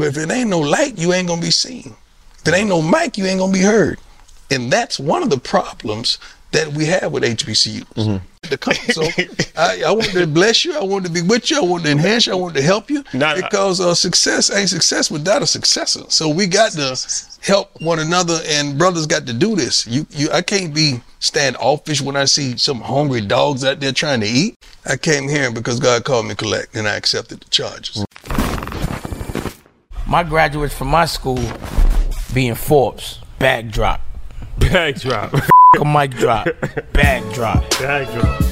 But 0.00 0.06
if 0.06 0.16
it 0.16 0.30
ain't 0.30 0.48
no 0.48 0.60
light, 0.60 0.96
you 0.96 1.12
ain't 1.12 1.28
gonna 1.28 1.42
be 1.42 1.50
seen. 1.50 1.94
If 2.38 2.48
it 2.48 2.54
ain't 2.54 2.70
no 2.70 2.80
mic, 2.80 3.18
you 3.18 3.26
ain't 3.26 3.38
gonna 3.38 3.52
be 3.52 3.60
heard. 3.60 3.98
And 4.50 4.72
that's 4.72 4.98
one 4.98 5.22
of 5.22 5.28
the 5.28 5.36
problems 5.36 6.16
that 6.52 6.72
we 6.72 6.86
have 6.86 7.12
with 7.12 7.22
HBCUs. 7.22 7.84
Mm-hmm. 7.84 8.92
So 8.92 9.02
I, 9.60 9.82
I 9.86 9.92
wanted 9.92 10.14
to 10.14 10.26
bless 10.26 10.64
you. 10.64 10.74
I 10.74 10.82
wanted 10.82 11.08
to 11.08 11.12
be 11.12 11.20
with 11.20 11.50
you. 11.50 11.58
I 11.58 11.60
wanted 11.60 11.84
to 11.84 11.90
enhance 11.90 12.26
you. 12.26 12.32
I 12.32 12.36
wanted 12.36 12.60
to 12.60 12.62
help 12.62 12.88
you 12.88 13.04
Not- 13.12 13.36
because 13.36 13.78
uh, 13.78 13.94
success 13.94 14.50
ain't 14.50 14.70
success 14.70 15.10
without 15.10 15.42
a 15.42 15.46
successor. 15.46 16.04
So 16.08 16.30
we 16.30 16.46
got 16.46 16.72
to 16.72 16.98
help 17.42 17.78
one 17.82 17.98
another, 17.98 18.40
and 18.46 18.78
brothers 18.78 19.06
got 19.06 19.26
to 19.26 19.34
do 19.34 19.54
this. 19.54 19.86
You, 19.86 20.06
you, 20.12 20.30
I 20.32 20.40
can't 20.40 20.74
be 20.74 21.02
standoffish 21.18 22.00
when 22.00 22.16
I 22.16 22.24
see 22.24 22.56
some 22.56 22.80
hungry 22.80 23.20
dogs 23.20 23.64
out 23.64 23.80
there 23.80 23.92
trying 23.92 24.20
to 24.20 24.26
eat. 24.26 24.56
I 24.86 24.96
came 24.96 25.28
here 25.28 25.52
because 25.52 25.78
God 25.78 26.04
called 26.04 26.24
me 26.24 26.34
collect, 26.34 26.74
and 26.74 26.88
I 26.88 26.96
accepted 26.96 27.40
the 27.40 27.50
charges. 27.50 28.02
My 30.10 30.24
graduates 30.24 30.74
from 30.74 30.88
my 30.88 31.06
school 31.06 31.38
being 32.34 32.56
Forbes, 32.56 33.20
bag 33.38 33.70
drop. 33.70 34.00
Bag 34.58 34.98
drop. 34.98 35.32
A 35.80 35.84
mic 35.84 36.10
drop, 36.10 36.48
bag 36.92 37.32
drop. 37.32 37.62
Bag 37.78 38.08
drop. 38.08 38.42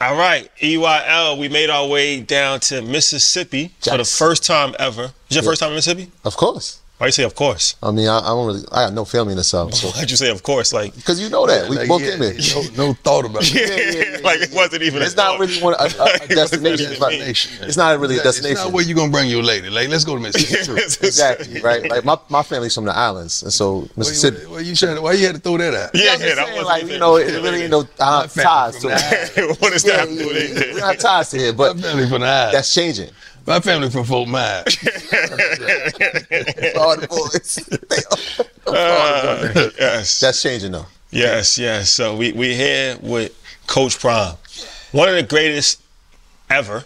All 0.00 0.16
right, 0.16 0.48
EYL, 0.62 1.38
we 1.40 1.48
made 1.48 1.70
our 1.70 1.88
way 1.88 2.20
down 2.20 2.60
to 2.60 2.82
Mississippi 2.82 3.72
for 3.80 3.96
the 3.96 4.04
first 4.04 4.44
time 4.44 4.76
ever. 4.78 5.10
Is 5.28 5.34
your 5.34 5.42
first 5.42 5.58
time 5.58 5.70
in 5.70 5.74
Mississippi? 5.74 6.12
Of 6.24 6.36
course. 6.36 6.82
Why 6.98 7.08
you 7.08 7.12
say 7.12 7.24
of 7.24 7.34
course? 7.34 7.76
I 7.82 7.90
mean, 7.90 8.08
I, 8.08 8.20
I 8.20 8.28
don't 8.28 8.46
really. 8.46 8.62
I 8.72 8.86
got 8.86 8.94
no 8.94 9.04
family 9.04 9.32
in 9.32 9.36
the 9.36 9.44
South, 9.44 9.74
so 9.74 9.88
Why'd 9.88 10.10
you 10.10 10.16
say 10.16 10.30
of 10.30 10.42
course? 10.42 10.72
Like, 10.72 10.96
because 10.96 11.20
you 11.20 11.28
know 11.28 11.46
that 11.46 11.68
we 11.68 11.76
Like, 11.76 11.88
both 11.88 12.00
yeah, 12.00 12.12
came 12.12 12.20
there. 12.20 12.34
no, 12.78 12.86
no 12.88 12.92
thought 12.94 13.26
about 13.26 13.42
it. 13.44 13.52
yeah, 14.16 14.24
like 14.26 14.40
it 14.40 14.50
wasn't 14.54 14.82
even. 14.82 15.02
It's 15.02 15.12
a 15.12 15.16
not 15.18 15.26
thought. 15.36 15.40
really 15.40 15.60
one 15.62 15.74
a, 15.74 15.82
a, 15.84 16.24
a 16.24 16.28
destination. 16.40 16.92
It's 16.92 16.98
not, 17.00 17.12
it's 17.12 17.76
not 17.76 18.00
really 18.00 18.14
a 18.14 18.18
It's 18.20 18.24
destination. 18.24 18.64
not 18.64 18.72
where 18.72 18.82
you 18.82 18.94
gonna 18.94 19.12
bring 19.12 19.28
your 19.28 19.42
lady. 19.42 19.68
Like, 19.68 19.90
let's 19.90 20.04
go 20.04 20.14
to 20.14 20.20
Mississippi. 20.22 20.72
exactly 21.06 21.60
right. 21.60 21.86
Like 21.86 22.06
my, 22.06 22.18
my 22.30 22.42
family's 22.42 22.74
from 22.74 22.86
the 22.86 22.96
islands, 22.96 23.42
and 23.42 23.52
so 23.52 23.80
Why 23.80 23.88
Mississippi. 23.98 24.40
you, 24.40 24.50
why 24.52 24.60
you 24.60 24.74
trying 24.74 24.96
to, 24.96 25.02
why 25.02 25.12
you 25.12 25.26
had 25.26 25.34
to 25.34 25.40
throw 25.42 25.58
that 25.58 25.74
out? 25.74 25.90
Yeah, 25.92 26.12
I'm 26.14 26.20
yeah, 26.22 26.34
that 26.34 26.48
wasn't 26.48 26.66
like 26.66 26.82
even- 26.84 26.94
you 26.94 26.98
know, 26.98 27.16
it 27.16 27.42
really 27.42 27.60
ain't 27.62 27.70
no 27.72 27.84
uh, 28.00 28.26
ties 28.26 28.76
to 28.80 28.88
the 28.88 29.30
it. 29.36 29.60
what 29.60 29.74
does 29.74 29.84
Yeah, 29.84 29.96
that 30.06 30.08
have 30.08 30.08
to 30.08 30.14
do 30.16 30.20
yeah, 30.22 30.26
with 30.32 30.36
yeah. 30.36 30.44
anything? 30.48 30.74
we 30.76 30.80
don't 30.80 30.88
have 30.92 30.98
ties 30.98 31.28
to 31.32 31.36
it, 31.36 31.56
but 31.58 31.78
family 31.78 32.08
from 32.08 32.22
the 32.22 32.26
island. 32.26 32.54
that's 32.54 32.72
changing. 32.74 33.10
My 33.46 33.60
family 33.60 33.90
from 33.90 34.04
Fort 34.04 34.28
Myers. 34.28 34.76
All 36.76 36.96
the 36.96 37.06
boys. 37.08 37.54
They 37.88 38.02
all- 38.10 38.76
all 38.76 39.36
the 39.36 39.50
boys. 39.54 39.72
yes. 39.78 40.20
That's 40.20 40.42
changing 40.42 40.72
though. 40.72 40.86
Yes, 41.10 41.56
yes. 41.58 41.90
So 41.90 42.16
we 42.16 42.32
we 42.32 42.54
here 42.54 42.96
with 43.00 43.32
Coach 43.66 43.98
Prime, 44.00 44.34
one 44.92 45.08
of 45.08 45.14
the 45.14 45.22
greatest 45.22 45.80
ever, 46.50 46.84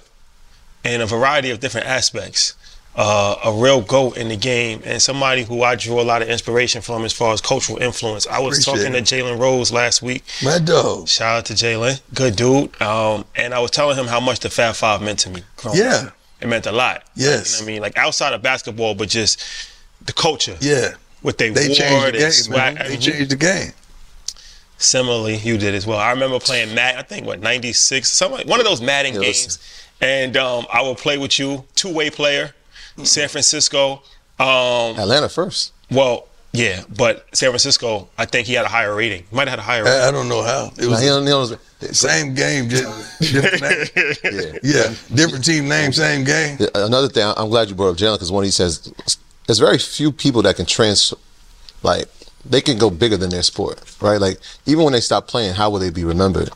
in 0.84 1.00
a 1.00 1.06
variety 1.06 1.50
of 1.50 1.61
different 1.61 1.87
aspects. 1.87 2.55
Uh, 2.96 3.37
a 3.44 3.52
real 3.52 3.81
goat 3.81 4.17
in 4.17 4.29
the 4.29 4.37
game, 4.37 4.82
and 4.84 5.00
somebody 5.00 5.44
who 5.44 5.62
I 5.62 5.76
drew 5.76 6.00
a 6.00 6.02
lot 6.02 6.23
of 6.23 6.29
inspiration 6.29 6.82
from 6.82 7.05
as 7.05 7.12
far 7.12 7.32
as 7.32 7.40
cultural 7.40 7.79
influence. 7.79 8.26
I 8.26 8.40
was 8.40 8.58
Appreciate 8.67 8.90
talking 8.93 9.05
to 9.05 9.14
Jalen 9.14 9.38
Rose 9.38 9.73
last 9.73 10.02
week. 10.02 10.25
My 10.43 10.58
dog. 10.58 11.06
Shout 11.08 11.38
out 11.38 11.44
to 11.46 11.52
Jalen, 11.55 12.00
good 12.14 12.34
dude. 12.34 12.82
Um, 12.82 13.25
and 13.37 13.55
I 13.55 13.61
was 13.61 13.70
telling 13.70 13.96
him 13.96 14.06
how 14.08 14.19
much 14.19 14.40
the 14.40 14.50
Fab 14.50 14.75
Five 14.75 15.00
meant 15.02 15.20
to 15.20 15.31
me. 15.31 15.44
yeah. 15.73 16.08
up. 16.08 16.14
Yeah. 16.40 16.46
it 16.46 16.48
meant 16.50 16.66
a 16.66 16.72
lot. 16.72 17.04
Yes. 17.14 17.60
You 17.60 17.66
know 17.66 17.70
I 17.70 17.72
mean, 17.75 17.82
like 17.82 17.98
outside 17.98 18.32
of 18.32 18.42
basketball, 18.42 18.94
but 18.94 19.08
just 19.08 19.42
the 20.04 20.12
culture. 20.12 20.56
Yeah. 20.60 20.94
What 21.22 21.37
they, 21.38 21.50
They 21.50 21.69
wore, 21.69 21.75
changed 21.76 22.06
the 22.06 22.12
their 22.12 22.20
game, 22.20 22.31
swag- 22.32 22.75
man. 22.76 22.88
They 22.88 22.96
changed 22.96 23.31
the 23.31 23.37
game. 23.37 23.72
Similarly, 24.78 25.37
you 25.37 25.58
did 25.58 25.75
as 25.75 25.87
well. 25.87 25.98
I 25.98 26.10
remember 26.10 26.38
playing 26.40 26.75
Mad. 26.75 26.96
I 26.96 27.02
think 27.02 27.26
what 27.26 27.40
'96, 27.40 28.08
some 28.08 28.32
one 28.32 28.60
of 28.60 28.64
those 28.64 28.81
Madden 28.81 29.14
Yeah, 29.14 29.20
games, 29.20 29.58
and 30.00 30.34
um, 30.38 30.64
I 30.72 30.81
would 30.81 30.96
play 30.96 31.19
with 31.19 31.38
you, 31.38 31.64
two-way 31.75 32.08
player, 32.08 32.54
San 33.02 33.28
Francisco. 33.28 34.00
Um, 34.38 34.98
Atlanta 34.98 35.28
first. 35.28 35.75
well, 35.90 36.28
Yeah, 36.52 36.82
but 36.97 37.26
San 37.32 37.50
Francisco, 37.50 38.08
I 38.19 38.25
think 38.26 38.49
he 38.49 38.55
had 38.55 38.64
a 38.67 38.69
higher 38.69 38.94
rating. 38.94 39.25
He 39.31 39.37
might 39.37 39.47
have 39.47 39.58
had 39.58 39.58
a 39.61 39.62
higher 39.62 39.85
rating. 39.85 40.00
I, 40.00 40.08
I 40.08 40.11
don't 40.11 40.29
know 40.29 40.43
how. 40.43 40.73
It 40.76 40.87
was 40.87 41.00
He 41.00 41.06
don't- 41.06 41.23
he 41.25 41.31
don't- 41.31 41.61
same 41.94 42.35
game, 42.35 42.69
just 42.69 42.85
different 43.20 43.62
name. 44.25 44.58
Yeah, 44.62 44.93
different 45.14 45.44
team 45.44 45.69
name, 45.69 45.93
same 45.93 46.25
game. 46.25 46.58
Another 46.75 47.08
thing, 47.08 47.32
I'm 47.37 47.49
glad 47.49 47.69
you 47.69 47.75
brought 47.75 47.91
up 47.91 47.97
Jalen 47.97 48.17
because 48.17 48.32
when 48.32 48.44
he 48.44 48.50
says, 48.50 48.93
there's 49.47 49.58
very 49.61 49.79
few 49.79 50.12
people 50.12 50.43
that 50.43 50.56
can 50.56 50.67
trans, 50.67 51.14
like 51.82 52.06
they 52.44 52.61
can 52.61 52.76
go 52.79 52.91
bigger 52.91 53.17
than 53.17 53.31
their 53.31 53.43
sport, 53.43 53.81
right? 54.03 54.20
Like 54.20 54.38
even 54.67 54.85
when 54.85 54.93
they 54.93 55.00
stop 55.00 55.26
playing, 55.29 55.55
how 55.55 55.70
will 55.70 55.79
they 55.79 55.91
be 55.91 56.05
remembered? 56.05 56.50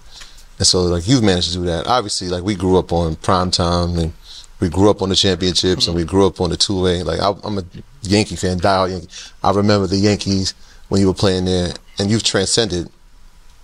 And 0.58 0.66
so, 0.66 0.82
like 0.82 1.08
you've 1.08 1.22
managed 1.22 1.52
to 1.52 1.58
do 1.58 1.64
that. 1.66 1.86
Obviously, 1.86 2.28
like 2.28 2.42
we 2.44 2.54
grew 2.54 2.78
up 2.78 2.92
on 2.92 3.16
prime 3.16 3.50
time 3.50 3.96
and 3.98 4.12
we 4.60 4.68
grew 4.68 4.90
up 4.90 5.02
on 5.02 5.08
the 5.08 5.14
championships 5.14 5.86
and 5.86 5.96
we 5.96 6.04
grew 6.04 6.26
up 6.26 6.40
on 6.40 6.50
the 6.50 6.56
two 6.56 6.82
way. 6.82 7.02
Like 7.02 7.20
I, 7.20 7.32
I'm 7.42 7.58
a 7.58 7.64
Yankee 8.02 8.36
fan, 8.36 8.58
diehard 8.60 8.90
Yankee. 8.90 9.08
I 9.42 9.52
remember 9.52 9.86
the 9.86 9.96
Yankees 9.96 10.54
when 10.88 11.00
you 11.00 11.06
were 11.08 11.14
playing 11.14 11.46
there, 11.46 11.72
and 11.98 12.10
you've 12.10 12.22
transcended 12.22 12.88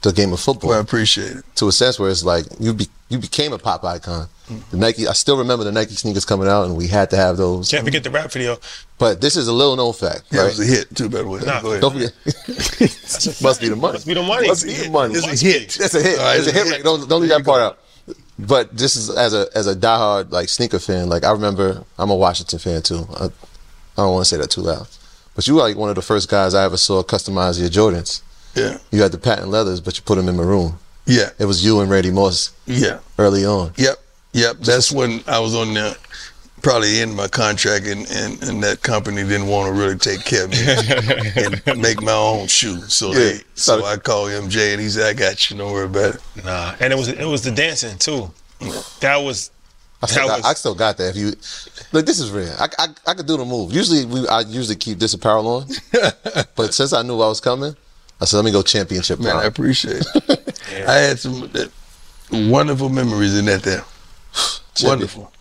the 0.02 0.12
game 0.12 0.32
of 0.32 0.40
football 0.40 0.70
Well, 0.70 0.78
I 0.78 0.82
appreciate 0.82 1.32
it. 1.36 1.44
to 1.56 1.68
a 1.68 1.72
sense 1.72 1.98
where 1.98 2.10
it's 2.10 2.24
like 2.24 2.46
you 2.58 2.72
be, 2.72 2.86
you 3.08 3.18
became 3.18 3.52
a 3.52 3.58
pop 3.58 3.84
icon. 3.84 4.28
The 4.48 4.54
mm-hmm. 4.54 4.80
Nike, 4.80 5.06
I 5.06 5.12
still 5.12 5.36
remember 5.36 5.64
the 5.64 5.72
Nike 5.72 5.94
sneakers 5.94 6.24
coming 6.24 6.48
out, 6.48 6.64
and 6.64 6.76
we 6.76 6.88
had 6.88 7.10
to 7.10 7.16
have 7.16 7.36
those. 7.36 7.70
Can't 7.70 7.84
forget 7.84 8.02
the 8.02 8.10
rap 8.10 8.32
video. 8.32 8.58
But 8.98 9.20
this 9.20 9.36
is 9.36 9.46
a 9.46 9.52
little 9.52 9.76
known 9.76 9.92
fact, 9.92 10.24
Yeah, 10.30 10.40
right? 10.40 10.46
it 10.46 10.58
was 10.58 10.60
a 10.60 10.74
hit 10.74 10.96
too, 10.96 11.08
by 11.08 11.18
the 11.18 11.28
way. 11.28 11.40
Nah, 11.40 11.60
Go 11.60 11.68
ahead. 11.70 11.82
Don't 11.82 11.92
forget, 11.92 12.12
must 13.42 13.60
be 13.60 13.68
the 13.68 13.76
money. 13.76 13.92
Must 13.92 14.06
be 14.06 14.14
the 14.14 14.22
money. 14.22 14.48
Must 14.48 14.66
be 14.66 14.72
the 14.74 14.90
money. 14.90 15.14
It's 15.14 15.42
a 15.42 15.46
hit. 15.46 15.76
That's 15.78 15.94
a 15.94 16.02
hit. 16.02 16.18
All 16.18 16.24
right, 16.24 16.38
it's 16.38 16.48
a 16.48 16.52
hit. 16.52 16.70
Right? 16.70 16.82
Don't 16.82 17.08
don't 17.08 17.20
leave 17.20 17.30
that 17.30 17.44
part 17.44 17.60
out. 17.60 17.78
But 18.46 18.76
this 18.76 18.96
is 18.96 19.10
as 19.10 19.34
a 19.34 19.48
as 19.54 19.66
a 19.66 19.74
diehard 19.76 20.30
like 20.30 20.48
sneaker 20.48 20.78
fan. 20.78 21.08
Like 21.08 21.24
I 21.24 21.32
remember, 21.32 21.84
I'm 21.98 22.10
a 22.10 22.14
Washington 22.16 22.58
fan 22.58 22.82
too. 22.82 23.06
I, 23.14 23.24
I 23.26 23.30
don't 23.96 24.14
want 24.14 24.24
to 24.24 24.28
say 24.28 24.36
that 24.38 24.50
too 24.50 24.62
loud. 24.62 24.86
But 25.34 25.46
you 25.46 25.54
were 25.54 25.62
like 25.62 25.76
one 25.76 25.88
of 25.90 25.94
the 25.96 26.02
first 26.02 26.28
guys 26.28 26.54
I 26.54 26.64
ever 26.64 26.76
saw 26.76 27.02
customize 27.02 27.58
your 27.60 27.68
Jordans. 27.68 28.22
Yeah, 28.54 28.78
You 28.90 29.00
had 29.02 29.12
the 29.12 29.18
patent 29.18 29.48
leathers, 29.48 29.80
but 29.80 29.96
you 29.96 30.02
put 30.02 30.16
them 30.16 30.28
in 30.28 30.34
maroon. 30.36 30.74
yeah, 31.06 31.30
It 31.38 31.44
was 31.44 31.64
you 31.64 31.78
and 31.80 31.88
Randy 31.88 32.10
Moss 32.10 32.50
yeah. 32.66 32.98
early 33.16 33.44
on. 33.46 33.72
Yep, 33.76 33.96
yep. 34.32 34.56
That's 34.58 34.90
when 34.90 35.22
I 35.28 35.38
was 35.38 35.54
on 35.54 35.72
the 35.72 35.96
probably 36.62 37.00
end 37.00 37.14
my 37.16 37.28
contract, 37.28 37.86
and, 37.86 38.10
and, 38.10 38.42
and 38.42 38.62
that 38.62 38.82
company 38.82 39.22
didn't 39.22 39.46
want 39.46 39.72
to 39.74 39.80
really 39.80 39.96
take 39.96 40.24
care 40.24 40.44
of 40.44 40.50
me 40.50 40.58
and 41.66 41.80
make 41.80 42.02
my 42.02 42.12
own 42.12 42.46
shoes. 42.46 42.94
So 42.94 43.12
they, 43.12 43.40
so 43.54 43.84
I 43.84 43.96
called 43.96 44.30
MJ, 44.30 44.72
and 44.72 44.80
he 44.80 44.88
said, 44.88 45.06
"I 45.06 45.12
got 45.12 45.50
you. 45.50 45.56
Don't 45.56 45.72
worry 45.72 45.86
about 45.86 46.14
it." 46.16 46.44
Nah, 46.44 46.74
and 46.80 46.92
it 46.92 46.96
was 46.96 47.08
it 47.08 47.24
was 47.26 47.42
the 47.42 47.50
dancing 47.50 47.98
too. 47.98 48.30
That 49.00 49.16
was 49.18 49.50
I 50.02 50.06
still, 50.06 50.26
got, 50.28 50.38
was- 50.38 50.46
I 50.46 50.54
still 50.54 50.74
got 50.74 50.96
that. 50.98 51.10
If 51.10 51.16
you 51.16 51.32
look, 51.92 52.06
this 52.06 52.20
is 52.20 52.30
real. 52.30 52.54
I, 52.58 52.68
I, 52.78 52.88
I 53.06 53.14
could 53.14 53.26
do 53.26 53.36
the 53.36 53.44
move. 53.44 53.72
Usually, 53.72 54.04
we 54.06 54.26
I 54.28 54.40
usually 54.40 54.76
keep 54.76 54.98
this 54.98 55.14
apparel 55.14 55.46
on, 55.46 55.68
but 56.56 56.72
since 56.74 56.92
I 56.92 57.02
knew 57.02 57.14
I 57.20 57.28
was 57.28 57.40
coming, 57.40 57.76
I 58.20 58.24
said, 58.24 58.36
let 58.36 58.44
me 58.44 58.52
go 58.52 58.62
championship. 58.62 59.18
Man, 59.20 59.36
I 59.36 59.44
appreciate 59.44 60.04
it. 60.14 60.64
I 60.88 60.94
had 60.94 61.18
some 61.18 61.50
uh, 61.54 61.66
wonderful 62.50 62.88
memories 62.88 63.36
in 63.38 63.44
that 63.46 63.62
there. 63.62 63.84
Wonderful. 64.82 65.32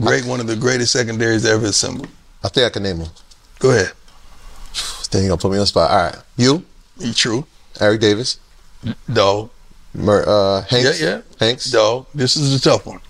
Great, 0.00 0.24
one 0.24 0.40
of 0.40 0.46
the 0.46 0.56
greatest 0.56 0.92
secondaries 0.92 1.44
ever 1.44 1.66
assembled. 1.66 2.08
I 2.42 2.48
think 2.48 2.66
I 2.66 2.70
can 2.70 2.82
name 2.82 2.98
them. 2.98 3.08
Go 3.58 3.70
ahead. 3.70 3.92
Then 5.10 5.22
you 5.24 5.28
gonna 5.28 5.38
put 5.38 5.50
me 5.50 5.58
on 5.58 5.62
the 5.62 5.66
spot. 5.66 5.90
All 5.90 5.96
right, 5.98 6.16
you, 6.36 6.64
You 6.98 7.12
true. 7.12 7.46
Eric 7.80 8.00
Davis, 8.00 8.38
Dog. 9.12 9.50
Mer, 9.94 10.24
uh, 10.26 10.62
Hanks, 10.62 11.00
Yeah, 11.00 11.06
yeah. 11.08 11.20
Hanks. 11.38 11.70
Dog. 11.70 12.06
This 12.14 12.36
is 12.36 12.52
the 12.60 12.70
tough 12.70 12.86
one. 12.86 13.00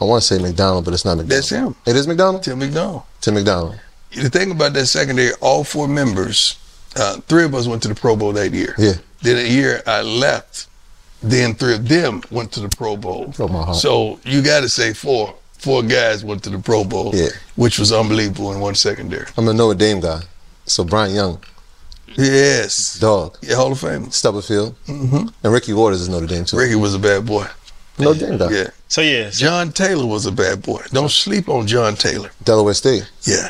I 0.00 0.04
want 0.04 0.22
to 0.22 0.26
say 0.26 0.40
McDonald, 0.40 0.84
but 0.84 0.94
it's 0.94 1.04
not 1.04 1.16
McDonald. 1.16 1.30
That's 1.30 1.50
him. 1.50 1.74
It 1.86 1.96
is 1.96 2.06
McDonald. 2.06 2.42
Tim 2.44 2.58
McDonald. 2.60 3.02
Tim 3.20 3.34
McDonald. 3.34 3.78
The 4.12 4.30
thing 4.30 4.50
about 4.52 4.72
that 4.74 4.86
secondary, 4.86 5.32
all 5.40 5.62
four 5.64 5.86
members, 5.88 6.58
uh, 6.96 7.20
three 7.28 7.44
of 7.44 7.54
us 7.54 7.66
went 7.66 7.82
to 7.82 7.88
the 7.88 7.94
Pro 7.94 8.16
Bowl 8.16 8.32
that 8.32 8.52
year. 8.52 8.74
Yeah. 8.78 8.94
Then 9.22 9.36
a 9.44 9.48
year 9.48 9.82
I 9.86 10.02
left, 10.02 10.68
then 11.22 11.54
three 11.54 11.74
of 11.74 11.86
them 11.88 12.22
went 12.30 12.52
to 12.52 12.60
the 12.60 12.68
Pro 12.68 12.96
Bowl. 12.96 13.26
Broke 13.28 13.50
my 13.50 13.62
heart. 13.64 13.76
So 13.76 14.18
you 14.24 14.42
got 14.42 14.60
to 14.60 14.68
say 14.68 14.92
four. 14.94 15.34
Four 15.60 15.82
guys 15.82 16.24
went 16.24 16.42
to 16.44 16.50
the 16.50 16.58
Pro 16.58 16.84
Bowl, 16.84 17.12
Yeah. 17.14 17.28
which 17.56 17.78
was 17.78 17.92
unbelievable 17.92 18.52
in 18.52 18.60
one 18.60 18.74
secondary. 18.74 19.26
I'm 19.36 19.46
a 19.48 19.52
Notre 19.52 19.78
Dame 19.78 20.00
guy, 20.00 20.22
so 20.64 20.84
Bryant 20.84 21.14
Young, 21.14 21.38
Yes. 22.16 22.98
dog, 22.98 23.36
Yeah, 23.42 23.56
Hall 23.56 23.72
of 23.72 23.78
Fame. 23.80 24.10
Stubblefield, 24.10 24.74
hmm 24.86 25.26
and 25.42 25.52
Ricky 25.52 25.72
Watters 25.72 26.00
is 26.00 26.08
Notre 26.08 26.26
Dame 26.26 26.44
too. 26.44 26.56
Ricky 26.56 26.74
was 26.76 26.94
a 26.94 26.98
bad 26.98 27.26
boy. 27.26 27.46
Notre 27.98 28.18
Dame 28.26 28.38
guy. 28.38 28.50
Yeah. 28.50 28.68
so 28.88 29.00
yeah. 29.02 29.30
So, 29.30 29.38
John 29.44 29.72
Taylor 29.72 30.06
was 30.06 30.24
a 30.26 30.32
bad 30.32 30.62
boy. 30.62 30.82
Don't 30.92 31.10
sleep 31.10 31.48
on 31.48 31.66
John 31.66 31.94
Taylor. 31.96 32.30
Delaware 32.42 32.74
State. 32.74 33.10
Yeah. 33.22 33.48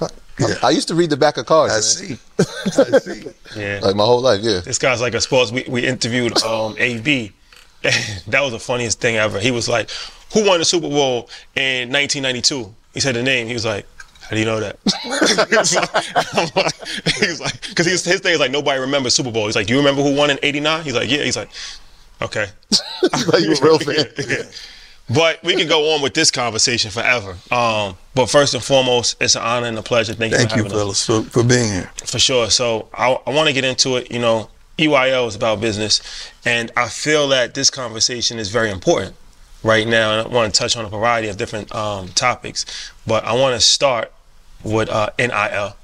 I, 0.00 0.08
Yeah. 0.38 0.54
I 0.62 0.70
used 0.70 0.88
to 0.88 0.94
read 0.94 1.10
the 1.10 1.16
back 1.16 1.36
of 1.36 1.44
cards. 1.46 1.72
I 1.72 1.76
man. 1.76 2.18
see. 2.18 2.18
I 2.94 2.98
see. 2.98 3.24
yeah. 3.56 3.80
Like 3.82 3.94
my 3.96 4.04
whole 4.04 4.20
life, 4.22 4.40
yeah. 4.42 4.60
This 4.60 4.78
guy's 4.78 5.00
like 5.02 5.14
a 5.14 5.20
sports. 5.20 5.52
We, 5.52 5.64
we 5.68 5.86
interviewed 5.86 6.42
um, 6.42 6.74
AB. 6.78 7.32
that 8.28 8.40
was 8.40 8.52
the 8.52 8.58
funniest 8.58 9.00
thing 9.00 9.16
ever. 9.16 9.40
He 9.40 9.50
was 9.50 9.68
like, 9.68 9.90
"Who 10.32 10.46
won 10.46 10.58
the 10.58 10.64
Super 10.64 10.88
Bowl 10.88 11.28
in 11.54 11.92
1992?" 11.92 12.74
He 12.94 13.00
said 13.00 13.14
the 13.14 13.22
name. 13.22 13.46
He 13.46 13.54
was 13.54 13.64
like, 13.64 13.86
"How 14.22 14.30
do 14.30 14.38
you 14.38 14.44
know 14.44 14.60
that?" 14.60 14.78
he 15.50 15.56
was 15.56 15.74
like, 15.74 15.92
was 17.28 17.40
like, 17.40 17.68
because 17.68 17.86
his 17.86 18.02
thing 18.02 18.32
is 18.32 18.40
like 18.40 18.50
nobody 18.50 18.80
remembers 18.80 19.14
Super 19.14 19.30
Bowl. 19.30 19.46
He's 19.46 19.56
like, 19.56 19.66
"Do 19.66 19.74
you 19.74 19.78
remember 19.78 20.02
who 20.02 20.14
won 20.14 20.30
in 20.30 20.38
'89?" 20.42 20.84
He's 20.84 20.94
like, 20.94 21.10
"Yeah." 21.10 21.22
He's 21.22 21.36
like, 21.36 21.50
"Okay." 22.22 22.46
like 23.02 23.42
you 23.42 23.52
a 23.52 23.64
real 23.64 23.78
fan. 23.78 24.06
Yeah. 24.28 24.42
But 25.08 25.42
we 25.44 25.54
could 25.54 25.68
go 25.68 25.94
on 25.94 26.02
with 26.02 26.14
this 26.14 26.30
conversation 26.30 26.90
forever. 26.90 27.36
Um, 27.52 27.96
but 28.14 28.26
first 28.26 28.54
and 28.54 28.62
foremost, 28.62 29.16
it's 29.20 29.36
an 29.36 29.42
honor 29.42 29.68
and 29.68 29.78
a 29.78 29.82
pleasure. 29.82 30.14
Thank 30.14 30.32
you 30.32 30.38
Thank 30.38 30.50
for 30.50 30.58
you, 30.58 30.68
fellas, 30.68 31.06
for, 31.06 31.22
for 31.22 31.44
being 31.44 31.70
here. 31.70 31.90
For 32.04 32.18
sure. 32.18 32.50
So 32.50 32.88
I, 32.92 33.12
I 33.26 33.30
want 33.30 33.46
to 33.46 33.52
get 33.52 33.64
into 33.64 33.96
it. 33.96 34.10
You 34.10 34.18
know, 34.18 34.50
EYL 34.78 35.26
is 35.28 35.34
about 35.34 35.60
business, 35.60 36.00
and 36.44 36.70
I 36.76 36.88
feel 36.88 37.28
that 37.28 37.54
this 37.54 37.70
conversation 37.70 38.38
is 38.38 38.50
very 38.50 38.70
important 38.70 39.16
right 39.62 39.86
now. 39.86 40.12
And 40.18 40.26
I 40.28 40.30
want 40.30 40.52
to 40.52 40.58
touch 40.58 40.76
on 40.76 40.84
a 40.84 40.88
variety 40.88 41.28
of 41.28 41.36
different 41.36 41.74
um, 41.74 42.08
topics, 42.08 42.66
but 43.06 43.24
I 43.24 43.32
want 43.34 43.54
to 43.54 43.60
start 43.60 44.12
with 44.62 44.88
uh, 44.88 45.10
NIL. 45.18 45.76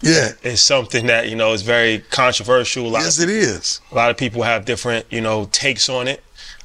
Yeah. 0.00 0.32
It's 0.42 0.60
something 0.60 1.06
that 1.06 1.28
you 1.30 1.36
know 1.36 1.52
is 1.52 1.62
very 1.62 2.00
controversial. 2.10 2.90
Yes, 2.92 3.18
of, 3.18 3.28
it 3.28 3.32
is. 3.32 3.80
a 3.90 3.94
lot 3.94 4.10
of 4.10 4.16
people 4.16 4.42
have 4.42 4.64
different 4.64 5.06
you 5.10 5.20
know 5.20 5.46
takes 5.52 5.88
on 5.88 6.08
it. 6.08 6.22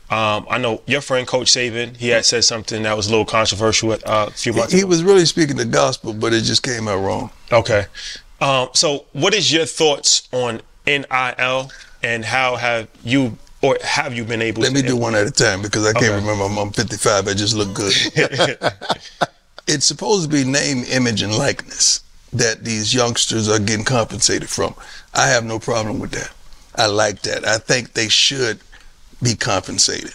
Um, 0.10 0.48
I 0.50 0.58
know 0.58 0.82
your 0.88 1.02
friend 1.02 1.28
Coach 1.28 1.48
Saban. 1.52 1.96
He 1.98 2.10
had 2.10 2.26
said 2.26 2.44
something 2.44 2.82
that 2.82 2.98
was 2.98 3.08
a 3.08 3.12
little 3.12 3.26
controversial 3.26 3.92
uh, 3.92 3.98
a 4.06 4.32
few 4.32 4.54
months 4.54 4.74
He 4.74 4.80
ago. 4.80 4.88
was 4.88 5.04
really 5.04 5.26
speaking 5.26 5.56
the 5.56 5.66
gospel, 5.66 6.14
but 6.14 6.34
it 6.34 6.42
just 6.42 6.64
came 6.64 6.88
out 6.88 6.98
wrong. 6.98 7.30
Okay. 7.52 7.86
Um, 8.42 8.70
so, 8.74 9.06
what 9.14 9.34
is 9.36 9.54
your 9.54 9.66
thoughts 9.66 10.28
on 10.32 10.62
NIL 10.88 11.72
and 12.04 12.26
how 12.26 12.56
have 12.56 12.88
you 13.04 13.38
or 13.62 13.78
have 13.84 14.14
you 14.14 14.24
been 14.24 14.42
able 14.42 14.64
to 14.64 14.70
Let 14.72 14.74
me 14.74 14.88
do 14.88 14.96
one 14.96 15.16
at 15.16 15.28
a 15.28 15.32
time 15.32 15.62
because 15.62 15.86
I 15.86 15.94
can't 15.94 16.06
Okay. 16.06 16.16
remember. 16.16 16.46
I'm, 16.46 16.58
I'm 16.58 16.72
55. 16.72 17.28
I 17.28 17.34
just 17.34 17.56
look 17.56 17.74
good. 17.74 17.94
it's 19.68 19.86
supposed 19.86 20.30
to 20.30 20.36
be 20.36 20.44
name, 20.50 20.86
image, 20.90 21.22
and 21.22 21.36
likeness 21.36 22.02
that 22.32 22.64
these 22.64 22.94
youngsters 22.94 23.50
are 23.50 23.60
getting 23.60 23.84
compensated 23.86 24.50
from. 24.50 24.74
I 25.14 25.28
have 25.28 25.44
no 25.44 25.60
problem 25.60 26.00
with 26.00 26.12
that. 26.12 26.32
I 26.76 26.86
like 26.86 27.22
that. 27.24 27.46
I 27.46 27.58
think 27.58 27.94
they 27.94 28.08
should 28.08 28.60
be 29.22 29.36
compensated. 29.36 30.14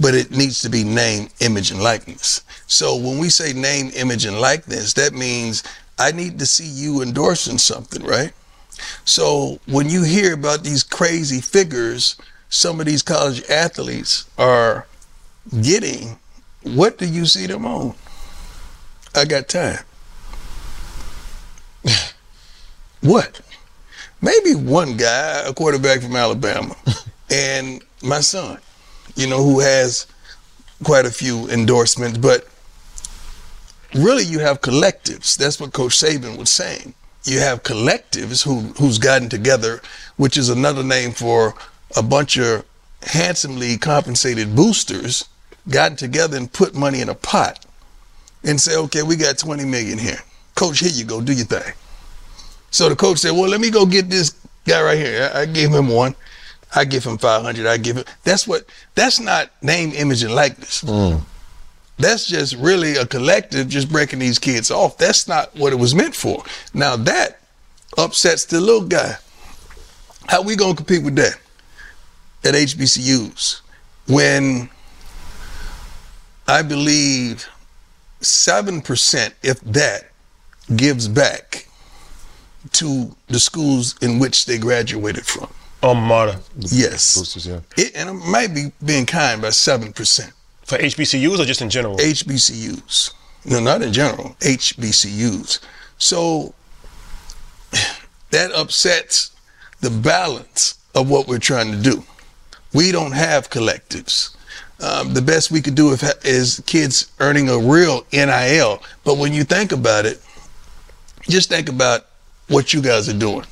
But 0.00 0.14
it 0.14 0.32
needs 0.32 0.62
to 0.62 0.68
be 0.70 0.82
name, 0.82 1.28
image, 1.40 1.70
and 1.70 1.80
likeness. 1.80 2.42
So 2.66 2.96
when 2.96 3.18
we 3.18 3.28
say 3.28 3.52
name, 3.52 3.90
image, 3.94 4.24
and 4.24 4.40
likeness, 4.40 4.94
that 4.94 5.12
means 5.12 5.62
I 5.98 6.10
need 6.10 6.38
to 6.40 6.46
see 6.46 6.66
you 6.66 7.02
endorsing 7.02 7.58
something, 7.58 8.02
right? 8.02 8.32
So 9.04 9.58
when 9.66 9.88
you 9.88 10.02
hear 10.02 10.34
about 10.34 10.64
these 10.64 10.82
crazy 10.82 11.40
figures 11.40 12.16
some 12.52 12.80
of 12.80 12.86
these 12.86 13.02
college 13.02 13.42
athletes 13.48 14.26
are 14.36 14.86
getting, 15.62 16.18
what 16.64 16.98
do 16.98 17.06
you 17.06 17.24
see 17.24 17.46
them 17.46 17.64
on? 17.64 17.94
I 19.14 19.24
got 19.24 19.48
time. 19.48 19.78
what? 23.00 23.40
Maybe 24.20 24.54
one 24.54 24.98
guy, 24.98 25.44
a 25.46 25.54
quarterback 25.54 26.02
from 26.02 26.14
Alabama, 26.14 26.76
and 27.30 27.82
my 28.02 28.20
son, 28.20 28.58
you 29.16 29.26
know, 29.26 29.42
who 29.42 29.60
has 29.60 30.06
quite 30.84 31.06
a 31.06 31.10
few 31.10 31.48
endorsements, 31.48 32.18
but 32.18 32.46
really 33.94 34.24
you 34.24 34.40
have 34.40 34.60
collectives. 34.60 35.38
That's 35.38 35.58
what 35.58 35.72
Coach 35.72 35.92
Saban 35.92 36.36
was 36.36 36.50
saying. 36.50 36.92
You 37.24 37.38
have 37.40 37.62
collectives 37.62 38.44
who 38.44 38.60
who's 38.82 38.98
gotten 38.98 39.28
together, 39.28 39.80
which 40.16 40.36
is 40.36 40.48
another 40.48 40.82
name 40.82 41.12
for 41.12 41.54
a 41.96 42.02
bunch 42.02 42.36
of 42.38 42.64
handsomely 43.02 43.76
compensated 43.76 44.54
boosters 44.54 45.28
gotten 45.68 45.96
together 45.96 46.36
and 46.36 46.52
put 46.52 46.74
money 46.74 47.00
in 47.00 47.08
a 47.08 47.14
pot 47.14 47.64
and 48.44 48.60
say, 48.60 48.76
okay, 48.76 49.02
we 49.02 49.16
got 49.16 49.38
20 49.38 49.64
million 49.64 49.98
here. 49.98 50.18
Coach, 50.54 50.80
here 50.80 50.90
you 50.90 51.04
go, 51.04 51.20
do 51.20 51.32
your 51.32 51.44
thing. 51.44 51.74
So 52.70 52.88
the 52.88 52.96
coach 52.96 53.18
said, 53.18 53.32
well, 53.32 53.48
let 53.48 53.60
me 53.60 53.70
go 53.70 53.86
get 53.86 54.10
this 54.10 54.34
guy 54.66 54.82
right 54.82 54.98
here. 54.98 55.30
I, 55.32 55.46
gave 55.46 55.70
him 55.70 55.88
one. 55.88 56.14
I 56.74 56.84
give 56.84 57.04
him 57.04 57.18
500. 57.18 57.66
I 57.66 57.76
give 57.76 57.96
him. 57.96 58.04
That's 58.24 58.46
what, 58.48 58.64
that's 58.94 59.20
not 59.20 59.50
name, 59.62 59.92
image, 59.92 60.22
and 60.22 60.34
likeness. 60.34 60.82
Mm. 60.82 61.20
That's 61.98 62.26
just 62.26 62.56
really 62.56 62.96
a 62.96 63.06
collective 63.06 63.68
just 63.68 63.90
breaking 63.90 64.18
these 64.18 64.38
kids 64.38 64.70
off. 64.70 64.98
That's 64.98 65.28
not 65.28 65.54
what 65.54 65.72
it 65.72 65.76
was 65.76 65.94
meant 65.94 66.14
for. 66.14 66.42
Now 66.74 66.96
that 66.96 67.40
upsets 67.96 68.44
the 68.46 68.60
little 68.60 68.86
guy. 68.86 69.16
How 70.28 70.42
we 70.42 70.56
gonna 70.56 70.74
compete 70.74 71.02
with 71.02 71.16
that 71.16 71.38
at 72.44 72.54
HBCUs 72.54 73.60
when 74.08 74.70
I 76.48 76.62
believe 76.62 77.48
seven 78.20 78.80
percent, 78.80 79.34
if 79.42 79.60
that, 79.60 80.10
gives 80.76 81.08
back 81.08 81.68
to 82.72 83.14
the 83.28 83.40
schools 83.40 83.96
in 84.00 84.18
which 84.18 84.46
they 84.46 84.58
graduated 84.58 85.26
from. 85.26 85.48
Alma 85.82 86.00
mater. 86.00 86.40
Yes, 86.58 87.16
Boosters, 87.18 87.46
yeah. 87.46 87.60
it, 87.76 87.92
and 87.96 88.08
it 88.08 88.12
might 88.12 88.54
be 88.54 88.70
being 88.84 89.06
kind 89.06 89.42
by 89.42 89.50
seven 89.50 89.92
percent. 89.92 90.32
For 90.64 90.78
HBCUs 90.78 91.38
or 91.38 91.44
just 91.44 91.60
in 91.60 91.70
general? 91.70 91.96
HBCUs. 91.98 93.12
No, 93.44 93.60
not 93.60 93.82
in 93.82 93.92
general. 93.92 94.36
HBCUs. 94.40 95.60
So 95.98 96.54
that 98.30 98.52
upsets 98.52 99.32
the 99.80 99.90
balance 99.90 100.78
of 100.94 101.10
what 101.10 101.26
we're 101.26 101.38
trying 101.38 101.72
to 101.72 101.78
do. 101.78 102.04
We 102.72 102.92
don't 102.92 103.12
have 103.12 103.50
collectives. 103.50 104.34
Um, 104.80 105.14
the 105.14 105.22
best 105.22 105.50
we 105.50 105.60
could 105.60 105.74
do 105.74 105.90
is, 105.90 106.02
is 106.24 106.62
kids 106.66 107.10
earning 107.20 107.48
a 107.48 107.58
real 107.58 108.06
NIL. 108.12 108.82
But 109.04 109.18
when 109.18 109.32
you 109.32 109.44
think 109.44 109.72
about 109.72 110.06
it, 110.06 110.20
just 111.28 111.48
think 111.48 111.68
about 111.68 112.06
what 112.48 112.72
you 112.74 112.82
guys 112.82 113.08
are 113.08 113.18
doing. 113.18 113.44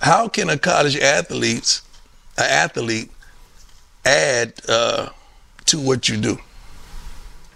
How 0.00 0.28
can 0.28 0.50
a 0.50 0.58
college 0.58 0.96
athlete, 0.96 1.80
an 2.36 2.50
athlete, 2.50 3.10
add 4.04 4.54
uh, 4.68 5.10
to 5.66 5.78
what 5.80 6.08
you 6.08 6.16
do? 6.16 6.38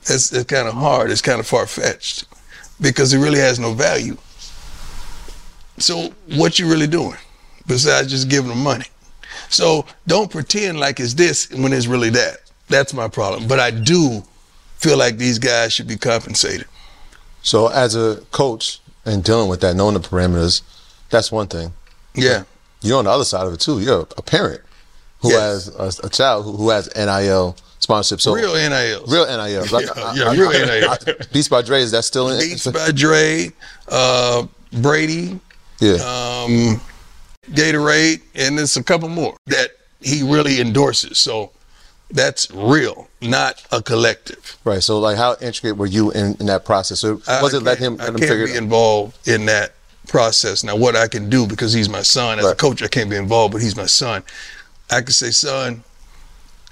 It's, 0.03 0.33
it's 0.33 0.45
kind 0.45 0.69
of 0.69 0.75
hard. 0.75 1.11
It's 1.11 1.23
kind 1.23 1.41
of 1.41 1.47
far 1.47 1.67
fetched 1.67 2.27
because 2.81 3.13
it 3.13 3.19
really 3.19 3.39
has 3.41 3.59
no 3.59 3.73
value. 3.73 4.17
So 5.79 6.11
what 6.35 6.59
you 6.59 6.69
really 6.71 6.87
doing 6.87 7.17
besides 7.67 8.11
just 8.11 8.29
giving 8.29 8.49
them 8.51 8.63
money? 8.63 8.87
So 9.49 9.85
don't 10.07 10.31
pretend 10.31 10.81
like 10.81 10.99
it's 11.01 11.15
this 11.15 11.51
when 11.51 11.73
it's 11.73 11.87
really 11.87 12.11
that. 12.11 12.39
That's 12.69 12.95
my 12.95 13.09
problem. 13.09 13.47
But 13.47 13.61
I 13.61 13.71
do 13.71 14.23
feel 14.77 14.97
like 14.97 15.19
these 15.19 15.39
guys 15.39 15.73
should 15.73 15.87
be 15.87 15.97
compensated. 15.97 16.67
So 17.43 17.69
as 17.69 17.95
a 17.95 18.17
coach 18.33 18.81
and 19.05 19.23
dealing 19.23 19.49
with 19.49 19.61
that, 19.61 19.77
knowing 19.77 19.95
the 19.95 20.01
parameters, 20.01 20.63
that's 21.11 21.31
one 21.31 21.47
thing. 21.47 21.73
Yeah. 22.15 22.45
You're 22.83 22.99
on 22.99 23.05
the 23.05 23.11
other 23.11 23.25
side 23.25 23.47
of 23.47 23.53
it 23.55 23.61
too. 23.61 23.81
You're 23.81 24.07
a 24.17 24.23
parent 24.23 24.63
who 25.21 25.31
Yes. 25.31 25.67
has 25.77 26.01
a, 26.03 26.07
a 26.07 26.11
child 26.11 26.45
who, 26.45 26.53
who 26.57 26.71
has 26.71 26.89
NIL 26.97 27.57
sponsorship. 27.79 28.21
So 28.21 28.35
real 28.35 28.55
NILs. 28.55 29.11
real 29.11 29.27
NIL. 29.27 29.67
Like, 29.73 29.87
Yeah, 30.17 30.33
yeah, 30.33 30.33
real 30.33 30.51
NIL. 30.51 31.15
Beats 31.33 31.49
by 31.49 31.63
Dre 31.63 31.81
is 31.81 31.91
that 31.93 32.05
still 32.05 32.29
in? 32.31 32.39
Beats 32.41 32.67
by 32.67 32.91
Dre, 32.93 33.51
uh, 33.89 34.47
Brady, 34.81 35.39
yeah. 35.81 35.95
um, 35.95 36.81
Gatorade, 37.51 38.23
and 38.35 38.59
there's 38.59 38.77
a 38.77 38.83
couple 38.83 39.09
more 39.09 39.37
that 39.47 39.71
he 40.01 40.23
really 40.23 40.61
endorses. 40.61 41.19
So 41.19 41.53
that's 42.11 42.51
real, 42.51 43.09
not 43.21 43.65
a 43.73 43.83
collective. 43.83 44.57
right. 44.65 44.83
So 44.83 44.99
like, 44.99 45.17
how 45.17 45.37
intricate 45.41 45.77
were 45.77 45.87
you 45.87 46.11
in, 46.13 46.37
in 46.41 46.47
that 46.47 46.65
process? 46.65 47.01
So 47.01 47.15
was 47.15 47.55
I 47.55 47.57
it 47.59 47.63
let 47.63 47.79
him 47.79 48.01
I 48.01 48.07
him 48.07 48.17
can't 48.17 48.29
figure 48.29 48.47
be 48.47 48.53
it? 48.53 48.59
involved 48.59 49.29
in 49.29 49.47
that 49.47 49.73
process. 50.09 50.63
Now, 50.63 50.77
what 50.77 50.95
I 50.97 51.09
can 51.09 51.29
do 51.29 51.47
because 51.47 51.73
he's 51.73 51.89
my 51.89 52.03
son 52.03 52.39
as 52.39 52.47
a 52.47 52.55
coach, 52.55 52.83
I 52.83 52.89
can't 52.89 53.11
be 53.11 53.17
involved, 53.17 53.53
but 53.53 53.63
he's 53.63 53.77
my 53.77 53.87
son. 53.87 54.23
I 54.91 55.01
can 55.01 55.11
say, 55.13 55.31
son, 55.33 55.83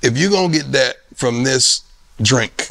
if 0.04 0.18
you're 0.18 0.30
gonna 0.30 0.52
get 0.52 0.70
that 0.72 0.96
from 1.14 1.42
this 1.42 1.82
drink, 2.20 2.68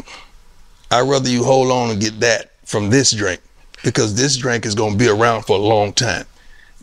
I'd 0.92 1.10
rather 1.10 1.28
you 1.28 1.44
hold 1.44 1.72
on 1.72 1.90
and 1.90 2.00
get 2.00 2.20
that 2.20 2.52
from 2.66 2.90
this 2.90 3.12
drink 3.12 3.42
because 3.84 4.16
this 4.16 4.38
drink 4.38 4.66
is 4.66 4.75
gonna 4.75 4.96
be 4.96 5.10
around 5.10 5.44
for 5.44 5.58
a 5.58 5.62
long 5.62 5.94
time. 5.94 6.25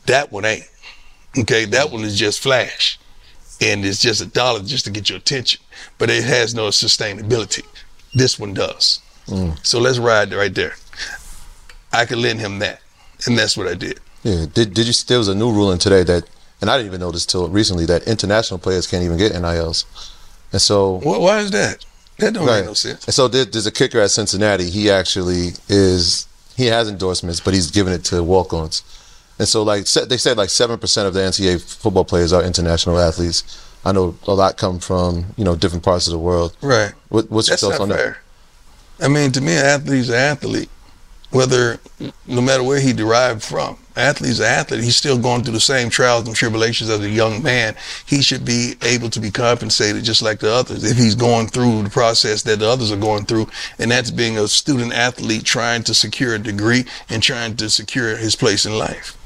That 0.07 0.33
one 0.33 0.45
ain't. 0.45 0.69
Okay, 1.39 1.65
that 1.67 1.93
one 1.93 2.03
is 2.03 2.19
just 2.19 2.41
flash, 2.41 2.99
and 3.61 3.85
it's 3.85 4.01
just 4.01 4.21
a 4.21 4.27
dollar 4.27 4.61
just 4.61 4.85
to 4.87 4.91
get 4.91 5.09
your 5.09 5.19
attention, 5.19 5.61
but 5.99 6.11
it 6.11 6.25
has 6.25 6.55
no 6.55 6.69
sustainability. 6.69 7.65
This 8.13 8.39
one 8.39 8.53
does. 8.53 9.01
Mm. 9.27 9.65
So 9.65 9.79
let's 9.79 9.99
ride 9.99 10.33
right 10.33 10.53
there. 10.53 10.75
I 11.93 12.05
could 12.07 12.19
lend 12.19 12.41
him 12.41 12.59
that, 12.59 12.81
and 13.27 13.39
that's 13.39 13.57
what 13.57 13.69
I 13.69 13.75
did. 13.75 14.01
Yeah. 14.25 14.47
Did 14.53 14.75
Did 14.75 14.89
you? 14.89 14.95
There 15.07 15.19
was 15.19 15.29
a 15.29 15.35
new 15.35 15.53
ruling 15.53 15.79
today 15.79 16.03
that, 16.03 16.25
and 16.61 16.69
I 16.69 16.77
didn't 16.77 16.89
even 16.89 17.01
know 17.01 17.13
this 17.13 17.25
till 17.25 17.49
recently 17.49 17.87
that 17.87 18.09
international 18.09 18.59
players 18.59 18.89
can't 18.89 19.05
even 19.05 19.17
get 19.17 19.33
NILs, 19.33 19.85
and 20.53 20.61
so 20.61 21.01
Why, 21.03 21.19
why 21.19 21.39
is 21.41 21.51
that? 21.53 21.85
That 22.19 22.35
don't 22.35 22.47
Right. 22.47 22.59
make 22.61 22.67
no 22.67 22.75
sense. 22.75 23.05
And 23.07 23.15
so 23.15 23.29
there, 23.29 23.45
there's 23.45 23.67
a 23.67 23.71
kicker 23.73 24.01
at 24.01 24.11
Cincinnati. 24.11 24.69
He 24.71 24.91
actually 24.91 25.53
is 25.69 26.27
he 26.57 26.67
has 26.67 26.89
endorsements, 26.89 27.41
but 27.41 27.55
he's 27.55 27.71
giving 27.71 27.93
it 27.95 28.05
to 28.05 28.23
walk-ons. 28.23 28.83
And 29.39 29.49
so 29.49 29.63
like 29.63 29.87
they 29.87 30.19
said, 30.19 30.37
like 30.37 30.51
seven 30.51 30.79
percent 30.79 31.09
of 31.09 31.15
the 31.15 31.21
NCAA 31.21 31.63
football 31.63 32.05
players 32.05 32.33
are 32.33 32.43
international 32.43 32.99
athletes. 32.99 33.43
I 33.87 33.93
know 33.93 34.15
a 34.27 34.35
lot 34.35 34.59
come 34.59 34.79
from 34.79 35.27
you 35.39 35.45
know 35.45 35.57
different 35.57 35.83
parts 35.85 36.07
of 36.07 36.13
the 36.13 36.19
world. 36.19 36.55
Right. 36.61 36.93
What, 37.09 37.31
what's 37.31 37.49
your 37.49 37.57
thoughts 37.57 37.81
on 37.81 37.89
that? 37.89 38.19
I 39.01 39.09
mean, 39.09 39.33
to 39.33 39.41
me, 39.41 39.53
an 39.57 39.65
athlete's 39.65 40.11
an 40.11 40.17
athlete, 40.17 40.69
whether 41.31 41.79
no 42.27 42.41
matter 42.41 42.63
where 42.63 42.81
he 42.81 42.93
derived 42.93 43.43
from. 43.43 43.77
Athlete's 43.97 44.39
an 44.39 44.47
athlete. 44.47 44.83
He's 44.83 44.97
still 44.97 45.19
going 45.19 45.43
through 45.43 45.53
the 45.53 45.61
same 45.61 45.91
trials 45.91 46.27
and 46.27 46.35
tribulations 46.35 46.89
as 46.89 47.01
a 47.01 47.09
young 47.09 47.43
man. 47.43 47.77
He 48.07 48.23
should 48.23 48.45
be 48.45 48.75
able 48.83 49.11
to 49.11 49.21
be 49.21 49.31
compensated 49.31 50.05
just 50.05 50.23
like 50.23 50.39
the 50.41 50.51
others 50.51 50.85
if 50.85 50.97
he's 50.97 51.15
going 51.15 51.49
through 51.49 51.83
the 51.83 51.91
process 51.91 52.43
that 52.43 52.61
the 52.61 52.69
others 52.69 52.91
are 52.93 52.97
going 52.97 53.27
through, 53.27 53.49
and 53.79 53.91
that's 53.91 54.11
being 54.11 54.39
a 54.39 54.49
student 54.49 54.93
athlete 54.93 55.45
trying 55.45 55.83
to 55.85 55.95
secure 55.95 56.35
a 56.35 56.39
degree 56.39 56.85
and 57.09 57.23
trying 57.23 57.57
to 57.57 57.69
secure 57.69 58.17
his 58.17 58.37
place 58.37 58.65
in 58.65 58.79
life. 58.79 59.17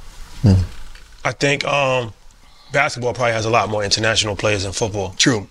I 1.24 1.32
think 1.32 1.64
um, 1.64 2.12
basketball 2.72 3.14
probably 3.14 3.32
has 3.32 3.46
a 3.46 3.50
lot 3.50 3.68
more 3.68 3.84
international 3.84 4.34
players 4.34 4.64
than 4.64 4.72
football. 4.72 5.14
True. 5.16 5.46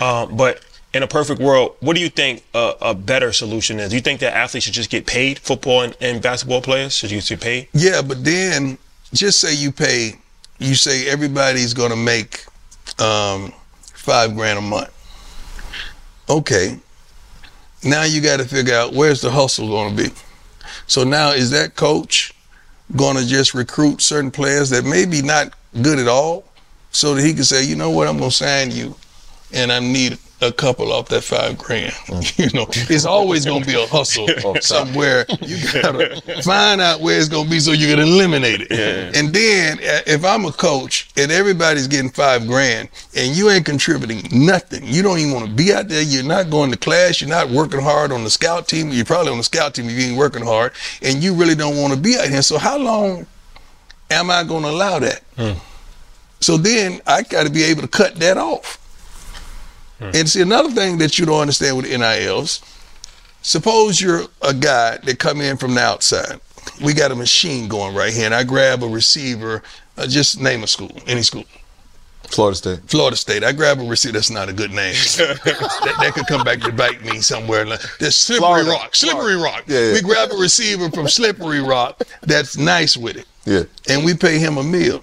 Um, 0.00 0.36
but 0.36 0.62
in 0.96 1.02
a 1.02 1.06
perfect 1.06 1.40
world, 1.40 1.76
what 1.80 1.94
do 1.94 2.00
you 2.00 2.08
think 2.08 2.42
a, 2.54 2.74
a 2.80 2.94
better 2.94 3.32
solution 3.32 3.78
is? 3.78 3.90
Do 3.90 3.96
you 3.96 4.02
think 4.02 4.20
that 4.20 4.34
athletes 4.34 4.64
should 4.64 4.74
just 4.74 4.90
get 4.90 5.06
paid? 5.06 5.38
Football 5.38 5.82
and, 5.82 5.96
and 6.00 6.22
basketball 6.22 6.62
players 6.62 6.94
should 6.94 7.10
you 7.10 7.20
get 7.20 7.40
paid? 7.40 7.68
Yeah, 7.72 8.02
but 8.02 8.24
then 8.24 8.78
just 9.12 9.40
say 9.40 9.54
you 9.54 9.70
pay, 9.72 10.14
you 10.58 10.74
say 10.74 11.06
everybody's 11.08 11.74
going 11.74 11.90
to 11.90 11.96
make 11.96 12.44
um, 12.98 13.52
five 13.82 14.34
grand 14.34 14.58
a 14.58 14.62
month. 14.62 14.90
Okay. 16.28 16.78
Now 17.84 18.04
you 18.04 18.20
got 18.20 18.38
to 18.38 18.44
figure 18.44 18.74
out 18.74 18.94
where's 18.94 19.20
the 19.20 19.30
hustle 19.30 19.68
going 19.68 19.96
to 19.96 20.04
be. 20.04 20.10
So 20.86 21.04
now 21.04 21.30
is 21.30 21.50
that 21.50 21.76
coach 21.76 22.32
going 22.96 23.16
to 23.16 23.26
just 23.26 23.54
recruit 23.54 24.00
certain 24.00 24.30
players 24.30 24.70
that 24.70 24.84
maybe 24.84 25.20
not 25.20 25.52
good 25.82 25.98
at 25.98 26.08
all, 26.08 26.44
so 26.90 27.14
that 27.14 27.22
he 27.22 27.34
can 27.34 27.44
say, 27.44 27.64
you 27.64 27.76
know 27.76 27.90
what, 27.90 28.08
I'm 28.08 28.16
going 28.16 28.30
to 28.30 28.36
sign 28.36 28.70
you, 28.70 28.94
and 29.52 29.70
I 29.70 29.80
need 29.80 30.18
a 30.42 30.52
couple 30.52 30.92
off 30.92 31.08
that 31.08 31.22
five 31.24 31.56
grand. 31.56 31.94
you 32.36 32.50
know, 32.52 32.66
it's 32.70 33.04
always 33.04 33.44
going 33.44 33.62
to 33.62 33.66
be 33.66 33.74
a 33.74 33.86
hustle 33.86 34.28
somewhere. 34.60 35.24
You 35.40 35.56
got 35.82 35.92
to 35.92 36.42
find 36.42 36.80
out 36.80 37.00
where 37.00 37.18
it's 37.18 37.28
going 37.28 37.44
to 37.44 37.50
be 37.50 37.58
so 37.60 37.72
you 37.72 37.86
can 37.86 38.00
eliminate 38.00 38.60
it. 38.62 38.70
And 39.16 39.32
then 39.34 39.78
uh, 39.78 40.00
if 40.06 40.24
I'm 40.24 40.44
a 40.44 40.52
coach 40.52 41.08
and 41.16 41.32
everybody's 41.32 41.86
getting 41.88 42.10
five 42.10 42.46
grand 42.46 42.88
and 43.16 43.34
you 43.36 43.48
ain't 43.50 43.64
contributing 43.64 44.28
nothing, 44.32 44.84
you 44.84 45.02
don't 45.02 45.18
even 45.18 45.32
want 45.32 45.46
to 45.46 45.52
be 45.52 45.72
out 45.72 45.88
there. 45.88 46.02
You're 46.02 46.22
not 46.22 46.50
going 46.50 46.70
to 46.70 46.76
class. 46.76 47.20
You're 47.20 47.30
not 47.30 47.48
working 47.48 47.80
hard 47.80 48.12
on 48.12 48.22
the 48.24 48.30
scout 48.30 48.68
team. 48.68 48.90
You're 48.90 49.04
probably 49.06 49.32
on 49.32 49.38
the 49.38 49.44
scout 49.44 49.74
team 49.74 49.86
if 49.88 49.92
you 49.92 50.10
ain't 50.10 50.18
working 50.18 50.44
hard, 50.44 50.72
and 51.02 51.22
you 51.22 51.34
really 51.34 51.54
don't 51.54 51.76
want 51.76 51.94
to 51.94 51.98
be 51.98 52.16
out 52.18 52.28
here. 52.28 52.42
So 52.42 52.58
how 52.58 52.76
long 52.78 53.26
am 54.10 54.30
I 54.30 54.44
going 54.44 54.62
to 54.64 54.70
allow 54.70 54.98
that? 54.98 55.22
So 56.40 56.56
then 56.58 57.00
I 57.06 57.22
got 57.22 57.46
to 57.46 57.50
be 57.52 57.62
able 57.64 57.82
to 57.82 57.88
cut 57.88 58.16
that 58.16 58.36
off. 58.36 58.78
And 60.00 60.28
see 60.28 60.42
another 60.42 60.70
thing 60.70 60.98
that 60.98 61.18
you 61.18 61.24
don't 61.26 61.40
understand 61.40 61.76
with 61.76 61.86
NILs. 61.86 62.60
Suppose 63.42 64.00
you're 64.00 64.22
a 64.42 64.52
guy 64.52 64.98
that 64.98 65.18
come 65.18 65.40
in 65.40 65.56
from 65.56 65.74
the 65.74 65.80
outside. 65.80 66.40
We 66.84 66.92
got 66.94 67.12
a 67.12 67.14
machine 67.14 67.68
going 67.68 67.94
right 67.94 68.12
here, 68.12 68.26
and 68.26 68.34
I 68.34 68.42
grab 68.44 68.82
a 68.82 68.86
receiver. 68.88 69.62
Uh, 69.96 70.06
just 70.06 70.40
name 70.40 70.62
a 70.62 70.66
school, 70.66 70.90
any 71.06 71.22
school. 71.22 71.44
Florida 72.28 72.56
State. 72.56 72.80
Florida 72.90 73.16
State. 73.16 73.44
I 73.44 73.52
grab 73.52 73.78
a 73.80 73.84
receiver. 73.84 74.14
That's 74.14 74.30
not 74.30 74.48
a 74.48 74.52
good 74.52 74.72
name. 74.72 74.94
that, 75.16 75.94
that 76.00 76.12
could 76.14 76.26
come 76.26 76.42
back 76.44 76.60
to 76.62 76.72
bite 76.72 77.02
me 77.04 77.20
somewhere. 77.20 77.64
There's 78.00 78.16
Slippery 78.16 78.40
Florida. 78.40 78.70
Rock. 78.70 78.94
Slippery 78.96 79.36
Rock. 79.36 79.64
Yeah, 79.68 79.78
yeah. 79.80 79.92
We 79.92 80.02
grab 80.02 80.32
a 80.32 80.36
receiver 80.36 80.90
from 80.90 81.08
Slippery 81.08 81.60
Rock 81.60 82.02
that's 82.22 82.56
nice 82.56 82.96
with 82.96 83.16
it 83.16 83.26
Yeah. 83.44 83.62
and 83.88 84.04
we 84.04 84.14
pay 84.14 84.38
him 84.38 84.58
a 84.58 84.62
meal. 84.64 85.02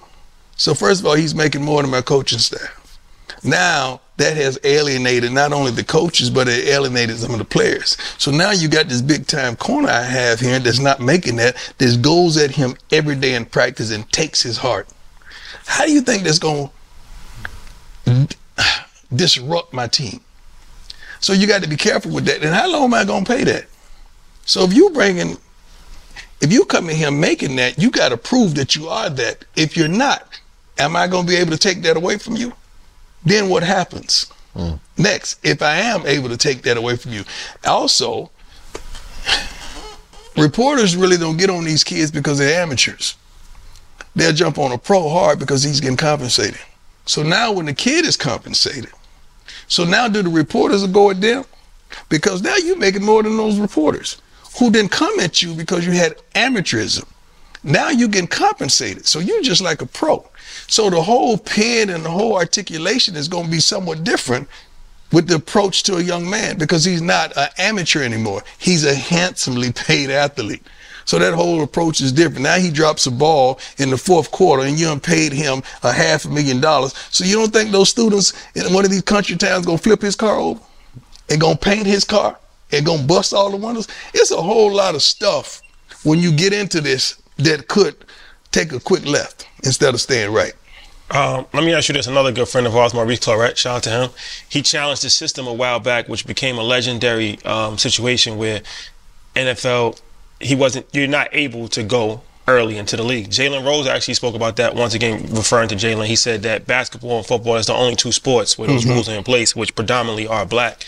So 0.58 0.74
first 0.74 1.00
of 1.00 1.08
all, 1.08 1.16
he's 1.16 1.34
making 1.34 1.64
more 1.64 1.82
than 1.82 1.90
my 1.92 2.02
coaching 2.02 2.40
staff. 2.40 3.00
Now 3.42 4.02
that 4.24 4.38
has 4.38 4.58
alienated 4.64 5.32
not 5.32 5.52
only 5.52 5.72
the 5.72 5.84
coaches, 5.84 6.30
but 6.30 6.48
it 6.48 6.68
alienated 6.68 7.18
some 7.18 7.34
of 7.34 7.40
the 7.40 7.46
players. 7.46 7.98
So 8.18 8.32
now 8.32 8.52
you 8.52 8.70
got 8.70 8.88
this 8.88 9.02
big 9.02 9.28
time 9.28 9.56
corner 9.58 9.90
I 9.90 10.04
have 10.04 10.40
here 10.40 10.60
that's 10.60 10.80
not 10.80 11.00
making 11.02 11.36
that. 11.38 11.56
That 11.78 12.02
goes 12.02 12.38
at 12.38 12.52
him 12.52 12.76
every 12.92 13.16
day 13.16 13.36
in 13.36 13.46
practice 13.46 13.92
and 13.92 14.10
takes 14.12 14.42
his 14.42 14.58
heart. 14.58 14.88
How 15.66 15.86
do 15.86 15.92
you 15.92 16.02
think 16.02 16.24
that's 16.24 16.40
going 16.40 16.70
to 18.06 18.28
disrupt 19.14 19.74
my 19.74 19.88
team? 19.88 20.22
So 21.20 21.34
you 21.34 21.46
got 21.48 21.64
to 21.64 21.70
be 21.70 21.78
careful 21.78 22.12
with 22.12 22.26
that. 22.26 22.44
And 22.44 22.54
how 22.56 22.72
long 22.72 22.86
am 22.86 22.94
I 22.94 23.06
going 23.06 23.26
to 23.26 23.34
pay 23.34 23.44
that? 23.44 23.66
So 24.46 24.64
if 24.64 24.74
you 24.74 24.90
bringing 24.92 25.38
If 26.42 26.52
you 26.52 26.66
come 26.66 26.90
in 26.90 26.98
here 26.98 27.12
making 27.12 27.56
that, 27.56 27.80
you 27.80 27.90
got 27.90 28.10
to 28.10 28.18
prove 28.18 28.56
that 28.56 28.76
you 28.76 28.90
are 28.90 29.10
that. 29.12 29.46
If 29.56 29.78
you're 29.78 29.88
not, 29.88 30.28
am 30.78 30.96
I 30.96 31.08
going 31.08 31.26
to 31.26 31.32
be 31.32 31.38
able 31.38 31.52
to 31.52 31.58
take 31.58 31.82
that 31.84 31.96
away 31.96 32.18
from 32.18 32.36
you? 32.36 32.52
Then 33.26 33.50
what 33.50 33.64
happens? 33.64 34.32
Mm. 34.56 34.80
Next, 34.98 35.40
if 35.44 35.62
I 35.62 35.78
am 35.78 36.06
able 36.06 36.30
to 36.30 36.38
take 36.38 36.62
that 36.64 36.78
away 36.78 36.96
from 36.96 37.14
you, 37.14 37.24
also, 37.66 38.30
reporters 40.38 40.96
really 40.96 41.18
don't 41.18 41.38
get 41.38 41.50
on 41.50 41.64
these 41.64 41.84
kids 41.84 42.12
because 42.12 42.38
they're 42.38 42.62
amateurs. 42.62 43.16
They'll 44.16 44.34
jump 44.34 44.60
on 44.60 44.72
a 44.72 44.78
pro 44.78 45.10
hard 45.10 45.40
because 45.40 45.64
he's 45.64 45.80
getting 45.80 45.98
compensated. 45.98 46.60
So 47.06 47.24
now 47.24 47.52
when 47.52 47.66
the 47.66 47.74
kid 47.74 48.06
is 48.06 48.16
compensated, 48.16 48.92
so 49.68 49.84
now 49.84 50.08
do 50.08 50.22
the 50.22 50.30
reporters 50.30 50.86
go 50.88 51.10
at 51.10 51.20
them? 51.20 51.46
Because 52.10 52.42
now 52.42 52.56
you're 52.58 52.78
making 52.78 53.04
more 53.04 53.24
than 53.24 53.38
those 53.38 53.60
reporters 53.60 54.22
who 54.60 54.72
didn't 54.72 54.92
come 54.92 55.20
at 55.20 55.42
you 55.42 55.54
because 55.54 55.86
you 55.86 55.94
had 55.94 56.18
amateurism. 56.36 57.06
Now 57.64 57.90
you're 57.90 58.10
getting 58.10 58.28
compensated. 58.28 59.06
So 59.06 59.20
you're 59.20 59.42
just 59.42 59.62
like 59.62 59.82
a 59.82 59.86
pro. 59.86 60.28
So 60.68 60.90
the 60.90 61.02
whole 61.02 61.38
pen 61.38 61.90
and 61.90 62.04
the 62.04 62.10
whole 62.10 62.36
articulation 62.36 63.16
is 63.16 63.28
going 63.28 63.46
to 63.46 63.52
be 63.52 63.60
somewhat 63.60 64.04
different 64.04 64.48
with 65.12 65.28
the 65.28 65.36
approach 65.36 65.84
to 65.84 65.98
a 65.98 66.02
young 66.02 66.30
man 66.30 66.58
because 66.58 66.84
he's 66.84 67.02
not 67.02 67.36
an 67.38 67.50
amateur 67.58 68.04
anymore. 68.04 68.44
He's 68.58 68.84
a 68.84 68.96
handsomely 68.96 69.72
paid 69.72 70.10
athlete. 70.10 70.66
So 71.06 71.20
that 71.20 71.34
whole 71.34 71.64
approach 71.64 72.02
is 72.02 72.12
different. 72.12 72.42
Now 72.42 72.58
he 72.58 72.72
drops 72.72 73.06
a 73.06 73.12
ball 73.12 73.60
in 73.78 73.90
the 73.90 73.98
fourth 73.98 74.32
quarter 74.32 74.64
and 74.64 74.80
you 74.80 75.00
paid 75.00 75.32
him 75.34 75.62
a 75.84 75.92
half 75.92 76.26
a 76.26 76.30
million 76.30 76.60
dollars. 76.60 76.94
So 77.12 77.26
you 77.26 77.36
don't 77.36 77.52
think 77.52 77.72
those 77.72 77.90
students 77.90 78.34
in 78.56 78.74
one 78.74 78.86
of 78.86 78.92
these 78.92 79.02
country 79.02 79.36
towns 79.36 79.66
gonna 79.66 79.78
flip 79.78 80.02
his 80.02 80.16
car 80.16 80.38
over 80.38 80.62
and 81.30 81.40
gonna 81.40 81.58
paint 81.58 81.86
his 81.86 82.06
car 82.06 82.38
and 82.72 82.86
gonna 82.86 83.04
bust 83.04 83.34
all 83.34 83.52
the 83.52 83.58
windows? 83.58 83.88
It's 84.14 84.32
a 84.32 84.42
whole 84.42 84.74
lot 84.74 84.96
of 84.96 85.02
stuff 85.02 85.62
when 86.04 86.20
you 86.20 86.32
get 86.32 86.54
into 86.54 86.82
this 86.82 87.22
that 87.38 87.68
could 87.68 87.96
take 88.52 88.72
a 88.72 88.80
quick 88.80 89.06
left 89.06 89.48
instead 89.64 89.94
of 89.94 90.02
staying 90.02 90.32
right. 90.32 90.54
Um, 91.12 91.46
let 91.54 91.64
me 91.64 91.74
ask 91.74 91.90
you 91.90 91.94
this. 91.94 92.08
Another 92.08 92.32
good 92.32 92.48
friend 92.48 92.66
of 92.66 92.76
ours, 92.76 92.94
Maurice 92.94 93.20
Clarett, 93.20 93.58
shout 93.58 93.78
out 93.78 93.84
to 93.84 93.90
him. 93.90 94.10
He 94.50 94.62
challenged 94.62 95.04
the 95.04 95.10
system 95.10 95.48
a 95.48 95.54
while 95.54 95.80
back, 95.80 96.08
which 96.08 96.26
became 96.26 96.58
a 96.58 96.64
legendary 96.64 97.40
um, 97.44 97.78
situation 97.78 98.38
where 98.38 98.62
NFL, 99.36 100.02
he 100.40 100.56
wasn't, 100.56 100.88
you're 100.92 101.08
not 101.08 101.28
able 101.32 101.68
to 101.70 101.84
go 101.84 102.22
early 102.48 102.78
into 102.78 102.98
the 102.98 103.04
league. 103.04 103.30
Jalen 103.30 103.66
Rose 103.66 103.88
actually 103.88 104.16
spoke 104.16 104.36
about 104.36 104.56
that 104.58 104.76
once 104.76 104.94
again, 104.94 105.28
referring 105.32 105.70
to 105.70 105.76
Jalen. 105.76 106.06
He 106.06 106.16
said 106.16 106.42
that 106.44 106.66
basketball 106.66 107.18
and 107.18 107.26
football 107.26 107.56
is 107.56 107.68
the 107.68 107.74
only 107.74 107.96
two 107.96 108.12
sports 108.12 108.58
where 108.58 108.68
those 108.68 108.86
rules 108.86 109.08
are 109.08 109.16
in 109.16 109.24
place, 109.24 109.56
which 109.56 109.76
predominantly 109.76 110.28
are 110.28 110.46
black. 110.46 110.84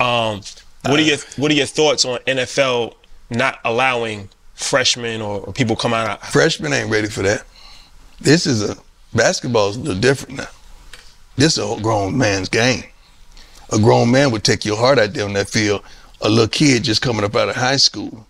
Um, 0.00 0.40
what 0.86 1.00
are 1.00 1.02
your 1.02 1.18
What 1.36 1.50
are 1.50 1.54
your 1.54 1.66
thoughts 1.66 2.04
on 2.04 2.18
NFL 2.20 2.94
not 3.30 3.58
allowing 3.64 4.28
freshmen 4.54 5.20
or, 5.20 5.40
or 5.40 5.52
people 5.52 5.76
come 5.76 5.94
out? 5.94 6.24
Freshmen 6.26 6.72
ain't 6.72 6.90
ready 6.90 7.08
for 7.08 7.22
that. 7.22 7.44
This 8.20 8.46
is 8.46 8.68
a 8.68 8.76
basketball 9.14 9.70
is 9.70 9.76
a 9.76 9.80
little 9.80 10.00
different 10.00 10.38
now. 10.38 10.48
This 11.36 11.58
is 11.58 11.64
a 11.64 11.80
grown 11.80 12.16
man's 12.16 12.48
game. 12.48 12.84
A 13.72 13.78
grown 13.78 14.10
man 14.10 14.30
would 14.30 14.44
take 14.44 14.64
your 14.64 14.76
heart 14.76 14.98
out 14.98 15.14
there 15.14 15.24
on 15.24 15.32
that 15.32 15.48
field. 15.48 15.82
A 16.20 16.28
little 16.28 16.48
kid 16.48 16.84
just 16.84 17.02
coming 17.02 17.24
up 17.24 17.34
out 17.34 17.48
of 17.48 17.56
high 17.56 17.76
school, 17.76 18.26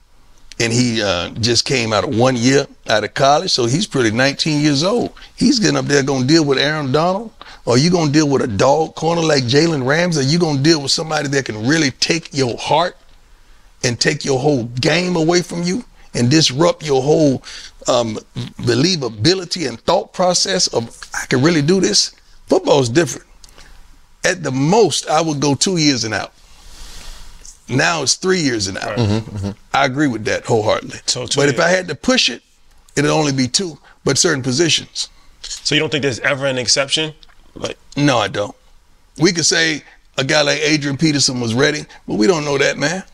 and 0.58 0.72
he 0.72 1.02
uh, 1.02 1.30
just 1.30 1.64
came 1.64 1.92
out 1.92 2.04
of 2.04 2.16
one 2.16 2.34
year 2.34 2.66
out 2.88 3.04
of 3.04 3.14
college, 3.14 3.50
so 3.50 3.66
he's 3.66 3.86
pretty 3.86 4.10
19 4.10 4.62
years 4.62 4.82
old. 4.82 5.12
He's 5.36 5.58
getting 5.58 5.76
up 5.76 5.84
there 5.84 6.02
going 6.02 6.22
to 6.22 6.26
deal 6.26 6.44
with 6.44 6.58
Aaron 6.58 6.92
Donald, 6.92 7.30
or 7.66 7.76
you 7.76 7.90
going 7.90 8.06
to 8.06 8.12
deal 8.12 8.28
with 8.28 8.42
a 8.42 8.48
dog 8.48 8.94
corner 8.94 9.22
like 9.22 9.44
Jalen 9.44 9.86
Ramsey, 9.86 10.20
or 10.20 10.24
you 10.24 10.38
going 10.38 10.56
to 10.56 10.62
deal 10.62 10.80
with 10.80 10.90
somebody 10.90 11.28
that 11.28 11.44
can 11.44 11.66
really 11.66 11.90
take 11.92 12.32
your 12.32 12.56
heart 12.56 12.96
and 13.84 14.00
take 14.00 14.24
your 14.24 14.40
whole 14.40 14.64
game 14.64 15.14
away 15.14 15.42
from 15.42 15.62
you 15.62 15.84
and 16.14 16.30
disrupt 16.30 16.82
your 16.84 17.02
whole 17.02 17.42
um, 17.88 18.18
believability 18.58 19.68
and 19.68 19.80
thought 19.80 20.12
process 20.12 20.66
of 20.68 20.98
I 21.14 21.26
can 21.26 21.42
really 21.42 21.62
do 21.62 21.80
this. 21.80 22.14
Football 22.46 22.80
is 22.80 22.88
different. 22.88 23.26
At 24.24 24.42
the 24.42 24.50
most, 24.52 25.08
I 25.08 25.20
would 25.20 25.40
go 25.40 25.54
two 25.54 25.76
years 25.76 26.04
and 26.04 26.14
out. 26.14 26.32
Now 27.68 28.02
it's 28.02 28.14
three 28.14 28.40
years 28.40 28.68
and 28.68 28.76
out. 28.78 28.98
I 29.72 29.86
agree 29.86 30.06
with 30.08 30.24
that 30.26 30.44
wholeheartedly. 30.44 31.00
So 31.06 31.26
but 31.34 31.48
if. 31.48 31.60
I 31.60 31.68
had 31.68 31.88
to 31.88 31.94
push 31.94 32.28
it, 32.28 32.42
it'd 32.96 33.10
only 33.10 33.32
be 33.32 33.48
two, 33.48 33.78
but 34.04 34.18
certain 34.18 34.42
positions. 34.42 35.08
So 35.40 35.74
you 35.74 35.80
don't 35.80 35.90
think 35.90 36.02
there's 36.02 36.20
ever 36.20 36.46
an 36.46 36.58
exception? 36.58 37.14
Like, 37.54 37.78
No, 37.96 38.18
I 38.18 38.28
don't. 38.28 38.54
We 39.18 39.32
could 39.32 39.46
say 39.46 39.82
a 40.18 40.24
guy 40.24 40.42
like 40.42 40.58
Adrian 40.60 40.96
Peterson 40.96 41.40
was 41.40 41.54
ready, 41.54 41.84
but 42.06 42.14
we 42.14 42.26
don't 42.26 42.44
know 42.44 42.58
that 42.58 42.78
man. 42.78 43.04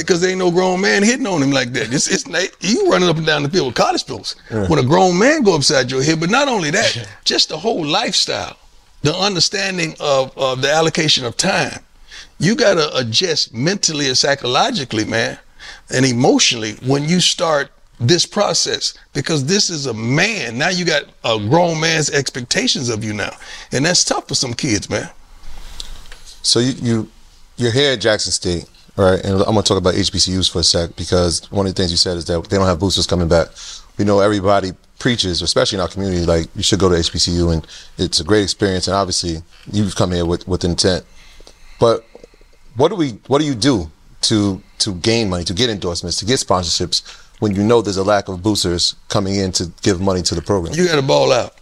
Because 0.00 0.20
there 0.20 0.30
ain't 0.30 0.38
no 0.38 0.50
grown 0.50 0.80
man 0.80 1.02
hitting 1.02 1.26
on 1.26 1.42
him 1.42 1.50
like 1.50 1.72
that. 1.72 1.92
It's, 1.92 2.08
it's 2.08 2.26
you 2.60 2.90
running 2.90 3.08
up 3.08 3.16
and 3.16 3.26
down 3.26 3.42
the 3.42 3.48
field 3.48 3.66
with 3.68 3.76
college 3.76 4.06
pills. 4.06 4.36
When 4.68 4.78
a 4.78 4.82
grown 4.82 5.18
man 5.18 5.42
go 5.42 5.54
upside 5.54 5.90
your 5.90 6.02
head, 6.02 6.20
but 6.20 6.30
not 6.30 6.48
only 6.48 6.70
that, 6.70 7.08
just 7.24 7.48
the 7.48 7.58
whole 7.58 7.84
lifestyle, 7.84 8.56
the 9.02 9.14
understanding 9.14 9.94
of, 10.00 10.36
of 10.36 10.62
the 10.62 10.70
allocation 10.72 11.24
of 11.24 11.36
time. 11.36 11.80
You 12.38 12.54
got 12.54 12.74
to 12.74 12.96
adjust 12.96 13.54
mentally 13.54 14.08
and 14.08 14.16
psychologically, 14.16 15.04
man, 15.04 15.38
and 15.90 16.04
emotionally 16.04 16.72
when 16.84 17.08
you 17.08 17.20
start 17.20 17.70
this 17.98 18.26
process 18.26 18.92
because 19.14 19.46
this 19.46 19.70
is 19.70 19.86
a 19.86 19.94
man. 19.94 20.58
Now 20.58 20.68
you 20.68 20.84
got 20.84 21.04
a 21.24 21.38
grown 21.38 21.80
man's 21.80 22.10
expectations 22.10 22.88
of 22.88 23.02
you 23.02 23.12
now, 23.14 23.30
and 23.72 23.84
that's 23.84 24.04
tough 24.04 24.28
for 24.28 24.34
some 24.34 24.52
kids, 24.54 24.90
man. 24.90 25.08
So 26.42 26.60
you 26.60 26.72
you 26.82 27.10
you're 27.56 27.72
here 27.72 27.92
at 27.92 28.00
Jackson 28.00 28.32
State, 28.32 28.66
right? 28.96 29.22
And 29.24 29.34
I'm 29.40 29.54
gonna 29.54 29.62
talk 29.62 29.78
about 29.78 29.94
HBCUs 29.94 30.50
for 30.50 30.60
a 30.60 30.64
sec 30.64 30.96
because 30.96 31.50
one 31.50 31.66
of 31.66 31.74
the 31.74 31.80
things 31.80 31.90
you 31.90 31.96
said 31.96 32.16
is 32.16 32.24
that 32.26 32.42
they 32.48 32.56
don't 32.56 32.66
have 32.66 32.80
boosters 32.80 33.06
coming 33.06 33.28
back. 33.28 33.48
We 33.98 34.04
know 34.04 34.20
everybody 34.20 34.72
preaches, 34.98 35.42
especially 35.42 35.76
in 35.76 35.82
our 35.82 35.88
community, 35.88 36.24
like 36.24 36.48
you 36.54 36.62
should 36.62 36.78
go 36.78 36.88
to 36.88 36.96
HBCU 36.96 37.52
and 37.52 37.66
it's 37.98 38.20
a 38.20 38.24
great 38.24 38.42
experience. 38.42 38.88
And 38.88 38.96
obviously, 38.96 39.42
you've 39.70 39.94
come 39.94 40.12
here 40.12 40.26
with 40.26 40.46
with 40.48 40.64
intent. 40.64 41.04
But 41.78 42.04
what 42.76 42.88
do 42.88 42.96
we 42.96 43.18
what 43.26 43.40
do 43.40 43.46
you 43.46 43.54
do 43.54 43.90
to 44.22 44.62
to 44.78 44.94
gain 44.94 45.28
money, 45.30 45.44
to 45.44 45.54
get 45.54 45.70
endorsements, 45.70 46.18
to 46.18 46.24
get 46.24 46.38
sponsorships 46.38 47.22
when 47.38 47.54
you 47.54 47.62
know 47.62 47.82
there's 47.82 47.96
a 47.96 48.04
lack 48.04 48.28
of 48.28 48.42
boosters 48.42 48.96
coming 49.08 49.36
in 49.36 49.52
to 49.52 49.70
give 49.82 50.00
money 50.00 50.22
to 50.22 50.34
the 50.34 50.42
program? 50.42 50.74
You 50.74 50.86
got 50.86 50.96
to 50.96 51.02
ball 51.02 51.32
out. 51.32 51.54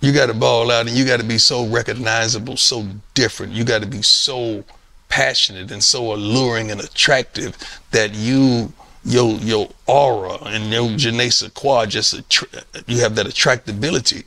You 0.00 0.12
got 0.12 0.26
to 0.26 0.34
ball 0.34 0.70
out, 0.70 0.88
and 0.88 0.96
you 0.96 1.04
got 1.04 1.20
to 1.20 1.26
be 1.26 1.36
so 1.36 1.66
recognizable, 1.66 2.56
so 2.56 2.86
different. 3.12 3.52
You 3.52 3.64
got 3.64 3.82
to 3.82 3.86
be 3.86 4.00
so 4.00 4.64
passionate 5.10 5.70
and 5.70 5.84
so 5.84 6.14
alluring 6.14 6.70
and 6.70 6.80
attractive 6.80 7.56
that 7.90 8.14
you 8.14 8.72
your 9.04 9.32
your 9.38 9.68
aura 9.86 10.38
and 10.44 10.72
your 10.72 10.96
je 10.96 11.10
ne 11.10 11.28
sais 11.28 11.50
quoi 11.52 11.84
just 11.84 12.14
attra- 12.14 12.64
you 12.86 13.00
have 13.00 13.14
that 13.16 13.26
attractability. 13.26 14.24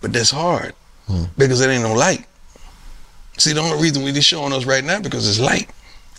But 0.00 0.12
that's 0.12 0.30
hard 0.30 0.74
hmm. 1.06 1.24
because 1.38 1.60
it 1.60 1.68
ain't 1.70 1.84
no 1.84 1.94
light. 1.94 2.26
See, 3.38 3.52
the 3.52 3.60
only 3.60 3.80
reason 3.80 4.02
we 4.02 4.12
just 4.12 4.28
showing 4.28 4.52
us 4.52 4.64
right 4.64 4.84
now 4.84 5.00
because 5.00 5.28
it's 5.28 5.38
light 5.38 5.70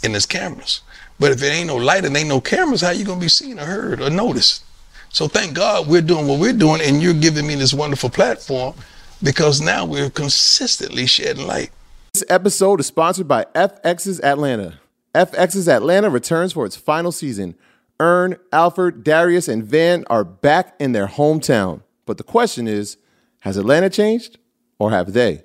and 0.04 0.14
there's 0.14 0.26
cameras. 0.26 0.82
But 1.20 1.32
if 1.32 1.44
it 1.44 1.48
ain't 1.48 1.68
no 1.68 1.76
light 1.76 2.06
and 2.06 2.16
ain't 2.16 2.30
no 2.30 2.42
cameras, 2.42 2.82
how 2.82 2.92
you 2.92 3.06
gonna 3.06 3.20
be 3.20 3.28
seen 3.30 3.60
or 3.60 3.66
heard 3.66 4.02
or 4.02 4.10
noticed? 4.10 4.64
So 5.10 5.28
thank 5.28 5.54
God 5.54 5.88
we're 5.88 6.02
doing 6.02 6.28
what 6.28 6.40
we're 6.40 6.54
doing, 6.54 6.82
and 6.82 7.02
you're 7.02 7.14
giving 7.14 7.46
me 7.46 7.54
this 7.56 7.74
wonderful 7.74 8.10
platform 8.10 8.74
because 9.22 9.62
now 9.62 9.86
we're 9.86 10.10
consistently 10.10 11.06
shedding 11.06 11.46
light. 11.46 11.72
This 12.14 12.24
episode 12.30 12.80
is 12.80 12.86
sponsored 12.86 13.28
by 13.28 13.46
FX's 13.56 14.22
Atlanta. 14.22 14.80
FX's 15.16 15.68
Atlanta 15.68 16.12
returns 16.12 16.54
for 16.54 16.64
its 16.64 16.76
final 16.76 17.12
season. 17.12 17.56
Earn, 18.00 18.38
Alfred, 18.52 19.04
Darius, 19.04 19.48
and 19.48 19.64
Van 19.64 20.06
are 20.12 20.24
back 20.24 20.76
in 20.80 20.92
their 20.92 21.08
hometown. 21.08 21.82
But 22.06 22.20
the 22.20 22.24
question 22.24 22.68
is 22.68 22.98
has 23.40 23.58
Atlanta 23.58 23.90
changed 23.90 24.38
or 24.78 24.92
have 24.92 25.14
they? 25.14 25.44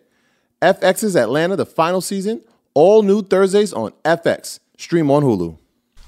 FX's 0.61 1.17
Atlanta, 1.17 1.57
the 1.57 1.65
final 1.65 2.03
season, 2.03 2.43
all 2.75 3.03
new 3.03 3.23
Thursdays 3.23 3.73
on 3.73 3.93
FX. 4.05 4.61
Stream 4.77 5.11
on 5.11 5.23
Hulu. 5.23 5.57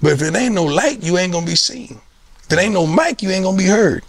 But 0.03 0.13
if 0.13 0.21
it 0.21 0.37
ain't 0.37 0.55
no 0.55 0.65
light, 0.65 1.03
you 1.03 1.17
ain't 1.17 1.33
gonna 1.33 1.47
be 1.47 1.57
seen. 1.57 2.03
If 2.45 2.53
it 2.53 2.59
ain't 2.59 2.75
no 2.75 2.87
mic, 2.87 3.23
you 3.23 3.31
ain't 3.31 3.45
gonna 3.45 3.57
be 3.57 3.65
heard. 3.65 4.05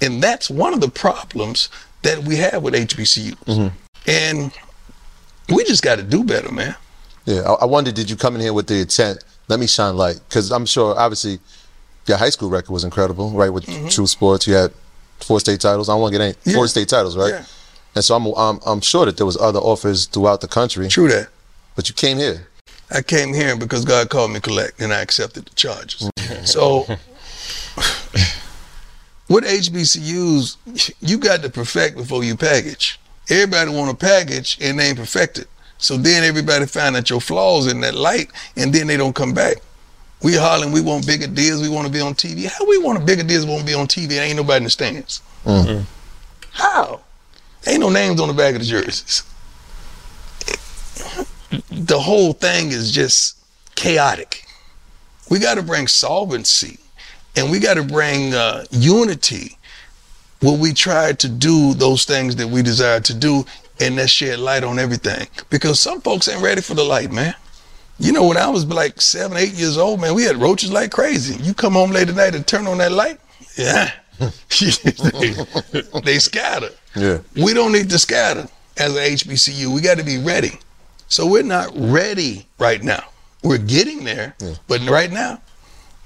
And 0.00 0.22
that's 0.22 0.50
one 0.50 0.72
of 0.72 0.80
the 0.80 0.88
problems 0.88 1.68
that 2.02 2.22
we 2.22 2.36
have 2.36 2.62
with 2.62 2.74
HBCUs. 2.74 3.34
Mm-hmm. 3.46 3.76
And 4.08 4.52
we 5.48 5.64
just 5.64 5.82
got 5.82 5.96
to 5.96 6.02
do 6.02 6.24
better, 6.24 6.50
man. 6.52 6.74
Yeah, 7.24 7.40
I, 7.42 7.52
I 7.54 7.64
wonder, 7.64 7.90
did 7.92 8.08
you 8.10 8.16
come 8.16 8.34
in 8.36 8.40
here 8.40 8.52
with 8.52 8.66
the 8.66 8.80
intent? 8.80 9.24
Let 9.48 9.60
me 9.60 9.66
shine 9.66 9.96
light, 9.96 10.20
because 10.28 10.50
I'm 10.52 10.66
sure, 10.66 10.98
obviously, 10.98 11.38
your 12.06 12.16
high 12.18 12.30
school 12.30 12.50
record 12.50 12.70
was 12.70 12.84
incredible, 12.84 13.30
right? 13.30 13.50
With 13.50 13.64
True 13.90 14.06
Sports, 14.06 14.46
you 14.46 14.54
had 14.54 14.72
four 15.20 15.40
state 15.40 15.60
titles. 15.60 15.88
I 15.88 15.92
don't 15.92 16.00
want 16.02 16.12
to 16.12 16.18
get 16.18 16.24
any 16.24 16.34
Mm-hmm. 16.34 16.50
Yeah. 16.50 16.56
four 16.56 16.68
state 16.68 16.88
titles, 16.88 17.16
right? 17.16 17.30
Yeah. 17.30 17.44
And 17.94 18.04
so 18.04 18.14
I'm, 18.14 18.26
I'm, 18.36 18.60
I'm 18.66 18.80
sure 18.80 19.06
that 19.06 19.16
there 19.16 19.26
was 19.26 19.36
other 19.38 19.58
offers 19.58 20.06
throughout 20.06 20.40
the 20.40 20.48
country, 20.48 20.86
True 20.88 21.08
that. 21.08 21.28
but 21.74 21.88
you 21.88 21.94
came 21.94 22.18
here. 22.18 22.46
I 22.90 23.02
came 23.02 23.32
here 23.34 23.56
because 23.56 23.84
God 23.84 24.10
called 24.10 24.30
me 24.32 24.38
collect, 24.40 24.80
and 24.80 24.92
I 24.92 25.00
accepted 25.00 25.46
the 25.46 25.54
charges. 25.54 26.10
so, 26.44 26.86
What 29.28 29.42
HBCUs, 29.42 30.92
you 31.00 31.18
got 31.18 31.42
to 31.42 31.50
perfect 31.50 31.96
before 31.96 32.22
you 32.22 32.36
package. 32.36 33.00
Everybody 33.28 33.70
want 33.70 33.90
a 33.90 33.94
package 33.94 34.58
and 34.60 34.78
they 34.78 34.88
ain't 34.88 34.98
perfected. 34.98 35.48
So 35.78 35.96
then 35.96 36.24
everybody 36.24 36.66
find 36.66 36.96
out 36.96 37.10
your 37.10 37.20
flaws 37.20 37.66
in 37.70 37.80
that 37.82 37.94
light, 37.94 38.30
and 38.56 38.72
then 38.72 38.86
they 38.86 38.96
don't 38.96 39.14
come 39.14 39.34
back. 39.34 39.58
We 40.22 40.34
hollering, 40.34 40.72
we 40.72 40.80
want 40.80 41.06
bigger 41.06 41.26
deals, 41.26 41.60
we 41.60 41.68
want 41.68 41.86
to 41.86 41.92
be 41.92 42.00
on 42.00 42.14
TV. 42.14 42.46
How 42.46 42.64
we 42.66 42.78
want 42.78 42.96
a 43.02 43.04
bigger 43.04 43.22
deals, 43.22 43.44
we 43.44 43.50
want 43.52 43.60
to 43.60 43.66
be 43.66 43.74
on 43.74 43.86
TV, 43.86 44.04
and 44.12 44.20
ain't 44.20 44.36
nobody 44.36 44.58
in 44.58 44.64
the 44.64 44.70
stands? 44.70 45.20
How? 46.52 47.00
Ain't 47.66 47.80
no 47.80 47.90
names 47.90 48.20
on 48.20 48.28
the 48.28 48.34
back 48.34 48.54
of 48.54 48.60
the 48.60 48.66
jerseys. 48.66 49.22
The 51.70 51.98
whole 51.98 52.32
thing 52.32 52.72
is 52.72 52.90
just 52.90 53.36
chaotic. 53.74 54.44
We 55.28 55.38
got 55.38 55.56
to 55.56 55.62
bring 55.62 55.86
solvency, 55.88 56.78
and 57.36 57.50
we 57.50 57.58
got 57.58 57.74
to 57.74 57.82
bring 57.82 58.32
uh, 58.34 58.64
unity 58.70 59.55
where 60.40 60.58
we 60.58 60.72
try 60.72 61.12
to 61.12 61.28
do 61.28 61.74
those 61.74 62.04
things 62.04 62.36
that 62.36 62.48
we 62.48 62.62
desire 62.62 63.00
to 63.00 63.14
do, 63.14 63.44
and 63.80 63.98
that 63.98 64.08
shed 64.08 64.38
light 64.38 64.64
on 64.64 64.78
everything. 64.78 65.26
Because 65.50 65.80
some 65.80 66.00
folks 66.00 66.28
ain't 66.28 66.42
ready 66.42 66.60
for 66.60 66.74
the 66.74 66.84
light, 66.84 67.12
man. 67.12 67.34
You 67.98 68.12
know, 68.12 68.26
when 68.26 68.36
I 68.36 68.48
was 68.48 68.66
like 68.66 69.00
seven, 69.00 69.36
eight 69.36 69.54
years 69.54 69.78
old, 69.78 70.00
man, 70.00 70.14
we 70.14 70.24
had 70.24 70.36
roaches 70.36 70.70
like 70.70 70.90
crazy. 70.90 71.42
You 71.42 71.54
come 71.54 71.72
home 71.72 71.90
late 71.90 72.08
at 72.08 72.14
night 72.14 72.34
and 72.34 72.46
turn 72.46 72.66
on 72.66 72.78
that 72.78 72.92
light, 72.92 73.18
yeah, 73.56 73.90
they, 74.18 75.34
they 76.04 76.18
scatter. 76.18 76.70
Yeah. 76.94 77.18
We 77.34 77.54
don't 77.54 77.72
need 77.72 77.90
to 77.90 77.98
scatter 77.98 78.48
as 78.76 78.94
a 78.96 79.00
HBCU. 79.00 79.74
We 79.74 79.80
got 79.80 79.98
to 79.98 80.04
be 80.04 80.18
ready. 80.18 80.58
So 81.08 81.26
we're 81.26 81.42
not 81.42 81.70
ready 81.74 82.46
right 82.58 82.82
now. 82.82 83.04
We're 83.42 83.58
getting 83.58 84.04
there, 84.04 84.34
but 84.66 84.86
right 84.88 85.10
now, 85.10 85.40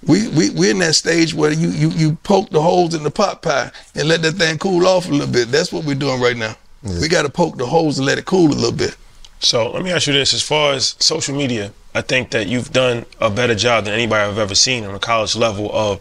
we, 0.06 0.28
we 0.28 0.50
we're 0.50 0.70
in 0.70 0.78
that 0.80 0.94
stage 0.94 1.34
where 1.34 1.52
you, 1.52 1.68
you 1.70 1.88
you 1.90 2.12
poke 2.22 2.50
the 2.50 2.60
holes 2.62 2.94
in 2.94 3.02
the 3.02 3.10
pot 3.10 3.42
pie 3.42 3.70
and 3.94 4.08
let 4.08 4.22
that 4.22 4.32
thing 4.32 4.58
cool 4.58 4.86
off 4.86 5.08
a 5.08 5.12
little 5.12 5.32
bit. 5.32 5.48
That's 5.48 5.72
what 5.72 5.84
we're 5.84 5.94
doing 5.94 6.20
right 6.20 6.36
now. 6.36 6.56
We 6.82 7.08
got 7.08 7.22
to 7.22 7.28
poke 7.28 7.58
the 7.58 7.66
holes 7.66 7.98
and 7.98 8.06
let 8.06 8.16
it 8.18 8.24
cool 8.24 8.48
a 8.48 8.54
little 8.54 8.72
bit. 8.72 8.96
So 9.40 9.70
let 9.70 9.82
me 9.82 9.90
ask 9.92 10.06
you 10.06 10.12
this: 10.14 10.32
as 10.32 10.42
far 10.42 10.72
as 10.72 10.96
social 10.98 11.36
media, 11.36 11.72
I 11.94 12.00
think 12.00 12.30
that 12.30 12.46
you've 12.46 12.72
done 12.72 13.04
a 13.20 13.28
better 13.30 13.54
job 13.54 13.84
than 13.84 13.94
anybody 13.94 14.22
I've 14.30 14.38
ever 14.38 14.54
seen 14.54 14.84
on 14.84 14.94
a 14.94 14.98
college 14.98 15.36
level 15.36 15.70
of 15.74 16.00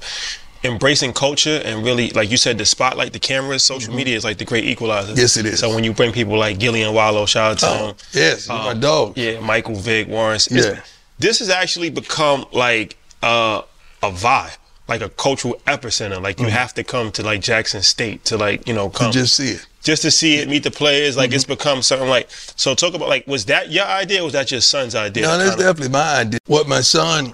embracing 0.63 1.13
culture 1.13 1.62
and 1.63 1.85
really, 1.85 2.09
like 2.09 2.29
you 2.29 2.35
said, 2.38 2.57
the 2.57 2.65
spotlight, 2.65 3.13
the 3.13 3.19
cameras. 3.19 3.63
Social 3.63 3.93
media 3.93 4.15
is 4.15 4.23
like 4.23 4.38
the 4.38 4.45
great 4.45 4.65
equalizer. 4.65 5.12
Mm-hmm. 5.12 5.19
Yes, 5.19 5.38
it 5.38 5.45
is. 5.45 5.59
So 5.59 5.73
when 5.73 5.83
you 5.83 5.93
bring 5.93 6.12
people 6.13 6.38
like 6.38 6.59
Gillie 6.59 6.81
and 6.83 6.93
Wallo, 6.95 7.25
shout 7.25 7.51
out 7.51 7.59
to 7.59 7.65
Oh, 7.67 7.88
him. 7.89 7.95
yes, 8.13 8.47
my 8.49 8.73
dog. 8.73 9.17
Yeah, 9.17 9.39
Michael 9.41 9.75
Vick, 9.75 10.07
Warren. 10.07 10.39
Yeah. 10.49 10.81
This 11.17 11.39
has 11.39 11.49
actually 11.49 11.89
become 11.89 12.45
like 12.53 12.95
uh, 13.21 13.62
a 14.01 14.12
vibe, 14.12 14.57
like 14.88 15.01
a 15.01 15.09
cultural 15.09 15.55
epicenter. 15.67 16.21
Like 16.21 16.39
you 16.39 16.47
have 16.47 16.73
to 16.75 16.83
come 16.83 17.12
to 17.13 17.23
like 17.23 17.41
Jackson 17.41 17.81
State 17.81 18.25
to 18.25 18.38
like 18.38 18.67
you 18.67 18.73
know 18.73 18.89
come 18.89 19.12
Mm-hmm. 19.12 19.19
Just 19.19 19.35
see 19.35 19.51
it. 19.51 19.65
just 19.83 20.01
to 20.03 20.12
see 20.12 20.38
it, 20.38 20.47
meet 20.49 20.63
the 20.63 20.71
players. 20.71 21.17
Like 21.17 21.29
Mm-hmm. 21.29 21.35
it's 21.35 21.45
become 21.45 21.81
something 21.81 22.09
like. 22.09 22.29
So 22.31 22.75
talk 22.75 22.93
about 22.93 23.09
like, 23.09 23.27
was 23.27 23.45
that 23.45 23.71
your 23.71 23.85
idea? 23.85 24.21
or 24.21 24.25
Was 24.25 24.33
that 24.33 24.51
your 24.51 24.62
son's 24.62 24.95
idea? 24.95 25.23
No, 25.23 25.38
that's 25.38 25.55
definitely 25.55 25.89
my 25.89 26.19
idea. 26.21 26.39
What 26.47 26.67
my 26.67 26.81
son 26.81 27.33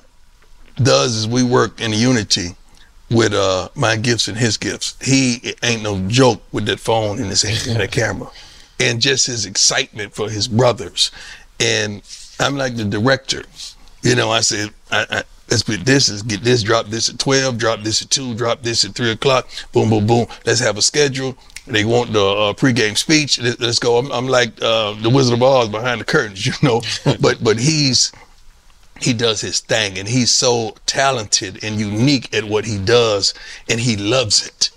does 0.81 1.15
is 1.15 1.27
we 1.27 1.43
work 1.43 1.79
in 1.81 1.93
unity 1.93 2.49
with 3.09 3.33
uh, 3.33 3.69
my 3.75 3.95
gifts 3.95 4.27
and 4.27 4.37
his 4.37 4.57
gifts. 4.57 4.95
He 5.01 5.53
ain't 5.63 5.83
no 5.83 5.99
joke 6.07 6.41
with 6.51 6.65
that 6.65 6.79
phone 6.79 7.19
in 7.19 7.25
his 7.25 7.43
hand 7.43 7.79
and 7.79 7.91
camera, 8.01 8.29
and 8.79 8.99
just 8.99 9.27
his 9.27 9.45
excitement 9.45 10.13
for 10.15 10.29
his 10.29 10.47
brothers. 10.47 11.11
And 11.59 12.01
I'm 12.39 12.57
like 12.57 12.75
the 12.75 12.83
director. 12.83 13.43
You 14.01 14.15
know, 14.15 14.29
I 14.31 14.41
said, 14.41 14.71
I, 14.91 15.05
I, 15.09 15.23
let's 15.49 15.63
put 15.63 15.85
this 15.85 16.09
is 16.09 16.21
get 16.23 16.41
this, 16.41 16.63
drop 16.63 16.87
this 16.87 17.09
at 17.09 17.19
12, 17.19 17.57
drop 17.57 17.81
this 17.81 18.01
at 18.01 18.09
2, 18.09 18.35
drop 18.35 18.61
this 18.61 18.83
at 18.83 18.95
3 18.95 19.11
o'clock, 19.11 19.47
boom, 19.71 19.89
boom, 19.89 20.07
boom. 20.07 20.27
Let's 20.45 20.59
have 20.59 20.77
a 20.77 20.81
schedule. 20.81 21.37
They 21.67 21.83
want 21.83 22.13
the 22.13 22.23
uh, 22.23 22.53
pregame 22.53 22.97
speech. 22.97 23.39
Let- 23.41 23.59
Let's 23.59 23.79
go. 23.79 23.97
I'm, 23.97 24.11
I'm 24.11 24.27
like 24.27 24.61
uh, 24.61 24.93
the 25.01 25.09
Wizard 25.09 25.33
of 25.35 25.43
Oz 25.43 25.69
behind 25.69 26.01
the 26.01 26.05
curtains, 26.05 26.45
you 26.45 26.53
know. 26.61 26.81
but 27.19 27.43
but 27.43 27.59
he's 27.59 28.11
he 29.01 29.13
does 29.13 29.41
his 29.41 29.59
thing 29.59 29.97
and 29.97 30.07
he's 30.07 30.31
so 30.31 30.73
talented 30.85 31.61
and 31.63 31.79
unique 31.79 32.33
at 32.33 32.45
what 32.45 32.63
he 32.65 32.77
does 32.77 33.33
and 33.69 33.81
he 33.81 33.97
loves 33.97 34.47
it 34.47 34.69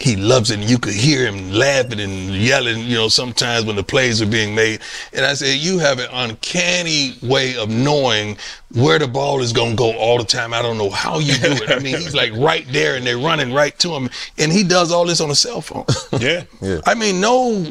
he 0.00 0.14
loves 0.16 0.50
it 0.50 0.60
and 0.60 0.70
you 0.70 0.78
could 0.78 0.94
hear 0.94 1.26
him 1.26 1.50
laughing 1.52 1.98
and 2.00 2.30
yelling 2.30 2.78
you 2.84 2.94
know 2.94 3.08
sometimes 3.08 3.64
when 3.64 3.74
the 3.76 3.82
plays 3.82 4.22
are 4.22 4.26
being 4.26 4.54
made 4.54 4.80
and 5.12 5.26
i 5.26 5.34
said 5.34 5.56
you 5.58 5.78
have 5.78 5.98
an 5.98 6.08
uncanny 6.12 7.14
way 7.22 7.56
of 7.56 7.68
knowing 7.68 8.36
where 8.74 8.98
the 8.98 9.08
ball 9.08 9.40
is 9.40 9.52
going 9.52 9.70
to 9.70 9.76
go 9.76 9.92
all 9.98 10.16
the 10.18 10.24
time 10.24 10.54
i 10.54 10.62
don't 10.62 10.78
know 10.78 10.90
how 10.90 11.18
you 11.18 11.34
do 11.34 11.50
it 11.50 11.70
i 11.70 11.78
mean 11.80 11.96
he's 11.96 12.14
like 12.14 12.32
right 12.36 12.64
there 12.70 12.96
and 12.96 13.04
they're 13.06 13.18
running 13.18 13.52
right 13.52 13.78
to 13.78 13.90
him 13.90 14.08
and 14.38 14.52
he 14.52 14.62
does 14.62 14.92
all 14.92 15.04
this 15.06 15.20
on 15.20 15.30
a 15.30 15.34
cell 15.34 15.60
phone 15.60 15.84
Yeah. 16.20 16.44
Yeah. 16.62 16.80
i 16.86 16.94
mean 16.94 17.20
no 17.20 17.66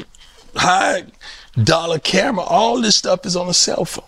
high 0.56 1.06
dollar 1.64 2.00
camera 2.00 2.44
all 2.44 2.82
this 2.82 2.96
stuff 2.96 3.26
is 3.26 3.36
on 3.36 3.48
a 3.48 3.54
cell 3.54 3.86
phone 3.86 4.06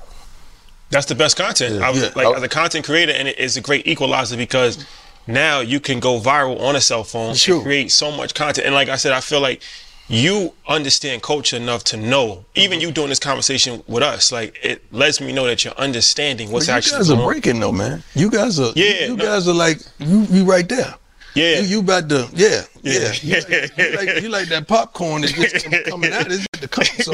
That's 0.92 1.06
the 1.06 1.16
best 1.16 1.38
content. 1.38 1.82
I 1.84 1.90
was, 1.92 2.02
Yeah. 2.02 2.10
like 2.16 2.36
as 2.38 2.44
a 2.44 2.50
content 2.50 2.84
creator, 2.86 3.12
and 3.14 3.28
it 3.28 3.38
is 3.38 3.56
a 3.58 3.62
great 3.62 3.86
equalizer 3.86 4.36
because 4.38 4.84
now 5.30 5.60
you 5.62 5.80
can 5.80 6.00
go 6.00 6.20
viral 6.20 6.60
on 6.60 6.76
a 6.76 6.82
cell 6.82 7.04
phone 7.04 7.36
Sure. 7.36 7.56
and 7.56 7.64
create 7.64 7.92
so 7.92 8.12
much 8.12 8.34
content. 8.34 8.66
And 8.66 8.76
like 8.76 8.90
I 8.90 8.96
said, 8.98 9.14
I 9.14 9.22
feel 9.22 9.40
like 9.42 9.62
you 10.08 10.54
understand 10.68 11.22
culture 11.22 11.56
enough 11.56 11.84
to 11.86 11.98
know, 11.98 12.44
even 12.56 12.80
mm-hmm. 12.80 12.88
you 12.88 12.92
doing 12.92 13.10
this 13.10 13.20
conversation 13.20 13.84
with 13.88 14.02
us, 14.02 14.32
like 14.32 14.58
it 14.64 14.82
lets 14.92 15.22
me 15.22 15.32
know 15.32 15.46
that 15.46 15.64
you're 15.64 15.74
understanding 15.76 16.52
what's 16.52 16.66
But 16.66 16.72
you 16.72 16.78
actually 16.78 16.98
guys 16.98 17.12
are 17.12 17.16
going 17.16 17.28
breaking 17.28 17.60
though, 17.60 17.72
man. 17.72 18.04
You 18.16 18.32
guys 18.32 18.60
are. 18.60 18.72
Yeah, 18.76 19.06
You 19.06 19.16
no. 19.18 19.24
guys 19.24 19.48
are 19.48 19.54
like 19.54 19.80
you. 20.00 20.22
You 20.32 20.46
right 20.46 20.68
there. 20.68 20.96
Yeah. 21.36 21.60
You, 21.60 21.68
you 21.68 21.80
about 21.80 22.10
to. 22.10 22.28
Yeah. 22.34 22.64
Yeah. 22.82 23.14
Yeah. 23.22 23.36
You, 23.36 23.36
like, 23.36 23.78
you, 23.78 23.96
like, 23.96 24.22
you 24.24 24.30
like 24.30 24.48
that 24.50 24.68
popcorn 24.68 25.22
that 25.22 25.34
just 25.34 25.66
coming 25.90 26.12
out. 26.12 26.32
It's 26.32 26.46
about 26.46 26.62
to 26.62 26.68
come. 26.68 26.86
So 26.86 27.14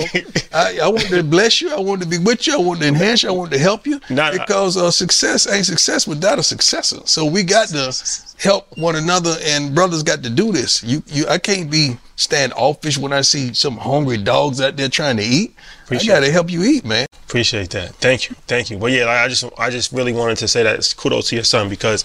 I, 0.53 0.79
I 0.83 0.87
want 0.87 1.07
to 1.07 1.23
bless 1.23 1.61
you. 1.61 1.73
I 1.73 1.79
want 1.79 2.01
to 2.01 2.07
be 2.07 2.17
with 2.17 2.47
you. 2.47 2.53
I 2.53 2.57
want 2.57 2.81
to 2.81 2.87
enhance 2.87 3.23
you. 3.23 3.29
I 3.29 3.31
want 3.33 3.51
to 3.51 3.59
help 3.59 3.85
you. 3.85 3.99
Nah, 4.09 4.31
nah. 4.31 4.31
because 4.31 4.77
uh, 4.77 4.91
success 4.91 5.47
ain't 5.47 5.65
success 5.65 6.07
without 6.07 6.39
a 6.39 6.43
successor. 6.43 6.99
So 7.05 7.25
we 7.25 7.43
got 7.43 7.69
to 7.69 7.95
help 8.39 8.77
one 8.77 8.95
another, 8.95 9.35
and 9.43 9.73
brothers 9.73 10.03
got 10.03 10.23
to 10.23 10.29
do 10.29 10.51
this. 10.51 10.83
You, 10.83 11.03
you. 11.07 11.27
I 11.27 11.37
can't 11.37 11.69
be 11.69 11.97
standoffish 12.15 12.97
when 12.97 13.11
I 13.11 13.21
see 13.21 13.53
some 13.53 13.77
hungry 13.77 14.17
dogs 14.17 14.61
out 14.61 14.77
there 14.77 14.89
trying 14.89 15.17
to 15.17 15.23
eat. 15.23 15.55
Appreciate 15.83 16.13
I 16.13 16.15
got 16.19 16.25
to 16.25 16.31
help 16.31 16.49
you 16.49 16.63
eat, 16.63 16.85
man. 16.85 17.07
Appreciate 17.25 17.69
that. 17.71 17.95
Thank 17.95 18.29
you. 18.29 18.35
Thank 18.47 18.69
you. 18.69 18.77
But 18.77 18.91
yeah, 18.91 19.05
like 19.05 19.19
I 19.19 19.27
just 19.27 19.45
I 19.57 19.69
just 19.69 19.91
really 19.91 20.13
wanted 20.13 20.37
to 20.37 20.47
say 20.47 20.63
that 20.63 20.75
it's 20.75 20.93
kudos 20.93 21.29
to 21.29 21.35
your 21.35 21.43
son 21.43 21.69
because 21.69 22.03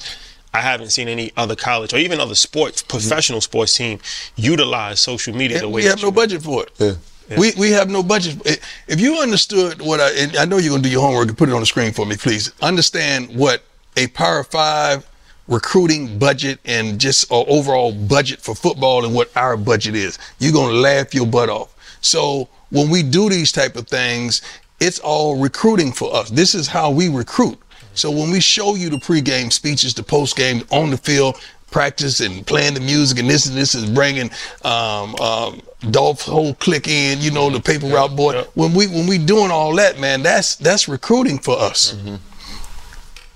I 0.52 0.60
haven't 0.60 0.90
seen 0.90 1.08
any 1.08 1.32
other 1.36 1.54
college 1.54 1.92
or 1.92 1.98
even 1.98 2.18
other 2.18 2.34
sports, 2.34 2.82
professional 2.82 3.40
sports 3.40 3.76
team 3.76 4.00
utilize 4.36 5.00
social 5.00 5.34
media 5.34 5.60
the 5.60 5.68
way 5.68 5.82
we 5.82 5.88
have 5.88 6.02
no 6.02 6.10
budget 6.10 6.42
for 6.42 6.64
it. 6.64 6.72
Yeah. 6.78 7.38
We 7.38 7.52
we 7.56 7.70
have 7.70 7.88
no 7.88 8.02
budget. 8.02 8.60
If 8.88 8.98
you 8.98 9.20
understood 9.20 9.80
what 9.80 10.00
I, 10.00 10.10
and 10.10 10.36
I 10.36 10.44
know 10.44 10.58
you're 10.58 10.70
gonna 10.70 10.82
do 10.82 10.88
your 10.88 11.02
homework 11.02 11.28
and 11.28 11.38
put 11.38 11.48
it 11.48 11.52
on 11.52 11.60
the 11.60 11.66
screen 11.66 11.92
for 11.92 12.04
me, 12.04 12.16
please. 12.16 12.52
Understand 12.60 13.36
what 13.36 13.62
a 13.96 14.08
Power 14.08 14.42
Five 14.42 15.06
recruiting 15.46 16.18
budget 16.18 16.58
and 16.64 17.00
just 17.00 17.30
uh, 17.30 17.40
overall 17.42 17.92
budget 17.92 18.40
for 18.40 18.54
football 18.56 19.04
and 19.04 19.14
what 19.14 19.36
our 19.36 19.56
budget 19.56 19.94
is. 19.94 20.18
You're 20.40 20.52
gonna 20.52 20.72
laugh 20.72 21.14
your 21.14 21.26
butt 21.26 21.48
off. 21.48 21.72
So 22.00 22.48
when 22.70 22.90
we 22.90 23.04
do 23.04 23.28
these 23.28 23.52
type 23.52 23.76
of 23.76 23.86
things, 23.86 24.42
it's 24.80 24.98
all 24.98 25.38
recruiting 25.38 25.92
for 25.92 26.14
us. 26.14 26.30
This 26.30 26.54
is 26.54 26.66
how 26.66 26.90
we 26.90 27.08
recruit. 27.08 27.58
So 27.94 28.10
when 28.10 28.30
we 28.30 28.40
show 28.40 28.74
you 28.74 28.90
the 28.90 28.96
pregame 28.96 29.52
speeches, 29.52 29.94
the 29.94 30.02
postgame 30.02 30.66
on 30.72 30.90
the 30.90 30.96
field, 30.96 31.36
practice 31.70 32.20
and 32.20 32.46
playing 32.46 32.74
the 32.74 32.80
music, 32.80 33.18
and 33.18 33.28
this 33.28 33.46
and 33.46 33.56
this 33.56 33.74
is 33.74 33.88
bringing 33.90 34.30
um, 34.64 35.14
um, 35.16 35.60
Dolph's 35.90 36.24
whole 36.26 36.54
click 36.54 36.88
in, 36.88 37.20
you 37.20 37.30
know, 37.30 37.50
the 37.50 37.60
paper 37.60 37.86
route 37.86 38.16
boy. 38.16 38.42
When 38.54 38.74
we 38.74 38.86
when 38.86 39.06
we 39.06 39.18
doing 39.18 39.50
all 39.50 39.74
that, 39.76 39.98
man, 39.98 40.22
that's 40.22 40.56
that's 40.56 40.88
recruiting 40.88 41.38
for 41.38 41.58
us, 41.58 41.94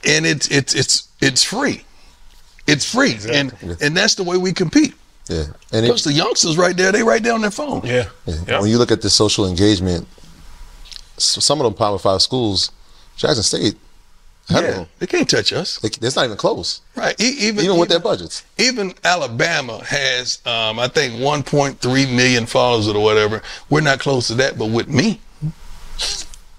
and 0.04 0.26
it's 0.26 0.48
it's 0.50 0.74
it's 0.74 1.08
it's 1.20 1.42
free. 1.42 1.84
It's 2.66 2.90
free, 2.90 3.18
and 3.30 3.52
and 3.80 3.96
that's 3.96 4.14
the 4.14 4.24
way 4.24 4.36
we 4.36 4.52
compete. 4.52 4.94
Yeah. 5.28 5.44
And 5.72 5.84
it, 5.84 5.88
Because 5.88 6.04
the 6.04 6.12
youngsters 6.12 6.58
right 6.58 6.76
there, 6.76 6.92
they 6.92 7.02
right 7.02 7.22
there 7.22 7.32
on 7.34 7.40
their 7.40 7.50
phone. 7.50 7.80
Yeah. 7.84 8.08
Yeah. 8.26 8.34
Yeah. 8.46 8.60
When 8.60 8.68
you 8.70 8.78
look 8.78 8.92
at 8.92 9.00
the 9.00 9.08
social 9.08 9.46
engagement, 9.46 10.06
some 11.16 11.60
of 11.60 11.64
them 11.64 11.74
Power 11.74 11.98
Five 11.98 12.20
schools, 12.20 12.70
Jackson 13.16 13.42
State, 13.42 13.62
ahead 13.64 13.72
of 13.72 13.76
Yeah, 14.48 14.84
they 14.98 15.06
can't 15.06 15.28
touch 15.28 15.52
us, 15.52 15.78
They, 15.78 15.88
it's 15.88 16.16
not 16.16 16.26
even 16.26 16.36
close, 16.36 16.82
right? 16.96 17.18
E- 17.20 17.36
even 17.40 17.64
even 17.64 17.78
with 17.78 17.88
their 17.88 17.98
budgets. 17.98 18.44
even 18.58 18.92
Alabama 19.02 19.82
has, 19.84 20.38
um, 20.46 20.78
I 20.78 20.88
think, 20.88 21.14
1.3 21.14 22.14
million 22.14 22.44
followers 22.46 22.86
or 22.88 23.02
whatever. 23.02 23.40
We're 23.70 23.80
not 23.80 24.00
close 24.00 24.26
to 24.28 24.34
that, 24.34 24.58
but 24.58 24.66
with 24.70 24.88
me 24.88 25.20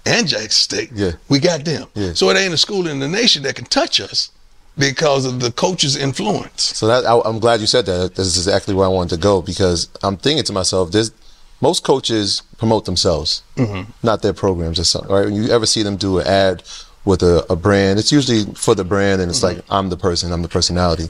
and 0.04 0.26
Jackson 0.28 0.50
State, 0.50 0.90
Yeah. 0.94 1.12
we 1.28 1.38
got 1.38 1.64
them. 1.64 1.88
Yeah. 1.94 2.12
So 2.14 2.30
it 2.30 2.36
ain't 2.36 2.54
a 2.54 2.58
school 2.58 2.86
in 2.86 2.98
the 3.00 3.08
nation 3.08 3.42
that 3.44 3.54
can 3.56 3.64
touch 3.66 4.00
us 4.00 4.30
because 4.78 5.24
of 5.24 5.40
the 5.40 5.50
coach's 5.50 5.96
influence. 5.96 6.62
So 6.76 6.86
that 6.86 7.04
I, 7.06 7.20
I'm 7.24 7.38
glad 7.38 7.60
you 7.60 7.66
said 7.66 7.86
that. 7.86 8.14
This 8.14 8.26
is 8.26 8.36
exactly 8.46 8.74
where 8.74 8.86
I 8.86 8.90
wanted 8.90 9.16
to 9.16 9.20
go 9.20 9.42
because 9.42 9.88
I'm 10.02 10.16
thinking 10.16 10.44
to 10.44 10.52
myself, 10.52 10.92
there's 10.92 11.10
most 11.60 11.82
coaches 11.84 12.42
promote 12.58 12.84
themselves, 12.84 13.42
not 14.02 14.22
their 14.22 14.34
programs 14.34 14.78
or 14.78 14.84
something. 14.84 15.10
Right? 15.10 15.24
When 15.24 15.34
you 15.34 15.48
ever 15.50 15.66
see 15.66 15.82
them 15.82 15.96
do 15.96 16.18
an 16.18 16.26
ad 16.26 16.62
with 17.06 17.22
a, 17.22 17.46
a 17.48 17.56
brand, 17.56 17.98
it's 17.98 18.12
usually 18.12 18.44
for 18.54 18.74
the 18.74 18.84
brand, 18.84 19.22
and 19.22 19.30
it's 19.30 19.42
like 19.42 19.58
I'm 19.70 19.88
the 19.88 19.96
person, 19.96 20.32
I'm 20.32 20.42
the 20.42 20.48
personality. 20.48 21.08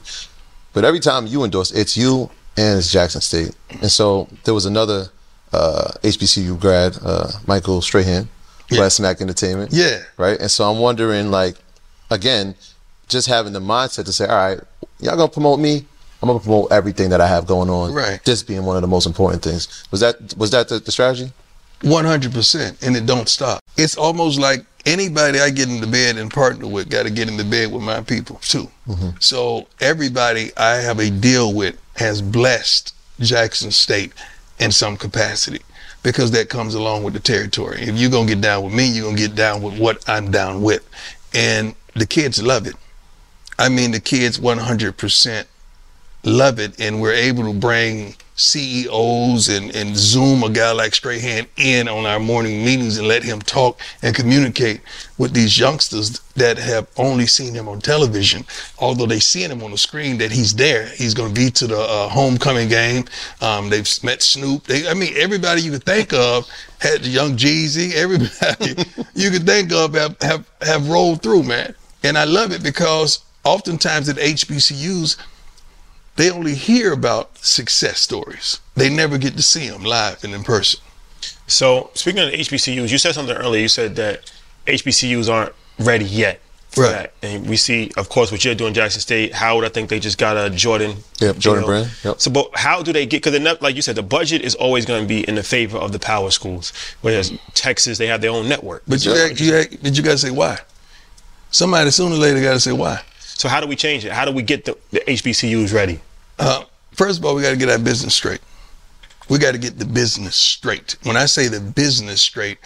But 0.73 0.85
every 0.85 0.99
time 1.01 1.27
you 1.27 1.43
endorse, 1.43 1.71
it's 1.71 1.97
you 1.97 2.29
and 2.55 2.77
it's 2.77 2.91
Jackson 2.91 3.19
State. 3.19 3.53
And 3.81 3.91
so 3.91 4.29
there 4.45 4.53
was 4.53 4.65
another 4.65 5.07
uh, 5.51 5.91
HBCU 6.03 6.59
grad, 6.59 6.97
uh, 7.03 7.29
Michael 7.47 7.81
Strahan, 7.81 8.29
who 8.69 8.75
Yeah. 8.75 8.83
had 8.83 8.91
SMAC 8.91 9.21
Entertainment. 9.21 9.73
Yeah. 9.73 10.03
Right. 10.17 10.39
And 10.39 10.51
so 10.51 10.69
I'm 10.69 10.79
wondering, 10.79 11.31
like, 11.31 11.55
again, 12.11 12.55
just 13.07 13.27
having 13.27 13.53
the 13.53 13.59
mindset 13.59 14.05
to 14.05 14.13
say, 14.13 14.27
all 14.27 14.35
right, 14.35 14.59
y'all 14.99 15.15
gonna 15.15 15.27
promote 15.29 15.59
me. 15.59 15.85
I'm 16.21 16.27
gonna 16.27 16.39
promote 16.39 16.71
everything 16.71 17.09
that 17.09 17.21
I 17.21 17.27
have 17.27 17.45
going 17.47 17.69
on. 17.69 17.93
Right. 17.93 18.23
This 18.23 18.43
being 18.43 18.65
one 18.65 18.75
of 18.75 18.81
the 18.81 18.87
most 18.87 19.05
important 19.07 19.41
things. 19.43 19.67
Was 19.91 20.01
that 20.01 20.15
was 20.37 20.51
that 20.51 20.67
the, 20.69 20.79
the 20.79 20.91
strategy? 20.91 21.31
100% 21.81 22.85
and 22.85 22.95
it 22.95 23.05
don't 23.05 23.29
stop. 23.29 23.61
It's 23.77 23.97
almost 23.97 24.39
like 24.39 24.65
anybody 24.87 25.39
i 25.39 25.49
get 25.49 25.69
into 25.69 25.85
bed 25.85 26.15
and 26.15 26.31
partner 26.31 26.65
with 26.65 26.89
got 26.89 27.03
to 27.03 27.09
get 27.09 27.27
into 27.27 27.43
bed 27.43 27.71
with 27.71 27.83
my 27.83 28.01
people 28.01 28.37
too. 28.37 28.71
Mm-hmm. 28.87 29.09
So 29.19 29.67
everybody 29.81 30.51
i 30.55 30.75
have 30.75 30.99
a 30.99 31.09
deal 31.09 31.53
with 31.53 31.79
has 31.97 32.21
blessed 32.21 32.95
jackson 33.19 33.69
state 33.69 34.13
in 34.59 34.71
some 34.71 34.95
capacity 34.95 35.59
because 36.03 36.31
that 36.31 36.47
comes 36.47 36.73
along 36.73 37.03
with 37.03 37.13
the 37.13 37.19
territory. 37.19 37.81
If 37.81 37.95
you're 37.97 38.09
going 38.09 38.27
to 38.27 38.35
get 38.35 38.41
down 38.41 38.63
with 38.63 38.73
me 38.73 38.87
you're 38.87 39.03
going 39.03 39.17
to 39.17 39.27
get 39.27 39.35
down 39.35 39.61
with 39.61 39.77
what 39.77 40.07
i'm 40.07 40.31
down 40.31 40.61
with. 40.61 40.87
And 41.33 41.75
the 41.93 42.05
kids 42.05 42.41
love 42.41 42.65
it. 42.65 42.75
I 43.59 43.67
mean 43.67 43.91
the 43.91 43.99
kids 43.99 44.39
100% 44.39 45.45
love 46.23 46.59
it 46.59 46.79
and 46.79 47.01
we're 47.01 47.13
able 47.13 47.43
to 47.51 47.59
bring 47.59 48.15
CEOs 48.37 49.49
and, 49.49 49.75
and 49.75 49.97
Zoom 49.97 50.43
a 50.43 50.49
guy 50.49 50.71
like 50.71 50.93
Strahan 50.93 51.47
in 51.57 51.87
on 51.87 52.05
our 52.05 52.19
morning 52.19 52.63
meetings 52.63 52.97
and 52.97 53.07
let 53.07 53.23
him 53.23 53.41
talk 53.41 53.79
and 54.03 54.15
communicate 54.15 54.81
with 55.17 55.33
these 55.33 55.57
youngsters 55.59 56.19
that 56.35 56.59
have 56.59 56.87
only 56.97 57.25
seen 57.25 57.55
him 57.55 57.67
on 57.67 57.81
television. 57.81 58.45
Although 58.77 59.07
they 59.07 59.19
seen 59.19 59.49
him 59.49 59.63
on 59.63 59.71
the 59.71 59.77
screen 59.77 60.19
that 60.19 60.31
he's 60.31 60.53
there, 60.53 60.85
he's 60.89 61.15
going 61.15 61.33
to 61.33 61.39
be 61.39 61.49
to 61.49 61.65
the 61.65 61.79
uh, 61.79 62.09
homecoming 62.09 62.69
game. 62.69 63.05
Um, 63.41 63.71
they've 63.71 63.87
met 64.03 64.21
Snoop. 64.21 64.63
They, 64.65 64.87
I 64.87 64.93
mean, 64.93 65.13
everybody 65.17 65.61
you 65.63 65.71
could 65.71 65.83
think 65.83 66.13
of 66.13 66.47
had 66.79 67.01
the 67.01 67.09
young 67.09 67.37
Jeezy. 67.37 67.93
Everybody 67.95 68.83
you 69.15 69.31
could 69.31 69.47
think 69.47 69.73
of 69.73 69.95
have, 69.95 70.15
have, 70.21 70.49
have 70.61 70.89
rolled 70.89 71.23
through, 71.23 71.43
man. 71.43 71.73
And 72.03 72.17
I 72.17 72.25
love 72.25 72.51
it 72.51 72.61
because 72.61 73.23
oftentimes 73.43 74.09
at 74.09 74.17
HBCUs, 74.17 75.17
they 76.17 76.29
only 76.29 76.55
hear 76.55 76.91
about 76.91 77.37
success 77.37 77.99
stories. 78.01 78.59
They 78.75 78.89
never 78.89 79.17
get 79.17 79.37
to 79.37 79.43
see 79.43 79.69
them 79.69 79.83
live 79.83 80.23
and 80.23 80.33
in 80.33 80.43
person. 80.43 80.81
So 81.47 81.89
speaking 81.93 82.21
of 82.21 82.31
HBCUs, 82.31 82.91
you 82.91 82.97
said 82.97 83.13
something 83.13 83.35
earlier. 83.35 83.61
You 83.61 83.67
said 83.69 83.95
that 83.95 84.31
HBCUs 84.65 85.31
aren't 85.31 85.53
ready 85.79 86.05
yet. 86.05 86.41
For 86.69 86.83
Right. 86.83 86.91
That. 86.91 87.13
And 87.23 87.47
we 87.49 87.55
see, 87.55 87.91
of 87.97 88.09
course, 88.09 88.31
what 88.31 88.43
you're 88.43 88.53
doing, 88.53 88.73
Jackson 88.73 88.99
State. 88.99 89.33
Howard, 89.33 89.63
I 89.65 89.69
think 89.69 89.89
they 89.89 89.99
just 89.99 90.17
got 90.17 90.35
a 90.37 90.49
Jordan. 90.49 90.97
Yep, 91.21 91.37
Jordan 91.37 91.63
deal. 91.63 91.67
Brand, 91.69 91.91
yep. 92.03 92.19
So, 92.19 92.29
but 92.29 92.49
how 92.55 92.83
do 92.83 92.91
they 92.91 93.05
get? 93.05 93.23
Because 93.23 93.39
like 93.61 93.75
you 93.75 93.81
said, 93.81 93.95
the 93.95 94.03
budget 94.03 94.41
is 94.41 94.53
always 94.55 94.85
going 94.85 95.01
to 95.03 95.07
be 95.07 95.27
in 95.27 95.35
the 95.35 95.43
favor 95.43 95.77
of 95.77 95.91
the 95.93 95.99
power 95.99 96.29
schools. 96.29 96.73
Whereas 97.01 97.31
Texas, 97.53 97.97
they 97.97 98.07
have 98.07 98.21
their 98.21 98.31
own 98.31 98.49
network. 98.49 98.83
But 98.87 99.05
you, 99.05 99.13
act- 99.13 99.39
you, 99.39 99.55
act- 99.55 99.77
but 99.81 99.95
you 99.95 100.03
got 100.03 100.11
to 100.11 100.17
say 100.17 100.29
why. 100.31 100.59
Somebody 101.51 101.89
sooner 101.91 102.15
or 102.15 102.19
later 102.19 102.41
got 102.41 102.53
to 102.53 102.59
say 102.59 102.73
why. 102.73 103.01
So 103.37 103.47
how 103.47 103.61
do 103.61 103.67
we 103.67 103.75
change 103.75 104.03
it? 104.03 104.11
How 104.11 104.25
do 104.25 104.31
we 104.31 104.41
get 104.41 104.65
the, 104.65 104.75
the 104.89 104.99
HBCUs 105.01 105.71
ready? 105.71 105.99
Uh, 106.39 106.63
first 106.93 107.19
of 107.19 107.25
all, 107.25 107.35
we 107.35 107.43
got 107.43 107.51
to 107.51 107.55
get 107.55 107.69
our 107.69 107.77
business 107.77 108.15
straight. 108.15 108.41
We 109.29 109.37
got 109.37 109.51
to 109.51 109.59
get 109.59 109.77
the 109.77 109.85
business 109.85 110.35
straight. 110.35 110.95
When 111.03 111.15
I 111.15 111.27
say 111.27 111.47
the 111.47 111.59
business 111.59 112.19
straight, 112.19 112.57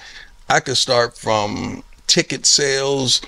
I 0.48 0.62
could 0.62 0.78
start 0.78 1.18
from 1.18 1.84
ticket 2.08 2.46
sales 2.46 3.22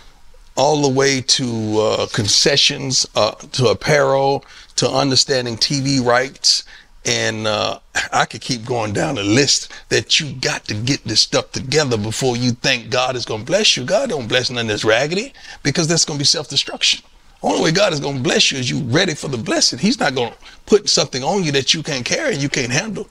all 0.56 0.84
the 0.84 0.88
way 0.88 1.20
to 1.20 1.80
uh, 1.80 2.08
concessions, 2.14 3.06
uh, 3.16 3.32
to 3.32 3.68
apparel, 3.68 4.46
to 4.78 4.90
understanding 4.90 5.58
TV 5.58 6.02
rights. 6.02 6.64
And 7.06 7.46
uh, 7.46 7.80
I 8.14 8.24
could 8.24 8.40
keep 8.40 8.64
going 8.64 8.94
down 8.94 9.16
the 9.16 9.24
list 9.24 9.70
that 9.90 10.18
you 10.18 10.32
got 10.32 10.64
to 10.66 10.76
get 10.76 11.04
this 11.04 11.20
stuff 11.20 11.52
together 11.52 11.98
before 11.98 12.38
you 12.38 12.52
think 12.52 12.90
God 12.90 13.18
is 13.18 13.26
going 13.26 13.42
to 13.42 13.46
bless 13.46 13.76
you. 13.76 13.84
God 13.84 14.08
don't 14.08 14.30
bless 14.30 14.50
nothing 14.50 14.70
that's 14.70 14.86
raggedy 14.86 15.34
because 15.62 15.90
that's 15.90 16.06
going 16.06 16.18
to 16.18 16.22
be 16.22 16.26
self-destruction. 16.26 17.04
Only 17.44 17.62
way 17.62 17.72
God 17.72 17.92
is 17.92 18.00
going 18.00 18.18
to 18.18 18.24
bless 18.24 18.52
you 18.52 18.58
is 18.58 18.70
you 18.70 18.80
ready 18.84 19.14
for 19.14 19.28
the 19.28 19.38
blessing. 19.38 19.78
He's 19.78 20.00
not 20.00 20.16
going 20.16 20.32
to 20.32 20.38
put 20.66 20.90
something 20.90 21.24
on 21.24 21.44
you 21.44 21.52
that 21.52 21.74
you 21.74 21.84
can't 21.84 22.06
carry 22.06 22.34
and 22.34 22.42
you 22.42 22.48
can't 22.48 22.72
handle. 22.72 23.10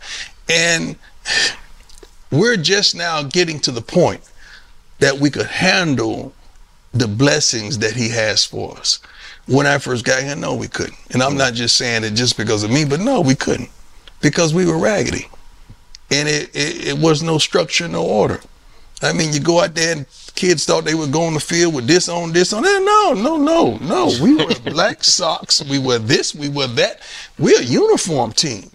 And 0.49 0.97
we're 2.31 2.57
just 2.57 2.95
now 2.95 3.23
getting 3.23 3.61
to 3.61 3.71
the 3.71 3.83
point 3.83 4.23
that 5.01 5.19
we 5.19 5.29
could 5.29 5.47
handle 5.47 6.33
the 6.95 7.07
blessings 7.07 7.79
that 7.79 7.95
he 7.95 8.09
has 8.09 8.45
for 8.45 8.77
us. 8.79 9.01
When 9.47 9.67
I 9.67 9.79
first 9.79 10.05
got 10.05 10.23
here, 10.23 10.35
no, 10.35 10.55
we 10.55 10.69
couldn't. 10.69 10.99
And 11.11 11.23
I'm 11.23 11.37
not 11.37 11.53
just 11.53 11.77
saying 11.77 12.05
it 12.05 12.15
just 12.15 12.37
because 12.37 12.63
of 12.63 12.71
me, 12.71 12.85
but 12.85 13.01
no, 13.01 13.21
we 13.21 13.35
couldn't 13.35 13.71
because 14.23 14.55
we 14.55 14.65
were 14.65 14.79
raggedy. 14.79 15.29
And 16.11 16.29
it, 16.29 16.51
it, 16.55 16.89
it 16.89 16.99
was 16.99 17.23
no 17.23 17.39
structure, 17.39 17.89
no 17.89 18.05
order. 18.05 18.41
I 19.03 19.13
mean, 19.13 19.33
you 19.33 19.41
go 19.41 19.61
out 19.61 19.75
there 19.75 19.97
and 19.97 20.07
kids 20.35 20.65
thought 20.65 20.85
they 20.85 20.95
would 20.95 21.13
go 21.13 21.23
on 21.23 21.35
the 21.35 21.41
field 21.41 21.75
with 21.75 21.87
this 21.87 22.09
on, 22.09 22.33
this 22.33 22.53
on. 22.53 22.63
that. 22.63 22.83
No, 22.83 23.23
no, 23.23 23.37
no, 23.37 23.77
no. 23.79 24.13
We 24.23 24.37
wear 24.37 24.49
black 24.65 25.05
socks. 25.05 25.63
We 25.65 25.79
wear 25.79 25.99
this. 25.99 26.35
We 26.35 26.49
wear 26.49 26.69
that. 26.69 27.01
We're 27.39 27.61
a 27.61 27.65
uniform 27.65 28.33
team. 28.33 28.71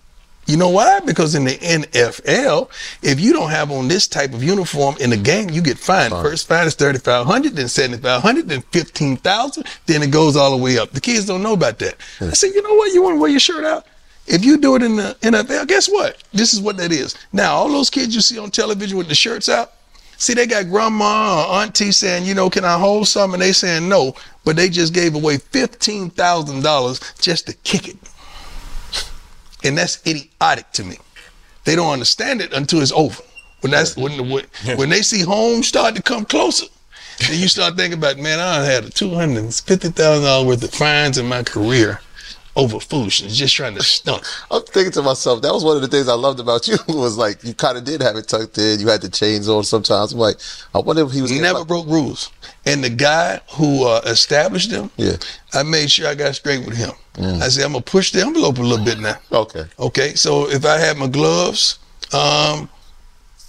You 0.47 0.55
know 0.55 0.69
why? 0.69 1.01
Because 1.01 1.35
in 1.35 1.43
the 1.43 1.57
NFL, 1.57 2.69
if 3.03 3.19
you 3.19 3.33
don't 3.33 3.49
have 3.49 3.69
on 3.69 3.89
this 3.89 4.07
type 4.07 4.33
of 4.33 4.41
uniform 4.41 4.95
in 5.01 5.09
the 5.09 5.17
game, 5.17 5.49
you 5.49 5.61
get 5.61 5.77
fined. 5.77 6.13
First 6.13 6.47
fine 6.47 6.65
is 6.65 6.73
thirty 6.73 6.99
five 6.99 7.25
hundred, 7.25 7.53
then 7.53 7.67
seventy 7.67 8.01
five 8.01 8.21
hundred, 8.21 8.47
then 8.47 8.61
fifteen 8.71 9.17
thousand, 9.17 9.65
then 9.87 10.01
it 10.01 10.09
goes 10.09 10.37
all 10.37 10.51
the 10.51 10.63
way 10.63 10.77
up. 10.77 10.91
The 10.91 11.01
kids 11.01 11.25
don't 11.25 11.43
know 11.43 11.51
about 11.53 11.79
that. 11.79 11.97
I 12.21 12.29
said, 12.29 12.53
you 12.53 12.61
know 12.61 12.75
what? 12.75 12.93
You 12.93 13.03
want 13.03 13.17
to 13.17 13.19
wear 13.19 13.29
your 13.29 13.41
shirt 13.41 13.65
out? 13.65 13.85
If 14.25 14.45
you 14.45 14.57
do 14.57 14.75
it 14.75 14.83
in 14.83 14.95
the 14.95 15.17
NFL, 15.21 15.67
guess 15.67 15.87
what? 15.87 16.23
This 16.33 16.53
is 16.53 16.61
what 16.61 16.77
that 16.77 16.93
is. 16.93 17.15
Now, 17.33 17.53
all 17.55 17.69
those 17.69 17.89
kids 17.89 18.15
you 18.15 18.21
see 18.21 18.37
on 18.37 18.49
television 18.51 18.97
with 18.97 19.09
the 19.09 19.15
shirts 19.15 19.49
out, 19.49 19.73
see, 20.17 20.33
they 20.33 20.45
got 20.47 20.69
grandma 20.69 21.45
or 21.47 21.61
auntie 21.61 21.91
saying, 21.91 22.25
you 22.25 22.33
know, 22.33 22.49
can 22.49 22.65
I 22.65 22.77
hold 22.77 23.07
some? 23.07 23.33
And 23.33 23.41
they 23.41 23.51
saying 23.53 23.87
no, 23.87 24.15
but 24.43 24.55
they 24.55 24.69
just 24.69 24.93
gave 24.93 25.15
away 25.15 25.37
fifteen 25.37 26.09
thousand 26.09 26.63
dollars 26.63 26.99
just 27.19 27.47
to 27.47 27.53
kick 27.53 27.87
it. 27.87 27.97
And 29.63 29.77
that's 29.77 30.05
idiotic 30.05 30.71
to 30.73 30.83
me. 30.83 30.97
They 31.65 31.75
don't 31.75 31.91
understand 31.91 32.41
it 32.41 32.53
until 32.53 32.81
it's 32.81 32.91
over. 32.91 33.21
When 33.61 33.71
that's 33.71 33.97
when 33.97 34.17
the, 34.17 34.23
when, 34.23 34.77
when 34.77 34.89
they 34.89 35.01
see 35.01 35.21
home 35.21 35.63
start 35.63 35.95
to 35.95 36.01
come 36.01 36.25
closer, 36.25 36.67
then 37.27 37.39
you 37.39 37.47
start 37.47 37.75
thinking 37.75 37.97
about, 37.97 38.17
man, 38.17 38.39
I 38.39 38.63
had 38.63 38.85
a 38.85 38.89
two 38.89 39.09
hundred 39.09 39.53
fifty 39.53 39.89
thousand 39.89 40.23
dollars 40.23 40.47
worth 40.47 40.63
of 40.63 40.71
fines 40.71 41.17
in 41.17 41.25
my 41.25 41.43
career 41.43 41.99
over 42.57 42.79
foolishness, 42.79 43.37
just 43.37 43.55
trying 43.55 43.75
to 43.75 43.83
stunt. 43.83 44.23
I'm 44.49 44.63
thinking 44.63 44.91
to 44.93 45.03
myself, 45.03 45.43
that 45.43 45.53
was 45.53 45.63
one 45.63 45.75
of 45.75 45.83
the 45.83 45.87
things 45.87 46.09
I 46.09 46.15
loved 46.15 46.39
about 46.39 46.67
you 46.67 46.75
was 46.87 47.15
like 47.15 47.43
you 47.43 47.53
kind 47.53 47.77
of 47.77 47.83
did 47.83 48.01
have 48.01 48.15
it 48.15 48.27
tucked 48.27 48.57
in. 48.57 48.79
You 48.79 48.87
had 48.87 49.01
the 49.01 49.09
chains 49.09 49.47
on 49.47 49.63
sometimes. 49.63 50.11
I'm 50.11 50.19
like, 50.19 50.37
I 50.73 50.79
wonder 50.79 51.03
if 51.03 51.11
he 51.11 51.21
was 51.21 51.29
He 51.29 51.39
never 51.39 51.59
like, 51.59 51.67
broke 51.67 51.85
rules. 51.85 52.31
And 52.65 52.83
the 52.83 52.89
guy 52.89 53.39
who 53.51 53.85
uh, 53.87 54.01
established 54.05 54.71
them, 54.71 54.89
Yeah. 54.97 55.17
I 55.53 55.61
made 55.63 55.91
sure 55.91 56.07
I 56.07 56.15
got 56.15 56.35
straight 56.35 56.65
with 56.65 56.75
him. 56.75 56.91
I 57.19 57.47
said, 57.49 57.65
I'm 57.65 57.71
gonna 57.71 57.81
push 57.83 58.11
the 58.11 58.21
envelope 58.21 58.57
a 58.57 58.61
little 58.61 58.83
bit 58.85 58.99
now. 58.99 59.15
Okay. 59.31 59.65
Okay, 59.79 60.13
so 60.15 60.49
if 60.49 60.65
I 60.65 60.77
had 60.77 60.97
my 60.97 61.07
gloves, 61.07 61.79
um, 62.13 62.69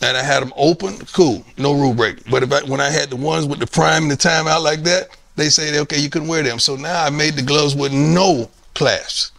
and 0.02 0.16
I 0.16 0.22
had 0.22 0.42
them 0.42 0.52
open, 0.56 0.96
cool, 1.12 1.44
no 1.56 1.72
rule 1.74 1.92
break. 1.94 2.28
But 2.30 2.42
if 2.42 2.52
I, 2.52 2.62
when 2.62 2.80
I 2.80 2.88
had 2.88 3.10
the 3.10 3.16
ones 3.16 3.46
with 3.46 3.58
the 3.58 3.66
prime 3.66 4.04
and 4.04 4.10
the 4.10 4.16
timeout 4.16 4.62
like 4.62 4.84
that, 4.84 5.08
they 5.36 5.48
say, 5.48 5.78
okay, 5.80 5.98
you 5.98 6.08
couldn't 6.08 6.28
wear 6.28 6.42
them. 6.42 6.58
So 6.58 6.76
now 6.76 7.04
I 7.04 7.10
made 7.10 7.34
the 7.34 7.42
gloves 7.42 7.74
with 7.74 7.92
no 7.92 8.48
clasps. 8.74 9.32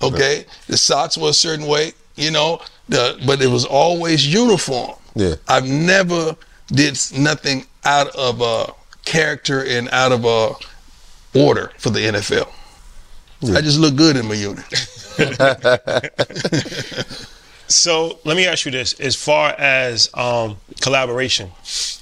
Okay, 0.00 0.44
the 0.68 0.76
socks 0.76 1.18
were 1.18 1.30
a 1.30 1.32
certain 1.32 1.66
way, 1.66 1.92
you 2.16 2.30
know, 2.30 2.60
the 2.88 3.20
but 3.26 3.42
it 3.42 3.48
was 3.48 3.64
always 3.64 4.32
uniform. 4.32 4.94
Yeah. 5.14 5.34
I've 5.48 5.66
never 5.66 6.36
did 6.68 6.96
nothing 7.16 7.66
out 7.84 8.14
of 8.14 8.40
a 8.40 8.72
character 9.04 9.64
and 9.64 9.88
out 9.90 10.12
of 10.12 10.24
a 10.24 10.54
order 11.38 11.72
for 11.78 11.90
the 11.90 12.00
NFL. 12.00 12.48
I 13.54 13.60
just 13.60 13.78
look 13.78 13.96
good 13.96 14.16
in 14.16 14.26
my 14.26 14.34
unit. 14.34 14.64
So 17.68 18.18
let 18.24 18.36
me 18.36 18.46
ask 18.46 18.64
you 18.64 18.72
this: 18.72 18.94
as 18.94 19.14
far 19.14 19.50
as 19.50 20.08
um, 20.14 20.56
collaboration, 20.80 21.50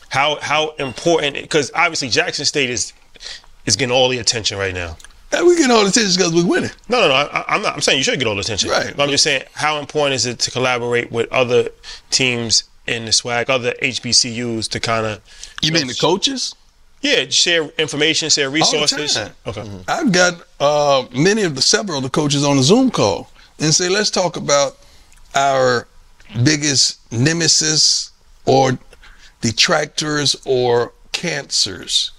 how 0.08 0.38
how 0.40 0.70
important? 0.78 1.34
Because 1.34 1.72
obviously 1.74 2.08
Jackson 2.08 2.44
State 2.44 2.70
is 2.70 2.92
is 3.66 3.74
getting 3.74 3.92
all 3.92 4.08
the 4.08 4.18
attention 4.18 4.58
right 4.58 4.72
now. 4.72 4.96
We 5.42 5.56
get 5.56 5.70
all 5.70 5.82
the 5.82 5.90
attention 5.90 6.12
because 6.16 6.34
we're 6.34 6.46
winning. 6.46 6.70
No, 6.88 7.00
no, 7.00 7.08
no. 7.08 7.14
I, 7.14 7.44
I'm 7.48 7.62
not. 7.62 7.74
I'm 7.74 7.80
saying 7.80 7.98
you 7.98 8.04
should 8.04 8.18
get 8.18 8.28
all 8.28 8.34
the 8.34 8.40
attention. 8.40 8.70
Right. 8.70 8.94
But 8.96 9.04
I'm 9.04 9.10
just 9.10 9.24
saying, 9.24 9.44
how 9.54 9.78
important 9.78 10.14
is 10.14 10.26
it 10.26 10.38
to 10.40 10.50
collaborate 10.50 11.10
with 11.10 11.30
other 11.32 11.70
teams 12.10 12.64
in 12.86 13.04
the 13.04 13.12
swag, 13.12 13.50
other 13.50 13.72
HBCUs 13.82 14.68
to 14.70 14.80
kind 14.80 15.06
of 15.06 15.20
You 15.62 15.72
mean 15.72 15.86
the 15.88 15.94
coaches? 15.94 16.54
yeah 17.02 17.28
share 17.28 17.68
information, 17.78 18.30
share 18.30 18.50
resources. 18.50 19.18
Okay. 19.46 19.80
I've 19.86 20.12
got 20.12 20.42
uh, 20.58 21.04
many 21.14 21.42
of 21.42 21.54
the 21.54 21.62
several 21.62 21.98
of 21.98 22.04
the 22.04 22.10
coaches 22.10 22.44
on 22.44 22.58
a 22.58 22.62
Zoom 22.62 22.90
call 22.90 23.30
and 23.58 23.72
say, 23.72 23.88
let's 23.88 24.10
talk 24.10 24.36
about 24.36 24.78
our 25.34 25.86
biggest 26.42 27.00
nemesis 27.12 28.10
or 28.44 28.78
detractors 29.40 30.36
or 30.44 30.92
cancers. 31.12 32.12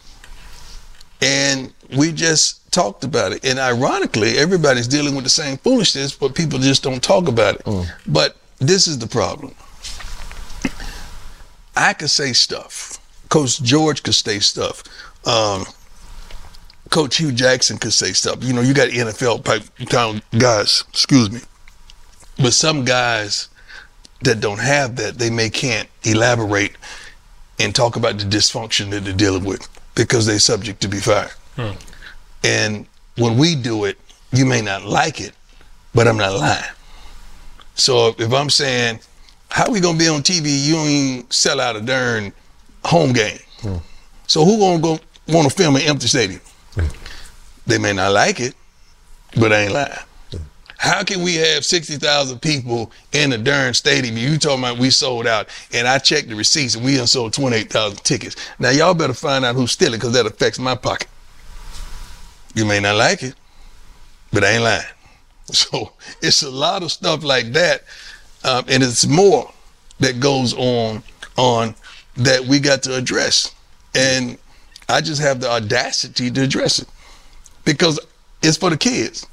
And 1.21 1.73
we 1.95 2.11
just 2.11 2.66
talked 2.77 3.03
about 3.03 3.31
it. 3.31 3.43
And 3.43 3.57
ironically, 3.57 4.37
everybody's 4.37 4.87
dealing 4.87 5.15
with 5.15 5.23
the 5.23 5.31
same 5.31 5.57
foolishness, 5.57 6.15
but 6.15 6.35
people 6.35 6.59
just 6.59 6.83
don't 6.83 7.01
talk 7.01 7.27
about 7.27 7.55
it. 7.55 7.65
But 8.05 8.37
this 8.59 8.85
is 8.85 8.99
the 8.99 9.07
problem. 9.07 9.55
I 11.75 11.93
could 11.93 12.11
say 12.11 12.33
stuff. 12.33 12.99
Coach 13.29 13.61
George 13.63 14.03
could 14.03 14.13
say 14.13 14.37
stuff. 14.39 14.83
Um, 15.25 15.65
Coach 16.91 17.17
Hue 17.17 17.31
Jackson 17.31 17.77
could 17.79 17.93
say 17.93 18.13
stuff. 18.13 18.43
You 18.43 18.53
know, 18.53 18.61
you 18.61 18.73
got 18.75 18.89
NFL 18.89 19.43
pipe 19.43 19.63
town 19.89 20.21
guys, 20.37 20.83
excuse 20.89 21.31
me. 21.31 21.39
But 22.37 22.53
some 22.53 22.85
guys 22.85 23.49
that 24.21 24.39
don't 24.39 24.59
have 24.59 24.95
that, 24.97 25.17
they 25.17 25.31
may 25.31 25.49
can't 25.49 25.89
elaborate 26.03 26.75
and 27.59 27.73
talk 27.73 27.95
about 27.95 28.19
the 28.19 28.23
dysfunction 28.25 28.91
that 28.91 29.03
they're 29.03 29.13
dealing 29.13 29.45
with 29.45 29.67
because 29.95 30.27
they're 30.27 30.37
subject 30.39 30.79
to 30.81 30.87
be 30.87 30.97
fired. 30.99 31.31
And 32.47 32.85
when 33.17 33.37
we 33.37 33.55
do 33.55 33.83
it, 33.85 33.97
you 34.31 34.45
may 34.45 34.61
not 34.61 34.85
like 34.85 35.19
it, 35.19 35.33
but 35.93 36.07
I'm 36.07 36.17
not 36.17 36.33
lying. 36.33 36.63
So 37.75 38.15
if 38.17 38.31
I'm 38.31 38.49
saying, 38.49 38.99
how 39.49 39.69
we 39.69 39.81
gonna 39.81 39.97
be 39.97 40.07
on 40.07 40.21
TV? 40.21 40.65
You 40.65 40.75
don't 40.75 41.33
sell 41.33 41.59
out 41.59 41.75
a 41.75 41.81
darn 41.81 42.31
home 42.85 43.11
game. 43.11 43.39
Hmm. 43.61 43.77
So 44.27 44.45
who 44.45 44.59
gonna 44.59 44.81
go 44.81 44.99
want 45.27 45.49
to 45.49 45.55
film 45.55 45.75
an 45.75 45.81
empty 45.81 46.07
stadium? 46.07 46.41
Hmm. 46.75 46.87
They 47.65 47.77
may 47.77 47.91
not 47.91 48.13
like 48.13 48.39
it, 48.39 48.55
but 49.37 49.51
I 49.51 49.63
ain't 49.63 49.73
lying. 49.73 49.91
Hmm. 50.31 50.37
How 50.77 51.03
can 51.03 51.23
we 51.23 51.35
have 51.35 51.65
60,000 51.65 52.39
people 52.39 52.91
in 53.11 53.33
a 53.33 53.37
darn 53.37 53.73
stadium? 53.73 54.15
You 54.15 54.37
talking 54.37 54.63
about 54.63 54.77
we 54.77 54.89
sold 54.89 55.27
out, 55.27 55.49
and 55.73 55.85
I 55.85 55.97
checked 55.97 56.29
the 56.29 56.35
receipts 56.35 56.75
and 56.75 56.85
we 56.85 56.95
done 56.95 57.07
sold 57.07 57.33
28,000 57.33 58.03
tickets. 58.03 58.37
Now 58.57 58.69
y'all 58.69 58.93
better 58.93 59.13
find 59.13 59.43
out 59.43 59.55
who's 59.55 59.71
stealing 59.71 59.99
because 59.99 60.13
that 60.13 60.25
affects 60.25 60.59
my 60.59 60.75
pocket. 60.75 61.09
You 62.57 62.65
may 62.65 62.79
not 62.79 62.95
like 62.95 63.21
it, 63.21 63.35
but 64.33 64.43
I 64.43 64.53
ain't 64.53 64.63
lying. 64.63 64.83
So 65.53 65.93
it's 66.21 66.41
a 66.43 66.49
lot 66.49 66.83
of 66.83 66.91
stuff 66.91 67.23
like 67.23 67.53
that, 67.53 67.83
um, 68.43 68.65
and 68.67 68.83
it's 68.83 69.07
more 69.07 69.49
that 70.01 70.19
goes 70.19 70.53
on 70.53 71.03
on 71.37 71.73
that 72.17 72.43
we 72.43 72.59
got 72.59 72.83
to 72.83 72.95
address, 72.97 73.55
and 73.95 74.37
I 74.89 74.99
just 74.99 75.21
have 75.21 75.39
the 75.39 75.49
audacity 75.49 76.29
to 76.31 76.41
address 76.43 76.79
it 76.79 76.89
because 77.63 77.97
it's 78.41 78.57
for 78.57 78.69
the 78.69 78.75
kids. 78.75 79.25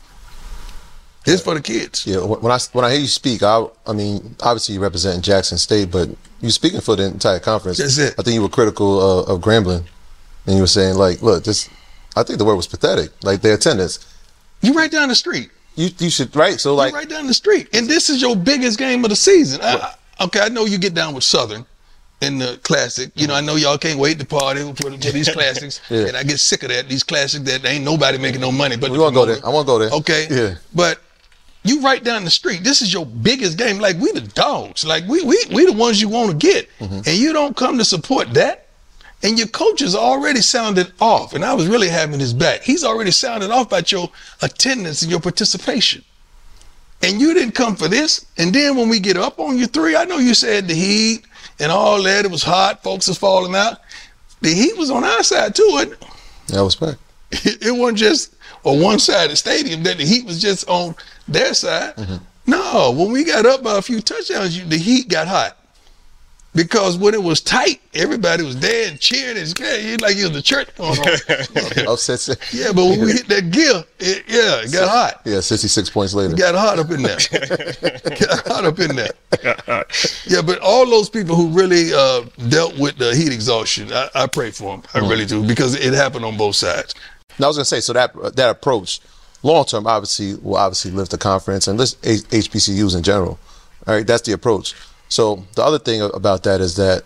It's 1.26 1.42
for 1.42 1.54
the 1.54 1.62
kids. 1.62 2.06
Yeah, 2.06 2.18
when 2.18 2.52
I 2.52 2.58
when 2.72 2.84
I 2.84 2.92
hear 2.92 3.00
you 3.00 3.08
speak, 3.08 3.42
I 3.42 3.66
I 3.84 3.92
mean, 3.92 4.36
obviously 4.40 4.76
you 4.76 4.80
represent 4.80 5.24
Jackson 5.24 5.58
State, 5.58 5.90
but 5.90 6.10
you're 6.40 6.52
speaking 6.52 6.80
for 6.80 6.94
the 6.94 7.06
entire 7.06 7.40
conference. 7.40 7.78
That's 7.78 7.98
it. 7.98 8.14
I 8.18 8.22
think 8.22 8.34
you 8.34 8.42
were 8.42 8.48
critical 8.48 9.00
uh, 9.00 9.34
of 9.34 9.40
Grambling, 9.40 9.84
and 10.46 10.54
you 10.54 10.60
were 10.60 10.68
saying 10.68 10.94
like, 10.96 11.22
look, 11.22 11.42
this. 11.42 11.68
I 12.16 12.22
think 12.22 12.38
the 12.38 12.44
word 12.44 12.56
was 12.56 12.66
pathetic. 12.66 13.10
Like 13.22 13.40
their 13.42 13.54
attendance. 13.54 13.98
You 14.62 14.72
right 14.72 14.90
down 14.90 15.08
the 15.08 15.14
street. 15.14 15.50
You 15.76 15.88
you 15.98 16.10
should 16.10 16.34
right. 16.36 16.60
So 16.60 16.74
like, 16.74 16.92
you 16.92 16.98
right 16.98 17.08
down 17.08 17.26
the 17.26 17.34
street, 17.34 17.68
and 17.72 17.88
this 17.88 18.08
is 18.08 18.22
your 18.22 18.36
biggest 18.36 18.78
game 18.78 19.04
of 19.04 19.10
the 19.10 19.16
season. 19.16 19.60
I, 19.62 19.94
okay, 20.20 20.40
I 20.40 20.48
know 20.48 20.64
you 20.66 20.78
get 20.78 20.94
down 20.94 21.14
with 21.14 21.24
Southern 21.24 21.66
in 22.20 22.38
the 22.38 22.58
classic. 22.62 23.10
You 23.16 23.26
know, 23.26 23.34
I 23.34 23.40
know 23.40 23.56
y'all 23.56 23.76
can't 23.76 23.98
wait 23.98 24.18
to 24.20 24.24
party 24.24 24.60
for, 24.74 24.90
for 24.92 24.96
these 24.96 25.28
classics, 25.32 25.80
Yeah. 25.90 26.06
and 26.06 26.16
I 26.16 26.22
get 26.22 26.38
sick 26.38 26.62
of 26.62 26.68
that. 26.68 26.88
These 26.88 27.02
classics 27.02 27.44
that 27.44 27.64
ain't 27.66 27.84
nobody 27.84 28.18
making 28.18 28.40
no 28.40 28.52
money, 28.52 28.76
but 28.76 28.90
we 28.92 28.98
to 28.98 29.10
go 29.10 29.26
there. 29.26 29.44
I 29.44 29.48
want 29.48 29.66
to 29.66 29.72
go 29.72 29.78
there. 29.80 29.90
Okay. 29.90 30.26
Yeah. 30.30 30.54
But 30.72 31.00
you 31.64 31.80
right 31.80 32.02
down 32.04 32.22
the 32.24 32.30
street. 32.30 32.62
This 32.62 32.80
is 32.80 32.92
your 32.92 33.04
biggest 33.04 33.58
game. 33.58 33.78
Like 33.78 33.98
we 33.98 34.12
the 34.12 34.20
dogs. 34.20 34.84
Like 34.84 35.04
we 35.08 35.22
we 35.24 35.36
we 35.52 35.66
the 35.66 35.72
ones 35.72 36.00
you 36.00 36.08
want 36.08 36.30
to 36.30 36.36
get, 36.36 36.68
Mm-hmm. 36.78 36.94
and 37.04 37.16
you 37.18 37.32
don't 37.32 37.56
come 37.56 37.78
to 37.78 37.84
support 37.84 38.32
that. 38.34 38.63
And 39.24 39.38
your 39.38 39.48
coach 39.48 39.80
has 39.80 39.96
already 39.96 40.42
sounded 40.42 40.92
off, 41.00 41.32
and 41.32 41.44
I 41.44 41.54
was 41.54 41.66
really 41.66 41.88
having 41.88 42.20
his 42.20 42.32
back. 42.32 42.62
He's 42.62 42.84
already 42.84 43.10
sounded 43.10 43.50
off 43.50 43.66
about 43.66 43.90
your 43.90 44.10
attendance 44.42 45.02
and 45.02 45.10
your 45.10 45.20
participation. 45.20 46.04
And 47.02 47.20
you 47.20 47.34
didn't 47.34 47.54
come 47.54 47.74
for 47.74 47.88
this. 47.88 48.26
And 48.38 48.54
then 48.54 48.76
when 48.76 48.88
we 48.88 49.00
get 49.00 49.16
up 49.16 49.40
on 49.40 49.58
you 49.58 49.66
three, 49.66 49.96
I 49.96 50.04
know 50.04 50.18
you 50.18 50.34
said 50.34 50.68
the 50.68 50.74
heat 50.74 51.24
and 51.58 51.72
all 51.72 52.02
that. 52.02 52.24
It 52.24 52.30
was 52.30 52.42
hot. 52.42 52.82
Folks 52.82 53.08
was 53.08 53.18
falling 53.18 53.54
out. 53.54 53.78
The 54.40 54.54
heat 54.54 54.76
was 54.76 54.90
on 54.90 55.04
our 55.04 55.22
side 55.22 55.54
too, 55.54 55.68
it? 55.80 56.04
Yeah, 56.48 56.62
respect. 56.62 56.98
it 57.30 57.76
wasn't 57.76 57.98
just 57.98 58.34
a 58.64 58.72
one 58.72 58.98
sided 58.98 59.36
stadium 59.36 59.82
that 59.82 59.98
the 59.98 60.04
Heat 60.04 60.24
was 60.24 60.40
just 60.40 60.68
on 60.68 60.94
their 61.28 61.54
side. 61.54 61.94
No, 62.46 62.92
when 62.96 63.12
we 63.12 63.24
got 63.24 63.46
up 63.46 63.62
by 63.62 63.78
a 63.78 63.82
few 63.82 64.00
touchdowns, 64.00 64.56
you, 64.56 64.64
the 64.64 64.78
Heat 64.78 65.08
got 65.08 65.28
hot. 65.28 65.58
Because 66.54 66.96
when 66.96 67.14
it 67.14 67.22
was 67.22 67.40
tight, 67.40 67.80
everybody 67.94 68.44
was 68.44 68.58
there 68.60 68.88
and 68.88 69.00
cheering 69.00 69.36
and 69.36 69.48
scared. 69.48 70.00
Like 70.00 70.16
it 70.16 70.22
was 70.22 70.32
the 70.32 70.42
church 70.42 70.68
going 70.76 70.90
on. 71.00 71.96
Ci- 71.96 72.34
yeah, 72.52 72.68
but 72.72 72.84
when 72.84 73.00
we 73.00 73.12
hit 73.12 73.26
that 73.28 73.50
gear, 73.50 73.82
it, 73.98 74.24
yeah, 74.28 74.62
it 74.62 74.72
got 74.72 74.88
hot. 74.88 75.22
Yeah, 75.24 75.40
66 75.40 75.90
points 75.90 76.14
later. 76.14 76.32
It 76.32 76.38
got 76.38 76.54
hot 76.54 76.78
up 76.78 76.90
in 76.92 77.02
there. 77.02 77.18
got 78.20 78.46
hot 78.46 78.64
up 78.64 78.78
in 78.78 78.94
there. 78.96 79.10
Yeah, 80.26 80.42
but 80.42 80.58
all 80.60 80.86
those 80.88 81.10
people 81.10 81.34
who 81.34 81.48
really 81.48 81.92
uh, 81.92 82.22
dealt 82.48 82.78
with 82.78 82.96
the 82.98 83.14
heat 83.14 83.32
exhaustion, 83.32 83.92
I, 83.92 84.08
I 84.14 84.26
pray 84.26 84.50
for 84.52 84.76
them. 84.76 84.82
I 84.94 85.00
really 85.00 85.26
do 85.26 85.46
because 85.46 85.74
it 85.74 85.92
happened 85.92 86.24
on 86.24 86.36
both 86.36 86.54
sides. 86.56 86.94
Now, 87.38 87.46
I 87.46 87.48
was 87.48 87.56
gonna 87.56 87.64
say, 87.64 87.80
so 87.80 87.92
that 87.94 88.14
that 88.36 88.50
approach, 88.50 89.00
long 89.42 89.64
term, 89.64 89.86
obviously 89.86 90.34
will 90.36 90.56
obviously 90.56 90.92
lift 90.92 91.10
the 91.10 91.18
conference 91.18 91.66
and 91.68 91.78
list 91.78 91.98
H- 92.04 92.22
HBCUs 92.22 92.96
in 92.96 93.02
general. 93.02 93.38
All 93.86 93.94
right, 93.94 94.06
that's 94.06 94.22
the 94.22 94.32
approach. 94.32 94.74
So 95.14 95.44
the 95.54 95.62
other 95.62 95.78
thing 95.78 96.00
about 96.02 96.42
that 96.42 96.60
is 96.60 96.74
that 96.74 97.04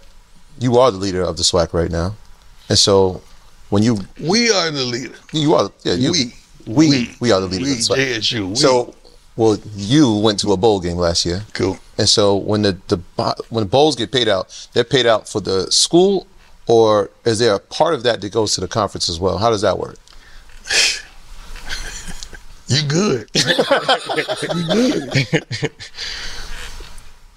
you 0.58 0.78
are 0.78 0.90
the 0.90 0.96
leader 0.96 1.22
of 1.22 1.36
the 1.36 1.42
SWAC 1.42 1.74
right 1.74 1.90
now, 1.90 2.16
and 2.70 2.78
so 2.78 3.20
when 3.68 3.82
you 3.82 3.98
We 4.18 4.50
are 4.50 4.70
the 4.70 4.84
leader. 4.94 5.14
you 5.32 5.52
are 5.54 5.70
yeah 5.84 5.92
you, 5.92 6.12
We. 6.12 6.32
we 6.66 6.88
We. 6.90 7.16
we, 7.20 7.32
are 7.32 7.40
the 7.40 7.46
leader 7.48 7.64
We, 7.64 7.72
of 7.72 7.76
the 7.78 7.84
SWAC. 7.84 7.98
JSU. 8.16 8.48
We. 8.48 8.54
So 8.56 8.94
well, 9.36 9.58
you 9.76 10.04
went 10.26 10.38
to 10.40 10.52
a 10.52 10.56
bowl 10.56 10.80
game 10.80 10.96
last 10.96 11.26
year, 11.26 11.44
Cool. 11.52 11.76
and 11.98 12.08
so 12.08 12.22
when 12.50 12.62
the 12.62 12.72
the 12.92 12.98
when 13.50 13.62
the 13.64 13.70
bowls 13.76 13.94
get 13.94 14.10
paid 14.10 14.26
out, 14.36 14.44
they're 14.72 14.84
paid 14.96 15.04
out 15.06 15.28
for 15.28 15.40
the 15.42 15.70
school, 15.70 16.26
or 16.66 17.10
is 17.26 17.38
there 17.40 17.54
a 17.54 17.60
part 17.60 17.92
of 17.92 18.02
that 18.04 18.22
that 18.22 18.32
goes 18.32 18.54
to 18.54 18.60
the 18.62 18.68
conference 18.68 19.08
as 19.10 19.20
well? 19.20 19.36
How 19.36 19.50
does 19.50 19.60
that 19.68 19.78
work? 19.78 19.98
You 22.68 22.82
good. 22.88 23.30
you 23.34 24.64
good. 24.76 25.72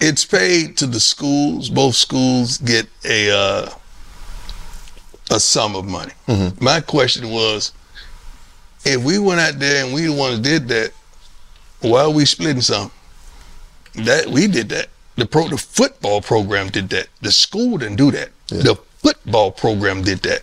It's 0.02 0.26
paid 0.26 0.78
to 0.78 0.88
the 0.88 1.00
schools. 1.00 1.70
Both 1.70 1.96
schools 1.96 2.58
get 2.58 2.88
a 3.06 3.32
uh, 3.32 3.70
a 5.30 5.40
sum 5.40 5.76
of 5.76 5.86
money. 5.86 6.14
My 6.60 6.82
question 6.82 7.30
was, 7.30 7.72
if 8.84 9.04
we 9.04 9.20
went 9.20 9.40
out 9.40 9.60
there 9.60 9.86
and 9.86 9.94
we 9.94 10.08
the 10.08 10.14
ones 10.14 10.40
did 10.40 10.68
that, 10.70 10.92
why 11.82 12.02
are 12.02 12.10
we 12.10 12.26
splitting 12.26 12.62
some? 12.62 12.92
That 13.94 14.28
we 14.28 14.48
did 14.48 14.70
that. 14.70 14.88
The 15.18 15.26
pro 15.28 15.48
the 15.48 15.58
football 15.58 16.22
program 16.22 16.70
did 16.70 16.90
that. 16.90 17.08
The 17.22 17.32
school 17.32 17.78
didn't 17.78 17.98
do 17.98 18.10
that. 18.12 18.30
The 18.48 18.76
football 18.98 19.52
program 19.52 20.02
did 20.02 20.20
that. 20.24 20.42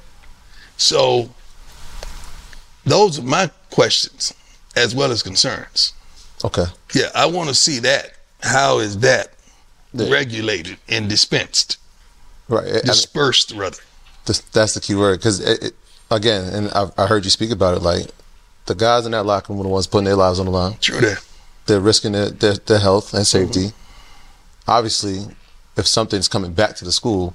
So 0.77 1.31
those 2.85 3.19
are 3.19 3.23
my 3.23 3.51
questions 3.71 4.33
as 4.77 4.95
well 4.95 5.11
as 5.11 5.23
concerns. 5.23 5.95
Okay. 6.45 6.67
Yeah, 6.95 7.09
I 7.15 7.27
want 7.27 7.49
to 7.49 7.55
see 7.55 7.81
that. 7.81 8.13
How 8.41 8.79
is 8.79 8.99
that 8.99 9.33
Yeah. 9.93 10.11
regulated 10.11 10.77
and 10.89 11.09
dispensed, 11.09 11.79
Right. 12.49 12.65
I- 12.67 12.69
I 12.71 12.73
mean, 12.75 12.85
dispersed 12.85 13.53
rather? 13.53 13.79
That's, 14.53 14.75
the 14.75 14.81
key 14.81 14.95
word 14.95 15.19
because 15.19 15.41
again, 16.11 16.45
and 16.53 16.71
I, 16.73 16.91
I 16.99 17.07
heard 17.07 17.25
you 17.25 17.31
speak 17.31 17.51
about 17.51 17.77
it. 17.77 17.83
Like 17.83 18.07
the 18.67 18.75
guys 18.75 19.07
in 19.07 19.13
that 19.13 19.25
locker 19.25 19.53
room 19.53 19.61
are 19.61 19.65
the 19.65 19.69
ones 19.71 19.87
putting 19.87 20.05
their 20.05 20.17
lives 20.17 20.39
on 20.39 20.45
the 20.47 20.53
line. 20.53 20.77
True 20.81 21.01
that. 21.01 21.25
They're 21.67 21.81
risking 21.81 22.13
their, 22.13 22.29
their, 22.31 22.55
their 22.55 22.79
health 22.79 23.15
and 23.15 23.27
safety. 23.27 23.69
Mm-hmm. 23.69 24.71
Obviously, 24.71 25.35
if 25.77 25.87
something's 25.87 26.29
coming 26.29 26.53
back 26.53 26.77
to 26.77 26.85
the 26.85 26.93
school, 26.93 27.35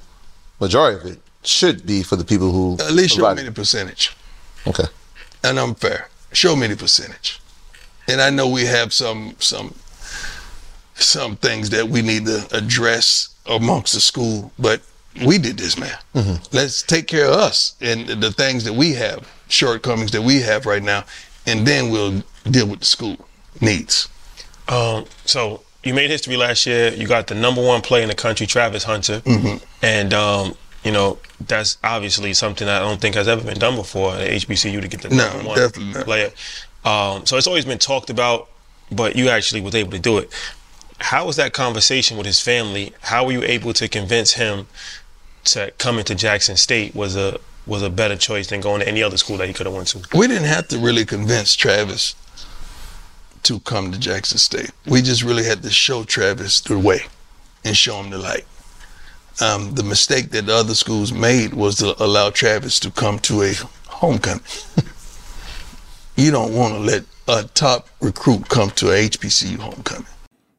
majority 0.60 1.00
of 1.00 1.06
it 1.16 1.20
should 1.44 1.86
be 1.86 2.04
for 2.04 2.16
the 2.16 2.24
people 2.26 2.52
who 2.52 2.78
At 2.80 2.92
least 2.92 3.16
show 3.16 3.34
me 3.34 3.42
it. 3.42 3.46
the 3.46 3.52
percentage, 3.52 4.16
Okay. 4.68 4.86
and 5.44 5.60
I'm 5.60 5.74
fair. 5.76 6.10
Show 6.32 6.56
me 6.56 6.68
the 6.68 6.76
percentage, 6.78 7.42
and 8.08 8.22
I 8.22 8.30
know 8.30 8.48
we 8.48 8.66
have 8.66 8.94
some 8.94 9.36
some 9.40 9.74
some 10.96 11.36
things 11.36 11.70
that 11.72 11.88
we 11.90 12.02
need 12.02 12.26
to 12.26 12.48
address 12.52 13.30
amongst 13.46 13.94
the 13.94 14.00
school, 14.02 14.52
but 14.60 14.82
we 15.26 15.38
did 15.38 15.58
this, 15.58 15.78
man. 15.78 15.96
Let's 16.52 16.82
take 16.82 17.08
care 17.08 17.26
of 17.26 17.34
us 17.36 17.76
and 17.82 18.08
the 18.08 18.32
things 18.32 18.64
that 18.64 18.74
we 18.74 18.94
have, 18.94 19.28
shortcomings 19.50 20.12
that 20.12 20.22
we 20.22 20.42
have 20.42 20.66
right 20.66 20.82
now, 20.84 21.04
and 21.46 21.68
then 21.68 21.90
we'll 21.90 22.24
deal 22.50 22.68
with 22.68 22.80
the 22.80 22.86
school 22.86 23.18
needs. 23.62 24.08
Um, 24.68 25.06
so 25.26 25.62
you 25.84 25.94
made 25.94 26.10
history 26.10 26.38
last 26.38 26.66
year. 26.66 26.94
You 26.94 27.08
got 27.08 27.28
the 27.28 27.36
number 27.36 27.62
one 27.62 27.82
player 27.82 28.02
in 28.04 28.10
the 28.10 28.16
country, 28.16 28.48
Travis 28.48 28.84
Hunter, 28.86 29.22
and 29.82 30.14
um, 30.14 30.56
you 30.84 30.92
know 30.92 31.20
that's 31.46 31.78
obviously 31.84 32.34
something 32.34 32.66
that 32.66 32.82
I 32.82 32.86
don't 32.86 33.02
think 33.02 33.16
has 33.16 33.28
ever 33.28 33.44
been 33.44 33.60
done 33.60 33.76
before 33.76 34.16
at 34.16 34.28
HBCU 34.30 34.82
to 34.82 34.88
get 34.88 35.02
the 35.02 35.10
No, 35.10 35.30
number 35.34 35.48
one 35.50 35.58
definitely 35.58 35.94
not. 35.94 36.06
player. 36.06 36.32
Um, 36.86 37.26
so 37.26 37.38
it's 37.38 37.48
always 37.48 37.66
been 37.66 37.78
talked 37.80 38.10
about, 38.10 38.50
but 38.92 39.16
you 39.16 39.30
actually 39.30 39.62
was 39.62 39.76
able 39.76 39.92
to 39.92 40.00
do 40.00 40.18
it. 40.20 40.32
How 41.00 41.26
was 41.26 41.36
that 41.36 41.54
conversation 41.54 42.18
with 42.18 42.26
his 42.26 42.40
family? 42.40 42.94
How 43.02 43.26
were 43.26 43.32
you 43.32 43.44
able 43.44 43.74
to 43.74 43.88
convince 43.88 44.34
him 44.34 44.68
to 45.46 45.72
coming 45.78 46.06
to 46.06 46.16
Jackson 46.16 46.56
State 46.56 46.96
was 46.96 47.16
a 47.16 47.40
was 47.66 47.82
a 47.82 47.90
better 47.90 48.18
choice 48.18 48.48
than 48.48 48.60
going 48.60 48.82
to 48.82 48.88
any 48.88 49.02
other 49.02 49.16
school 49.18 49.38
that 49.38 49.48
he 49.48 49.54
could 49.54 49.66
have 49.66 49.76
went 49.76 49.88
to? 49.90 50.02
we 50.18 50.28
didn't 50.28 50.48
have 50.48 50.68
to 50.70 50.78
really 50.78 51.06
convince 51.06 51.56
Travis 51.56 52.16
to 53.44 53.60
come 53.62 53.92
to 53.92 54.00
Jackson 54.00 54.38
State. 54.38 54.72
We 54.86 55.02
just 55.02 55.24
really 55.24 55.44
had 55.44 55.64
to 55.64 55.70
show 55.70 56.04
Travis 56.04 56.62
the 56.62 56.80
way 56.80 57.02
and 57.64 57.76
show 57.76 58.02
him 58.02 58.10
the 58.10 58.18
light. 58.18 58.46
Um, 59.42 59.76
the 59.76 59.84
mistake 59.84 60.30
that 60.32 60.46
the 60.46 60.56
other 60.56 60.76
schools 60.76 61.12
made 61.12 61.54
was 61.54 61.78
to 61.78 62.02
allow 62.04 62.30
Travis 62.30 62.80
to 62.82 62.92
come 62.92 63.20
to 63.20 63.42
a 63.42 63.54
homecoming. 63.88 64.44
you 66.16 66.32
don't 66.32 66.54
want 66.54 66.74
to 66.76 66.80
let 66.80 67.04
a 67.28 67.44
top 67.50 67.90
recruit 68.02 68.48
come 68.50 68.70
to 68.72 68.92
a 68.92 69.10
HBCU 69.10 69.58
homecoming. 69.58 70.06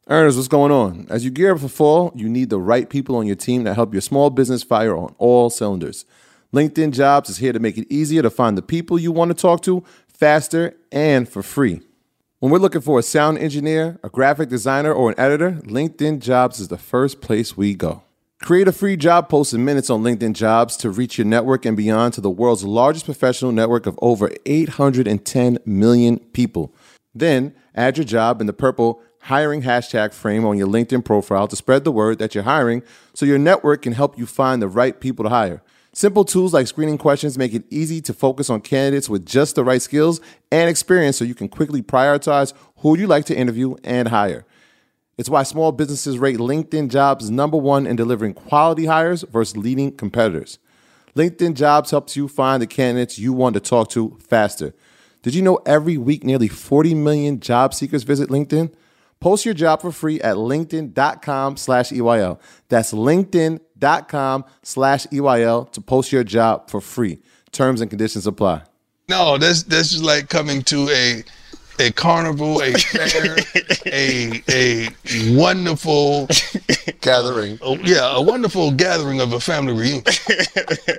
Earners, 0.07 0.37
what's 0.37 0.49
going 0.49 0.71
on? 0.71 1.07
As 1.09 1.25
you 1.25 1.31
gear 1.31 1.55
up 1.55 1.61
for 1.61 1.69
fall, 1.69 2.13
you 2.15 2.29
need 2.29 2.51
the 2.51 2.59
right 2.59 2.91
people 2.91 3.17
on 3.17 3.27
your 3.27 3.37
team 3.37 3.65
to 3.65 3.73
help 3.73 3.95
your 3.95 4.03
small 4.03 4.29
business 4.29 4.63
fire 4.63 4.95
on 4.95 5.15
all 5.17 5.49
cylinders. 5.49 6.05
LinkedIn 6.53 6.93
Jobs 6.93 7.31
is 7.31 7.39
here 7.39 7.55
to 7.55 7.59
make 7.59 7.79
it 7.79 7.91
easier 7.91 8.21
to 8.21 8.29
find 8.29 8.59
the 8.59 8.63
people 8.63 8.99
you 8.99 9.11
want 9.11 9.31
to 9.31 9.35
talk 9.35 9.63
to 9.63 9.83
faster 10.07 10.77
and 10.93 11.27
for 11.27 11.43
free. 11.43 11.81
When 12.39 12.53
we're 12.53 12.59
looking 12.59 12.83
for 12.83 12.99
a 12.99 13.03
sound 13.03 13.39
engineer, 13.39 13.99
a 14.05 14.11
graphic 14.11 14.51
designer, 14.51 14.93
or 14.93 15.09
an 15.09 15.19
editor, 15.19 15.53
LinkedIn 15.63 16.19
Jobs 16.19 16.61
is 16.61 16.69
the 16.69 16.77
first 16.77 17.23
place 17.23 17.57
we 17.57 17.73
go. 17.73 18.03
Create 18.43 18.69
a 18.69 18.73
free 18.73 18.99
job 18.99 19.31
post 19.31 19.55
in 19.55 19.65
minutes 19.65 19.89
on 19.89 20.03
LinkedIn 20.03 20.35
Jobs 20.35 20.77
to 20.77 20.91
reach 20.91 21.17
your 21.17 21.27
network 21.27 21.65
and 21.65 21.79
beyond 21.79 22.13
to 22.13 22.21
the 22.21 22.29
world's 22.29 22.63
largest 22.63 23.07
professional 23.07 23.53
network 23.53 23.87
of 23.87 23.99
over 24.03 24.31
810 24.45 25.61
million 25.65 26.19
people. 26.19 26.75
Then 27.15 27.55
add 27.75 27.97
your 27.97 28.05
job 28.05 28.43
in 28.43 28.47
the 28.47 28.53
purple 28.53 29.01
hiring 29.25 29.63
hashtag 29.63 30.13
frame 30.13 30.45
on 30.45 30.59
your 30.59 30.69
LinkedIn 30.69 31.03
profile 31.03 31.49
to 31.49 31.57
spread 31.57 31.83
the 31.85 31.93
word 31.93 32.19
that 32.19 32.35
you're 32.35 32.45
hiring 32.45 32.83
so 33.15 33.25
your 33.25 33.39
network 33.39 33.81
can 33.81 33.95
help 33.95 34.19
you 34.19 34.27
find 34.27 34.61
the 34.61 34.69
right 34.69 35.01
people 35.01 35.23
to 35.23 35.31
hire. 35.31 35.63
Simple 35.95 36.27
tools 36.27 36.53
like 36.53 36.67
screening 36.67 36.99
questions 36.99 37.39
make 37.39 37.55
it 37.55 37.65
easy 37.71 38.03
to 38.03 38.13
focus 38.13 38.51
on 38.51 38.61
candidates 38.61 39.09
with 39.09 39.25
just 39.25 39.55
the 39.55 39.65
right 39.65 39.81
skills 39.81 40.21
and 40.53 40.69
experience 40.69 41.17
so 41.17 41.25
you 41.25 41.35
can 41.35 41.49
quickly 41.49 41.81
prioritize 41.81 42.53
who 42.79 42.99
you 42.99 43.07
like 43.07 43.25
to 43.25 43.35
interview 43.35 43.77
and 43.83 44.09
hire. 44.09 44.45
It's 45.17 45.31
why 45.31 45.45
small 45.45 45.73
businesses 45.73 46.19
rate 46.19 46.37
LinkedIn 46.37 46.91
jobs 46.91 47.31
number 47.31 47.57
one 47.57 47.87
in 47.87 47.97
delivering 47.97 48.35
quality 48.35 48.85
hires 48.85 49.23
versus 49.23 49.57
leading 49.57 49.97
competitors. 49.97 50.59
LinkedIn 51.17 51.55
jobs 51.55 51.93
helps 51.93 52.15
you 52.15 52.29
find 52.29 52.61
the 52.61 52.67
candidates 52.67 53.19
you 53.19 53.33
want 53.33 53.55
to 53.55 53.61
talk 53.61 53.89
to 53.91 54.19
faster. 54.29 54.75
Did 55.23 55.35
you 55.35 55.41
know 55.41 55.61
every 55.65 55.97
week 55.97 56.25
nearly 56.25 56.49
40 56.49 56.95
million 56.95 57.41
job 57.41 57.73
seekers 57.73 58.03
visit 58.03 58.29
LinkedIn? 58.29 58.71
Post 59.21 59.45
your 59.45 59.55
job 59.55 59.81
for 59.81 59.91
free 59.91 60.21
at 60.21 60.37
linkedin.com 60.37 61.57
slash 61.57 61.91
EYL. 61.91 62.39
That's 62.69 62.93
linkedin.com 62.93 64.45
slash 64.63 65.07
EYL 65.07 65.73
to 65.73 65.81
post 65.81 66.13
your 66.13 66.25
job 66.25 66.71
for 66.71 66.81
free. 66.81 67.21
Terms 67.53 67.81
and 67.81 67.89
conditions 67.91 68.27
apply. 68.27 68.63
No, 69.09 69.39
this 69.39 69.63
this 69.65 69.93
is 69.93 70.03
like 70.03 70.29
coming 70.29 70.63
to 70.63 70.89
a 70.91 71.23
a 71.79 71.91
carnival, 71.93 72.63
a 72.63 72.73
fair, 72.73 73.37
a 73.87 74.43
a 74.51 74.89
wonderful 75.37 76.29
Gathering. 77.01 77.59
oh, 77.63 77.77
yeah, 77.83 78.17
a 78.17 78.23
wonderful 78.23 78.71
gathering 78.73 79.21
of 79.21 79.33
a 79.33 79.41
family 79.41 79.73
reunion. 79.75 80.05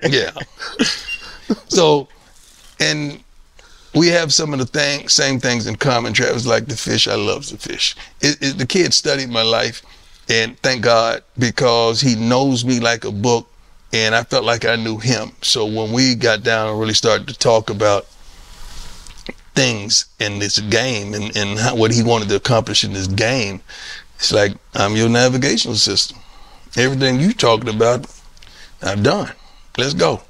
yeah. 0.10 0.32
So, 1.68 2.08
and 2.80 3.24
we 3.96 4.08
have 4.10 4.34
some 4.34 4.52
of 4.54 4.60
the 4.60 4.66
thing, 4.66 5.08
same 5.08 5.40
things 5.40 5.68
in 5.68 5.78
common. 5.78 6.14
Travis 6.14 6.46
like 6.46 6.66
the 6.66 6.76
fish. 6.76 7.08
I 7.08 7.16
love 7.16 7.50
the 7.50 7.58
fish. 7.58 7.96
It, 8.22 8.38
it, 8.42 8.58
the 8.58 8.66
kid 8.66 8.94
studied 8.94 9.30
my 9.30 9.42
life, 9.42 9.82
and 10.30 10.60
thank 10.60 10.84
God 10.84 11.24
because 11.38 12.02
he 12.02 12.16
knows 12.16 12.66
me 12.66 12.80
like 12.80 13.06
a 13.06 13.12
book, 13.12 13.48
and 13.94 14.14
I 14.14 14.24
felt 14.24 14.44
like 14.44 14.66
I 14.66 14.76
knew 14.76 14.98
him. 14.98 15.32
So 15.42 15.66
when 15.66 15.94
we 15.94 16.16
got 16.16 16.44
down 16.44 16.70
and 16.70 16.80
really 16.80 16.94
started 16.94 17.28
to 17.30 17.38
talk 17.38 17.70
about 17.70 18.06
things 19.56 20.06
in 20.20 20.40
this 20.40 20.60
game 20.60 21.14
and, 21.14 21.36
and 21.38 21.58
how, 21.58 21.76
what 21.76 21.92
he 21.92 22.04
wanted 22.04 22.28
to 22.28 22.36
accomplish 22.36 22.84
in 22.84 22.92
this 22.92 23.08
game, 23.08 23.62
it's 24.18 24.34
like 24.34 24.58
I'm 24.74 24.98
your 24.98 25.10
navigational 25.10 25.76
system. 25.78 26.18
Everything 26.76 27.22
you 27.22 27.32
talked 27.32 27.70
about, 27.70 28.06
I've 28.82 29.04
done. 29.04 29.32
Let's 29.78 29.94
go. 29.94 30.22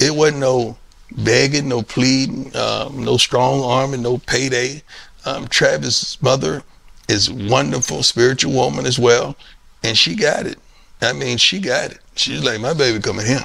It 0.00 0.12
wasn't 0.12 0.40
no 0.40 0.76
begging, 1.16 1.68
no 1.68 1.82
pleading, 1.82 2.54
um, 2.56 3.04
no 3.04 3.16
strong 3.16 3.62
arm, 3.62 3.94
and 3.94 4.02
no 4.02 4.18
payday. 4.18 4.82
Um, 5.24 5.48
Travis' 5.48 6.20
mother 6.22 6.62
is 7.08 7.30
wonderful, 7.30 8.02
spiritual 8.02 8.52
woman 8.52 8.86
as 8.86 8.98
well, 8.98 9.36
and 9.82 9.96
she 9.96 10.14
got 10.14 10.46
it. 10.46 10.58
I 11.00 11.12
mean, 11.12 11.38
she 11.38 11.60
got 11.60 11.90
it. 11.90 11.98
She's 12.16 12.42
like, 12.44 12.60
my 12.60 12.74
baby 12.74 13.00
coming 13.00 13.26
here. 13.26 13.44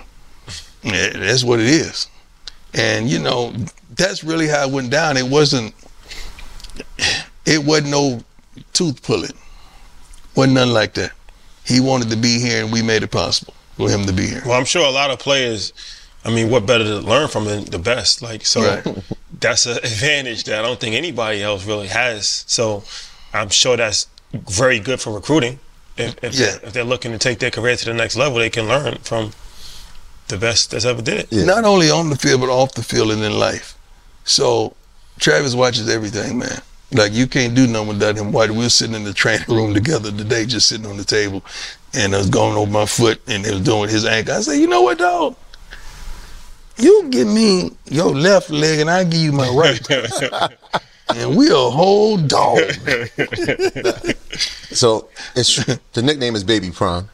Yeah, 0.83 1.09
that's 1.09 1.43
what 1.43 1.59
it 1.59 1.67
is. 1.67 2.07
And 2.73 3.09
you 3.09 3.19
know, 3.19 3.53
that's 3.95 4.23
really 4.23 4.47
how 4.47 4.67
it 4.67 4.71
went 4.71 4.91
down. 4.91 5.17
It 5.17 5.27
wasn't. 5.27 5.73
It 7.45 7.63
wasn't 7.65 7.89
no 7.89 8.23
tooth 8.73 9.01
pulling. 9.03 9.31
Wasn't 10.35 10.53
nothing 10.53 10.73
like 10.73 10.93
that. 10.93 11.11
He 11.65 11.79
wanted 11.79 12.09
to 12.11 12.17
be 12.17 12.39
here, 12.39 12.63
and 12.63 12.71
we 12.71 12.81
made 12.81 13.03
it 13.03 13.11
possible 13.11 13.53
for 13.75 13.89
him 13.89 14.05
to 14.05 14.13
be 14.13 14.27
here. 14.27 14.43
Well, 14.45 14.57
I'm 14.57 14.65
sure 14.65 14.85
a 14.85 14.91
lot 14.91 15.11
of 15.11 15.19
players. 15.19 15.73
I 16.29 16.35
mean, 16.35 16.49
what 16.49 16.65
better 16.65 16.83
to 16.83 16.99
learn 16.99 17.27
from 17.27 17.45
than 17.45 17.65
the 17.65 17.79
best? 17.79 18.21
Like, 18.21 18.45
so 18.45 18.61
Right. 18.61 18.97
that's 19.39 19.65
an 19.65 19.77
advantage 19.77 20.43
that 20.45 20.59
I 20.59 20.61
don't 20.61 20.79
think 20.79 20.95
anybody 20.95 21.41
else 21.41 21.65
really 21.65 21.87
has. 21.87 22.43
So 22.47 22.83
I'm 23.33 23.49
sure 23.49 23.77
that's 23.77 24.07
very 24.33 24.79
good 24.79 25.01
for 25.01 25.11
recruiting. 25.11 25.59
If, 25.97 26.23
if, 26.23 26.33
Yeah. 26.35 26.45
they're, 26.45 26.59
if 26.67 26.73
they're 26.73 26.83
looking 26.83 27.11
to 27.13 27.17
take 27.17 27.39
their 27.39 27.51
career 27.51 27.75
to 27.75 27.85
the 27.85 27.93
next 27.93 28.15
level, 28.15 28.37
they 28.37 28.49
can 28.49 28.67
learn 28.67 28.95
from 28.99 29.31
the 30.27 30.37
best 30.37 30.71
that's 30.71 30.85
ever 30.85 31.01
did 31.01 31.19
it. 31.21 31.27
Yeah. 31.31 31.45
Not 31.45 31.63
only 31.65 31.89
on 31.89 32.09
the 32.11 32.15
field, 32.15 32.41
but 32.41 32.49
off 32.49 32.73
the 32.73 32.83
field 32.83 33.11
and 33.11 33.23
in 33.23 33.39
life. 33.39 33.75
So 34.23 34.75
Travis 35.19 35.55
watches 35.55 35.89
everything, 35.89 36.37
man. 36.37 36.61
Like 36.91 37.11
you 37.13 37.25
can't 37.27 37.55
do 37.55 37.65
nothing 37.67 37.87
without 37.89 38.15
him. 38.17 38.31
While 38.31 38.49
we 38.49 38.57
were 38.57 38.69
sitting 38.69 38.95
in 38.95 39.03
the 39.03 39.13
training 39.13 39.45
room 39.47 39.73
together 39.73 40.11
today, 40.11 40.45
just 40.45 40.67
sitting 40.67 40.85
on 40.87 40.97
the 40.97 41.03
table, 41.03 41.43
and 41.93 42.13
I 42.15 42.17
was 42.19 42.29
going 42.29 42.55
over 42.57 42.69
my 42.71 42.85
foot, 42.85 43.21
and 43.27 43.45
he 43.45 43.51
was 43.51 43.61
doing 43.61 43.89
his 43.89 44.05
ankle. 44.05 44.35
I 44.35 44.41
said, 44.41 44.53
"You 44.59 44.67
know 44.67 44.81
what, 44.81 44.97
dog? 44.97 45.35
You 46.79 47.07
give 47.09 47.27
me 47.27 47.71
your 47.85 48.13
left 48.15 48.49
leg, 48.49 48.79
and 48.79 48.89
I 48.89 49.03
give 49.03 49.19
you 49.21 49.31
my 49.31 49.49
right, 49.49 49.79
and 51.15 51.35
we 51.37 51.49
a 51.49 51.55
whole 51.55 52.17
dog." 52.17 52.59
So 54.71 55.09
it's 55.35 55.55
the 55.93 56.01
nickname 56.01 56.35
is 56.35 56.43
Baby 56.43 56.69
Prime. 56.69 57.09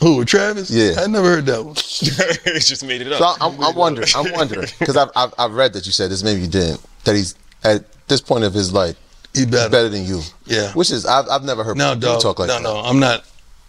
Who, 0.00 0.24
Travis? 0.24 0.68
Yeah. 0.68 0.94
I 0.98 1.06
never 1.06 1.28
heard 1.28 1.46
that 1.46 1.64
one. 1.64 1.74
it's 1.76 2.68
just 2.68 2.84
made 2.84 3.00
it 3.00 3.12
up. 3.12 3.18
So 3.38 3.44
I'm, 3.46 3.58
I'm 3.62 3.74
wondering. 3.76 4.08
I'm 4.14 4.32
wondering 4.32 4.66
because 4.78 4.96
I've, 4.96 5.10
I've 5.16 5.32
I've 5.38 5.52
read 5.54 5.72
that 5.74 5.86
you 5.86 5.92
said 5.92 6.10
this. 6.10 6.22
Maybe 6.24 6.40
you 6.42 6.48
didn't. 6.48 6.84
That 7.04 7.14
he's 7.14 7.36
at 7.64 7.84
this 8.08 8.20
point 8.20 8.44
of 8.44 8.52
his 8.52 8.72
life 8.72 8.96
He 9.32 9.40
he's 9.40 9.46
better. 9.46 9.70
better 9.70 9.88
than 9.88 10.04
you. 10.04 10.20
Yeah. 10.44 10.72
Which 10.72 10.90
is 10.90 11.06
I've 11.06 11.28
I've 11.30 11.44
never 11.44 11.62
heard 11.64 11.76
No, 11.78 11.92
you 11.92 12.00
dog. 12.00 12.20
talk 12.20 12.40
like 12.40 12.48
no, 12.48 12.54
that. 12.56 12.62
No, 12.64 12.74
no, 12.82 12.88
I'm 12.88 12.98
not. 12.98 13.24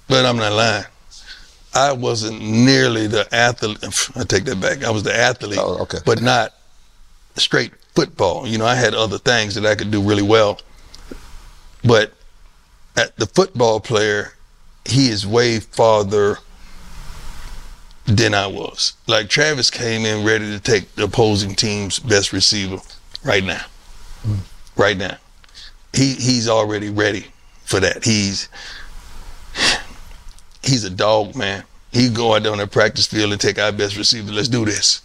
But 0.10 0.26
I'm 0.26 0.38
not 0.38 0.52
lying. 0.54 0.86
I 1.78 1.92
wasn't 1.94 2.42
nearly 2.42 3.06
the 3.08 3.28
athlete. 3.34 3.78
I 4.16 4.24
take 4.24 4.46
that 4.46 4.60
back. 4.60 4.84
I 4.84 4.90
was 4.90 5.04
the 5.04 5.16
athlete, 5.16 5.60
Oh, 5.62 5.78
okay. 5.84 6.00
but 6.06 6.22
not 6.22 6.54
straight 7.36 7.72
football. 7.94 8.48
You 8.48 8.58
know, 8.58 8.66
I 8.66 8.76
had 8.76 8.96
other 8.96 9.20
things 9.20 9.54
that 9.56 9.66
I 9.66 9.76
could 9.76 9.92
do 9.92 10.02
really 10.02 10.24
well. 10.24 10.60
But 11.84 12.14
at 12.96 13.16
the 13.18 13.28
football 13.28 13.80
player, 13.80 14.34
he 14.86 15.10
is 15.10 15.26
way 15.28 15.60
farther 15.60 16.40
than 18.06 18.34
I 18.34 18.48
was. 18.48 18.94
Like 19.06 19.30
Travis 19.30 19.70
came 19.70 20.06
in 20.06 20.26
ready 20.26 20.46
to 20.52 20.60
take 20.60 20.96
the 20.96 21.04
opposing 21.04 21.54
team's 21.56 22.00
best 22.00 22.34
receiver 22.34 22.80
right 23.24 23.44
now. 23.44 23.66
Right 24.76 24.98
now. 24.98 25.18
He 25.94 26.14
he's 26.14 26.48
already 26.50 26.90
ready 26.90 27.28
for 27.66 27.80
that. 27.80 28.04
He's 28.04 28.50
he's 30.68 30.84
a 30.84 30.90
dog, 30.90 31.36
man. 31.36 31.64
He 31.92 32.10
go 32.10 32.36
out 32.36 32.44
there 32.44 32.52
on 32.52 32.58
the 32.58 32.68
practice 32.68 33.08
field 33.08 33.32
and 33.32 33.42
take 33.42 33.58
our 33.58 33.72
best 33.72 33.98
receiver. 33.98 34.32
Let's 34.32 34.50
do 34.50 34.66
this, 34.66 35.02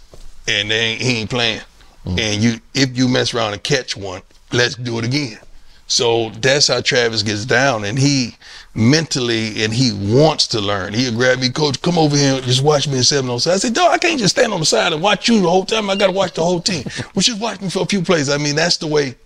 and 0.49 0.71
they 0.71 0.79
ain't, 0.79 1.03
he 1.03 1.17
ain't 1.19 1.31
playing. 1.31 1.61
Mm. 2.05 2.21
And 2.21 2.43
you, 2.43 2.61
if 2.75 2.97
you 2.97 3.09
mess 3.09 3.33
around 3.33 3.53
and 3.53 3.63
catch 3.63 3.97
one, 3.97 4.23
let's 4.53 4.75
do 4.75 4.99
it 4.99 5.05
again. 5.05 5.39
So 5.87 6.31
that's 6.31 6.69
how 6.69 6.81
Travis 6.81 7.23
gets 7.23 7.45
down, 7.45 7.85
and 7.85 7.99
he 7.99 8.37
mentally 8.75 9.63
and 9.63 9.73
he 9.73 9.93
wants 9.93 10.47
to 10.49 10.61
learn. 10.61 10.95
He'll 10.95 11.15
grab 11.15 11.39
me, 11.39 11.51
coach, 11.51 11.81
come 11.83 11.99
over 11.99 12.17
here 12.17 12.37
and 12.37 12.45
just 12.45 12.63
watch 12.63 12.89
me 12.89 12.97
in 12.97 13.03
seven 13.03 13.31
on 13.31 13.41
side. 13.41 13.55
I 13.55 13.57
said, 13.59 13.75
dog, 13.75 13.91
I 13.91 13.99
can't 13.99 14.19
just 14.19 14.35
stand 14.35 14.53
on 14.53 14.61
the 14.61 14.67
side 14.67 14.93
and 14.93 15.03
watch 15.03 15.29
you 15.29 15.41
the 15.43 15.51
whole 15.51 15.67
time. 15.67 15.91
I 15.91 15.97
got 15.97 16.07
to 16.07 16.13
watch 16.13 16.33
the 16.33 16.43
whole 16.43 16.61
team. 16.61 16.85
Well, 17.15 17.23
just 17.23 17.41
watch 17.41 17.61
me 17.61 17.69
for 17.69 17.83
a 17.83 17.87
few 17.87 18.03
plays. 18.03 18.31
I 18.31 18.39
mean, 18.39 18.57
that's 18.57 18.79
the 18.79 18.87
way 18.87 19.17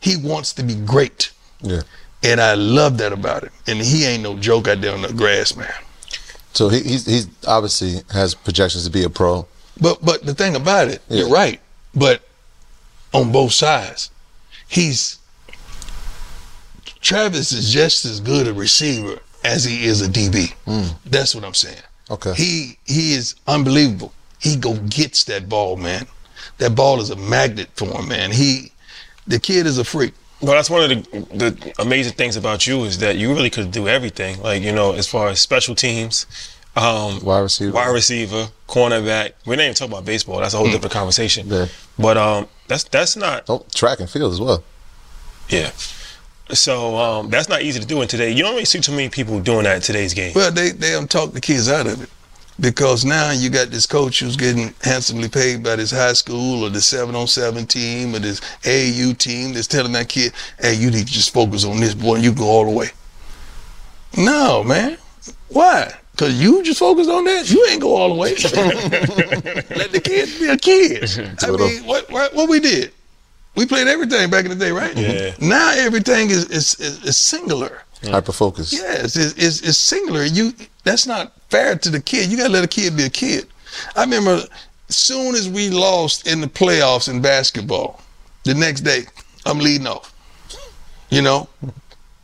he 0.00 0.16
wants 0.16 0.52
to 0.54 0.62
be 0.62 0.74
great. 0.74 1.32
Yeah. 1.62 1.82
And 2.22 2.40
I 2.40 2.54
love 2.54 2.98
that 2.98 3.12
about 3.12 3.44
him. 3.44 3.50
And 3.66 3.78
he 3.80 4.04
ain't 4.04 4.22
no 4.22 4.36
joke 4.36 4.68
out 4.68 4.80
there 4.80 4.92
on 4.94 5.02
the 5.02 5.12
grass, 5.12 5.56
man. 5.56 5.72
So 6.52 6.68
he, 6.68 6.80
he's 6.80 7.06
he's 7.06 7.28
obviously 7.46 8.02
has 8.12 8.34
projections 8.34 8.84
to 8.84 8.90
be 8.90 9.04
a 9.04 9.10
pro. 9.10 9.46
But 9.80 10.04
but 10.04 10.24
the 10.26 10.34
thing 10.34 10.56
about 10.56 10.88
it, 10.88 11.00
Yeah. 11.08 11.20
you're 11.20 11.30
right. 11.30 11.60
But 11.94 12.22
on 13.14 13.32
both 13.32 13.52
sides, 13.52 14.10
he's 14.68 15.18
Travis 17.00 17.52
is 17.52 17.72
just 17.72 18.04
as 18.04 18.20
good 18.20 18.46
a 18.46 18.52
receiver 18.52 19.20
as 19.44 19.64
he 19.64 19.84
is 19.86 20.02
a 20.02 20.08
DB. 20.08 20.52
Hmm. 20.66 20.94
That's 21.06 21.34
what 21.34 21.44
I'm 21.44 21.54
saying. 21.54 21.82
Okay. 22.10 22.34
He 22.34 22.78
he 22.84 23.14
is 23.14 23.36
unbelievable. 23.46 24.12
He 24.38 24.56
go 24.56 24.74
gets 24.76 25.24
that 25.24 25.48
ball, 25.48 25.76
man. 25.76 26.06
That 26.58 26.74
ball 26.74 27.00
is 27.00 27.10
a 27.10 27.16
magnet 27.16 27.70
for 27.74 27.86
him, 27.86 28.08
man. 28.08 28.32
He 28.32 28.72
the 29.26 29.38
kid 29.38 29.66
is 29.66 29.78
a 29.78 29.84
freak. 29.84 30.14
Well, 30.42 30.52
that's 30.52 30.70
one 30.70 30.82
of 30.82 30.88
the, 30.88 31.18
the 31.36 31.72
amazing 31.78 32.14
things 32.14 32.36
about 32.36 32.66
you 32.66 32.84
is 32.84 32.98
that 32.98 33.16
you 33.18 33.32
really 33.34 33.50
could 33.50 33.70
do 33.70 33.88
everything. 33.88 34.40
Like 34.42 34.62
you 34.62 34.72
know, 34.72 34.92
as 34.92 35.06
far 35.06 35.28
as 35.28 35.38
special 35.40 35.74
teams, 35.74 36.26
um, 36.76 37.20
Wide 37.22 37.40
receiver. 37.40 37.72
wide 37.72 37.92
receiver, 37.92 38.48
cornerback. 38.68 39.32
We 39.44 39.56
didn't 39.56 39.66
even 39.66 39.74
talk 39.74 39.88
about 39.88 40.04
baseball. 40.06 40.38
That's 40.40 40.54
a 40.54 40.56
whole 40.56 40.70
different 40.70 40.92
conversation. 40.92 41.46
Yeah. 41.48 41.66
But 41.98 42.16
um, 42.16 42.48
That's 42.68 42.84
that's 42.84 43.16
not 43.16 43.44
Oh, 43.48 43.66
track 43.74 44.00
and 44.00 44.08
field 44.08 44.32
as 44.32 44.40
well. 44.40 44.64
yeah. 45.48 45.70
So 46.52 46.96
um, 46.96 47.30
that's 47.30 47.48
not 47.48 47.62
easy 47.62 47.78
to 47.78 47.86
do 47.86 48.02
in 48.02 48.08
today. 48.08 48.32
You 48.32 48.42
don't 48.42 48.52
really 48.52 48.64
see 48.64 48.80
too 48.80 48.90
many 48.92 49.08
people 49.08 49.38
doing 49.40 49.64
that 49.64 49.76
in 49.76 49.82
today's 49.82 50.14
game. 50.14 50.32
Well, 50.34 50.50
they 50.50 50.70
they 50.70 50.90
don't 50.92 51.08
talk 51.10 51.32
the 51.32 51.40
kids 51.40 51.68
out 51.68 51.86
of 51.86 52.02
it 52.02 52.10
because 52.60 53.04
now 53.04 53.30
you 53.30 53.50
got 53.50 53.70
this 53.70 53.86
coach 53.86 54.20
who's 54.20 54.36
getting 54.36 54.74
handsomely 54.82 55.28
paid 55.28 55.64
by 55.64 55.76
this 55.76 55.90
high 55.90 56.12
school 56.12 56.64
or 56.64 56.70
the 56.70 56.80
seven 56.80 57.14
on 57.14 57.26
seven 57.26 57.66
team 57.66 58.14
or 58.14 58.18
this 58.18 58.40
AU 58.66 59.14
team 59.14 59.54
that's 59.54 59.66
telling 59.66 59.92
that 59.92 60.08
kid, 60.08 60.32
"Hey, 60.60 60.74
you 60.74 60.90
need 60.90 61.06
to 61.06 61.12
just 61.12 61.32
focus 61.32 61.64
on 61.64 61.80
this 61.80 61.94
boy, 61.94 62.16
and 62.16 62.24
you 62.24 62.32
go 62.32 62.44
all 62.44 62.64
the 62.64 62.70
way." 62.70 62.90
No, 64.16 64.62
man. 64.64 64.98
Why? 65.48 65.92
Cause 66.16 66.34
you 66.34 66.62
just 66.62 66.78
focus 66.78 67.08
on 67.08 67.24
that. 67.24 67.50
You 67.50 67.66
ain't 67.70 67.80
go 67.80 67.96
all 67.96 68.10
the 68.10 68.14
way. 68.14 68.30
Let 69.76 69.90
the 69.90 70.02
kids 70.04 70.38
be 70.38 70.48
a 70.48 70.56
kid. 70.56 71.38
I 71.42 71.50
mean, 71.50 71.86
what, 71.86 72.10
what 72.10 72.34
what 72.34 72.48
we 72.48 72.60
did? 72.60 72.92
We 73.56 73.64
played 73.64 73.88
everything 73.88 74.28
back 74.28 74.44
in 74.44 74.50
the 74.50 74.56
day, 74.56 74.70
right? 74.70 74.94
Yeah. 74.96 75.34
Now 75.40 75.72
everything 75.74 76.28
is 76.30 76.44
is, 76.50 76.78
is, 76.78 77.04
is 77.04 77.16
singular. 77.16 77.84
Hyper 78.04 78.32
focus. 78.32 78.72
Yes, 78.72 79.16
it's, 79.16 79.32
it's, 79.34 79.60
it's 79.60 79.78
singular. 79.78 80.24
You 80.24 80.52
that's 80.84 81.06
not 81.06 81.32
fair 81.50 81.76
to 81.76 81.90
the 81.90 82.00
kid. 82.00 82.30
You 82.30 82.36
gotta 82.38 82.52
let 82.52 82.64
a 82.64 82.68
kid 82.68 82.96
be 82.96 83.04
a 83.04 83.10
kid. 83.10 83.46
I 83.96 84.02
remember 84.02 84.42
soon 84.88 85.34
as 85.34 85.48
we 85.48 85.70
lost 85.70 86.26
in 86.26 86.40
the 86.40 86.46
playoffs 86.46 87.08
in 87.08 87.20
basketball, 87.20 88.00
the 88.44 88.54
next 88.54 88.80
day 88.82 89.04
I'm 89.46 89.58
leading 89.58 89.86
off. 89.86 90.14
You 91.10 91.22
know, 91.22 91.48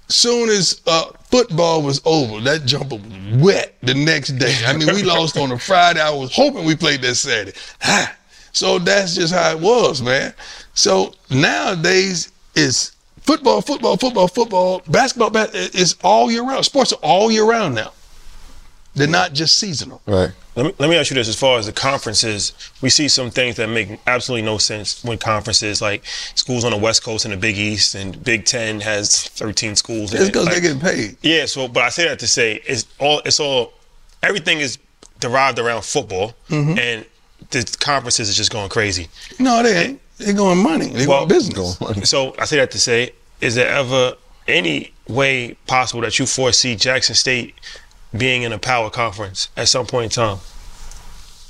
soon 0.08 0.48
as 0.48 0.80
uh, 0.86 1.06
football 1.30 1.82
was 1.82 2.00
over, 2.04 2.40
that 2.42 2.64
jumper 2.64 2.96
was 2.96 3.42
wet 3.42 3.76
the 3.82 3.94
next 3.94 4.38
day. 4.38 4.54
I 4.64 4.76
mean, 4.76 4.86
we 4.94 5.02
lost 5.02 5.36
on 5.36 5.52
a 5.52 5.58
Friday. 5.58 6.00
I 6.00 6.10
was 6.10 6.34
hoping 6.34 6.64
we 6.64 6.76
played 6.76 7.02
that 7.02 7.16
Saturday. 7.16 7.56
Ah, 7.82 8.14
so 8.52 8.78
that's 8.78 9.14
just 9.14 9.34
how 9.34 9.50
it 9.50 9.60
was, 9.60 10.00
man. 10.02 10.32
So 10.74 11.14
nowadays 11.30 12.32
it's 12.54 12.95
football, 13.26 13.60
football, 13.60 13.96
football, 13.96 14.28
football, 14.28 14.82
basketball. 14.88 15.30
Bas- 15.30 15.50
it's 15.54 15.96
all 16.02 16.30
year 16.30 16.42
round. 16.44 16.64
Sports 16.64 16.92
are 16.92 16.98
all 17.02 17.30
year 17.30 17.44
round 17.44 17.74
now. 17.74 17.92
They're 18.94 19.06
not 19.06 19.34
just 19.34 19.58
seasonal. 19.58 20.00
Right. 20.06 20.30
Let 20.54 20.64
me, 20.66 20.72
let 20.78 20.88
me 20.88 20.96
ask 20.96 21.10
you 21.10 21.16
this: 21.16 21.28
as 21.28 21.36
far 21.38 21.58
as 21.58 21.66
the 21.66 21.72
conferences, 21.72 22.54
we 22.80 22.88
see 22.88 23.08
some 23.08 23.30
things 23.30 23.56
that 23.56 23.68
make 23.68 24.00
absolutely 24.06 24.46
no 24.46 24.56
sense 24.56 25.04
when 25.04 25.18
conferences 25.18 25.82
like 25.82 26.02
schools 26.34 26.64
on 26.64 26.70
the 26.70 26.78
West 26.78 27.04
Coast 27.04 27.26
and 27.26 27.34
the 27.34 27.36
Big 27.36 27.58
East 27.58 27.94
and 27.94 28.24
Big 28.24 28.46
Ten 28.46 28.80
has 28.80 29.28
13 29.28 29.76
schools. 29.76 30.12
in 30.14 30.16
It's 30.20 30.28
it. 30.28 30.32
because 30.32 30.46
Like- 30.46 30.54
they're 30.54 30.62
getting 30.62 30.80
paid. 30.80 31.16
Yeah, 31.20 31.44
so 31.44 31.68
but 31.68 31.82
I 31.82 31.90
say 31.90 32.08
that 32.08 32.18
to 32.20 32.26
say 32.26 32.62
it's 32.64 32.86
all 32.98 33.20
it's 33.26 33.38
all 33.38 33.74
everything 34.22 34.60
is 34.60 34.78
derived 35.20 35.58
around 35.58 35.82
football 35.84 36.32
Mm-hmm. 36.48 36.78
and 36.78 37.04
the 37.50 37.76
conferences 37.78 38.30
is 38.30 38.36
just 38.36 38.50
going 38.50 38.70
crazy. 38.70 39.08
No, 39.38 39.62
they 39.62 39.76
ain't. 39.76 40.00
They're 40.18 40.34
going 40.34 40.62
money. 40.62 40.88
They're 40.88 41.08
Well, 41.08 41.26
going 41.26 41.28
business. 41.28 42.08
So 42.08 42.34
I 42.38 42.44
say 42.46 42.56
that 42.56 42.70
to 42.72 42.78
say, 42.78 43.12
is 43.40 43.54
there 43.54 43.68
ever 43.68 44.14
any 44.48 44.92
way 45.08 45.56
possible 45.66 46.02
that 46.02 46.18
you 46.18 46.26
foresee 46.26 46.74
Jackson 46.76 47.14
State 47.14 47.54
being 48.16 48.42
in 48.42 48.52
a 48.52 48.58
power 48.58 48.90
conference 48.90 49.48
at 49.56 49.68
some 49.68 49.86
point 49.86 50.04
in 50.04 50.10
time? 50.10 50.38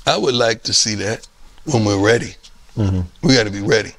I 0.05 0.17
would 0.17 0.35
like 0.35 0.63
to 0.63 0.73
see 0.73 0.95
that 0.95 1.27
when 1.65 1.85
we're 1.85 2.03
ready. 2.03 2.35
Mm-hmm. 2.75 3.01
We 3.27 3.35
got 3.35 3.45
to 3.45 3.51
be 3.51 3.61
ready. 3.61 3.91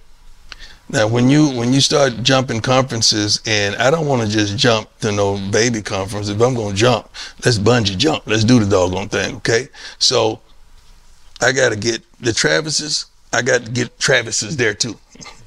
Now, 0.90 1.06
when 1.06 1.28
you 1.28 1.50
when 1.50 1.74
you 1.74 1.82
start 1.82 2.22
jumping 2.22 2.60
conferences, 2.62 3.42
and 3.46 3.76
I 3.76 3.90
don't 3.90 4.06
want 4.06 4.22
to 4.22 4.28
just 4.28 4.56
jump 4.56 4.88
to 5.00 5.12
no 5.12 5.36
baby 5.50 5.82
conference. 5.82 6.30
If 6.30 6.40
I'm 6.40 6.54
going 6.54 6.70
to 6.70 6.76
jump, 6.76 7.10
let's 7.44 7.58
bungee 7.58 7.98
jump. 7.98 8.26
Let's 8.26 8.44
do 8.44 8.58
the 8.58 8.64
doggone 8.64 9.10
thing, 9.10 9.36
okay? 9.36 9.68
So, 9.98 10.40
I 11.42 11.52
got 11.52 11.70
to 11.70 11.76
get 11.76 12.02
the 12.20 12.30
Travises. 12.30 13.04
I 13.32 13.42
got 13.42 13.64
to 13.64 13.70
get 13.70 13.98
Travis's 13.98 14.56
there 14.56 14.74
too, 14.74 14.96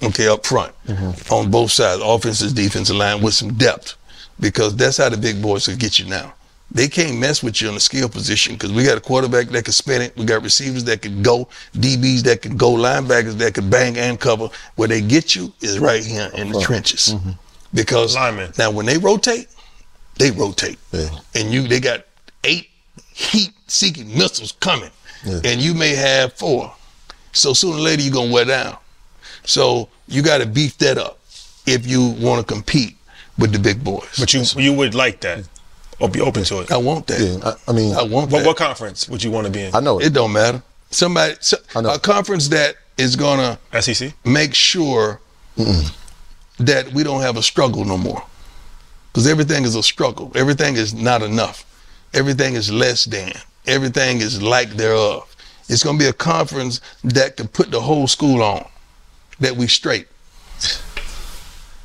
okay, 0.03 0.27
up 0.27 0.45
front, 0.45 0.73
mm-hmm. 0.85 1.33
on 1.33 1.49
both 1.49 1.71
sides, 1.71 2.01
offenses, 2.03 2.53
defensive 2.53 2.95
line, 2.95 3.21
with 3.21 3.33
some 3.33 3.53
depth, 3.53 3.95
because 4.39 4.75
that's 4.75 4.97
how 4.97 5.09
the 5.09 5.17
big 5.17 5.41
boys 5.41 5.67
will 5.67 5.77
get 5.77 5.97
you 5.97 6.05
now. 6.05 6.33
They 6.73 6.87
can't 6.87 7.19
mess 7.19 7.43
with 7.43 7.61
you 7.61 7.67
on 7.67 7.73
the 7.73 7.81
skill 7.81 8.07
position 8.07 8.53
because 8.53 8.71
we 8.71 8.85
got 8.85 8.97
a 8.97 9.01
quarterback 9.01 9.47
that 9.47 9.65
can 9.65 9.73
spin 9.73 10.01
it. 10.01 10.15
We 10.15 10.23
got 10.23 10.41
receivers 10.41 10.85
that 10.85 11.01
can 11.01 11.21
go, 11.21 11.49
DBs 11.73 12.21
that 12.21 12.41
can 12.41 12.55
go, 12.55 12.71
linebackers 12.71 13.33
that 13.39 13.55
can 13.55 13.69
bang 13.69 13.97
and 13.97 14.17
cover. 14.17 14.49
Where 14.75 14.87
they 14.87 15.01
get 15.01 15.35
you 15.35 15.51
is 15.59 15.79
right 15.79 16.03
here 16.03 16.31
in 16.33 16.51
the 16.51 16.61
trenches. 16.61 17.09
Mm-hmm. 17.13 17.31
Because 17.73 18.15
Linemen. 18.15 18.57
now 18.57 18.71
when 18.71 18.85
they 18.85 18.97
rotate, 18.97 19.47
they 20.17 20.31
rotate. 20.31 20.77
Yeah. 20.93 21.09
And 21.35 21.51
you 21.51 21.67
they 21.67 21.81
got 21.81 22.05
eight 22.45 22.69
heat 23.13 23.51
seeking 23.67 24.07
missiles 24.07 24.53
coming. 24.53 24.91
And 25.25 25.61
you 25.61 25.73
may 25.73 25.93
have 25.95 26.33
four. 26.33 26.73
So 27.33 27.53
sooner 27.53 27.77
or 27.77 27.79
later 27.79 28.01
you're 28.03 28.13
gonna 28.13 28.31
wear 28.31 28.45
down. 28.45 28.77
So 29.45 29.89
you 30.07 30.21
gotta 30.21 30.45
beef 30.45 30.77
that 30.79 30.97
up 30.97 31.19
if 31.65 31.85
you 31.87 32.09
wanna 32.19 32.43
compete 32.43 32.95
with 33.37 33.51
the 33.51 33.59
big 33.59 33.83
boys. 33.83 34.15
But 34.19 34.33
you 34.33 34.43
you 34.57 34.73
would 34.73 34.93
like 34.93 35.21
that 35.21 35.45
or 35.99 36.09
be 36.09 36.19
open 36.21 36.43
to 36.45 36.59
it. 36.61 36.71
I 36.71 36.77
want 36.77 37.07
that. 37.07 37.19
Yeah. 37.19 37.49
I, 37.49 37.71
I 37.71 37.73
mean, 37.73 37.93
I 37.95 38.01
want 38.03 38.31
What, 38.31 38.39
that. 38.39 38.45
what 38.47 38.57
conference 38.57 39.07
would 39.07 39.23
you 39.23 39.31
want 39.31 39.45
to 39.47 39.51
be 39.53 39.61
in? 39.61 39.75
I 39.75 39.79
know 39.79 39.99
it. 39.99 40.07
It 40.07 40.13
don't 40.13 40.33
matter. 40.33 40.61
Somebody, 40.89 41.35
so, 41.39 41.57
I 41.75 41.81
know. 41.81 41.93
a 41.93 41.99
conference 41.99 42.47
that 42.49 42.75
is 42.97 43.15
gonna 43.15 43.57
SEC? 43.79 44.13
make 44.25 44.53
sure 44.53 45.19
that 46.59 46.91
we 46.93 47.03
don't 47.03 47.21
have 47.21 47.37
a 47.37 47.43
struggle 47.43 47.85
no 47.85 47.97
more. 47.97 48.23
Because 49.11 49.27
everything 49.27 49.63
is 49.63 49.75
a 49.75 49.83
struggle. 49.83 50.31
Everything 50.35 50.75
is 50.75 50.93
not 50.93 51.21
enough. 51.21 51.65
Everything 52.13 52.55
is 52.55 52.71
less 52.71 53.05
than. 53.05 53.31
Everything 53.67 54.17
is 54.21 54.41
like 54.41 54.71
thereof. 54.71 55.30
It's 55.69 55.83
gonna 55.83 55.97
be 55.97 56.05
a 56.07 56.13
conference 56.13 56.81
that 57.03 57.37
can 57.37 57.47
put 57.47 57.71
the 57.71 57.79
whole 57.81 58.07
school 58.07 58.41
on. 58.43 58.67
That 59.39 59.55
we 59.55 59.67
straight. 59.67 60.07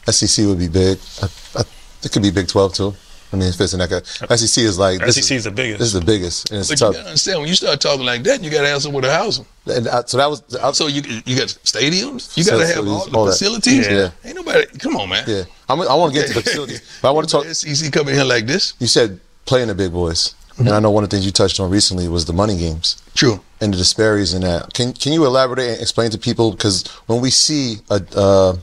SEC 0.09 0.47
would 0.47 0.59
be 0.59 0.69
big. 0.69 0.99
I, 1.23 1.27
I, 1.57 1.63
it 2.03 2.13
could 2.13 2.23
be 2.23 2.31
Big 2.31 2.49
12 2.49 2.75
too. 2.75 2.95
I 3.33 3.37
mean, 3.37 3.49
it 3.49 3.55
fits 3.57 3.73
in 3.73 3.81
that. 3.81 3.89
ca- 3.91 4.37
SEC 4.37 4.63
is 4.63 4.79
like 4.79 5.01
this 5.01 5.17
SEC 5.17 5.37
is 5.37 5.45
the 5.45 5.51
biggest. 5.51 5.79
This 5.81 5.89
is 5.89 5.95
the 5.95 6.05
biggest, 6.05 6.51
and 6.51 6.61
it's 6.61 6.69
But 6.69 6.81
you 6.81 6.87
gotta 6.93 7.05
understand 7.07 7.41
when 7.41 7.49
you 7.49 7.57
start 7.57 7.81
talking 7.81 8.07
like 8.07 8.23
that, 8.23 8.43
you 8.43 8.51
gotta 8.51 8.69
have 8.69 8.83
somewhere 8.83 9.03
to 9.03 9.11
house 9.13 9.39
them. 9.39 9.47
And 9.67 9.89
I, 9.89 10.03
so 10.07 10.17
that 10.19 10.31
was. 10.31 10.43
I, 10.57 10.71
So 10.73 10.87
you 10.87 11.03
you 11.27 11.37
got 11.37 11.49
stadiums. 11.65 12.37
You 12.37 12.45
gotta 12.45 12.67
have 12.69 12.87
all 12.87 13.07
the 13.07 13.17
all 13.17 13.25
that. 13.25 13.33
facilities. 13.33 13.89
Yeah. 13.89 14.11
Ain't 14.25 14.37
nobody. 14.37 14.67
Come 14.79 14.97
on, 14.97 15.09
man. 15.09 15.25
yeah, 15.27 15.43
I'm, 15.69 15.81
I 15.81 15.95
want 15.95 16.15
to 16.15 16.21
get 16.21 16.29
to 16.29 16.35
the 16.35 16.43
facilities, 16.43 16.83
but 17.03 17.09
I 17.09 17.11
want 17.11 17.29
to 17.29 17.33
talk. 17.37 17.45
SEC 17.47 17.93
coming 17.93 18.15
here 18.15 18.25
like 18.25 18.47
this. 18.47 18.75
You 18.79 18.87
said 18.87 19.19
playing 19.45 19.69
the 19.69 19.75
big 19.75 19.93
boys, 19.93 20.35
and 20.59 20.69
I 20.71 20.81
know 20.81 20.91
one 20.91 21.05
of 21.05 21.11
the 21.11 21.17
things 21.17 21.27
you 21.27 21.33
touched 21.33 21.61
on 21.61 21.71
recently 21.71 22.09
was 22.09 22.25
the 22.25 22.33
money 22.33 22.57
games 22.57 23.03
True. 23.15 23.41
and 23.61 23.73
the 23.73 23.79
disparities 23.79 24.33
in 24.35 24.43
that. 24.43 24.73
Can 24.75 24.93
Can 24.93 25.13
you 25.13 25.25
elaborate 25.27 25.69
and 25.71 25.81
explain 25.81 26.11
to 26.11 26.19
people 26.19 26.51
because 26.53 26.87
when 27.07 27.21
we 27.21 27.31
see 27.31 27.77
a, 27.91 28.01
uh, 28.17 28.57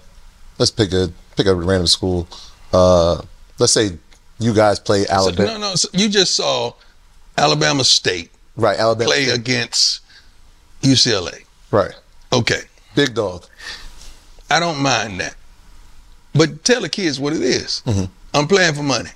let's 0.57 0.71
pick 0.71 0.91
a 0.93 1.11
pick 1.35 1.47
a 1.47 1.53
random 1.55 1.87
school, 1.87 2.27
uh, 2.71 3.21
let's 3.59 3.73
say 3.73 3.97
you 4.39 4.53
guys 4.53 4.79
play 4.79 5.03
So, 5.05 5.13
Alabama, 5.13 5.51
no, 5.53 5.57
no. 5.59 5.75
So 5.75 5.89
you 5.93 6.09
just 6.09 6.35
saw 6.35 6.73
Alabama 7.37 7.83
State 7.83 8.31
right? 8.55 8.77
Alabama, 8.77 9.09
play 9.09 9.29
against 9.29 10.01
UCLA. 10.81 11.45
right? 11.71 11.93
Okay, 12.31 12.61
Big 12.95 13.13
dog. 13.13 13.45
I 14.49 14.59
don't 14.59 14.79
mind 14.81 15.19
that, 15.19 15.35
but 16.35 16.63
tell 16.63 16.81
the 16.81 16.89
kids 16.89 17.19
what 17.19 17.33
it 17.33 17.41
is. 17.41 17.81
Mm-hmm. 17.85 18.05
I'm 18.33 18.47
playing 18.47 18.73
for 18.75 18.83
money. 18.83 19.09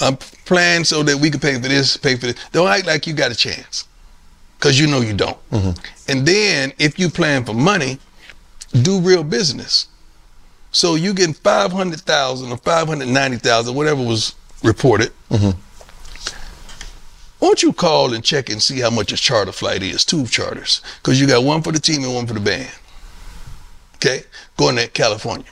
I'm 0.00 0.16
playing 0.44 0.84
so 0.84 1.02
that 1.02 1.16
we 1.16 1.30
can 1.30 1.40
pay 1.40 1.54
for 1.54 1.68
this, 1.68 1.96
pay 1.96 2.16
for 2.16 2.26
this. 2.26 2.36
Don't 2.52 2.68
act 2.68 2.86
like 2.86 3.06
you 3.06 3.14
got 3.14 3.30
a 3.32 3.34
chance, 3.34 3.88
cause 4.60 4.78
you 4.78 4.86
know 4.86 5.00
you 5.00 5.14
don't. 5.14 5.50
Mm-hmm. 5.50 6.10
And 6.10 6.26
then 6.26 6.72
if 6.78 6.98
you 6.98 7.08
plan 7.08 7.44
for 7.44 7.54
money, 7.54 7.98
do 8.82 9.00
real 9.00 9.24
business. 9.24 9.88
So 10.70 10.94
you 10.96 11.14
getting 11.14 11.32
five 11.34 11.72
hundred 11.72 12.00
thousand 12.02 12.50
or 12.52 12.58
five 12.58 12.88
hundred 12.88 13.08
ninety 13.08 13.38
thousand, 13.38 13.74
whatever 13.74 14.02
was 14.02 14.34
reported. 14.62 15.12
Won't 17.40 17.62
you 17.62 17.72
call 17.72 18.12
and 18.12 18.24
check 18.24 18.50
and 18.50 18.62
see 18.62 18.80
how 18.80 18.90
much 18.90 19.12
a 19.12 19.16
charter 19.16 19.52
flight 19.52 19.82
is? 19.82 20.04
Two 20.04 20.26
charters, 20.26 20.82
because 20.98 21.20
you 21.20 21.26
got 21.26 21.44
one 21.44 21.62
for 21.62 21.72
the 21.72 21.78
team 21.78 22.02
and 22.02 22.14
one 22.14 22.26
for 22.26 22.34
the 22.34 22.40
band. 22.40 22.70
Okay, 23.96 24.24
going 24.56 24.76
to 24.76 24.88
California. 24.88 25.46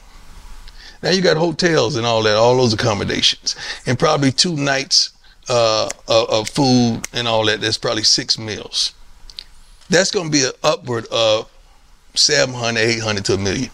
Now 1.05 1.11
you 1.11 1.21
got 1.21 1.37
hotels 1.37 1.97
and 1.97 2.07
all 2.07 2.23
that, 2.23 2.35
all 2.35 2.57
those 2.57 2.73
accommodations, 2.73 3.57
and 3.85 3.99
probably 3.99 4.33
two 4.33 4.57
nights 4.57 5.11
uh, 5.51 5.91
of, 6.09 6.31
of 6.31 6.49
food 6.49 7.03
and 7.13 7.29
all 7.29 7.45
that. 7.45 7.61
That's 7.61 7.77
probably 7.77 8.05
six 8.05 8.39
meals. 8.39 8.95
That's 9.91 10.11
going 10.11 10.29
to 10.29 10.33
be 10.33 10.45
an 10.45 10.53
upward 10.63 11.05
of 11.13 11.51
700, 12.15 12.81
800 12.81 13.25
to 13.27 13.35
a 13.35 13.39
million. 13.39 13.71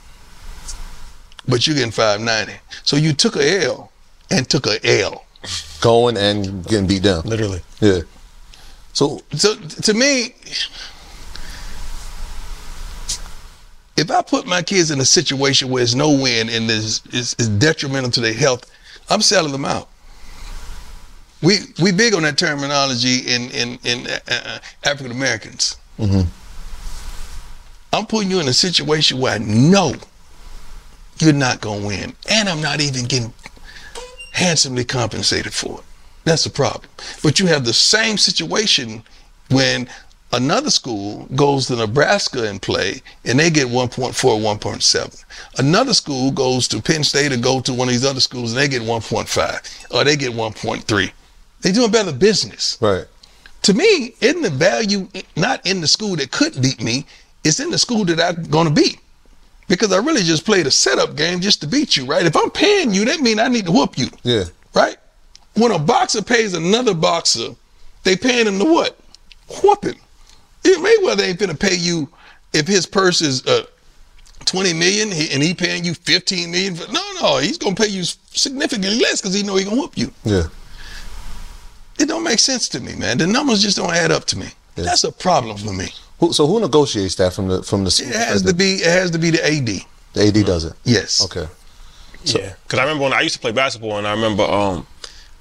But 1.47 1.69
you're 1.69 1.77
getting 1.77 1.93
590. 1.93 2.61
So 2.83 2.97
you 2.97 3.13
took 3.13 3.37
a 3.37 3.65
L 3.65 3.93
and 4.33 4.51
took 4.51 4.67
a 4.67 4.85
L. 5.01 5.25
Going 5.81 6.17
and 6.17 6.67
getting 6.67 6.89
beat 6.89 7.05
down. 7.05 7.23
Literally. 7.23 7.63
Yeah. 7.81 8.01
So 8.93 9.23
So 9.37 9.55
to 9.55 9.95
me, 9.95 10.35
if 14.01 14.11
I 14.11 14.23
put 14.23 14.47
my 14.47 14.63
kids 14.63 14.91
in 14.91 14.99
a 14.99 15.05
situation 15.05 15.69
where 15.69 15.83
it's 15.83 15.95
no 15.95 16.11
win 16.11 16.49
and 16.49 16.71
is 16.71 17.03
is 17.13 17.37
is 17.39 17.49
detrimental 17.49 18.11
to 18.13 18.21
their 18.21 18.33
health, 18.33 18.65
I'm 19.11 19.21
selling 19.21 19.53
them 19.53 19.67
out. 19.67 19.89
We 21.43 21.59
we 21.83 21.93
big 21.93 22.15
on 22.15 22.23
that 22.23 22.39
terminology 22.39 23.19
in 23.19 23.51
in 23.51 23.79
in 23.85 24.07
uh, 24.07 24.19
uh, 24.29 24.59
African 24.85 25.13
Americans. 25.13 25.77
I'm 27.93 28.07
putting 28.07 28.31
you 28.31 28.41
in 28.41 28.49
a 28.49 28.55
situation 28.55 29.19
where 29.19 29.35
I 29.35 29.39
know 29.39 29.95
you're 31.19 31.35
not 31.35 31.61
gonna 31.61 31.87
win, 31.87 32.15
and 32.31 32.49
I'm 32.49 32.63
not 32.63 32.81
even 32.81 33.05
getting 33.05 33.35
handsomely 34.33 34.85
compensated 34.85 35.53
for 35.53 35.81
it. 35.81 35.85
That's 36.25 36.45
the 36.45 36.51
problem. 36.51 36.91
But 37.23 37.39
you 37.39 37.47
have 37.49 37.67
the 37.67 37.75
same 37.75 38.17
situation 38.17 39.03
when 39.51 39.89
another 40.33 40.71
school 40.71 41.27
goes 41.37 41.67
to 41.67 41.77
Nebraska 41.77 42.49
and 42.49 42.61
play 42.61 43.03
and 43.25 43.39
they 43.39 43.51
get 43.51 43.69
1.4, 43.69 44.13
1.7. 44.15 45.25
Another 45.59 45.95
school 45.95 46.31
goes 46.31 46.69
to 46.69 46.81
Penn 46.81 47.05
State 47.05 47.33
or 47.33 47.37
go 47.37 47.61
to 47.61 47.73
one 47.75 47.89
of 47.89 47.93
these 47.93 48.05
other 48.05 48.21
schools 48.21 48.53
and 48.53 48.61
they 48.61 48.69
get 48.69 48.83
1.5 48.83 49.95
or 49.95 50.05
they 50.05 50.17
get 50.17 50.33
1.3. 50.33 51.13
They're 51.61 51.73
doing 51.73 51.91
better 51.91 52.13
business. 52.13 52.79
Right. 52.81 53.07
To 53.63 53.75
me, 53.75 54.15
isn't 54.21 54.43
the 54.43 54.51
value 54.51 55.09
not 55.37 55.65
in 55.67 55.81
the 55.81 55.87
school 55.87 56.17
that 56.17 56.31
could 56.31 56.61
beat 56.63 56.83
me? 56.83 57.05
It's 57.45 57.61
in 57.61 57.71
the 57.71 57.79
school 57.79 58.05
that 58.07 58.21
I'm 58.21 58.45
going 58.45 58.67
to 58.69 58.73
beat. 58.73 58.99
Because 59.69 59.93
I 59.93 59.99
really 59.99 60.23
just 60.23 60.45
played 60.45 60.67
a 60.67 60.71
setup 60.71 61.15
game 61.17 61.41
just 61.41 61.61
to 61.61 61.67
beat 61.67 61.97
you, 61.97 62.05
right? 62.07 62.27
If 62.27 62.37
I'm 62.37 62.51
paying 62.51 62.93
you, 62.93 63.05
that 63.05 63.21
means 63.21 63.39
I 63.39 63.49
need 63.49 63.67
to 63.67 63.73
whoop 63.73 63.97
you 63.99 64.09
Yeah. 64.25 64.45
right? 64.75 64.97
When 65.55 65.71
a 65.71 65.79
boxer 65.79 66.23
pays 66.23 66.55
another 66.55 66.95
boxer, 66.95 67.55
they 68.03 68.17
paying 68.17 68.47
him 68.47 68.59
to 68.59 68.65
what? 68.65 68.99
Whooping. 69.63 70.01
It 70.65 70.79
Mayweather 70.79 71.27
ain't 71.27 71.39
gonna 71.39 71.55
pay 71.55 71.75
you 71.75 72.09
if 72.53 72.67
his 72.67 72.87
purse 72.87 73.21
is 73.21 73.47
uh, 73.47 73.65
20 74.45 74.73
million 74.75 75.09
and 75.09 75.43
he 75.43 75.55
paying 75.55 75.85
you 75.85 75.95
15 75.95 76.51
million. 76.51 76.75
For, 76.75 76.91
no, 76.93 77.03
no, 77.21 77.39
he's 77.39 77.59
gonna 77.59 77.75
pay 77.75 77.89
you 77.89 78.05
significantly 78.05 79.01
less 79.01 79.21
because 79.21 79.35
he 79.35 79.43
know 79.43 79.57
he 79.57 79.65
gonna 79.65 79.77
whoop 79.77 79.97
you. 79.97 80.13
Yeah. 80.25 80.45
It 81.99 82.09
don't 82.09 82.25
make 82.25 82.39
sense 82.39 82.69
to 82.71 82.81
me, 82.81 82.95
man. 82.97 83.19
The 83.19 83.27
numbers 83.27 83.63
just 83.63 83.77
don't 83.77 83.93
add 83.93 84.11
up 84.11 84.25
to 84.27 84.39
me. 84.39 84.47
Yeah. 84.77 84.85
That's 84.85 85.05
a 85.05 85.13
problem 85.13 85.59
for 85.59 85.73
me. 85.73 85.89
Who, 86.19 86.33
so 86.33 86.47
who 86.47 86.61
negotiates 86.61 87.15
that 87.17 87.33
from 87.33 87.49
the 87.49 87.63
from 87.63 87.85
the? 87.85 87.89
It 87.89 88.15
has 88.15 88.43
to 88.43 88.55
be. 88.55 88.75
It 88.75 88.87
has 88.87 89.11
to 89.13 89.19
be 89.19 89.31
the 89.31 89.45
AD. 89.45 89.85
The 90.13 90.27
AD 90.27 90.47
does 90.47 90.65
it. 90.65 90.73
Yes. 90.85 91.25
Okay. 91.25 91.47
yeah, 92.25 92.55
because 92.65 92.79
I 92.79 92.83
remember 92.83 93.05
when 93.05 93.13
I 93.13 93.21
used 93.23 93.35
to 93.37 93.41
play 93.41 93.53
basketball, 93.53 93.99
and 93.99 94.07
I 94.07 94.13
remember 94.13 94.43
um, 94.43 94.87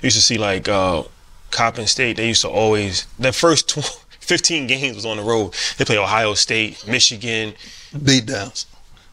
I 0.01 0.05
used 0.05 0.15
to 0.15 0.21
see 0.21 0.37
like 0.37 0.69
uh, 0.69 1.03
Coppin 1.51 1.87
State. 1.87 2.17
They 2.17 2.27
used 2.27 2.41
to 2.41 2.49
always 2.49 3.07
the 3.17 3.33
first 3.33 3.69
tw- 3.69 4.05
15 4.29 4.67
games 4.67 4.95
was 4.95 5.07
on 5.07 5.17
the 5.17 5.23
road. 5.23 5.55
They 5.79 5.85
play 5.85 5.97
Ohio 5.97 6.35
State, 6.35 6.87
Michigan. 6.87 7.55
Beat 8.03 8.27
downs. 8.27 8.67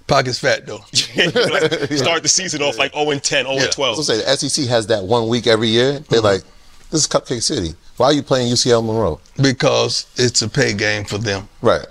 Pockets 0.06 0.38
fat 0.38 0.66
though. 0.66 0.76
Like, 1.16 1.90
Start 1.90 2.22
the 2.22 2.28
season 2.28 2.60
off 2.60 2.76
like 2.76 2.92
0 2.92 3.10
and 3.10 3.24
10, 3.24 3.46
0 3.46 3.56
Yeah. 3.56 3.62
and 3.64 3.72
12. 3.72 3.94
I 3.94 3.96
was 3.96 4.08
gonna 4.08 4.20
say 4.20 4.36
the 4.36 4.48
SEC 4.48 4.66
has 4.68 4.86
that 4.88 5.04
one 5.04 5.28
week 5.28 5.46
every 5.46 5.68
year. 5.68 5.92
They're 5.92 6.18
mm-hmm. 6.18 6.26
like, 6.26 6.42
this 6.90 7.00
is 7.00 7.08
Cupcake 7.08 7.42
City. 7.42 7.74
Why 7.96 8.08
are 8.08 8.12
you 8.12 8.22
playing 8.22 8.54
UL 8.66 8.82
Monroe? 8.82 9.18
because 9.40 10.06
it's 10.16 10.42
a 10.42 10.50
pay 10.50 10.74
game 10.74 11.04
for 11.04 11.16
them. 11.16 11.48
Right. 11.62 11.86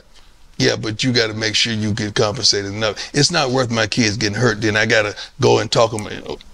Yeah, 0.57 0.77
but 0.77 1.03
you 1.03 1.11
got 1.11 1.27
to 1.27 1.33
make 1.33 1.53
sure 1.53 1.73
you 1.73 1.93
get 1.93 2.15
compensated 2.15 2.71
enough. 2.73 3.09
It's 3.13 3.29
not 3.29 3.51
worth 3.51 3.69
my 3.69 3.87
kids 3.87 4.15
getting 4.15 4.37
hurt. 4.37 4.61
Then 4.61 4.77
I 4.77 4.85
got 4.85 5.01
to 5.01 5.13
go 5.41 5.59
and 5.59 5.69
talk 5.69 5.91
them. 5.91 6.07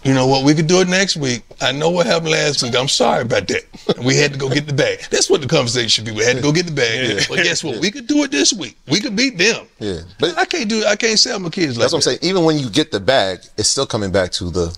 You 0.04 0.14
know 0.16 0.26
what? 0.26 0.44
We 0.44 0.56
could 0.56 0.66
do 0.66 0.82
it 0.82 0.88
next 0.88 1.18
week. 1.18 1.44
I 1.62 1.72
know 1.72 1.92
what 1.92 2.08
happened 2.08 2.32
last 2.32 2.64
week. 2.64 2.76
I'm 2.76 2.88
sorry 2.88 3.22
about 3.22 3.48
that. 3.50 3.64
We 4.04 4.16
had 4.16 4.34
to 4.34 4.40
go 4.40 4.50
get 4.50 4.66
the 4.66 4.74
bag. 4.74 5.02
That's 5.12 5.30
what 5.30 5.42
the 5.42 5.48
conversation 5.48 5.90
should 5.90 6.06
be. 6.06 6.12
We 6.12 6.24
had 6.24 6.36
to 6.38 6.42
go 6.42 6.52
get 6.52 6.66
the 6.66 6.72
bag. 6.72 7.26
But 7.30 7.44
guess 7.44 7.64
what? 7.64 7.80
We 7.80 7.92
could 7.92 8.08
do 8.08 8.24
it 8.24 8.32
this 8.32 8.52
week. 8.54 8.76
We 8.88 9.00
could 9.00 9.16
beat 9.16 9.38
them. 9.38 9.68
Yeah. 9.80 10.00
But 10.20 10.36
I 10.38 10.46
can't 10.46 10.68
do. 10.70 10.84
I 10.86 10.96
can't 10.96 11.20
sell 11.20 11.38
my 11.40 11.50
kids 11.50 11.78
like 11.78 11.84
that's 11.84 11.94
what 11.94 11.98
I'm 12.08 12.14
that. 12.14 12.20
saying. 12.24 12.32
Even 12.32 12.44
when 12.44 12.58
you 12.58 12.70
get 12.72 12.92
the 12.92 13.00
bag, 13.00 13.42
it's 13.58 13.70
still 13.70 13.86
coming 13.86 14.12
back 14.12 14.32
to 14.34 14.50
the 14.50 14.76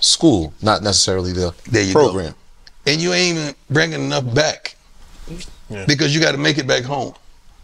school, 0.00 0.52
not 0.60 0.82
necessarily 0.82 1.32
the 1.32 1.54
There 1.70 1.82
you 1.82 1.94
go. 1.94 2.04
program. 2.04 2.34
And 2.86 3.00
you 3.00 3.12
ain't 3.14 3.38
even 3.38 3.54
bringing 3.70 4.02
enough 4.04 4.32
back 4.34 4.76
Yeah. 5.70 5.84
because 5.86 6.14
you 6.14 6.20
got 6.20 6.32
to 6.32 6.38
make 6.38 6.58
it 6.58 6.66
back 6.66 6.84
home. 6.84 7.14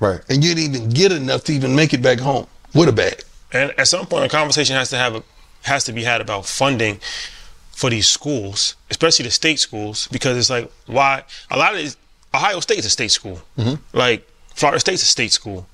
Right. 0.00 0.20
And 0.28 0.44
you 0.44 0.54
didn't 0.54 0.74
even 0.74 0.90
get 0.90 1.12
enough 1.12 1.44
to 1.44 1.52
even 1.52 1.74
make 1.74 1.94
it 1.94 2.02
back 2.02 2.18
home 2.18 2.46
with 2.74 2.88
a 2.88 2.92
bag. 2.92 3.22
And 3.52 3.72
at 3.78 3.88
some 3.88 4.06
point, 4.06 4.24
a 4.24 4.28
conversation 4.28 4.76
has 4.76 4.90
to 4.90 4.96
have 4.96 5.14
a, 5.14 5.22
has 5.62 5.84
to 5.84 5.92
be 5.92 6.02
had 6.02 6.20
about 6.20 6.46
funding 6.46 7.00
for 7.70 7.90
these 7.90 8.08
schools, 8.08 8.76
especially 8.90 9.24
the 9.24 9.30
state 9.30 9.58
schools, 9.58 10.08
because 10.08 10.36
it's 10.36 10.50
like 10.50 10.70
why 10.86 11.24
a 11.50 11.56
lot 11.56 11.72
of 11.72 11.78
these, 11.78 11.96
Ohio 12.34 12.60
State 12.60 12.78
is 12.78 12.86
a 12.86 12.90
state 12.90 13.10
school, 13.10 13.40
like 13.92 14.28
Florida 14.54 14.78
State's 14.80 15.02
a 15.02 15.06
state 15.06 15.32
school, 15.32 15.66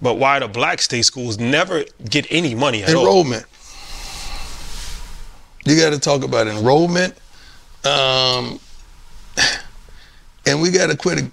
but 0.00 0.14
why 0.14 0.38
the 0.38 0.48
black 0.48 0.80
state 0.80 1.04
schools 1.04 1.38
never 1.38 1.84
get 2.08 2.26
any 2.30 2.54
money 2.54 2.82
at 2.82 2.94
all? 2.94 3.02
enrollment. 3.02 3.44
You 5.64 5.78
got 5.80 5.90
to 5.90 5.98
talk 5.98 6.24
about 6.24 6.46
enrollment, 6.46 7.14
um, 7.84 8.60
and 10.46 10.60
we 10.60 10.70
got 10.70 10.90
to 10.90 10.96
quit, 10.96 11.24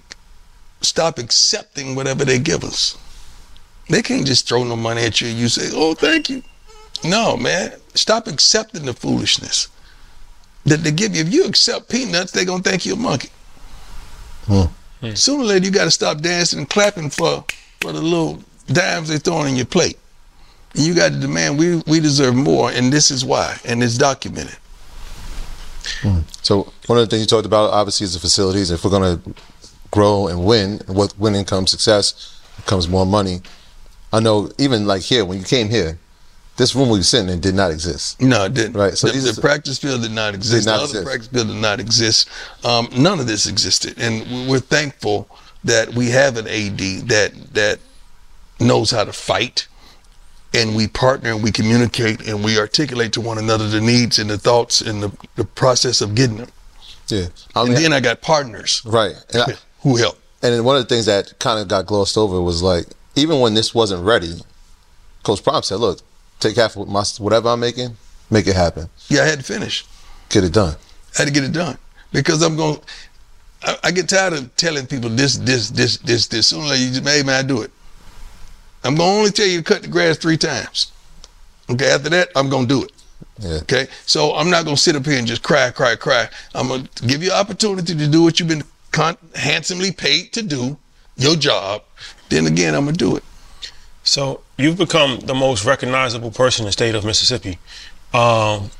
stop 0.82 1.18
accepting 1.18 1.94
whatever 1.94 2.24
they 2.24 2.38
give 2.38 2.64
us. 2.64 2.96
They 3.88 4.02
can't 4.02 4.26
just 4.26 4.48
throw 4.48 4.64
no 4.64 4.76
money 4.76 5.02
at 5.02 5.20
you. 5.20 5.28
and 5.28 5.38
You 5.38 5.48
say, 5.48 5.70
"Oh, 5.72 5.94
thank 5.94 6.30
you." 6.30 6.42
No, 7.04 7.36
man, 7.36 7.72
stop 7.94 8.28
accepting 8.28 8.84
the 8.84 8.94
foolishness 8.94 9.68
that 10.64 10.84
they 10.84 10.92
give 10.92 11.14
you. 11.16 11.22
If 11.22 11.32
you 11.32 11.44
accept 11.44 11.88
peanuts, 11.88 12.32
they 12.32 12.44
gonna 12.44 12.62
think 12.62 12.86
you're 12.86 12.96
a 12.96 13.00
monkey. 13.00 13.30
Sooner 15.14 15.42
or 15.42 15.46
later, 15.46 15.64
you 15.64 15.70
got 15.72 15.84
to 15.84 15.90
stop 15.90 16.18
dancing 16.20 16.60
and 16.60 16.70
clapping 16.70 17.10
for 17.10 17.44
for 17.80 17.92
the 17.92 18.00
little 18.00 18.42
dimes 18.68 19.08
they 19.08 19.18
throwing 19.18 19.50
in 19.50 19.56
your 19.56 19.66
plate. 19.66 19.98
And 20.74 20.84
you 20.84 20.94
got 20.94 21.10
to 21.10 21.18
demand 21.18 21.58
we 21.58 21.82
we 21.86 22.00
deserve 22.00 22.34
more, 22.34 22.70
and 22.70 22.92
this 22.92 23.10
is 23.10 23.24
why, 23.24 23.58
and 23.64 23.82
it's 23.82 23.98
documented. 23.98 24.56
Hmm. 26.02 26.20
So 26.42 26.72
one 26.86 26.98
of 26.98 27.04
the 27.04 27.10
things 27.10 27.22
you 27.22 27.26
talked 27.26 27.46
about, 27.46 27.72
obviously, 27.72 28.04
is 28.04 28.14
the 28.14 28.20
facilities. 28.20 28.70
If 28.70 28.84
we're 28.84 28.90
going 28.90 29.18
to 29.18 29.34
grow 29.92 30.26
and 30.26 30.44
win, 30.44 30.80
and 30.88 30.96
with 30.96 31.16
winning 31.18 31.44
comes 31.44 31.70
success, 31.70 32.40
comes 32.66 32.88
more 32.88 33.06
money. 33.06 33.40
I 34.12 34.18
know 34.20 34.50
even 34.58 34.86
like 34.86 35.02
here, 35.02 35.24
when 35.24 35.38
you 35.38 35.44
came 35.44 35.68
here, 35.68 35.98
this 36.56 36.74
room 36.74 36.88
we 36.90 36.98
were 36.98 37.02
sitting 37.04 37.28
in 37.30 37.40
did 37.40 37.54
not 37.54 37.70
exist. 37.70 38.20
No, 38.20 38.44
it 38.46 38.54
didn't. 38.54 38.74
Right, 38.74 38.94
so 38.94 39.06
the, 39.06 39.12
these 39.14 39.24
the 39.34 39.38
are- 39.40 39.42
practice 39.42 39.78
field 39.78 40.02
did 40.02 40.10
not 40.10 40.34
exist. 40.34 40.64
Did 40.66 40.70
not 40.70 40.78
the 40.78 40.82
exist. 40.84 40.96
other 40.96 41.04
practice 41.06 41.28
field 41.28 41.46
did 41.48 41.56
not 41.56 41.80
exist. 41.80 42.28
Um, 42.64 42.88
none 42.96 43.20
of 43.20 43.26
this 43.26 43.46
existed, 43.46 43.94
and 43.98 44.26
we- 44.30 44.46
we're 44.50 44.58
thankful 44.60 45.28
that 45.64 45.94
we 45.94 46.10
have 46.10 46.36
an 46.36 46.48
AD 46.48 47.08
that 47.08 47.32
that 47.54 47.78
knows 48.60 48.90
how 48.90 49.04
to 49.04 49.12
fight, 49.12 49.66
and 50.54 50.74
we 50.76 50.88
partner 50.88 51.30
and 51.30 51.42
we 51.42 51.52
communicate 51.52 52.26
and 52.26 52.44
we 52.44 52.58
articulate 52.58 53.12
to 53.12 53.20
one 53.20 53.38
another 53.38 53.68
the 53.68 53.80
needs 53.80 54.18
and 54.18 54.28
the 54.28 54.38
thoughts 54.38 54.80
and 54.80 55.02
the, 55.02 55.12
the 55.36 55.44
process 55.44 56.00
of 56.00 56.14
getting 56.14 56.36
them. 56.38 56.48
Yeah. 57.08 57.26
I 57.54 57.62
And 57.62 57.76
then 57.76 57.92
I 57.92 58.00
got 58.00 58.20
partners 58.20 58.82
right. 58.84 59.14
Who 59.82 59.96
help. 59.96 60.18
and 60.42 60.64
one 60.64 60.76
of 60.76 60.82
the 60.82 60.88
things 60.94 61.06
that 61.06 61.38
kind 61.38 61.58
of 61.60 61.68
got 61.68 61.86
glossed 61.86 62.16
over 62.16 62.40
was 62.40 62.62
like, 62.62 62.86
even 63.16 63.40
when 63.40 63.54
this 63.54 63.74
wasn't 63.74 64.04
ready, 64.04 64.34
Coach 65.22 65.42
Prime 65.42 65.62
said, 65.62 65.76
"Look, 65.76 66.00
take 66.40 66.56
half 66.56 66.76
of 66.76 66.88
my 66.88 67.04
whatever 67.18 67.48
I'm 67.50 67.60
making, 67.60 67.96
make 68.30 68.46
it 68.46 68.56
happen, 68.56 68.88
Yeah, 69.08 69.22
I 69.22 69.26
had 69.26 69.38
to 69.40 69.44
finish. 69.44 69.84
get 70.28 70.44
it 70.44 70.52
done." 70.52 70.76
I 71.14 71.18
had 71.18 71.28
to 71.28 71.32
get 71.32 71.44
it 71.44 71.52
done 71.52 71.76
because 72.12 72.42
I'm 72.42 72.56
going. 72.56 72.80
I, 73.62 73.76
I 73.84 73.90
get 73.92 74.08
tired 74.08 74.32
of 74.32 74.54
telling 74.56 74.86
people 74.86 75.10
this, 75.10 75.36
this, 75.36 75.70
this, 75.70 75.98
this, 75.98 76.26
this. 76.26 76.46
Sooner 76.48 76.64
or 76.64 76.68
later, 76.70 76.82
you 76.82 76.90
just, 76.90 77.06
hey 77.06 77.22
man, 77.22 77.44
I 77.44 77.46
do 77.46 77.62
it. 77.62 77.70
I'm 78.82 78.96
gonna 78.96 79.10
only 79.18 79.30
tell 79.30 79.46
you 79.46 79.58
to 79.58 79.64
cut 79.64 79.82
the 79.82 79.88
grass 79.88 80.16
three 80.16 80.36
times. 80.36 80.90
Okay, 81.70 81.90
after 81.90 82.08
that, 82.10 82.30
I'm 82.34 82.48
gonna 82.48 82.66
do 82.66 82.82
it. 82.82 82.92
Yeah. 83.38 83.58
Okay, 83.62 83.86
so 84.06 84.34
I'm 84.34 84.50
not 84.50 84.64
gonna 84.64 84.76
sit 84.76 84.96
up 84.96 85.04
here 85.06 85.18
and 85.18 85.26
just 85.26 85.42
cry, 85.42 85.70
cry, 85.70 85.94
cry. 85.96 86.28
I'm 86.54 86.68
gonna 86.68 86.88
give 87.06 87.22
you 87.22 87.30
opportunity 87.30 87.94
to 87.94 88.08
do 88.08 88.22
what 88.22 88.40
you've 88.40 88.48
been 88.48 88.64
con- 88.92 89.16
handsomely 89.34 89.90
paid 89.92 90.32
to 90.34 90.42
do, 90.42 90.76
your 91.16 91.36
job. 91.36 91.82
Then 92.28 92.46
again, 92.46 92.74
I'm 92.74 92.84
gonna 92.84 92.96
do 92.96 93.16
it. 93.16 93.24
So 94.04 94.40
you've 94.56 94.78
become 94.78 95.20
the 95.20 95.34
most 95.34 95.64
recognizable 95.64 96.30
person 96.30 96.64
in 96.64 96.66
the 96.66 96.72
state 96.72 96.94
of 96.94 97.04
Mississippi. 97.04 97.58
Um, 98.14 98.70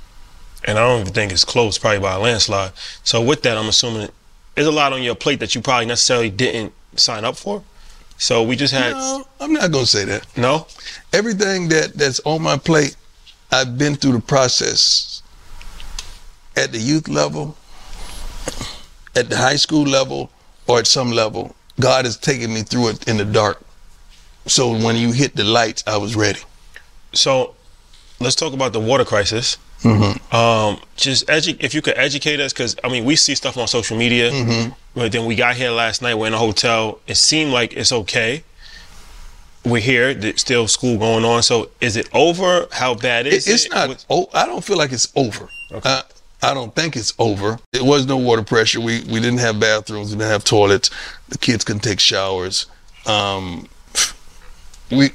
and 0.65 0.79
I 0.79 0.83
don't 0.87 1.01
even 1.01 1.13
think 1.13 1.33
it's 1.33 1.45
close, 1.45 1.79
probably 1.79 2.01
by 2.01 2.15
a 2.15 2.19
landslide. 2.19 2.73
So 3.05 3.21
with 3.21 3.43
that, 3.43 3.57
I'm 3.57 3.69
assuming 3.69 4.09
there's 4.55 4.67
a 4.67 4.73
lot 4.73 4.93
on 4.93 5.03
your 5.03 5.15
plate 5.15 5.41
that 5.41 5.55
you 5.55 5.61
probably 5.61 5.87
necessarily 5.87 6.31
didn't 6.31 6.73
sign 6.97 7.25
up 7.25 7.37
for. 7.37 7.63
So 8.19 8.43
we 8.43 8.55
just 8.57 8.73
had 8.73 8.93
No, 8.93 9.27
I'm 9.41 9.53
not 9.53 9.71
gonna 9.73 9.87
say 9.87 10.05
that. 10.05 10.27
no. 10.37 10.67
everything 11.13 11.69
that 11.69 11.95
that's 11.95 12.21
on 12.25 12.43
my 12.43 12.57
plate, 12.57 12.97
I've 13.51 13.77
been 13.77 13.97
through 13.97 14.13
the 14.13 14.21
process 14.21 15.23
at 16.57 16.73
the 16.73 16.79
youth 16.79 17.09
level, 17.09 17.57
at 19.15 19.29
the 19.29 19.37
high 19.37 19.57
school 19.57 19.85
level, 19.85 20.31
or 20.67 20.79
at 20.79 20.87
some 20.87 21.11
level. 21.11 21.55
God 21.81 22.05
has 22.05 22.17
taken 22.17 22.53
me 22.53 22.63
through 22.63 22.89
it 22.91 23.09
in 23.09 23.17
the 23.17 23.25
dark. 23.25 23.63
So 24.47 24.71
when 24.71 24.97
you 24.97 25.13
hit 25.13 25.35
the 25.37 25.45
lights, 25.45 25.83
I 25.87 25.97
was 25.97 26.15
ready. 26.17 26.41
So 27.13 27.55
let's 28.21 28.35
talk 28.35 28.53
about 28.53 28.73
the 28.73 28.81
water 28.81 29.05
crisis. 29.05 29.57
Mm-hmm. 29.83 30.35
Um, 30.35 30.79
just 30.97 31.27
edu- 31.27 31.57
if 31.61 31.75
you 31.75 31.83
could 31.83 31.97
educate 31.99 32.39
us, 32.41 32.53
because 32.53 32.77
I 32.85 32.89
mean 32.89 33.05
we 33.05 33.17
see 33.17 33.35
stuff 33.35 33.57
on 33.57 33.67
social 33.69 33.97
media, 33.97 34.31
Mm-hmm. 34.31 34.71
but 34.95 35.11
then 35.13 35.27
we 35.27 35.35
got 35.35 35.57
here 35.57 35.71
last 35.71 36.03
night. 36.03 36.15
We're 36.15 36.29
in 36.29 36.35
a 36.35 36.39
hotel. 36.39 37.01
It 37.07 37.17
seemed 37.17 37.53
like 37.53 37.73
it's 37.75 37.91
okay. 37.93 38.45
We're 39.65 39.81
here. 39.81 40.13
There's 40.15 40.41
still 40.41 40.67
school 40.69 40.99
going 40.99 41.25
on. 41.25 41.43
So 41.43 41.71
is 41.81 41.97
it 41.97 42.09
over? 42.15 42.67
How 42.73 42.95
bad 42.95 43.27
is 43.27 43.47
It- 43.47 43.53
it's 43.55 43.65
it? 43.67 43.73
not. 43.73 44.05
Oh, 44.11 44.29
I 44.35 44.47
don't 44.47 44.63
feel 44.65 44.77
like 44.79 44.93
it's 44.93 45.09
over. 45.17 45.49
I, 45.85 46.03
I 46.43 46.55
don't 46.55 46.75
think 46.75 46.97
it's 46.97 47.15
over. 47.19 47.59
It 47.73 47.83
was 47.83 48.07
no 48.07 48.17
water 48.17 48.43
pressure. 48.43 48.81
We 48.81 49.01
we 49.05 49.21
didn't 49.21 49.39
have 49.39 49.61
bathrooms. 49.61 50.11
We 50.11 50.19
didn't 50.19 50.33
have 50.33 50.45
toilets. 50.45 50.91
The 51.29 51.39
kids 51.39 51.63
couldn't 51.65 51.83
take 51.83 52.01
showers. 52.01 52.67
Um, 53.07 53.69
we 54.91 55.11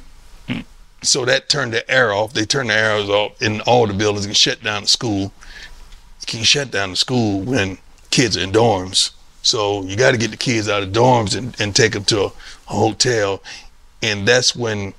So 1.04 1.26
that 1.26 1.50
turned 1.50 1.74
the 1.74 1.90
air 1.92 2.14
off. 2.14 2.34
They 2.34 2.46
turned 2.46 2.70
the 2.70 2.76
arrows 2.76 3.10
off 3.10 3.42
in 3.42 3.62
all 3.62 3.88
the 3.88 3.94
buildings 3.94 4.26
and 4.26 4.36
shut 4.36 4.64
down 4.64 4.84
the 4.84 4.88
school. 4.88 5.34
You 6.22 6.26
can 6.26 6.44
shut 6.44 6.72
down 6.72 6.92
the 6.92 6.96
school 6.96 7.42
when 7.42 7.78
kids 8.10 8.38
are 8.38 8.42
in 8.42 8.52
dorms. 8.52 9.12
So 9.42 9.84
you 9.84 9.96
got 9.96 10.12
to 10.12 10.18
get 10.18 10.32
the 10.32 10.38
kids 10.38 10.68
out 10.68 10.84
of 10.84 10.90
dorms 10.90 11.38
and, 11.38 11.56
and 11.62 11.76
take 11.76 11.94
them 11.94 12.04
to 12.06 12.24
a, 12.24 12.26
a 12.26 12.74
hotel. 12.74 13.44
And 14.02 14.28
that's 14.28 14.56
when 14.56 14.94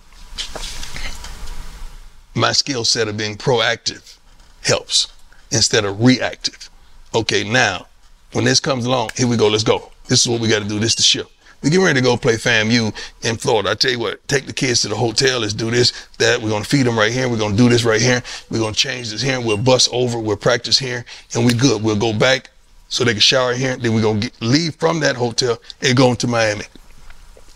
my 2.34 2.52
skill 2.52 2.84
set 2.84 3.08
of 3.08 3.16
being 3.16 3.36
proactive 3.36 4.16
helps 4.62 5.08
instead 5.50 5.84
of 5.84 6.02
reactive. 6.02 6.70
Okay, 7.14 7.48
now 7.48 7.86
when 8.32 8.44
this 8.44 8.60
comes 8.60 8.84
along, 8.84 9.10
here 9.16 9.26
we 9.26 9.36
go, 9.36 9.48
let's 9.48 9.64
go. 9.64 9.90
This 10.08 10.22
is 10.22 10.28
what 10.28 10.40
we 10.40 10.48
got 10.48 10.62
to 10.62 10.68
do. 10.68 10.78
This 10.78 10.90
is 10.90 10.96
the 10.96 11.02
shift. 11.02 11.30
We 11.62 11.70
get 11.70 11.78
ready 11.78 11.98
to 11.98 12.04
go 12.04 12.16
play 12.16 12.34
FAMU 12.34 12.94
in 13.22 13.36
Florida. 13.36 13.70
I 13.70 13.74
tell 13.74 13.90
you 13.90 13.98
what, 13.98 14.26
take 14.28 14.46
the 14.46 14.52
kids 14.52 14.82
to 14.82 14.88
the 14.88 14.94
hotel. 14.94 15.40
Let's 15.40 15.54
do 15.54 15.70
this, 15.72 15.92
that. 16.18 16.40
We're 16.40 16.50
gonna 16.50 16.64
feed 16.64 16.86
them 16.86 16.96
right 16.96 17.12
here. 17.12 17.28
We're 17.28 17.38
gonna 17.38 17.56
do 17.56 17.68
this 17.68 17.84
right 17.84 18.00
here. 18.00 18.22
We're 18.48 18.60
gonna 18.60 18.74
change 18.74 19.10
this 19.10 19.22
here. 19.22 19.40
We'll 19.40 19.56
bus 19.56 19.88
over. 19.90 20.20
We'll 20.20 20.36
practice 20.36 20.78
here, 20.78 21.04
and 21.34 21.44
we 21.44 21.52
good. 21.54 21.82
We'll 21.82 21.96
go 21.96 22.12
back 22.12 22.50
so 22.88 23.02
they 23.02 23.12
can 23.12 23.20
shower 23.20 23.54
here. 23.54 23.76
Then 23.76 23.92
we're 23.92 24.02
gonna 24.02 24.30
leave 24.40 24.76
from 24.76 25.00
that 25.00 25.16
hotel 25.16 25.60
and 25.82 25.96
go 25.96 26.10
into 26.10 26.28
Miami 26.28 26.64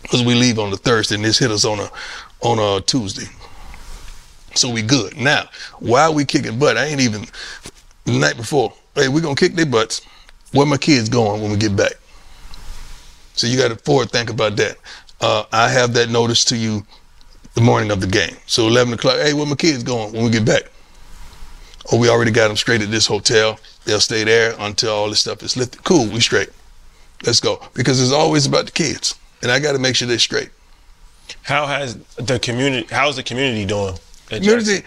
because 0.01 0.23
we 0.23 0.35
leave 0.35 0.59
on 0.59 0.69
the 0.69 0.77
Thursday 0.77 1.15
and 1.15 1.23
this 1.23 1.39
hit 1.39 1.49
us 1.49 1.63
on 1.63 1.79
a 1.79 1.89
on 2.41 2.59
a 2.59 2.81
Tuesday. 2.81 3.29
So 4.53 4.69
we 4.69 4.81
good. 4.81 5.17
Now, 5.17 5.47
while 5.79 6.13
we 6.13 6.25
kicking 6.25 6.59
butt, 6.59 6.77
I 6.77 6.85
ain't 6.85 7.01
even 7.01 7.25
the 8.05 8.11
night 8.11 8.37
before. 8.37 8.73
Hey, 8.95 9.07
we're 9.07 9.21
gonna 9.21 9.35
kick 9.35 9.55
their 9.55 9.65
butts. 9.65 10.01
Where 10.51 10.65
my 10.65 10.77
kids 10.77 11.09
going 11.09 11.41
when 11.41 11.51
we 11.51 11.57
get 11.57 11.75
back? 11.75 11.93
So 13.35 13.47
you 13.47 13.57
got 13.57 13.69
to 13.69 13.75
forward 13.75 14.11
think 14.11 14.29
about 14.29 14.55
that. 14.57 14.77
Uh, 15.19 15.45
I 15.51 15.69
have 15.69 15.93
that 15.93 16.09
notice 16.09 16.45
to 16.45 16.57
you 16.57 16.85
the 17.55 17.61
morning 17.61 17.91
of 17.91 18.01
the 18.01 18.07
game. 18.07 18.35
So 18.45 18.67
11 18.67 18.93
o'clock, 18.93 19.17
hey, 19.17 19.33
where 19.33 19.45
my 19.45 19.55
kids 19.55 19.83
going 19.83 20.13
when 20.13 20.23
we 20.23 20.29
get 20.29 20.45
back? 20.45 20.63
Oh, 21.91 21.97
we 21.97 22.09
already 22.09 22.31
got 22.31 22.47
them 22.47 22.57
straight 22.57 22.81
at 22.81 22.91
this 22.91 23.07
hotel. 23.07 23.59
They'll 23.85 23.99
stay 23.99 24.23
there 24.23 24.55
until 24.59 24.93
all 24.93 25.09
this 25.09 25.19
stuff 25.19 25.43
is 25.43 25.57
lifted. 25.57 25.83
Cool, 25.83 26.07
we 26.07 26.19
straight. 26.19 26.49
Let's 27.25 27.39
go. 27.39 27.61
Because 27.73 28.01
it's 28.01 28.11
always 28.11 28.45
about 28.45 28.65
the 28.65 28.71
kids. 28.71 29.15
And 29.41 29.51
I 29.51 29.59
got 29.59 29.73
to 29.73 29.79
make 29.79 29.95
sure 29.95 30.07
they're 30.07 30.19
straight. 30.19 30.49
How 31.41 31.65
has 31.65 31.97
the 32.15 32.39
community? 32.39 32.87
How's 32.93 33.15
the 33.15 33.23
community 33.23 33.65
doing? 33.65 33.95
Community, 34.27 34.83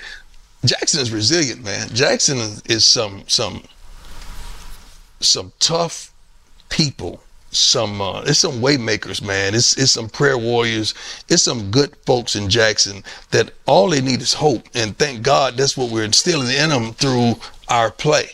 Jackson? 0.64 1.00
Is 1.00 1.12
resilient, 1.12 1.62
man. 1.62 1.88
Jackson 1.94 2.38
is, 2.38 2.62
is 2.62 2.84
some 2.84 3.24
some 3.26 3.62
some 5.20 5.52
tough 5.58 6.12
people. 6.68 7.22
Some 7.52 8.00
uh, 8.00 8.22
it's 8.22 8.40
some 8.40 8.60
waymakers, 8.60 9.22
man. 9.22 9.54
It's 9.54 9.76
it's 9.78 9.92
some 9.92 10.08
prayer 10.08 10.36
warriors. 10.36 10.94
It's 11.28 11.42
some 11.42 11.70
good 11.70 11.96
folks 12.04 12.36
in 12.36 12.50
Jackson 12.50 13.02
that 13.30 13.52
all 13.66 13.88
they 13.90 14.00
need 14.00 14.20
is 14.20 14.34
hope, 14.34 14.68
and 14.74 14.96
thank 14.98 15.22
God 15.22 15.56
that's 15.56 15.76
what 15.76 15.90
we're 15.90 16.04
instilling 16.04 16.50
in 16.50 16.70
them 16.70 16.92
through 16.92 17.34
our 17.68 17.90
play, 17.90 18.30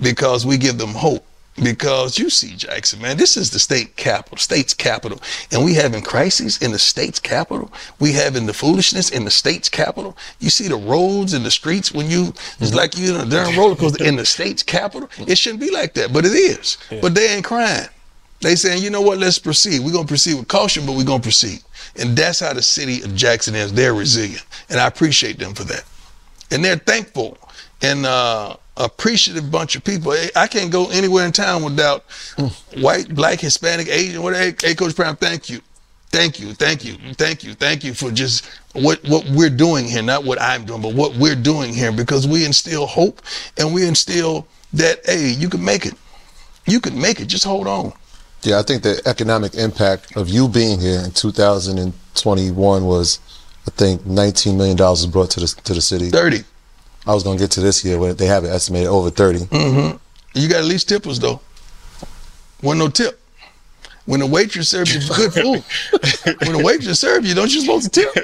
because 0.00 0.44
we 0.46 0.56
give 0.56 0.78
them 0.78 0.90
hope. 0.90 1.24
Because 1.62 2.18
you 2.18 2.30
see, 2.30 2.54
Jackson, 2.54 3.00
man, 3.00 3.16
this 3.16 3.36
is 3.36 3.50
the 3.50 3.58
state 3.58 3.96
capital, 3.96 4.38
state's 4.38 4.74
capital, 4.74 5.20
and 5.50 5.64
we 5.64 5.74
having 5.74 6.02
crises 6.02 6.60
in 6.62 6.72
the 6.72 6.78
state's 6.78 7.18
capital. 7.18 7.72
We 7.98 8.12
having 8.12 8.46
the 8.46 8.54
foolishness 8.54 9.10
in 9.10 9.24
the 9.24 9.30
state's 9.30 9.68
capital. 9.68 10.16
You 10.38 10.50
see 10.50 10.68
the 10.68 10.76
roads 10.76 11.34
and 11.34 11.44
the 11.44 11.50
streets 11.50 11.92
when 11.92 12.10
you 12.10 12.32
it's 12.60 12.74
like 12.74 12.96
you 12.96 13.14
in 13.14 13.20
a 13.20 13.28
darn 13.28 13.56
roller 13.56 13.76
coaster 13.76 14.04
in 14.04 14.16
the 14.16 14.26
state's 14.26 14.62
capital. 14.62 15.08
It 15.18 15.38
shouldn't 15.38 15.60
be 15.60 15.70
like 15.70 15.94
that, 15.94 16.12
but 16.12 16.24
it 16.24 16.32
is. 16.32 16.78
But 17.00 17.14
they 17.14 17.34
ain't 17.34 17.44
crying. 17.44 17.88
They 18.40 18.54
saying, 18.54 18.82
you 18.82 18.90
know 18.90 19.00
what? 19.00 19.18
Let's 19.18 19.38
proceed. 19.38 19.80
We're 19.80 19.92
gonna 19.92 20.06
proceed 20.06 20.34
with 20.34 20.48
caution, 20.48 20.86
but 20.86 20.96
we're 20.96 21.04
gonna 21.04 21.22
proceed. 21.22 21.60
And 21.96 22.16
that's 22.16 22.40
how 22.40 22.52
the 22.52 22.62
city 22.62 23.02
of 23.02 23.14
Jackson 23.14 23.54
is. 23.54 23.72
They're 23.72 23.94
resilient, 23.94 24.44
and 24.68 24.78
I 24.78 24.86
appreciate 24.86 25.38
them 25.38 25.54
for 25.54 25.64
that. 25.64 25.84
And 26.50 26.64
they're 26.64 26.76
thankful 26.76 27.36
and 27.82 28.06
uh, 28.06 28.56
appreciative 28.78 29.50
bunch 29.50 29.76
of 29.76 29.84
people. 29.84 30.12
I- 30.12 30.48
can't 30.48 30.70
go 30.70 30.88
anywhere 30.90 31.26
in 31.26 31.32
town 31.32 31.62
without 31.62 32.04
hmm. 32.36 32.46
white, 32.80 33.14
black, 33.14 33.40
Hispanic, 33.40 33.88
Asian, 33.88 34.22
whatever. 34.22 34.56
Hey, 34.62 34.74
Coach 34.74 34.96
Brown, 34.96 35.16
thank 35.16 35.50
you. 35.50 35.60
Thank 36.10 36.40
you, 36.40 36.54
thank 36.54 36.86
you, 36.86 36.96
thank 37.14 37.44
you, 37.44 37.52
thank 37.52 37.84
you 37.84 37.92
for 37.92 38.10
just 38.10 38.46
what 38.72 39.06
what 39.08 39.28
we're 39.28 39.50
doing 39.50 39.84
here, 39.84 40.00
not 40.02 40.24
what 40.24 40.40
I'm 40.40 40.64
doing, 40.64 40.80
but 40.80 40.94
what 40.94 41.14
we're 41.16 41.36
doing 41.36 41.74
here, 41.74 41.92
because 41.92 42.26
we 42.26 42.46
instill 42.46 42.86
hope 42.86 43.20
and 43.58 43.74
we 43.74 43.86
instill 43.86 44.46
that 44.72 45.04
hey, 45.04 45.28
you 45.28 45.50
can 45.50 45.62
make 45.62 45.84
it, 45.84 45.92
you 46.66 46.80
can 46.80 46.98
make 46.98 47.20
it. 47.20 47.26
Just 47.26 47.44
hold 47.44 47.66
on. 47.66 47.92
Yeah, 48.42 48.58
I 48.58 48.62
think 48.62 48.84
the 48.84 49.02
economic 49.04 49.54
impact 49.54 50.16
of 50.16 50.30
you 50.30 50.48
being 50.48 50.80
here 50.80 51.00
in 51.00 51.10
2021 51.10 52.84
was, 52.84 53.18
I 53.66 53.70
think, 53.72 54.06
19 54.06 54.56
million 54.56 54.76
dollars 54.78 55.02
was 55.02 55.12
brought 55.12 55.30
to 55.32 55.40
the 55.40 55.46
to 55.64 55.74
the 55.74 55.82
city. 55.82 56.08
Thirty. 56.08 56.44
I 57.08 57.14
was 57.14 57.22
gonna 57.22 57.38
get 57.38 57.50
to 57.52 57.60
this 57.60 57.82
year 57.86 57.98
where 57.98 58.12
they 58.12 58.26
have 58.26 58.44
it 58.44 58.48
estimated 58.48 58.88
over 58.88 59.08
30. 59.08 59.38
Mm-hmm. 59.46 59.96
You 60.34 60.48
got 60.48 60.58
at 60.58 60.66
least 60.66 60.90
tippers, 60.90 61.18
though. 61.18 61.40
Wasn't 62.62 62.80
no 62.80 62.88
tip. 62.88 63.18
When 64.08 64.20
the 64.20 64.26
waitress 64.26 64.70
serves 64.70 64.94
you 64.94 65.00
good 65.14 65.34
food, 65.34 65.62
when 66.46 66.56
the 66.56 66.62
waitress 66.64 66.98
serves 66.98 67.28
you, 67.28 67.34
don't 67.34 67.52
you 67.52 67.60
supposed 67.60 67.92
to 67.92 68.00
tip? 68.10 68.14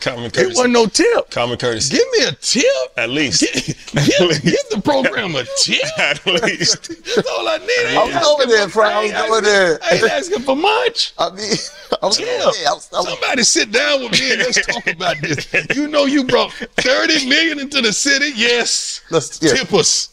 Common 0.00 0.30
courtesy. 0.30 0.30
It 0.30 0.32
courtesy. 0.32 0.46
wasn't 0.54 0.72
no 0.74 0.86
tip. 0.86 1.28
Common 1.30 1.58
courtesy. 1.58 1.96
Give 1.96 2.06
me 2.12 2.28
a 2.28 2.32
tip. 2.40 2.64
At 2.96 3.10
least. 3.10 3.40
Give, 3.40 3.56
give 3.94 4.68
the 4.70 4.80
program 4.84 5.34
a 5.34 5.44
tip. 5.60 5.82
At 5.98 6.24
least. 6.24 6.86
That's 7.16 7.28
all 7.28 7.48
I 7.48 7.58
need. 7.58 7.96
I 7.96 8.04
was 8.14 8.24
over 8.28 8.46
there, 8.46 8.68
Fred. 8.68 8.92
I 8.92 9.02
was 9.02 9.12
over 9.30 9.40
there. 9.40 9.78
I 9.82 9.94
ain't 9.96 10.04
asking 10.04 10.42
for 10.42 10.54
much. 10.54 11.14
I 11.18 11.30
mean, 11.30 11.56
I 12.00 12.06
was, 12.06 12.16
Tip. 12.16 12.26
yeah, 12.28 12.44
I 12.44 12.46
was, 12.46 12.88
I 12.92 13.00
was, 13.00 13.08
Somebody 13.08 13.42
sit 13.42 13.72
down 13.72 14.04
with 14.04 14.12
me 14.12 14.30
and 14.34 14.38
let's 14.38 14.64
talk 14.64 14.86
about 14.86 15.16
this. 15.20 15.52
You 15.74 15.88
know 15.88 16.04
you 16.04 16.22
brought 16.22 16.52
30 16.52 17.28
million 17.28 17.58
into 17.58 17.80
the 17.80 17.92
city. 17.92 18.30
Yes. 18.36 19.00
Let's- 19.10 19.42
yeah. 19.42 19.54
Tip 19.54 19.72
us. 19.74 20.10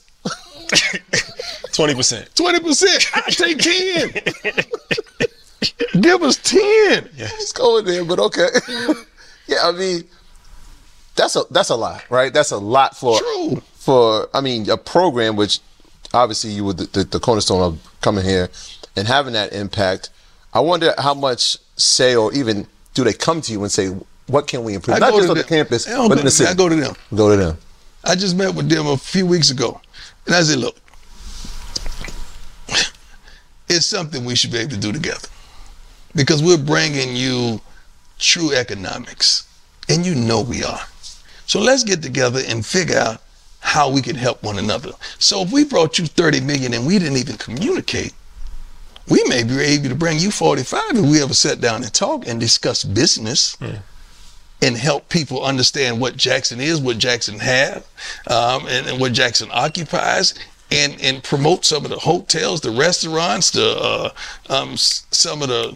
Twenty 1.73 1.95
percent. 1.95 2.29
20%. 2.35 3.11
I 3.15 3.29
take 3.31 3.59
10. 5.93 6.01
Give 6.01 6.21
us 6.23 6.37
10. 6.37 7.09
Yeah, 7.15 7.27
It's 7.33 7.51
going 7.51 7.85
there, 7.85 8.03
but 8.03 8.19
okay. 8.19 8.47
yeah, 9.47 9.57
I 9.63 9.71
mean, 9.71 10.03
that's 11.15 11.35
a 11.35 11.43
that's 11.51 11.69
a 11.69 11.75
lot, 11.75 12.03
right? 12.09 12.33
That's 12.33 12.51
a 12.51 12.57
lot 12.57 12.95
for 12.95 13.17
True. 13.19 13.61
for 13.75 14.29
I 14.33 14.41
mean 14.41 14.69
a 14.69 14.77
program 14.77 15.35
which 15.35 15.59
obviously 16.13 16.51
you 16.51 16.63
were 16.65 16.73
the, 16.73 16.85
the, 16.85 17.03
the 17.03 17.19
cornerstone 17.19 17.61
of 17.61 17.97
coming 18.01 18.23
here 18.23 18.49
and 18.95 19.07
having 19.07 19.33
that 19.33 19.53
impact. 19.53 20.09
I 20.53 20.61
wonder 20.61 20.93
how 20.97 21.13
much 21.13 21.57
say 21.75 22.15
or 22.15 22.33
even 22.33 22.65
do 22.93 23.03
they 23.03 23.13
come 23.13 23.41
to 23.41 23.51
you 23.51 23.61
and 23.61 23.71
say 23.71 23.89
what 24.27 24.47
can 24.47 24.63
we 24.63 24.73
improve? 24.73 24.95
I 24.95 24.99
Not 24.99 25.11
go 25.11 25.17
just 25.17 25.27
to 25.27 25.31
on 25.31 25.37
the 25.37 25.43
campus, 25.43 25.85
but 25.85 26.07
go 26.07 26.13
in 26.13 26.25
the 26.25 26.31
city. 26.31 26.49
I 26.49 26.53
go 26.53 26.69
to 26.69 26.75
them. 26.75 26.95
Go 27.13 27.29
to 27.29 27.35
them. 27.37 27.57
I 28.03 28.15
just 28.15 28.35
met 28.35 28.55
with 28.55 28.69
them 28.69 28.87
a 28.87 28.97
few 28.97 29.25
weeks 29.27 29.51
ago. 29.51 29.79
And 30.25 30.35
I 30.35 30.41
said, 30.43 30.59
look, 30.59 30.77
it's 33.69 33.85
something 33.85 34.25
we 34.25 34.35
should 34.35 34.51
be 34.51 34.57
able 34.59 34.71
to 34.71 34.77
do 34.77 34.91
together. 34.91 35.27
Because 36.13 36.43
we're 36.43 36.57
bringing 36.57 37.15
you 37.15 37.61
true 38.19 38.53
economics. 38.53 39.47
And 39.89 40.05
you 40.05 40.15
know 40.15 40.41
we 40.41 40.63
are. 40.63 40.81
So 41.45 41.59
let's 41.59 41.83
get 41.83 42.01
together 42.01 42.41
and 42.47 42.65
figure 42.65 42.97
out 42.97 43.21
how 43.59 43.89
we 43.89 44.01
can 44.01 44.15
help 44.15 44.43
one 44.43 44.57
another. 44.57 44.91
So 45.19 45.41
if 45.41 45.51
we 45.51 45.63
brought 45.63 45.97
you 45.99 46.05
30 46.05 46.41
million 46.41 46.73
and 46.73 46.85
we 46.85 46.99
didn't 46.99 47.17
even 47.17 47.37
communicate, 47.37 48.13
we 49.09 49.23
may 49.27 49.43
be 49.43 49.59
able 49.59 49.89
to 49.89 49.95
bring 49.95 50.19
you 50.19 50.31
45 50.31 50.97
if 50.97 51.05
we 51.05 51.21
ever 51.21 51.33
sat 51.33 51.59
down 51.59 51.83
and 51.83 51.93
talk 51.93 52.27
and 52.27 52.39
discuss 52.39 52.83
business 52.83 53.57
and 54.61 54.77
help 54.77 55.09
people 55.09 55.43
understand 55.43 55.99
what 55.99 56.15
Jackson 56.17 56.59
is, 56.59 56.79
what 56.79 56.97
Jackson 56.97 57.39
have, 57.39 57.85
um, 58.27 58.67
and, 58.67 58.87
and 58.87 58.99
what 58.99 59.13
Jackson 59.13 59.49
occupies, 59.51 60.33
and 60.71 60.99
and 61.01 61.23
promote 61.23 61.65
some 61.65 61.83
of 61.83 61.91
the 61.91 61.99
hotels, 61.99 62.61
the 62.61 62.71
restaurants, 62.71 63.51
the 63.51 63.75
uh, 63.77 64.09
um, 64.49 64.77
some 64.77 65.41
of 65.41 65.49
the 65.49 65.75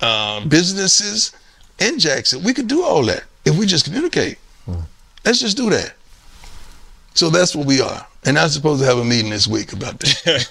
uh, 0.00 0.44
businesses 0.46 1.32
in 1.78 1.98
Jackson. 1.98 2.42
We 2.42 2.54
could 2.54 2.68
do 2.68 2.82
all 2.84 3.04
that 3.06 3.24
if 3.44 3.56
we 3.56 3.66
just 3.66 3.84
communicate. 3.84 4.38
Let's 5.24 5.40
just 5.40 5.56
do 5.56 5.70
that. 5.70 5.94
So 7.14 7.28
that's 7.28 7.54
what 7.54 7.66
we 7.66 7.80
are. 7.80 8.06
And 8.24 8.38
I'm 8.38 8.48
supposed 8.48 8.80
to 8.82 8.86
have 8.86 8.98
a 8.98 9.04
meeting 9.04 9.30
this 9.30 9.46
week 9.46 9.72
about 9.72 9.98
that. 9.98 10.50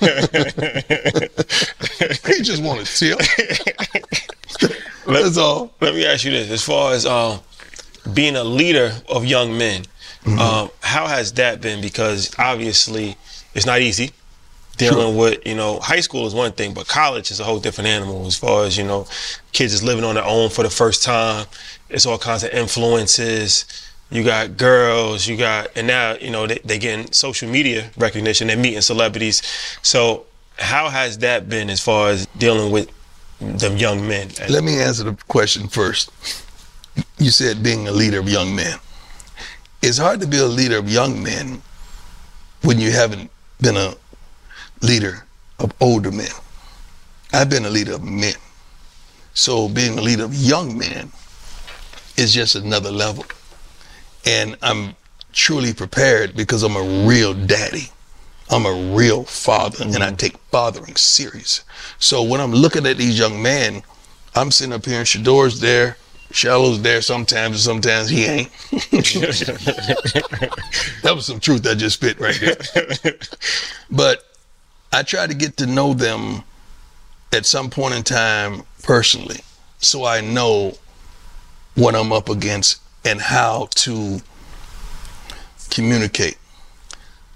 we 2.27 2.41
just 2.41 2.61
want 2.63 2.85
to 2.85 2.97
tip. 2.97 3.19
That's 5.05 5.37
all. 5.37 5.71
Let 5.79 5.93
me 5.93 6.05
ask 6.05 6.25
you 6.25 6.31
this: 6.31 6.49
as 6.49 6.63
far 6.63 6.93
as 6.93 7.05
um, 7.05 7.39
being 8.13 8.35
a 8.35 8.43
leader 8.43 8.93
of 9.07 9.25
young 9.25 9.57
men, 9.57 9.85
um, 10.25 10.69
how 10.81 11.07
has 11.07 11.33
that 11.33 11.61
been? 11.61 11.81
Because 11.81 12.31
obviously, 12.37 13.15
it's 13.53 13.65
not 13.65 13.81
easy. 13.81 14.11
Dealing 14.77 15.17
with 15.17 15.45
you 15.45 15.55
know, 15.55 15.79
high 15.79 15.99
school 15.99 16.25
is 16.25 16.33
one 16.33 16.53
thing, 16.53 16.73
but 16.73 16.87
college 16.87 17.31
is 17.31 17.39
a 17.39 17.43
whole 17.43 17.59
different 17.59 17.89
animal. 17.89 18.25
As 18.25 18.37
far 18.37 18.65
as 18.65 18.77
you 18.77 18.85
know, 18.85 19.07
kids 19.51 19.73
is 19.73 19.83
living 19.83 20.05
on 20.05 20.15
their 20.15 20.23
own 20.23 20.49
for 20.49 20.63
the 20.63 20.69
first 20.69 21.03
time. 21.03 21.47
It's 21.89 22.05
all 22.05 22.17
kinds 22.17 22.43
of 22.43 22.51
influences. 22.51 23.65
You 24.09 24.23
got 24.23 24.57
girls, 24.57 25.27
you 25.27 25.35
got, 25.37 25.67
and 25.75 25.85
now 25.85 26.15
you 26.15 26.31
know 26.31 26.47
they 26.47 26.59
they 26.63 26.79
getting 26.79 27.11
social 27.11 27.49
media 27.49 27.91
recognition. 27.97 28.47
They're 28.47 28.57
meeting 28.57 28.81
celebrities. 28.81 29.41
So, 29.81 30.25
how 30.57 30.89
has 30.89 31.17
that 31.19 31.49
been 31.49 31.69
as 31.69 31.81
far 31.81 32.09
as 32.09 32.25
dealing 32.37 32.71
with 32.71 32.89
them 33.39 33.77
young 33.77 34.07
men? 34.07 34.29
Let 34.49 34.63
me 34.63 34.79
answer 34.79 35.03
the 35.03 35.17
question 35.27 35.67
first. 35.67 36.09
You 37.17 37.31
said 37.31 37.63
being 37.63 37.87
a 37.87 37.91
leader 37.91 38.19
of 38.19 38.29
young 38.29 38.55
men. 38.55 38.79
It's 39.81 39.97
hard 39.97 40.19
to 40.21 40.27
be 40.27 40.37
a 40.37 40.45
leader 40.45 40.77
of 40.77 40.89
young 40.89 41.21
men 41.21 41.61
when 42.63 42.79
you 42.79 42.91
haven't 42.91 43.31
been 43.61 43.77
a 43.77 43.93
leader 44.81 45.25
of 45.59 45.73
older 45.79 46.11
men. 46.11 46.31
I've 47.33 47.49
been 47.49 47.65
a 47.65 47.69
leader 47.69 47.93
of 47.93 48.03
men. 48.03 48.33
So 49.33 49.69
being 49.69 49.97
a 49.97 50.01
leader 50.01 50.25
of 50.25 50.33
young 50.33 50.77
men 50.77 51.11
is 52.17 52.33
just 52.33 52.55
another 52.55 52.91
level. 52.91 53.25
And 54.25 54.57
I'm 54.61 54.95
truly 55.31 55.73
prepared 55.73 56.35
because 56.35 56.63
I'm 56.63 56.75
a 56.75 57.07
real 57.07 57.33
daddy. 57.33 57.89
I'm 58.49 58.65
a 58.65 58.95
real 58.95 59.23
father 59.23 59.83
and 59.83 59.95
I 59.97 60.07
mm-hmm. 60.07 60.15
take 60.15 60.37
fathering 60.51 60.95
serious. 60.95 61.63
So 61.99 62.23
when 62.23 62.41
I'm 62.41 62.51
looking 62.51 62.85
at 62.87 62.97
these 62.97 63.17
young 63.17 63.41
men, 63.41 63.83
I'm 64.35 64.51
sitting 64.51 64.73
up 64.73 64.85
here 64.85 64.99
and 64.99 65.07
Shedeur's 65.07 65.59
there, 65.59 65.97
Shilo's 66.31 66.81
there 66.81 67.01
sometimes 67.01 67.55
and 67.55 67.83
sometimes 67.83 68.09
he 68.09 68.25
ain't. 68.25 68.51
that 71.01 71.11
was 71.15 71.25
some 71.25 71.39
truth 71.39 71.65
I 71.67 71.73
just 71.75 71.95
spit 71.95 72.19
right 72.19 72.39
there. 72.39 73.15
but 73.89 74.25
I 74.93 75.03
try 75.03 75.27
to 75.27 75.33
get 75.33 75.57
to 75.57 75.65
know 75.65 75.93
them 75.93 76.43
at 77.31 77.45
some 77.45 77.69
point 77.69 77.95
in 77.95 78.03
time 78.03 78.63
personally 78.83 79.39
so 79.79 80.05
I 80.05 80.21
know 80.21 80.77
what 81.75 81.95
I'm 81.95 82.11
up 82.11 82.29
against 82.29 82.81
and 83.05 83.19
how 83.19 83.69
to 83.75 84.19
communicate. 85.69 86.37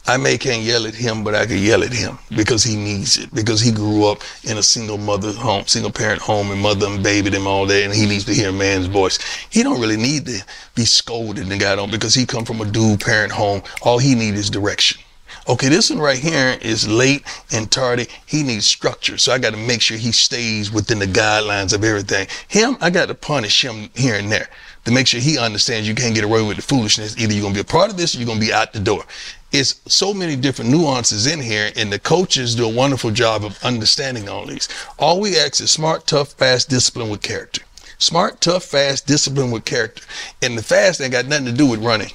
I 0.05 0.17
may 0.17 0.37
can't 0.37 0.63
yell 0.63 0.85
at 0.85 0.95
him, 0.95 1.23
but 1.23 1.33
I 1.33 1.45
can 1.45 1.59
yell 1.59 1.81
at 1.81 1.93
him 1.93 2.19
because 2.35 2.63
he 2.63 2.75
needs 2.75 3.17
it. 3.17 3.33
Because 3.33 3.61
he 3.61 3.71
grew 3.71 4.05
up 4.05 4.21
in 4.43 4.57
a 4.57 4.63
single 4.63 4.97
mother 4.97 5.31
home, 5.31 5.65
single 5.65 5.91
parent 5.91 6.21
home, 6.21 6.51
and 6.51 6.59
mother 6.59 6.87
and 6.87 7.01
babied 7.01 7.33
him 7.33 7.47
all 7.47 7.65
day, 7.65 7.85
and 7.85 7.93
he 7.93 8.05
needs 8.05 8.25
to 8.25 8.33
hear 8.33 8.49
a 8.49 8.53
man's 8.53 8.87
voice. 8.87 9.17
He 9.49 9.63
don't 9.63 9.79
really 9.79 9.95
need 9.95 10.25
to 10.25 10.43
be 10.75 10.83
scolded 10.83 11.49
and 11.49 11.59
got 11.59 11.79
on 11.79 11.89
because 11.89 12.13
he 12.13 12.25
come 12.25 12.43
from 12.43 12.59
a 12.59 12.65
dual 12.65 12.97
parent 12.97 13.31
home. 13.31 13.63
All 13.81 13.97
he 13.97 14.13
needs 14.13 14.39
is 14.39 14.49
direction. 14.49 15.01
Okay, 15.47 15.67
this 15.67 15.89
one 15.89 15.99
right 15.99 16.19
here 16.19 16.57
is 16.61 16.87
late 16.87 17.23
and 17.51 17.69
tardy. 17.69 18.07
He 18.25 18.43
needs 18.43 18.65
structure. 18.65 19.17
So 19.17 19.33
I 19.33 19.39
got 19.39 19.51
to 19.51 19.57
make 19.57 19.81
sure 19.81 19.97
he 19.97 20.11
stays 20.11 20.71
within 20.71 20.99
the 20.99 21.05
guidelines 21.05 21.73
of 21.73 21.83
everything. 21.83 22.27
Him, 22.47 22.77
I 22.79 22.89
got 22.89 23.07
to 23.07 23.15
punish 23.15 23.63
him 23.63 23.89
here 23.93 24.15
and 24.15 24.31
there 24.31 24.49
to 24.85 24.91
make 24.91 25.07
sure 25.07 25.19
he 25.19 25.37
understands 25.37 25.87
you 25.87 25.95
can't 25.95 26.15
get 26.15 26.23
away 26.23 26.41
with 26.41 26.57
the 26.57 26.61
foolishness. 26.61 27.17
Either 27.17 27.33
you're 27.33 27.41
going 27.41 27.53
to 27.53 27.57
be 27.57 27.67
a 27.67 27.71
part 27.71 27.89
of 27.89 27.97
this 27.97 28.13
or 28.13 28.17
you're 28.17 28.27
going 28.27 28.39
to 28.39 28.45
be 28.45 28.53
out 28.53 28.73
the 28.73 28.79
door. 28.79 29.03
It's 29.51 29.81
so 29.87 30.13
many 30.13 30.35
different 30.35 30.71
nuances 30.71 31.27
in 31.27 31.39
here, 31.39 31.71
and 31.75 31.93
the 31.93 31.99
coaches 31.99 32.55
do 32.55 32.65
a 32.65 32.73
wonderful 32.73 33.11
job 33.11 33.45
of 33.45 33.63
understanding 33.63 34.27
all 34.27 34.45
these. 34.47 34.67
All 34.97 35.19
we 35.19 35.37
ask 35.37 35.61
is 35.61 35.69
smart, 35.69 36.07
tough, 36.07 36.33
fast, 36.33 36.69
discipline 36.69 37.09
with 37.09 37.21
character. 37.21 37.61
Smart, 37.99 38.41
tough, 38.41 38.63
fast, 38.63 39.05
discipline 39.05 39.51
with 39.51 39.63
character. 39.63 40.03
And 40.41 40.57
the 40.57 40.63
fast 40.63 40.99
ain't 40.99 41.11
got 41.11 41.27
nothing 41.27 41.45
to 41.45 41.53
do 41.53 41.67
with 41.67 41.83
running 41.83 42.11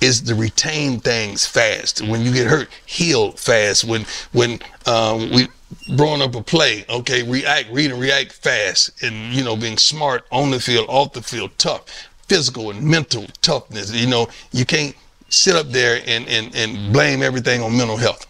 is 0.00 0.20
to 0.22 0.34
retain 0.34 1.00
things 1.00 1.44
fast. 1.46 2.00
When 2.00 2.22
you 2.22 2.32
get 2.32 2.46
hurt, 2.46 2.68
heal 2.86 3.32
fast. 3.32 3.84
When 3.84 4.06
when 4.32 4.60
um, 4.86 5.30
we 5.32 5.48
growing 5.96 6.22
up 6.22 6.34
a 6.34 6.42
play, 6.42 6.84
okay, 6.88 7.22
react, 7.22 7.70
read 7.70 7.90
and 7.90 8.00
react 8.00 8.32
fast, 8.32 9.02
and 9.02 9.32
you 9.32 9.44
know 9.44 9.56
being 9.56 9.76
smart 9.76 10.26
on 10.30 10.50
the 10.50 10.60
field, 10.60 10.86
off 10.88 11.12
the 11.12 11.22
field, 11.22 11.50
tough, 11.58 12.08
physical 12.28 12.70
and 12.70 12.82
mental 12.82 13.26
toughness. 13.42 13.92
You 13.92 14.06
know 14.06 14.28
you 14.52 14.64
can't 14.64 14.94
sit 15.28 15.56
up 15.56 15.68
there 15.68 16.02
and 16.06 16.26
and 16.28 16.54
and 16.54 16.92
blame 16.92 17.22
everything 17.22 17.62
on 17.62 17.76
mental 17.76 17.96
health 17.96 18.26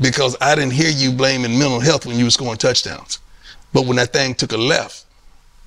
because 0.00 0.36
I 0.40 0.54
didn't 0.54 0.72
hear 0.72 0.90
you 0.90 1.12
blaming 1.12 1.58
mental 1.58 1.80
health 1.80 2.06
when 2.06 2.18
you 2.18 2.24
were 2.24 2.30
scoring 2.30 2.58
touchdowns, 2.58 3.18
but 3.72 3.86
when 3.86 3.96
that 3.96 4.12
thing 4.12 4.34
took 4.34 4.52
a 4.52 4.56
left 4.56 5.06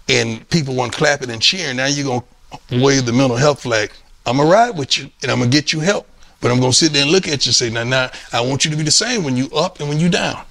and 0.09 0.47
people 0.49 0.75
weren't 0.75 0.93
clapping 0.93 1.29
and 1.29 1.41
cheering, 1.41 1.77
now 1.77 1.87
you're 1.87 2.05
gonna 2.07 2.83
wave 2.83 3.05
the 3.05 3.13
mental 3.13 3.37
health 3.37 3.61
flag. 3.61 3.91
I'm 4.25 4.37
gonna 4.37 4.49
ride 4.49 4.77
with 4.77 4.97
you 4.97 5.09
and 5.21 5.31
I'm 5.31 5.39
gonna 5.39 5.51
get 5.51 5.73
you 5.73 5.79
help. 5.79 6.07
But 6.41 6.51
I'm 6.51 6.59
gonna 6.59 6.73
sit 6.73 6.93
there 6.93 7.01
and 7.01 7.11
look 7.11 7.27
at 7.27 7.45
you 7.45 7.49
and 7.49 7.55
say, 7.55 7.69
now, 7.71 7.83
now, 7.83 8.11
I 8.31 8.41
want 8.41 8.65
you 8.65 8.71
to 8.71 8.77
be 8.77 8.83
the 8.83 8.91
same 8.91 9.23
when 9.23 9.35
you 9.35 9.49
up 9.55 9.79
and 9.79 9.89
when 9.89 9.99
you 9.99 10.09
down. 10.09 10.43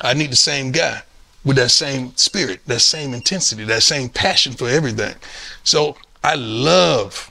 I 0.00 0.14
need 0.14 0.30
the 0.30 0.36
same 0.36 0.72
guy 0.72 1.02
with 1.44 1.56
that 1.56 1.70
same 1.70 2.14
spirit, 2.16 2.60
that 2.66 2.80
same 2.80 3.14
intensity, 3.14 3.64
that 3.64 3.82
same 3.82 4.08
passion 4.08 4.52
for 4.52 4.68
everything. 4.68 5.14
So 5.64 5.96
I 6.22 6.34
love 6.34 7.30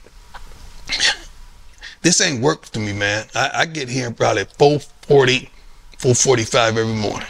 this 2.02 2.20
ain't 2.20 2.42
work 2.42 2.66
to 2.66 2.80
me, 2.80 2.92
man. 2.92 3.26
I, 3.34 3.50
I 3.54 3.66
get 3.66 3.88
here 3.88 4.10
probably 4.10 4.44
440, 4.44 5.50
445 5.98 6.76
every 6.78 6.94
morning. 6.94 7.28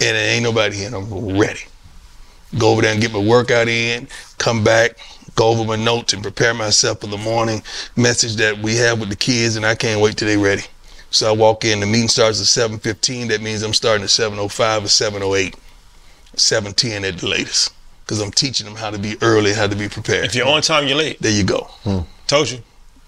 And 0.00 0.16
it 0.16 0.20
ain't 0.20 0.44
nobody 0.44 0.76
here 0.76 0.94
I'm 0.94 1.38
ready. 1.38 1.60
Go 2.58 2.72
over 2.72 2.82
there 2.82 2.92
and 2.92 3.00
get 3.00 3.12
my 3.12 3.18
workout 3.18 3.68
in, 3.68 4.08
come 4.38 4.64
back, 4.64 4.98
go 5.36 5.48
over 5.48 5.64
my 5.64 5.76
notes 5.76 6.12
and 6.12 6.22
prepare 6.22 6.54
myself 6.54 7.00
for 7.00 7.06
the 7.06 7.18
morning 7.18 7.62
message 7.96 8.36
that 8.36 8.58
we 8.58 8.76
have 8.76 8.98
with 8.98 9.08
the 9.08 9.16
kids, 9.16 9.56
and 9.56 9.64
I 9.64 9.74
can't 9.74 10.00
wait 10.00 10.16
till 10.16 10.26
they're 10.26 10.38
ready. 10.38 10.64
So 11.10 11.28
I 11.28 11.32
walk 11.36 11.64
in. 11.64 11.80
The 11.80 11.86
meeting 11.86 12.08
starts 12.08 12.40
at 12.40 12.46
7:15. 12.46 13.28
That 13.28 13.40
means 13.42 13.62
I'm 13.62 13.74
starting 13.74 14.04
at 14.04 14.10
7:05 14.10 14.84
or 14.84 14.88
7:08, 14.88 15.54
7:10 16.36 17.04
at 17.04 17.18
the 17.18 17.26
latest, 17.28 17.72
because 18.04 18.20
I'm 18.20 18.30
teaching 18.30 18.66
them 18.66 18.76
how 18.76 18.90
to 18.90 18.98
be 18.98 19.16
early, 19.22 19.52
how 19.52 19.66
to 19.66 19.76
be 19.76 19.88
prepared. 19.88 20.26
If 20.26 20.34
you're 20.34 20.46
on 20.48 20.62
time, 20.62 20.86
you're 20.86 20.96
late. 20.96 21.20
There 21.20 21.32
you 21.32 21.44
go. 21.44 21.68
Hmm. 21.84 22.00
Told 22.26 22.50
you. 22.50 22.58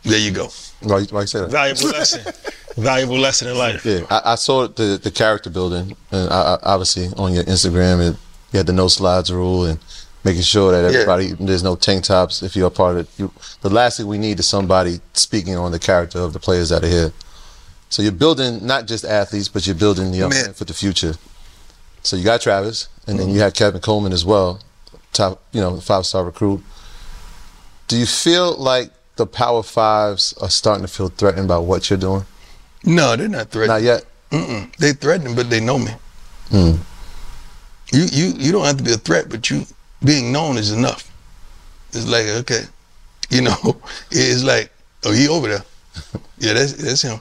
There 0.04 0.18
you 0.18 0.32
go. 0.32 0.48
Why, 0.80 1.02
why 1.10 1.20
you 1.20 1.26
say 1.28 1.40
that? 1.40 1.50
Valuable 1.50 1.88
lesson. 1.98 2.32
Valuable 2.76 3.18
lesson 3.18 3.48
in 3.48 3.56
life. 3.56 3.84
Yeah, 3.84 4.00
I, 4.10 4.32
I 4.32 4.34
saw 4.34 4.66
the 4.66 4.98
the 5.00 5.10
character 5.10 5.50
building, 5.50 5.96
and 6.10 6.28
I, 6.30 6.54
I, 6.54 6.58
obviously 6.64 7.08
on 7.16 7.32
your 7.34 7.44
Instagram, 7.44 8.00
and 8.08 8.16
you 8.52 8.56
had 8.56 8.66
the 8.66 8.72
no 8.72 8.88
slides 8.88 9.32
rule 9.32 9.64
and 9.66 9.78
making 10.24 10.42
sure 10.42 10.72
that 10.72 10.82
Yeah. 10.92 11.00
everybody 11.00 11.32
there's 11.38 11.62
no 11.62 11.76
tank 11.76 12.04
tops 12.04 12.42
if 12.42 12.56
you're 12.56 12.66
a 12.66 12.70
part 12.70 12.96
of 12.96 13.00
it. 13.02 13.08
You, 13.16 13.30
the 13.60 13.70
last 13.70 13.98
thing 13.98 14.08
we 14.08 14.18
need 14.18 14.40
is 14.40 14.46
somebody 14.48 15.00
speaking 15.12 15.56
on 15.56 15.70
the 15.70 15.78
character 15.78 16.18
of 16.18 16.32
the 16.32 16.40
players 16.40 16.70
that 16.70 16.82
are 16.82 16.88
here. 16.88 17.12
So 17.92 18.00
you're 18.00 18.10
building 18.10 18.64
not 18.66 18.86
just 18.86 19.04
athletes, 19.04 19.48
but 19.48 19.66
you're 19.66 19.76
building 19.76 20.12
the 20.12 20.16
young 20.16 20.30
Man. 20.30 20.44
men 20.44 20.54
for 20.54 20.64
the 20.64 20.72
future. 20.72 21.12
So 22.02 22.16
you 22.16 22.24
got 22.24 22.40
Travis, 22.40 22.88
and 23.06 23.18
then 23.18 23.28
you 23.28 23.40
have 23.40 23.52
Kevin 23.52 23.82
Coleman 23.82 24.14
as 24.14 24.24
well, 24.24 24.60
top 25.12 25.42
you 25.52 25.60
know 25.60 25.78
five 25.78 26.06
star 26.06 26.24
recruit. 26.24 26.64
Do 27.88 27.98
you 27.98 28.06
feel 28.06 28.56
like 28.56 28.90
the 29.16 29.26
Power 29.26 29.62
Fives 29.62 30.32
are 30.40 30.48
starting 30.48 30.86
to 30.86 30.90
feel 30.90 31.08
threatened 31.08 31.48
by 31.48 31.58
what 31.58 31.90
you're 31.90 31.98
doing? 31.98 32.24
No, 32.82 33.14
they're 33.14 33.28
not 33.28 33.50
threatening. 33.50 33.76
Not 33.76 33.82
yet. 33.82 34.06
Mm-mm. 34.30 34.74
They 34.76 34.94
threatening, 34.94 35.36
but 35.36 35.50
they 35.50 35.60
know 35.60 35.78
me. 35.78 35.92
Hmm. 36.48 36.76
You 37.92 38.04
you 38.10 38.26
you 38.38 38.52
don't 38.52 38.64
have 38.64 38.78
to 38.78 38.84
be 38.84 38.94
a 38.94 38.96
threat, 38.96 39.28
but 39.28 39.50
you 39.50 39.66
being 40.02 40.32
known 40.32 40.56
is 40.56 40.72
enough. 40.72 41.12
It's 41.92 42.08
like 42.08 42.24
okay, 42.24 42.62
you 43.28 43.42
know, 43.42 43.82
it's 44.10 44.42
like 44.42 44.72
oh 45.04 45.12
he 45.12 45.28
over 45.28 45.46
there, 45.48 45.64
yeah 46.38 46.54
that's 46.54 46.72
that's 46.72 47.02
him, 47.02 47.20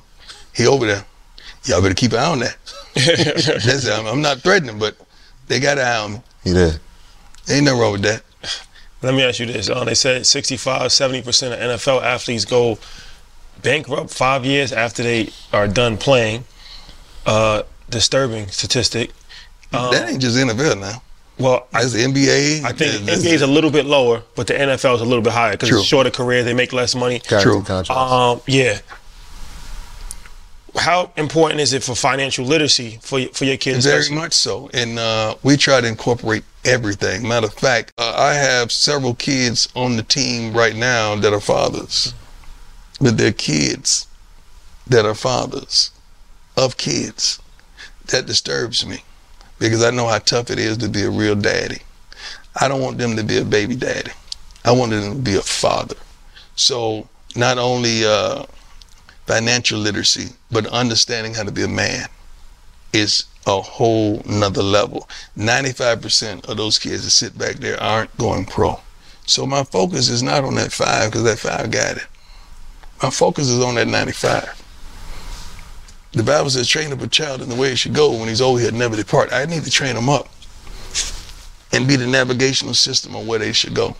he 0.55 0.67
over 0.67 0.85
there. 0.85 1.05
Y'all 1.65 1.81
better 1.81 1.93
keep 1.93 2.13
an 2.13 2.19
eye 2.19 2.25
on 2.25 2.39
that. 2.39 2.57
that's 2.95 3.87
I'm, 3.87 4.05
I'm 4.07 4.21
not 4.21 4.39
threatening, 4.39 4.79
but 4.79 4.95
they 5.47 5.59
got 5.59 5.77
an 5.77 5.85
eye 5.85 5.97
on 5.97 6.13
me. 6.13 6.19
He 6.43 6.51
there. 6.51 6.79
Ain't 7.49 7.65
nothing 7.65 7.79
wrong 7.79 7.91
with 7.93 8.01
that. 8.03 8.23
Let 9.01 9.13
me 9.13 9.23
ask 9.23 9.39
you 9.39 9.45
this. 9.47 9.69
Uh, 9.69 9.83
they 9.83 9.95
said 9.95 10.25
65, 10.25 10.83
70% 10.89 11.53
of 11.53 11.81
NFL 11.81 12.03
athletes 12.03 12.45
go 12.45 12.77
bankrupt 13.61 14.11
five 14.11 14.45
years 14.45 14.71
after 14.71 15.03
they 15.03 15.29
are 15.53 15.67
done 15.67 15.97
playing. 15.97 16.43
Uh, 17.25 17.63
disturbing 17.89 18.47
statistic. 18.47 19.11
Um, 19.73 19.91
that 19.91 20.09
ain't 20.09 20.21
just 20.21 20.35
NFL 20.37 20.79
now. 20.79 21.01
well, 21.37 21.67
I, 21.73 21.81
That's 21.81 21.93
the 21.93 21.99
NBA. 21.99 22.63
I 22.63 22.71
think 22.73 23.05
that's- 23.05 23.23
NBA 23.23 23.33
is 23.33 23.41
a 23.41 23.47
little 23.47 23.71
bit 23.71 23.85
lower, 23.85 24.23
but 24.35 24.47
the 24.47 24.53
NFL 24.53 24.95
is 24.95 25.01
a 25.01 25.05
little 25.05 25.21
bit 25.23 25.33
higher 25.33 25.51
because 25.51 25.69
True. 25.69 25.79
it's 25.79 25.87
shorter 25.87 26.09
career. 26.11 26.43
They 26.43 26.53
make 26.53 26.73
less 26.73 26.95
money. 26.95 27.19
True. 27.19 27.63
Um, 27.89 28.41
yeah. 28.47 28.79
How 30.75 31.11
important 31.17 31.59
is 31.59 31.73
it 31.73 31.83
for 31.83 31.95
financial 31.95 32.45
literacy 32.45 32.99
for 33.01 33.21
for 33.33 33.45
your 33.45 33.57
kids? 33.57 33.85
Very 33.85 34.09
much 34.09 34.33
so. 34.33 34.69
And 34.73 34.97
uh, 34.97 35.35
we 35.43 35.57
try 35.57 35.81
to 35.81 35.87
incorporate 35.87 36.43
everything. 36.63 37.27
Matter 37.27 37.47
of 37.47 37.53
fact, 37.53 37.93
uh, 37.97 38.13
I 38.15 38.33
have 38.33 38.71
several 38.71 39.15
kids 39.15 39.67
on 39.75 39.97
the 39.97 40.03
team 40.03 40.53
right 40.53 40.75
now 40.75 41.15
that 41.15 41.33
are 41.33 41.41
fathers, 41.41 42.13
but 42.99 43.17
they're 43.17 43.33
kids 43.33 44.07
that 44.87 45.05
are 45.05 45.15
fathers 45.15 45.91
of 46.55 46.77
kids. 46.77 47.39
That 48.07 48.25
disturbs 48.25 48.85
me 48.85 49.03
because 49.59 49.83
I 49.83 49.91
know 49.91 50.07
how 50.07 50.19
tough 50.19 50.49
it 50.49 50.59
is 50.59 50.77
to 50.77 50.89
be 50.89 51.03
a 51.03 51.09
real 51.09 51.35
daddy. 51.35 51.79
I 52.59 52.67
don't 52.67 52.81
want 52.81 52.97
them 52.97 53.15
to 53.15 53.23
be 53.23 53.37
a 53.37 53.45
baby 53.45 53.75
daddy. 53.75 54.11
I 54.65 54.71
want 54.71 54.91
them 54.91 55.13
to 55.13 55.19
be 55.19 55.35
a 55.35 55.41
father. 55.41 55.95
So 56.55 57.07
not 57.35 57.57
only 57.57 58.05
uh, 58.05 58.45
financial 59.25 59.79
literacy, 59.79 60.35
but 60.51 60.65
understanding 60.67 61.33
how 61.33 61.43
to 61.43 61.51
be 61.51 61.63
a 61.63 61.67
man 61.67 62.07
is 62.93 63.25
a 63.47 63.61
whole 63.61 64.21
nother 64.25 64.63
level. 64.63 65.07
95% 65.37 66.47
of 66.47 66.57
those 66.57 66.77
kids 66.77 67.03
that 67.03 67.11
sit 67.11 67.37
back 67.37 67.55
there 67.55 67.81
aren't 67.81 68.15
going 68.17 68.45
pro. 68.45 68.79
So 69.25 69.45
my 69.45 69.63
focus 69.63 70.09
is 70.09 70.21
not 70.21 70.43
on 70.43 70.55
that 70.55 70.71
five 70.71 71.11
because 71.11 71.23
that 71.23 71.39
five 71.39 71.71
got 71.71 71.97
it. 71.97 72.07
My 73.01 73.09
focus 73.09 73.47
is 73.49 73.63
on 73.63 73.75
that 73.75 73.87
95. 73.87 74.57
The 76.13 76.23
Bible 76.23 76.49
says, 76.49 76.67
train 76.67 76.91
up 76.91 77.01
a 77.01 77.07
child 77.07 77.41
in 77.41 77.49
the 77.49 77.55
way 77.55 77.69
he 77.69 77.75
should 77.75 77.93
go. 77.93 78.11
When 78.11 78.27
he's 78.27 78.41
old, 78.41 78.59
he'll 78.59 78.73
never 78.73 78.97
depart. 78.97 79.31
I 79.31 79.45
need 79.45 79.63
to 79.63 79.71
train 79.71 79.95
them 79.95 80.09
up 80.09 80.27
and 81.71 81.87
be 81.87 81.95
the 81.95 82.07
navigational 82.07 82.73
system 82.73 83.15
on 83.15 83.25
where 83.25 83.39
they 83.39 83.53
should 83.53 83.73
go. 83.73 83.95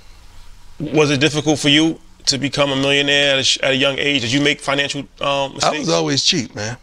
was 0.79 1.09
it 1.09 1.21
difficult 1.21 1.59
for 1.59 1.69
you 1.69 1.99
to 2.25 2.37
become 2.37 2.71
a 2.71 2.75
millionaire 2.75 3.37
at 3.37 3.57
a, 3.57 3.65
at 3.65 3.71
a 3.71 3.75
young 3.75 3.97
age? 3.97 4.21
Did 4.21 4.31
you 4.31 4.41
make 4.41 4.59
financial 4.59 5.01
um, 5.21 5.53
mistakes? 5.53 5.75
I 5.75 5.79
was 5.79 5.89
always 5.89 6.23
cheap, 6.23 6.55
man, 6.55 6.77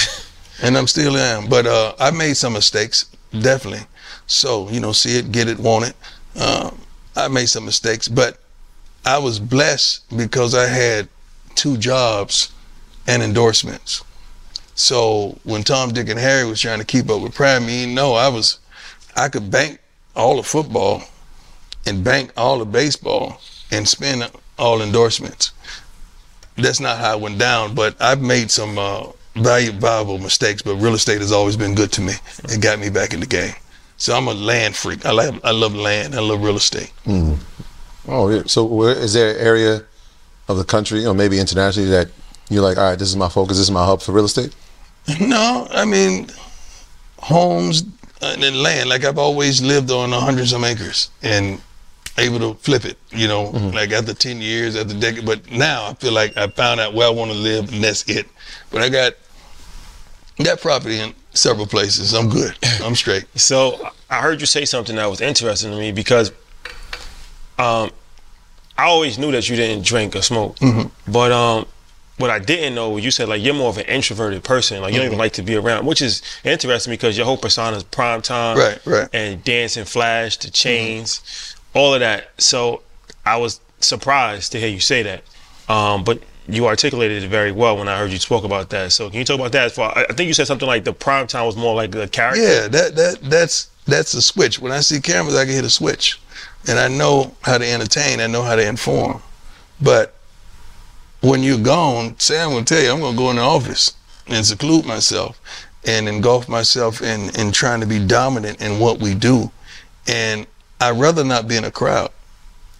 and 0.62 0.76
I'm 0.76 0.86
still 0.86 1.16
am. 1.16 1.48
But 1.48 1.66
uh, 1.66 1.94
I 1.98 2.10
made 2.10 2.36
some 2.36 2.52
mistakes, 2.52 3.06
definitely. 3.32 3.86
So 4.26 4.68
you 4.70 4.80
know, 4.80 4.92
see 4.92 5.18
it, 5.18 5.32
get 5.32 5.48
it, 5.48 5.58
want 5.58 5.86
it. 5.86 6.40
Um, 6.40 6.78
I 7.16 7.28
made 7.28 7.46
some 7.46 7.64
mistakes, 7.64 8.08
but 8.08 8.38
I 9.04 9.18
was 9.18 9.38
blessed 9.38 10.16
because 10.16 10.54
I 10.54 10.66
had 10.66 11.08
two 11.54 11.76
jobs 11.76 12.52
and 13.06 13.22
endorsements. 13.22 14.02
So 14.74 15.38
when 15.44 15.62
Tom, 15.62 15.92
Dick, 15.92 16.08
and 16.08 16.18
Harry 16.18 16.44
was 16.44 16.60
trying 16.60 16.80
to 16.80 16.84
keep 16.84 17.08
up 17.08 17.22
with 17.22 17.34
Prime, 17.34 17.68
you 17.68 17.86
know, 17.86 18.14
I 18.14 18.28
was, 18.28 18.58
I 19.14 19.28
could 19.28 19.50
bank 19.50 19.78
all 20.16 20.36
the 20.36 20.42
football 20.42 21.02
and 21.86 22.02
bank 22.02 22.32
all 22.36 22.58
the 22.58 22.64
baseball 22.64 23.40
and 23.70 23.86
spend 23.88 24.28
all 24.58 24.82
endorsements. 24.82 25.52
That's 26.56 26.80
not 26.80 26.98
how 26.98 27.16
it 27.16 27.20
went 27.20 27.38
down, 27.38 27.74
but 27.74 28.00
I've 28.00 28.20
made 28.20 28.50
some 28.50 28.78
uh, 28.78 29.06
valuable, 29.34 30.18
mistakes, 30.18 30.62
but 30.62 30.76
real 30.76 30.94
estate 30.94 31.20
has 31.20 31.32
always 31.32 31.56
been 31.56 31.74
good 31.74 31.90
to 31.92 32.00
me. 32.00 32.12
It 32.44 32.62
got 32.62 32.78
me 32.78 32.90
back 32.90 33.12
in 33.12 33.20
the 33.20 33.26
game. 33.26 33.54
So 33.96 34.16
I'm 34.16 34.28
a 34.28 34.34
land 34.34 34.76
freak. 34.76 35.04
I 35.04 35.12
like, 35.12 35.34
I 35.44 35.50
love 35.50 35.74
land. 35.74 36.14
I 36.14 36.20
love 36.20 36.42
real 36.42 36.56
estate. 36.56 36.92
Oh, 38.06 38.28
yeah. 38.28 38.42
So, 38.46 38.64
where 38.64 38.96
is 38.96 39.14
there 39.14 39.34
an 39.34 39.40
area 39.40 39.84
of 40.48 40.58
the 40.58 40.64
country, 40.64 41.06
or 41.06 41.14
maybe 41.14 41.38
internationally, 41.38 41.88
that 41.90 42.08
you're 42.50 42.62
like, 42.62 42.76
all 42.76 42.90
right, 42.90 42.98
this 42.98 43.08
is 43.08 43.16
my 43.16 43.28
focus, 43.28 43.56
this 43.56 43.66
is 43.66 43.70
my 43.70 43.84
hub 43.84 44.02
for 44.02 44.12
real 44.12 44.26
estate? 44.26 44.54
No, 45.20 45.66
I 45.70 45.84
mean, 45.84 46.28
homes 47.18 47.84
and 48.22 48.42
then 48.42 48.54
land. 48.62 48.88
Like 48.88 49.04
I've 49.04 49.18
always 49.18 49.62
lived 49.62 49.90
on 49.90 50.12
a 50.12 50.20
hundred 50.20 50.48
some 50.48 50.64
acres 50.64 51.10
and 51.22 51.60
able 52.18 52.38
to 52.40 52.54
flip 52.62 52.84
it. 52.84 52.98
You 53.10 53.28
know, 53.28 53.44
like 53.74 53.90
after 53.92 54.14
ten 54.14 54.40
years, 54.40 54.76
after 54.76 54.94
decade. 54.98 55.26
But 55.26 55.50
now 55.50 55.86
I 55.88 55.94
feel 55.94 56.12
like 56.12 56.36
I 56.36 56.46
found 56.48 56.80
out 56.80 56.94
where 56.94 57.06
I 57.06 57.10
want 57.10 57.30
to 57.32 57.36
live, 57.36 57.72
and 57.72 57.82
that's 57.82 58.08
it. 58.08 58.26
But 58.70 58.82
I 58.82 58.88
got 58.88 59.12
that 60.38 60.60
property 60.60 60.98
in 61.00 61.14
several 61.32 61.66
places. 61.66 62.12
I'm 62.14 62.28
good. 62.28 62.56
I'm 62.82 62.94
straight. 62.94 63.24
So 63.38 63.88
I 64.10 64.20
heard 64.20 64.40
you 64.40 64.46
say 64.46 64.64
something 64.64 64.96
that 64.96 65.06
was 65.06 65.20
interesting 65.20 65.70
to 65.70 65.76
me 65.76 65.92
because 65.92 66.30
um, 67.58 67.90
I 68.76 68.84
always 68.86 69.18
knew 69.18 69.30
that 69.32 69.48
you 69.48 69.56
didn't 69.56 69.84
drink 69.84 70.16
or 70.16 70.22
smoke, 70.22 70.56
Mm-hmm. 70.58 71.12
but 71.12 71.30
um, 71.32 71.66
what 72.18 72.30
I 72.30 72.38
didn't 72.38 72.74
know 72.74 72.90
was 72.90 73.04
you 73.04 73.10
said 73.10 73.28
like 73.28 73.42
you're 73.42 73.54
more 73.54 73.68
of 73.68 73.78
an 73.78 73.86
introverted 73.86 74.42
person, 74.44 74.80
like 74.80 74.92
you 74.92 74.98
don't 74.98 75.06
even 75.06 75.18
like 75.18 75.32
to 75.34 75.42
be 75.42 75.54
around, 75.56 75.86
which 75.86 76.02
is 76.02 76.22
interesting 76.44 76.92
because 76.92 77.16
your 77.16 77.26
whole 77.26 77.36
persona 77.36 77.76
is 77.76 77.84
prime 77.84 78.22
time, 78.22 78.56
Right, 78.58 78.78
right. 78.86 79.08
and 79.12 79.42
dancing, 79.44 79.84
flash, 79.84 80.36
the 80.38 80.50
chains, 80.50 81.53
all 81.74 81.94
of 81.94 82.00
that. 82.00 82.30
So 82.38 82.82
I 83.24 83.36
was 83.36 83.60
surprised 83.80 84.52
to 84.52 84.60
hear 84.60 84.68
you 84.68 84.80
say 84.80 85.02
that, 85.02 85.22
um, 85.68 86.04
but 86.04 86.22
you 86.46 86.66
articulated 86.66 87.22
it 87.22 87.28
very 87.28 87.52
well 87.52 87.76
when 87.76 87.88
I 87.88 87.98
heard 87.98 88.10
you 88.10 88.18
spoke 88.18 88.44
about 88.44 88.70
that. 88.70 88.92
So 88.92 89.08
can 89.08 89.18
you 89.18 89.24
talk 89.24 89.38
about 89.38 89.52
that? 89.52 89.72
Far, 89.72 89.96
I 89.96 90.12
think 90.12 90.28
you 90.28 90.34
said 90.34 90.46
something 90.46 90.68
like 90.68 90.84
the 90.84 90.92
prime 90.92 91.26
time 91.26 91.46
was 91.46 91.56
more 91.56 91.74
like 91.74 91.94
a 91.94 92.06
character. 92.08 92.42
Yeah, 92.42 92.68
that 92.68 92.94
that 92.96 93.18
that's 93.22 93.70
that's 93.86 94.14
a 94.14 94.22
switch. 94.22 94.58
When 94.58 94.72
I 94.72 94.80
see 94.80 95.00
cameras, 95.00 95.34
I 95.34 95.44
can 95.44 95.54
hit 95.54 95.64
a 95.64 95.70
switch, 95.70 96.20
and 96.68 96.78
I 96.78 96.88
know 96.88 97.34
how 97.42 97.58
to 97.58 97.66
entertain. 97.66 98.20
I 98.20 98.26
know 98.26 98.42
how 98.42 98.56
to 98.56 98.66
inform. 98.66 99.22
But 99.80 100.14
when 101.20 101.42
you're 101.42 101.58
gone, 101.58 102.18
Sam 102.18 102.52
will 102.52 102.64
tell 102.64 102.82
you, 102.82 102.90
I'm 102.90 103.00
gonna 103.00 103.16
go 103.16 103.30
in 103.30 103.36
the 103.36 103.42
office 103.42 103.94
and 104.26 104.44
seclude 104.44 104.84
myself 104.84 105.40
and 105.86 106.08
engulf 106.08 106.48
myself 106.48 107.00
in 107.00 107.30
in 107.38 107.52
trying 107.52 107.80
to 107.80 107.86
be 107.86 108.04
dominant 108.04 108.60
in 108.60 108.78
what 108.78 109.00
we 109.00 109.14
do. 109.14 109.50
And 110.06 110.46
I'd 110.84 111.00
rather 111.00 111.24
not 111.24 111.48
be 111.48 111.56
in 111.56 111.64
a 111.64 111.70
crowd. 111.70 112.10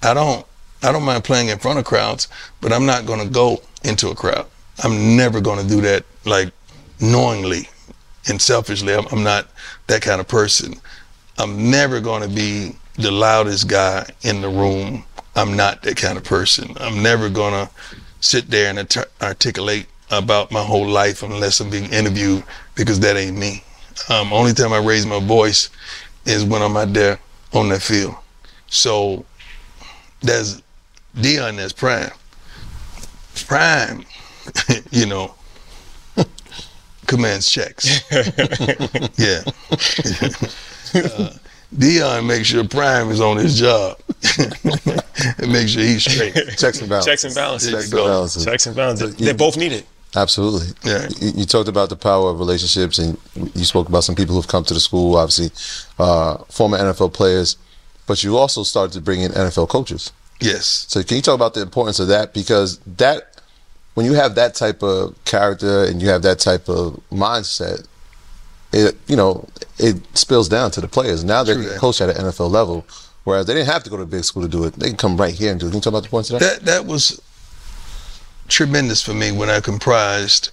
I 0.03 0.13
don't 0.13 0.47
I 0.83 0.93
don't 0.93 1.05
mind 1.05 1.25
playing 1.25 1.49
in 1.49 1.59
front 1.59 1.79
of 1.79 1.87
crowds, 1.87 2.29
but 2.61 2.71
I'm 2.71 2.85
not 2.85 3.07
gonna 3.07 3.25
go 3.25 3.63
into 3.83 4.11
a 4.11 4.15
crowd. 4.15 4.47
I'm 4.83 5.17
never 5.17 5.41
gonna 5.41 5.65
do 5.65 5.81
that 5.81 6.05
like 6.27 6.53
knowingly 7.01 7.71
and 8.29 8.41
selfishly. 8.43 8.93
I'm, 8.93 9.07
I'm 9.11 9.23
not 9.23 9.49
that 9.87 10.03
kind 10.03 10.21
of 10.21 10.29
person. 10.29 10.75
I'm 11.39 11.71
never 11.71 12.01
to 12.29 12.29
be 12.29 12.77
the 12.97 13.11
loudest 13.11 13.69
guy 13.69 14.07
in 14.21 14.43
the 14.43 14.51
room. 14.51 15.05
I'm 15.35 15.57
not 15.57 15.83
that 15.83 15.97
kind 15.97 16.19
of 16.19 16.25
person. 16.25 16.77
I'm 16.81 17.03
never 17.03 17.31
to 17.67 17.71
sit 18.21 18.51
there 18.51 18.69
and 18.69 18.79
art- 18.79 19.11
articulate 19.23 19.87
about 20.11 20.53
my 20.53 20.63
whole 20.63 20.87
life 20.87 21.23
unless 21.23 21.59
I'm 21.59 21.71
being 21.71 21.91
interviewed 21.91 22.45
because 22.75 23.01
that 23.01 23.17
ain't 23.17 23.39
me. 23.39 23.65
Um, 24.11 24.31
only 24.31 24.53
time 24.53 24.75
I 24.75 24.79
raise 24.79 25.07
my 25.07 25.21
voice 25.21 25.71
is 26.27 26.45
when 26.45 26.61
I'm 26.61 26.77
out 26.77 26.93
there 26.93 27.19
on 27.55 27.69
that 27.71 27.83
field. 27.83 28.15
So 28.69 29.25
there's 30.21 30.61
Deion 31.17 31.57
that's 31.57 31.73
prime. 31.73 32.11
Prime, 33.47 34.05
you 34.91 35.07
know, 35.07 35.35
commands 37.07 37.49
checks. 37.51 38.01
yeah. 38.13 39.43
uh, 40.95 41.31
Deion 41.75 42.27
makes 42.27 42.49
sure 42.49 42.65
Prime 42.67 43.11
is 43.11 43.21
on 43.21 43.37
his 43.37 43.59
job 43.59 43.99
and 44.39 45.53
make 45.53 45.67
sure 45.69 45.83
he's 45.83 46.05
straight. 46.05 46.35
Checks 46.57 46.81
and 46.81 46.89
balances. 46.89 47.05
Checks 47.07 47.25
and 47.25 47.35
balances. 47.35 47.73
Checks 47.73 47.85
and 47.91 47.93
balances. 48.07 48.45
Checks 48.45 48.67
and 48.67 48.77
balances. 48.77 49.19
you- 49.21 49.27
They 49.27 49.33
both 49.33 49.57
need 49.57 49.73
it. 49.73 49.87
Absolutely. 50.17 50.69
Yeah. 50.85 51.09
You, 51.21 51.33
you 51.37 51.45
talked 51.45 51.69
about 51.69 51.89
the 51.89 51.97
power 51.97 52.31
of 52.31 52.39
relationships, 52.39 52.99
and 52.99 53.19
you 53.35 53.65
spoke 53.65 53.89
about 53.89 54.05
some 54.05 54.15
people 54.15 54.35
who've 54.35 54.49
come 54.49 54.65
to 54.65 54.75
the 54.75 54.81
school, 54.81 55.17
obviously, 55.17 55.51
uh, 55.99 56.39
former 56.45 56.79
NFL 56.79 57.13
players, 57.13 57.57
but 58.07 58.23
you 58.23 58.37
also 58.37 58.63
started 58.63 58.93
to 58.93 59.01
bring 59.01 59.21
in 59.23 59.33
NFL 59.33 59.69
coaches. 59.69 60.13
Yes. 60.41 60.87
So 60.89 61.03
can 61.03 61.17
you 61.17 61.23
talk 61.23 61.35
about 61.35 61.55
the 61.55 61.63
importance 61.63 61.99
of 62.01 62.09
that? 62.09 62.35
Because 62.35 62.79
that, 62.81 63.41
when 63.95 64.07
you 64.07 64.15
have 64.15 64.35
that 64.35 64.55
type 64.55 64.83
of 64.83 65.17
character 65.25 65.85
and 65.85 66.03
you 66.03 66.09
have 66.09 66.23
that 66.23 66.39
type 66.39 66.69
of 66.69 67.01
mindset, 67.11 67.87
it 68.75 68.97
you 69.07 69.17
know 69.17 69.47
it 69.79 69.97
spills 70.17 70.49
down 70.49 70.71
to 70.73 70.81
the 70.81 70.89
players. 70.89 71.25
Now 71.25 71.45
they 71.45 71.55
True 71.55 71.71
coached 71.79 72.01
at 72.01 72.11
an 72.11 72.27
NFL 72.27 72.51
level, 72.51 72.85
whereas 73.23 73.47
they 73.47 73.55
didn't 73.55 73.69
have 73.69 73.85
to 73.85 73.91
go 73.91 73.97
to 73.97 74.03
a 74.03 74.07
big 74.07 74.25
school 74.25 74.43
to 74.43 74.49
do 74.49 74.65
it. 74.65 74.75
They 74.75 74.89
can 74.89 74.97
come 74.97 75.17
right 75.17 75.33
here 75.33 75.53
and 75.53 75.61
do 75.61 75.67
it. 75.67 75.71
Can 75.71 75.77
you 75.77 75.81
talk 75.81 75.93
about 75.93 76.03
the 76.03 76.09
points 76.09 76.31
of 76.31 76.41
that? 76.41 76.61
That 76.61 76.65
that 76.67 76.87
was 76.87 77.23
tremendous 78.49 79.03
for 79.03 79.15
me 79.15 79.33
when 79.33 79.51
I 79.51 79.61
comprised 79.61 80.51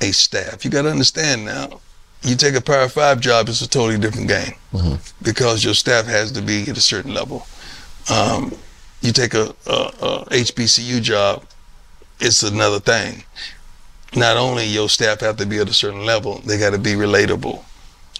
a 0.00 0.12
staff. 0.12 0.64
You 0.64 0.70
got 0.70 0.82
to 0.82 0.90
understand 0.90 1.44
now. 1.44 1.80
You 2.22 2.34
take 2.34 2.54
a 2.54 2.60
Power 2.60 2.88
Five 2.88 3.20
job, 3.20 3.48
it's 3.48 3.60
a 3.60 3.68
totally 3.68 3.98
different 3.98 4.28
game 4.28 4.54
because 5.22 5.64
your 5.64 5.74
staff 5.74 6.06
has 6.06 6.32
to 6.32 6.42
be 6.42 6.62
at 6.62 6.76
a 6.76 6.80
certain 6.80 7.14
level. 7.14 7.46
Um, 8.10 8.52
you 9.02 9.12
take 9.12 9.34
a, 9.34 9.54
a, 9.66 9.72
a 10.00 10.24
HBCU 10.30 11.00
job, 11.00 11.44
it's 12.18 12.42
another 12.42 12.80
thing. 12.80 13.22
Not 14.16 14.36
only 14.36 14.64
your 14.64 14.88
staff 14.88 15.20
have 15.20 15.36
to 15.36 15.46
be 15.46 15.58
at 15.58 15.68
a 15.68 15.74
certain 15.74 16.04
level, 16.04 16.40
they 16.40 16.58
got 16.58 16.70
to 16.70 16.78
be 16.78 16.92
relatable 16.92 17.64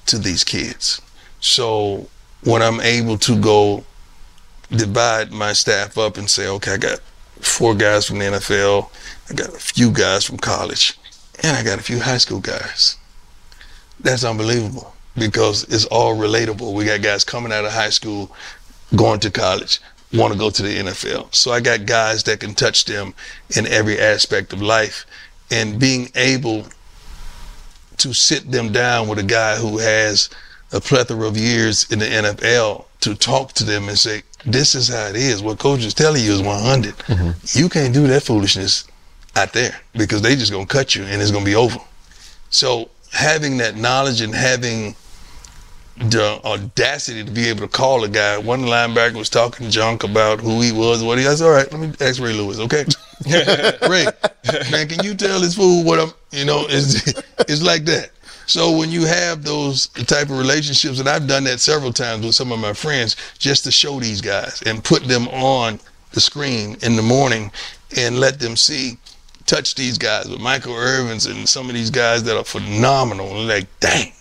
to 0.07 0.19
these 0.19 0.45
kids. 0.45 1.01
So 1.41 2.09
when 2.45 2.63
I'm 2.63 2.81
able 2.81 3.19
to 3.19 3.41
go 3.41 3.85
divide 4.71 5.33
my 5.33 5.53
staff 5.55 5.99
up 5.99 6.19
and 6.19 6.29
say, 6.29 6.47
okay, 6.47 6.75
I 6.75 6.77
got 6.77 7.01
four 7.41 7.75
guys 7.75 8.07
from 8.07 8.19
the 8.19 8.27
NFL, 8.27 8.91
I 9.31 9.35
got 9.35 9.49
a 9.49 9.59
few 9.59 9.91
guys 9.91 10.25
from 10.25 10.39
college, 10.39 10.99
and 11.43 11.57
I 11.57 11.63
got 11.63 11.79
a 11.79 11.83
few 11.83 12.01
high 12.01 12.19
school 12.19 12.41
guys. 12.41 12.97
That's 14.01 14.25
unbelievable 14.25 14.95
because 15.17 15.65
it's 15.65 15.85
all 15.87 16.17
relatable. 16.17 16.73
We 16.75 16.85
got 16.85 17.03
guys 17.03 17.25
coming 17.25 17.53
out 17.53 17.65
of 17.65 17.73
high 17.73 17.91
school, 17.91 18.31
going 18.95 19.21
to 19.21 19.31
college, 19.31 19.81
want 20.13 20.33
to 20.33 20.39
go 20.39 20.51
to 20.51 20.63
the 20.63 20.77
NFL. 20.77 21.35
So 21.35 21.51
I 21.51 21.61
got 21.61 21.87
guys 21.87 22.23
that 22.25 22.41
can 22.41 22.55
touch 22.55 22.85
them 22.85 23.15
in 23.57 23.67
every 23.67 23.99
aspect 23.99 24.53
of 24.53 24.63
life. 24.63 25.07
And 25.51 25.79
being 25.79 26.11
able 26.15 26.67
to 27.99 28.13
sit 28.13 28.51
them 28.51 28.73
down 28.73 29.09
with 29.09 29.19
a 29.19 29.25
guy 29.25 29.57
who 29.57 29.79
has 29.79 30.31
a 30.73 30.81
plethora 30.81 31.27
of 31.27 31.37
years 31.37 31.91
in 31.91 31.99
the 31.99 32.07
NFL 32.07 32.85
to 33.01 33.15
talk 33.15 33.53
to 33.55 33.65
them 33.65 33.89
and 33.89 33.99
say, 33.99 34.23
this 34.45 34.75
is 34.75 34.89
how 34.89 35.07
it 35.07 35.17
is. 35.17 35.43
What 35.43 35.59
coach 35.59 35.85
is 35.85 35.95
telling 35.95 36.23
you 36.23 36.33
is 36.33 36.43
100. 36.43 36.95
You 37.55 37.69
can't 37.69 37.95
do 37.95 38.07
that 38.07 38.23
foolishness 38.23 38.87
out 39.37 39.53
there 39.53 39.79
because 39.93 40.23
they 40.23 40.35
just 40.35 40.53
going 40.53 40.67
to 40.67 40.73
cut 40.73 40.95
you 40.95 41.05
and 41.05 41.21
it's 41.21 41.31
going 41.31 41.45
to 41.45 41.51
be 41.51 41.57
over. 41.57 41.79
So 42.51 42.91
having 43.13 43.59
that 43.59 43.77
knowledge 43.77 44.21
and 44.21 44.35
having 44.35 44.95
the 45.99 46.41
audacity 46.45 47.25
to 47.25 47.31
be 47.31 47.49
able 47.49 47.61
to 47.61 47.69
call 47.69 48.05
a 48.05 48.09
guy. 48.09 48.39
One 48.39 48.63
linebacker 48.63 49.15
was 49.15 49.29
talking 49.29 49.69
junk 49.71 50.05
about 50.05 50.41
who 50.41 50.61
he 50.61 50.73
was, 50.73 51.03
what 51.03 51.19
he. 51.19 51.25
Said, 51.25 51.45
all 51.45 51.51
right, 51.51 51.71
let 51.73 51.81
me 51.81 51.93
ask 52.01 52.23
Ray 52.23 52.33
Lewis, 52.33 52.59
okay? 52.61 52.85
Ray, 53.89 54.07
man, 54.71 54.89
can 54.89 55.05
you 55.05 55.15
tell 55.15 55.41
this 55.41 55.57
fool 55.57 55.85
what 55.85 55.99
I'm? 55.99 56.13
You 56.31 56.45
know, 56.45 56.67
it's 56.69 57.07
it's 57.49 57.63
like 57.63 57.85
that. 57.87 58.11
So 58.49 58.75
when 58.77 58.91
you 58.91 59.05
have 59.05 59.45
those 59.45 59.89
type 59.89 60.31
of 60.31 60.39
relationships, 60.39 60.99
and 61.01 61.09
I've 61.09 61.27
done 61.29 61.45
that 61.45 61.61
several 61.61 61.93
times 61.93 62.25
with 62.25 62.35
some 62.35 62.51
of 62.51 62.59
my 62.59 62.73
friends, 62.73 63.15
just 63.39 63.63
to 63.65 63.71
show 63.71 64.01
these 64.01 64.23
guys 64.23 64.63
and 64.63 64.83
put 64.83 65.05
them 65.05 65.29
on 65.29 65.79
the 66.13 66.21
screen 66.21 66.77
in 66.83 66.97
the 66.97 67.03
morning 67.03 67.53
and 67.97 68.19
let 68.19 68.41
them 68.41 68.57
see, 68.57 68.97
touch 69.45 69.75
these 69.75 69.99
guys 69.99 70.29
with 70.29 70.41
Michael 70.41 70.73
Irvins 70.73 71.31
and 71.31 71.47
some 71.47 71.69
of 71.69 71.75
these 71.75 71.91
guys 71.91 72.25
that 72.25 72.39
are 72.39 72.45
phenomenal. 72.45 73.27
And 73.37 73.49
like, 73.49 73.67
dang, 73.81 74.13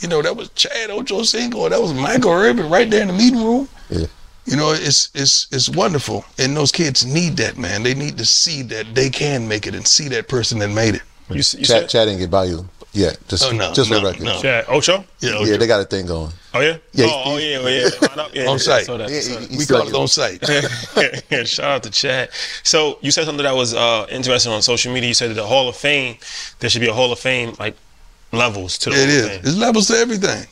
you 0.00 0.08
know, 0.08 0.22
that 0.22 0.34
was 0.34 0.48
Chad 0.50 0.88
Ochocinco, 0.88 1.68
that 1.68 1.80
was 1.80 1.92
Michael 1.92 2.32
Irvin 2.32 2.70
right 2.70 2.88
there 2.88 3.02
in 3.02 3.08
the 3.08 3.14
meeting 3.14 3.44
room. 3.44 3.68
Yeah. 3.90 4.06
You 4.46 4.56
know, 4.56 4.72
it's 4.72 5.10
it's 5.14 5.46
it's 5.52 5.68
wonderful, 5.68 6.24
and 6.38 6.56
those 6.56 6.72
kids 6.72 7.04
need 7.04 7.36
that, 7.36 7.58
man. 7.58 7.82
They 7.82 7.92
need 7.92 8.16
to 8.16 8.24
see 8.24 8.62
that 8.62 8.94
they 8.94 9.10
can 9.10 9.46
make 9.46 9.66
it 9.66 9.74
and 9.74 9.86
see 9.86 10.08
that 10.08 10.26
person 10.26 10.58
that 10.60 10.68
made 10.68 10.94
it. 10.94 11.02
You, 11.28 11.40
s- 11.40 11.52
you 11.52 11.66
Chad, 11.66 11.82
said, 11.82 11.88
Chad 11.90 12.08
didn't 12.08 12.20
get 12.20 12.30
by 12.30 12.44
you 12.44 12.66
yet. 12.92 13.18
Just, 13.28 13.44
Oh, 13.44 13.52
no, 13.52 13.72
just 13.72 13.88
for 13.88 13.94
no, 13.94 14.00
the 14.00 14.06
record. 14.10 14.24
no. 14.24 14.40
Chad 14.42 14.64
Ocho? 14.68 15.04
Yeah, 15.20 15.40
Yeah, 15.42 15.56
they 15.56 15.66
got 15.66 15.80
a 15.80 15.84
thing 15.84 16.06
going. 16.06 16.32
Oh 16.54 16.60
yeah. 16.60 16.78
Yeah, 16.92 17.06
Oh, 17.08 17.22
oh 17.26 17.36
yeah. 17.36 17.58
Oh 17.58 17.68
yeah. 17.68 18.28
Yeah, 18.44 18.48
On 18.50 18.58
site. 18.58 18.80
Yeah, 18.80 18.84
saw 18.86 18.98
he- 19.06 19.34
that. 19.36 19.48
he 19.50 19.56
we 19.58 19.66
call 19.66 19.86
it 19.86 19.94
on 19.94 20.08
site. 20.08 20.42
yeah, 21.30 21.44
shout 21.44 21.64
out 21.66 21.82
to 21.84 21.90
Chad. 21.90 22.30
So 22.62 22.98
you 23.02 23.10
said 23.10 23.26
something 23.26 23.44
that 23.44 23.54
was 23.54 23.74
uh, 23.74 24.06
interesting 24.10 24.52
on 24.52 24.62
social 24.62 24.92
media. 24.92 25.08
You 25.08 25.14
said 25.14 25.30
that 25.30 25.34
the 25.34 25.46
Hall 25.46 25.68
of 25.68 25.76
Fame, 25.76 26.16
there 26.60 26.70
should 26.70 26.80
be 26.80 26.88
a 26.88 26.92
Hall 26.94 27.12
of 27.12 27.18
Fame 27.18 27.54
like 27.58 27.76
levels 28.32 28.78
to 28.78 28.90
the 28.90 28.96
It 28.96 28.98
Hall 29.00 29.08
is. 29.08 29.24
of 29.24 29.30
Fame. 29.30 29.40
It's 29.44 29.56
levels 29.56 29.86
to 29.88 29.94
everything. 29.94 30.46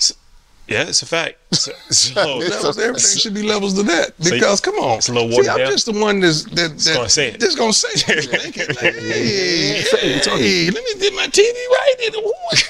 Yeah, 0.69 0.83
it's 0.89 1.03
a 1.03 1.07
fact. 1.07 1.39
So, 1.57 1.73
so 1.91 2.37
Levels 2.39 2.77
to 2.77 2.83
everything 2.83 3.19
should 3.19 3.35
be 3.35 3.43
levels 3.43 3.75
to 3.75 3.83
that. 3.85 4.13
So 4.21 4.31
Because 4.33 4.61
come 4.61 4.75
on, 4.77 4.99
it's 4.99 5.09
a 5.09 5.13
little 5.15 5.31
see, 5.31 5.49
I'm 5.49 5.59
down? 5.59 5.71
just 5.71 5.87
the 5.87 5.93
one 5.93 6.21
that's 6.21 6.45
that, 6.45 6.77
that 6.79 6.95
gonna 6.95 7.09
say 7.09 7.29
it. 7.29 7.41
Just 7.41 7.57
gonna 7.57 7.73
say 7.73 7.89
it. 8.09 8.27
Like, 8.33 8.83
like, 8.83 8.95
hey, 8.95 9.83
hey, 9.83 10.71
let 10.71 10.85
me 10.85 11.01
get 11.01 11.15
my 11.15 11.27
TV 11.29 11.55
right. 11.71 11.95
And 12.07 12.15
who 12.17 12.33
is 12.53 12.69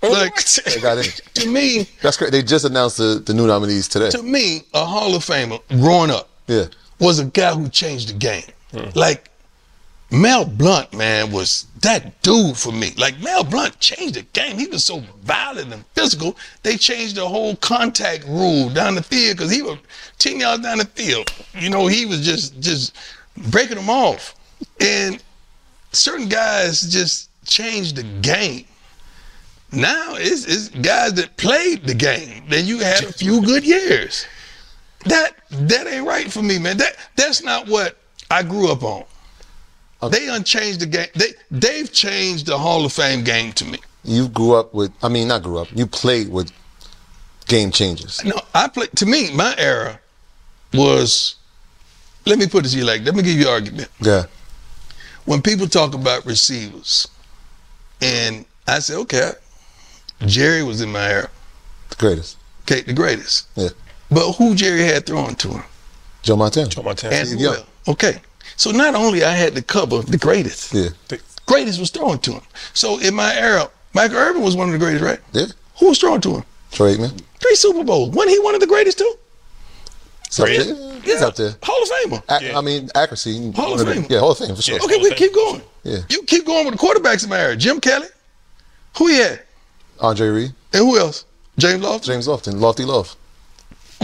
What? 0.00 0.10
Like 0.10 0.44
They 0.46 0.80
got 0.80 0.98
in. 0.98 1.04
to 1.34 1.48
me, 1.48 1.86
That's 2.02 2.16
great. 2.16 2.30
They 2.32 2.42
just 2.42 2.64
announced 2.64 2.96
the, 2.98 3.20
the 3.24 3.34
new 3.34 3.46
nominees 3.46 3.88
today. 3.88 4.10
to 4.10 4.22
me, 4.22 4.62
a 4.74 4.84
Hall 4.86 5.14
of 5.14 5.24
Famer 5.24 5.60
growing 5.80 6.10
up 6.10 6.28
Yeah. 6.46 6.66
was 7.00 7.18
a 7.18 7.24
guy 7.26 7.52
who 7.54 7.68
changed 7.68 8.08
the 8.10 8.14
game. 8.14 8.44
Hmm. 8.72 8.88
Like 8.94 9.30
Mel 10.10 10.46
Blount, 10.46 10.94
man, 10.94 11.30
was 11.30 11.66
that 11.82 12.22
dude 12.22 12.56
for 12.56 12.72
me. 12.72 12.92
Like 12.96 13.20
Mel 13.20 13.44
Blount 13.44 13.78
changed 13.78 14.14
the 14.14 14.22
game. 14.22 14.58
He 14.58 14.66
was 14.66 14.84
so 14.84 15.00
violent 15.22 15.72
and 15.72 15.84
physical. 15.88 16.36
They 16.62 16.76
changed 16.76 17.16
the 17.16 17.28
whole 17.28 17.56
contact 17.56 18.24
rule 18.26 18.70
down 18.70 18.94
the 18.94 19.02
field 19.02 19.36
because 19.36 19.52
he 19.52 19.60
was 19.60 19.78
ten 20.18 20.40
yards 20.40 20.62
down 20.62 20.78
the 20.78 20.86
field. 20.86 21.30
You 21.58 21.68
know, 21.68 21.86
he 21.86 22.06
was 22.06 22.24
just 22.24 22.58
just 22.60 22.96
breaking 23.50 23.76
them 23.76 23.90
off. 23.90 24.34
And 24.80 25.22
certain 25.92 26.28
guys 26.28 26.80
just 26.82 27.28
changed 27.44 27.96
the 27.96 28.04
game. 28.22 28.64
Now 29.72 30.14
it's, 30.14 30.46
it's 30.46 30.68
guys 30.70 31.12
that 31.14 31.36
played 31.36 31.86
the 31.86 31.94
game. 31.94 32.44
Then 32.48 32.66
you 32.66 32.78
had 32.78 33.04
a 33.04 33.12
few 33.12 33.42
good 33.42 33.66
years. 33.66 34.26
That 35.04 35.32
that 35.50 35.86
ain't 35.86 36.06
right 36.06 36.32
for 36.32 36.42
me, 36.42 36.58
man. 36.58 36.78
That 36.78 36.96
that's 37.14 37.42
not 37.42 37.68
what 37.68 37.98
I 38.30 38.42
grew 38.42 38.72
up 38.72 38.82
on. 38.82 39.04
They 40.06 40.28
unchanged 40.28 40.80
the 40.80 40.86
game. 40.86 41.08
They 41.14 41.32
they've 41.50 41.92
changed 41.92 42.46
the 42.46 42.58
Hall 42.58 42.84
of 42.84 42.92
Fame 42.92 43.24
game 43.24 43.52
to 43.54 43.64
me. 43.64 43.78
You 44.04 44.28
grew 44.28 44.54
up 44.54 44.72
with, 44.72 44.92
I 45.02 45.08
mean, 45.08 45.28
not 45.28 45.42
grew 45.42 45.58
up, 45.58 45.68
you 45.74 45.86
played 45.86 46.28
with 46.30 46.52
game 47.46 47.70
changers. 47.70 48.24
No, 48.24 48.40
I 48.54 48.68
played 48.68 48.90
To 48.96 49.06
me, 49.06 49.34
my 49.34 49.54
era 49.58 49.98
was. 50.72 51.34
Let 52.26 52.38
me 52.38 52.46
put 52.46 52.66
it 52.66 52.68
to 52.70 52.78
you 52.78 52.84
like. 52.84 53.02
Let 53.04 53.14
me 53.14 53.22
give 53.22 53.36
you 53.38 53.48
an 53.48 53.52
argument. 53.52 53.88
Yeah. 54.00 54.24
When 55.24 55.42
people 55.42 55.66
talk 55.66 55.94
about 55.94 56.24
receivers, 56.26 57.08
and 58.00 58.44
I 58.66 58.78
say, 58.78 58.94
okay, 58.96 59.32
Jerry 60.26 60.62
was 60.62 60.80
in 60.80 60.92
my 60.92 61.08
era. 61.08 61.30
The 61.90 61.96
greatest. 61.96 62.36
Okay, 62.62 62.82
the 62.82 62.92
greatest. 62.92 63.48
Yeah. 63.56 63.70
But 64.10 64.32
who 64.32 64.54
Jerry 64.54 64.82
had 64.82 65.06
thrown 65.06 65.34
to 65.36 65.48
him? 65.48 65.64
Joe 66.22 66.36
Montana. 66.36 66.68
Joe 66.68 66.82
Montana. 66.82 67.14
And 67.14 67.28
who 67.28 67.36
Yeah. 67.36 67.56
Okay. 67.86 68.20
So 68.58 68.70
not 68.70 68.94
only 68.94 69.24
I 69.24 69.32
had 69.32 69.54
to 69.54 69.62
cover 69.62 70.02
the 70.02 70.18
greatest, 70.18 70.74
Yeah. 70.74 70.90
The 71.08 71.18
greatest 71.46 71.80
was 71.80 71.90
throwing 71.90 72.18
to 72.20 72.32
him. 72.32 72.42
So 72.74 72.98
in 72.98 73.14
my 73.14 73.34
era, 73.34 73.70
Michael 73.94 74.18
Irvin 74.18 74.42
was 74.42 74.54
one 74.56 74.68
of 74.68 74.72
the 74.72 74.78
greatest, 74.78 75.02
right? 75.02 75.20
Yeah. 75.32 75.46
Who 75.78 75.88
was 75.88 75.98
throwing 75.98 76.20
to 76.22 76.34
him? 76.36 76.44
Troy 76.72 76.94
Aikman. 76.94 77.18
Three 77.40 77.54
Super 77.54 77.82
Bowls. 77.84 78.10
Wasn't 78.10 78.30
he 78.30 78.38
one 78.40 78.54
of 78.54 78.60
the 78.60 78.66
greatest 78.66 78.98
too? 78.98 79.14
He's 80.26 80.40
up 80.40 80.46
Great. 80.46 80.66
there. 80.66 81.00
He's 81.02 81.22
up 81.22 81.36
there. 81.36 81.54
Hall 81.62 81.82
of 81.82 81.88
Famer. 81.88 82.22
Ac- 82.36 82.52
I 82.54 82.60
mean, 82.60 82.90
accuracy. 82.94 83.50
Hall 83.52 83.72
of 83.72 83.78
one 83.80 83.86
the- 83.86 83.94
Fame. 83.94 84.06
Yeah, 84.10 84.18
Hall 84.18 84.32
of 84.32 84.38
Fame 84.38 84.54
for 84.54 84.60
sure. 84.60 84.76
Yeah. 84.76 84.84
Okay, 84.84 84.98
we 84.98 85.10
keep 85.14 85.32
going. 85.32 85.62
Yeah. 85.84 85.98
You 86.10 86.22
keep 86.24 86.44
going 86.44 86.66
with 86.66 86.78
the 86.78 86.80
quarterbacks 86.84 87.22
in 87.24 87.30
my 87.30 87.38
era. 87.38 87.56
Jim 87.56 87.80
Kelly. 87.80 88.08
Who 88.98 89.06
he 89.06 89.16
had? 89.18 89.40
Andre 90.00 90.28
Reed, 90.28 90.52
And 90.74 90.84
who 90.84 90.98
else? 90.98 91.24
James 91.56 91.82
Lofton. 91.84 92.04
James 92.04 92.26
Lofton, 92.28 92.60
Lofty 92.60 92.84
Love. 92.84 93.16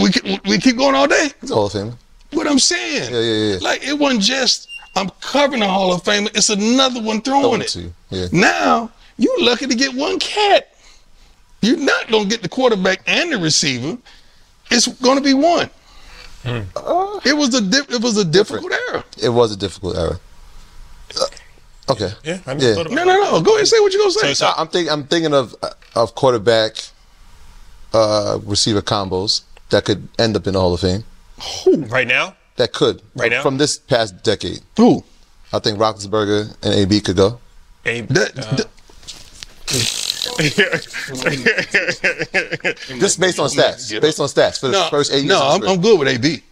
We 0.01 0.11
keep, 0.11 0.47
we 0.47 0.59
keep 0.59 0.77
going 0.77 0.95
all 0.95 1.07
day. 1.07 1.31
He's 1.41 1.51
a 1.51 1.55
Hall 1.55 1.67
of 1.67 1.73
Famer. 1.73 1.95
What 2.35 2.47
I'm 2.47 2.59
saying. 2.59 3.13
Yeah, 3.13 3.21
yeah, 3.21 3.53
yeah. 3.55 3.59
Like 3.61 3.83
it 3.87 3.99
wasn't 3.99 4.23
just 4.23 4.69
I'm 4.97 5.11
covering 5.21 5.61
the 5.61 5.69
Hall 5.69 5.93
of 5.93 6.03
Fame. 6.05 6.29
It's 6.35 6.51
another 6.51 7.01
one 7.03 7.21
throwing 7.21 7.43
Throwing 7.43 7.61
it. 7.63 7.69
to 7.69 7.81
you, 7.83 7.95
yeah. 8.11 8.27
Now 8.33 8.91
you 9.17 9.35
lucky 9.41 9.67
to 9.67 9.75
get 9.75 9.95
one 9.95 10.19
cat. 10.19 10.71
You're 11.63 11.79
not 11.79 12.09
gonna 12.11 12.27
get 12.27 12.43
the 12.43 12.49
quarterback 12.49 13.01
and 13.07 13.33
the 13.33 13.39
receiver. 13.39 13.97
It's 14.71 14.87
gonna 14.87 15.21
be 15.21 15.35
one. 15.35 15.71
Uh, 16.45 17.21
It 17.25 17.35
was 17.37 17.55
a 17.55 17.61
di- 17.63 17.95
it 17.95 18.03
was 18.03 18.17
a 18.19 18.25
difficult 18.25 18.73
era. 18.89 19.03
It 19.23 19.31
was 19.31 19.53
a 19.53 19.57
difficult 19.57 19.97
era. 19.97 20.21
Uh, 21.19 21.25
okay. 21.93 22.13
Yeah, 22.23 22.39
I 22.47 22.53
Yeah. 22.55 22.69
about 22.73 22.91
No, 22.91 23.05
no, 23.05 23.15
no. 23.15 23.41
Go 23.41 23.53
ahead 23.53 23.61
and 23.61 23.69
say 23.69 23.81
what 23.81 23.93
you're 23.93 24.03
gonna 24.03 24.13
say. 24.13 24.35
So- 24.35 24.47
I- 24.49 24.55
I'm 24.61 24.69
thinking. 24.69 24.93
I'm 24.93 25.05
thinking 25.05 25.33
of 25.33 25.55
of 25.95 26.15
quarterback, 26.15 26.77
uh, 27.95 28.39
receiver 28.45 28.83
combos 28.83 29.41
that 29.71 29.85
could 29.87 30.07
end 30.19 30.37
up 30.37 30.47
in 30.47 30.53
the 30.55 30.61
Hall 30.61 30.75
of 30.75 30.81
Fame. 30.81 31.05
It. 31.67 31.91
Right 31.91 32.07
now? 32.07 32.37
That 32.57 32.73
could 32.73 33.03
Right 33.17 33.31
now? 33.31 33.43
from 33.43 33.59
this 33.59 33.79
past 33.79 34.23
decade. 34.23 34.61
Who? 34.77 35.03
I 35.53 35.59
think 35.59 35.79
Roethlisberger 35.79 36.57
and 36.63 36.75
AB 36.75 37.01
could 37.01 37.17
go. 37.17 37.41
Abe, 37.85 38.09
That, 38.09 38.39
uh, 38.39 38.57
that- 38.57 38.69
Just 42.99 43.21
based 43.21 43.39
on 43.39 43.49
stats. 43.49 44.01
Based 44.01 44.21
on 44.21 44.29
stats 44.29 44.61
for 44.61 44.67
the 44.69 44.73
no, 44.73 44.89
first 44.91 45.13
eight 45.13 45.25
years. 45.25 45.29
no, 45.29 45.41
I'm. 45.43 45.63
I'm 45.67 45.81
good 45.81 45.99
with 45.99 46.09
AB. 46.09 46.43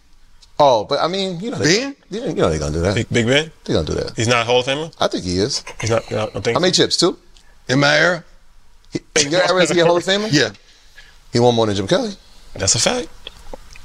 Oh, 0.59 0.83
but 0.85 0.99
I 0.99 1.07
mean, 1.07 1.39
you 1.39 1.51
know, 1.51 1.57
they, 1.57 1.79
Ben? 1.81 1.95
you 2.09 2.33
know 2.33 2.49
they're 2.49 2.59
gonna 2.59 2.71
do 2.73 2.81
that. 2.81 2.95
Big, 2.95 3.09
Big 3.09 3.25
Ben? 3.25 3.51
They're 3.63 3.75
gonna 3.75 3.87
do 3.87 3.93
that. 3.95 4.13
He's 4.15 4.27
not 4.27 4.45
Hall 4.45 4.59
of 4.59 4.65
Famer? 4.67 4.93
I 4.99 5.07
think 5.07 5.23
he 5.25 5.37
is. 5.37 5.63
He's 5.81 5.89
not, 5.89 6.05
I 6.11 6.15
don't 6.27 6.43
think 6.43 6.55
How 6.55 6.59
many 6.61 6.71
chips? 6.71 6.97
Two. 6.97 7.17
In 7.67 7.79
my 7.79 7.97
era, 7.97 8.23
In 9.19 9.31
your 9.31 9.41
era, 9.41 9.61
is 9.63 9.71
he 9.71 9.79
a 9.79 9.85
Hall 9.85 9.97
of 9.97 10.03
Famer? 10.03 10.29
yeah. 10.31 10.49
He 11.31 11.39
won 11.39 11.55
more 11.55 11.65
than 11.65 11.75
Jim 11.75 11.87
Kelly 11.87 12.13
That's 12.53 12.75
a 12.75 12.79
fact. 12.79 13.07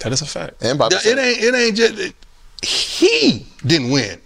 That 0.01 0.13
is 0.13 0.23
a 0.23 0.27
fact. 0.27 0.63
and 0.63 0.79
Bobby. 0.79 0.97
It 0.97 1.03
Sanders. 1.03 1.25
ain't 1.25 1.43
it 1.45 1.55
ain't 1.55 1.77
just 1.77 2.15
he 2.63 3.47
didn't 3.67 3.91
win. 3.91 4.21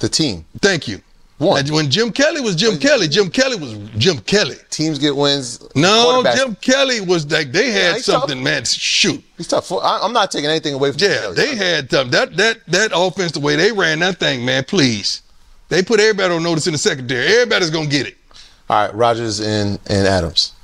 The 0.00 0.08
team. 0.08 0.44
Thank 0.60 0.86
you. 0.88 1.00
One. 1.38 1.64
Now, 1.64 1.72
when 1.74 1.88
Jim 1.90 2.10
Kelly 2.10 2.40
was 2.40 2.56
Jim 2.56 2.78
Kelly, 2.78 3.06
Jim 3.06 3.30
Kelly 3.30 3.56
was 3.56 3.72
Jim 3.96 4.18
Kelly. 4.18 4.56
Teams 4.70 4.98
get 4.98 5.14
wins. 5.14 5.60
No, 5.76 6.20
Quarterbacks- 6.24 6.36
Jim 6.36 6.54
Kelly 6.56 7.00
was 7.00 7.30
like 7.30 7.52
they 7.52 7.70
had 7.70 7.94
he's 7.96 8.06
tough. 8.06 8.22
something, 8.22 8.42
man. 8.42 8.64
Shoot, 8.64 9.22
He's 9.36 9.46
tough. 9.46 9.70
I, 9.70 10.00
I'm 10.02 10.12
not 10.12 10.32
taking 10.32 10.50
anything 10.50 10.74
away 10.74 10.90
from 10.90 10.98
Jim 10.98 11.12
yeah, 11.12 11.20
Kelly. 11.20 11.34
they 11.36 11.54
had 11.56 11.90
something. 11.90 12.10
That 12.10 12.36
that 12.36 12.58
that 12.66 12.90
offense, 12.92 13.32
the 13.32 13.40
way 13.40 13.54
they 13.54 13.70
ran 13.70 14.00
that 14.00 14.18
thing, 14.18 14.44
man. 14.44 14.64
Please, 14.64 15.22
they 15.68 15.80
put 15.82 16.00
everybody 16.00 16.34
on 16.34 16.42
notice 16.42 16.66
in 16.66 16.72
the 16.72 16.78
secondary. 16.78 17.26
Everybody's 17.26 17.70
gonna 17.70 17.86
get 17.86 18.08
it. 18.08 18.16
All 18.68 18.84
right, 18.86 18.94
Rodgers 18.94 19.38
and 19.38 19.78
and 19.86 20.08
Adams, 20.08 20.54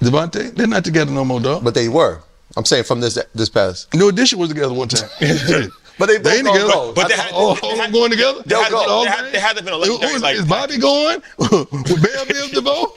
Davante, 0.00 0.54
they're 0.54 0.66
not 0.68 0.84
together 0.84 1.10
no 1.10 1.24
more, 1.24 1.40
dog. 1.40 1.64
but 1.64 1.74
they 1.74 1.88
were. 1.88 2.20
I'm 2.56 2.64
saying 2.64 2.84
from 2.84 3.00
this 3.00 3.18
this 3.34 3.48
past. 3.48 3.92
New 3.94 4.08
Edition 4.08 4.38
was 4.38 4.48
together 4.48 4.74
one 4.74 4.88
time. 4.88 5.08
But 5.98 6.06
they 6.06 6.18
They 6.18 6.36
ain't 6.36 6.44
both 6.44 6.54
together. 6.54 6.72
gonna. 6.72 6.92
But 6.92 7.08
they 7.08 7.14
had- 7.16 7.30
Oh, 7.34 7.56
they 7.56 7.60
all 7.68 7.76
had- 7.76 7.92
going 7.92 8.10
together? 8.12 8.40
There 8.46 8.62
had, 8.62 8.70
go. 8.70 8.76
All 8.88 9.02
there 9.02 9.10
had, 9.12 9.22
game? 9.24 9.32
there 9.32 9.40
had 9.40 9.56
to 9.56 9.64
been 9.64 9.72
a 9.72 9.76
Who- 9.78 9.82
legendary 9.98 10.10
who 10.10 10.16
is, 10.16 10.22
like 10.22 10.36
is 10.36 10.46
Bobby 10.46 10.78
going 10.78 11.22
with 11.38 11.50
Bell 11.50 12.24
Biv 12.24 12.52
DeVoe? 12.52 12.92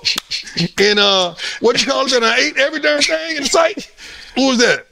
And 0.87 0.99
uh, 0.99 1.33
what 1.61 1.81
you 1.83 1.91
call 1.91 2.05
it? 2.05 2.13
And 2.13 2.23
I 2.23 2.37
ate 2.37 2.57
every 2.57 2.79
darn 2.79 3.01
thing 3.01 3.37
in 3.37 3.45
sight. 3.45 3.89
Who 4.35 4.49
was 4.49 4.59
that? 4.59 4.85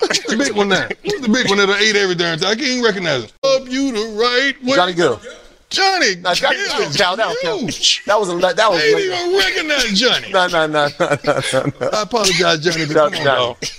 Who's 0.00 0.18
the 0.24 0.36
big 0.36 0.52
one 0.52 0.68
now? 0.68 0.86
Who's 1.02 1.22
the 1.22 1.30
big 1.30 1.48
one 1.48 1.56
that 1.56 1.70
I 1.70 1.78
ate 1.80 1.96
every 1.96 2.14
darn 2.14 2.38
thing? 2.38 2.46
I 2.48 2.56
can't 2.56 2.66
even 2.68 2.84
recognize 2.84 3.22
him. 3.24 3.30
Up 3.42 3.66
you 3.70 3.90
the 3.90 4.18
right 4.20 4.62
way. 4.62 4.76
Johnny 4.76 4.92
Gill. 4.92 5.18
Johnny. 5.76 6.16
Nah, 6.16 6.34
Johnny 6.34 6.56
Gill 6.56 6.78
Gill. 6.78 6.88
is 6.88 6.96
Cal, 6.96 7.16
that 7.16 7.28
was 7.28 7.38
huge. 7.60 8.04
That 8.06 8.18
was 8.18 8.28
a 8.30 8.36
that 8.36 8.70
was. 8.70 8.80
I 8.80 8.84
ain't 8.84 8.96
late. 8.96 9.04
even 9.06 9.38
recognize 9.38 10.00
Johnny. 10.00 10.32
No, 10.32 10.46
no, 10.48 10.66
no, 10.66 10.88
no, 10.98 11.08
no, 11.24 11.72
no. 11.80 11.88
I 11.92 12.02
apologize, 12.02 12.60
Johnny. 12.64 12.86
But 12.86 12.94
Johnny, 12.94 13.18
come 13.18 13.28
on, 13.28 13.54
Johnny. 13.60 13.70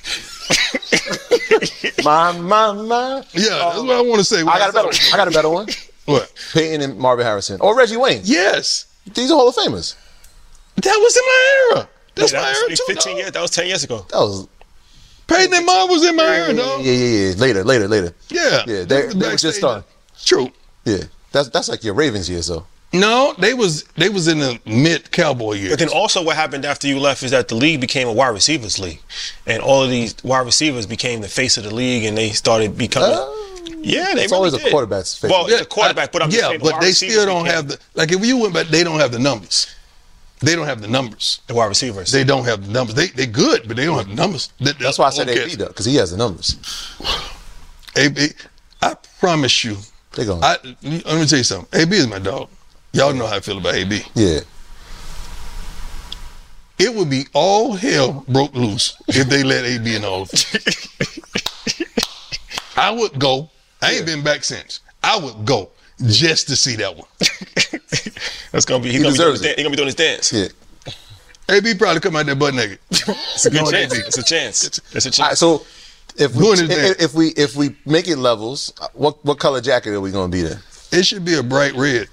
My, 2.04 2.32
my, 2.38 2.72
my. 2.74 3.16
Yeah, 3.34 3.50
that's 3.50 3.78
um, 3.80 3.88
what 3.88 3.96
I 3.98 4.02
want 4.02 4.20
to 4.20 4.24
say. 4.24 4.42
I 4.42 4.44
got 4.60 4.70
a 4.70 4.74
better. 4.74 4.88
one. 4.88 4.96
I 5.14 5.18
got 5.18 5.28
a 5.28 5.32
better 5.32 5.50
one. 5.50 5.68
What? 6.06 6.32
Peyton 6.54 6.80
and 6.82 6.98
Marvin 6.98 7.26
Harrison 7.26 7.60
or 7.60 7.76
Reggie 7.78 7.98
Wayne. 7.98 8.22
Yes, 8.24 8.86
These 9.14 9.30
are 9.30 9.34
Hall 9.36 9.50
of 9.50 9.56
Famers. 9.56 9.94
that 10.78 10.96
was 11.02 11.18
in 11.18 11.24
my 11.26 11.76
era. 11.82 11.90
That's 12.16 12.32
that 12.32 12.42
my 12.44 12.50
was 12.50 12.58
era 12.62 12.70
too. 12.78 12.84
15 12.88 13.12
dog. 13.12 13.18
years. 13.20 13.32
That 13.34 13.42
was 13.42 13.52
10 13.52 13.68
years 13.68 13.84
ago. 13.84 14.06
That 14.12 14.20
was 14.20 14.48
Peyton 15.28 15.54
and 15.54 15.66
Mom 15.66 15.90
was 15.90 16.06
in 16.06 16.16
my 16.16 16.24
era, 16.24 16.54
yeah, 16.54 16.62
dog. 16.64 16.82
yeah, 16.86 16.92
yeah, 16.94 17.28
yeah. 17.32 17.36
Later, 17.36 17.64
later, 17.66 17.88
later. 17.90 18.14
Yeah. 18.30 18.42
Yeah, 18.42 18.64
they- 18.66 18.84
That's 18.86 19.14
the 19.16 19.20
they 19.20 19.28
were 19.32 19.36
just 19.36 19.58
starting. 19.58 19.84
True. 20.24 20.50
Yeah, 20.86 21.04
that's 21.38 21.50
that's 21.50 21.70
like 21.70 21.84
your 21.84 21.94
Ravens 21.94 22.30
years 22.30 22.48
though. 22.48 22.66
No, 22.94 23.34
they 23.38 23.54
was 23.54 23.84
they 23.96 24.08
was 24.10 24.28
in 24.28 24.40
the 24.40 24.60
mid 24.66 25.12
cowboy 25.12 25.54
years. 25.56 25.72
But 25.72 25.80
then 25.80 25.90
also 25.90 26.24
what 26.24 26.36
happened 26.38 26.64
after 26.66 26.88
you 26.88 27.00
left 27.00 27.22
is 27.22 27.32
that 27.32 27.48
the 27.50 27.56
league 27.56 27.82
became 27.82 28.08
a 28.08 28.14
wide 28.14 28.30
receivers 28.30 28.80
league. 28.80 29.02
And 29.46 29.62
all 29.62 29.84
of 29.84 29.90
these 29.90 30.16
wide 30.24 30.46
receivers 30.46 30.86
became 30.86 31.20
the 31.22 31.28
face 31.28 31.58
of 31.58 31.64
the 31.66 31.74
league 31.76 32.06
and 32.06 32.18
they 32.18 32.30
started 32.30 32.78
becoming 32.78 33.10
oh. 33.14 33.44
Yeah, 33.80 34.16
they 34.16 34.24
It's 34.24 34.32
really 34.32 34.50
always 34.50 34.54
a 34.54 34.70
quarterback's 34.72 35.18
face. 35.18 35.30
Well, 35.30 35.46
it's 35.48 35.62
a 35.62 35.66
quarterback, 35.66 36.12
but 36.12 36.22
I'm 36.24 36.30
just 36.30 36.42
yeah, 36.42 36.48
saying 36.50 36.60
the 36.60 36.64
but 36.64 36.74
wide 36.74 36.84
they 36.84 36.92
still 36.94 37.26
don't 37.26 37.44
became- 37.44 37.56
have 37.56 37.68
the 37.68 37.80
like 37.94 38.12
if 38.12 38.26
you 38.26 38.38
went, 38.38 38.54
back, 38.54 38.68
they 38.68 38.84
don't 38.84 39.00
have 39.00 39.12
the 39.12 39.20
numbers. 39.20 39.68
They 40.40 40.56
don't 40.56 40.66
have 40.68 40.82
the 40.82 40.88
numbers. 40.88 41.42
The 41.48 41.56
wide 41.56 41.66
receivers. 41.68 42.12
They 42.12 42.24
don't 42.24 42.46
have 42.46 42.66
the 42.66 42.72
numbers. 42.72 42.96
They 42.96 43.08
they 43.08 43.26
good, 43.26 43.68
but 43.68 43.76
they 43.76 43.86
don't 43.86 43.98
have 43.98 44.08
the 44.08 44.16
numbers. 44.16 44.52
That- 44.62 44.80
That's 44.80 44.98
why 44.98 45.08
I 45.08 45.10
said 45.10 45.28
okay. 45.30 45.44
AB 45.44 45.56
though, 45.56 45.68
because 45.68 45.86
he 45.86 45.96
has 45.96 46.12
the 46.12 46.18
numbers. 46.18 46.56
AB, 47.98 48.30
I 48.82 48.96
promise 49.20 49.64
you. 49.64 49.78
They 50.18 50.26
going. 50.26 50.44
I 50.44 50.58
let 50.64 50.84
me 50.84 51.26
tell 51.28 51.38
you 51.38 51.44
something. 51.44 51.80
AB 51.80 51.96
is 51.96 52.08
my 52.08 52.18
dog. 52.18 52.50
Y'all 52.92 53.14
know 53.14 53.28
how 53.28 53.36
I 53.36 53.40
feel 53.40 53.60
about 53.60 53.76
AB. 53.76 54.02
yeah. 54.16 54.40
It 56.80 56.94
would 56.94 57.10
be 57.10 57.26
all 57.34 57.74
hell 57.74 58.24
broke 58.28 58.54
loose 58.56 58.96
if 59.08 59.28
they 59.30 59.44
let 59.44 59.66
AB 59.66 59.96
in 59.96 60.02
the 60.04 60.08
Hall 60.08 60.22
of 60.24 60.30
Fame. 60.30 61.86
I 62.78 62.92
would 62.92 63.18
go. 63.20 63.50
I 63.82 63.94
ain't 63.94 64.06
been 64.08 64.24
back 64.24 64.44
since. 64.44 64.80
I 65.04 65.18
would 65.18 65.46
go 65.46 65.70
just 66.06 66.48
to 66.50 66.56
see 66.56 66.76
that 66.78 66.96
one. 66.96 67.08
That's 68.52 68.66
gonna 68.66 68.84
be. 68.84 68.90
He's 68.92 68.98
He 68.98 69.04
gonna 69.04 69.12
be, 69.14 69.18
doing 69.18 69.34
deserves 69.34 69.40
his, 69.40 69.48
dan- 69.48 69.56
he 69.58 69.64
gonna 69.64 69.70
be 69.72 69.76
doing 69.78 69.88
his 69.88 69.96
dance. 69.96 70.32
Yeah. 70.34 70.48
AB 71.50 71.76
probably 71.76 72.00
come 72.02 72.16
out 72.16 72.26
there 72.26 72.36
butt 72.36 72.54
naked. 72.56 72.80
It's 72.92 73.46
a 73.46 73.50
good 73.52 73.62
Going 73.62 73.72
chance. 73.72 73.94
It's 73.98 74.18
a 74.18 74.24
chance. 74.24 74.66
It's 74.66 75.06
a 75.06 75.12
chance. 75.12 75.20
All 75.20 75.28
right, 75.28 75.38
so 75.38 75.66
if 76.18 76.36
we 76.36 76.44
Doing 76.44 76.70
his 76.70 76.78
if, 76.78 77.02
if 77.02 77.14
we 77.14 77.28
if 77.30 77.56
we 77.56 77.76
make 77.86 78.08
it 78.08 78.18
levels, 78.18 78.74
what 78.94 79.24
what 79.26 79.40
color 79.40 79.62
jacket 79.62 79.94
are 79.94 80.02
we 80.02 80.12
gonna 80.12 80.32
be 80.32 80.42
there? 80.42 80.62
It 80.92 81.06
should 81.06 81.24
be 81.26 81.36
a 81.36 81.44
bright 81.44 81.74
red. 81.76 82.08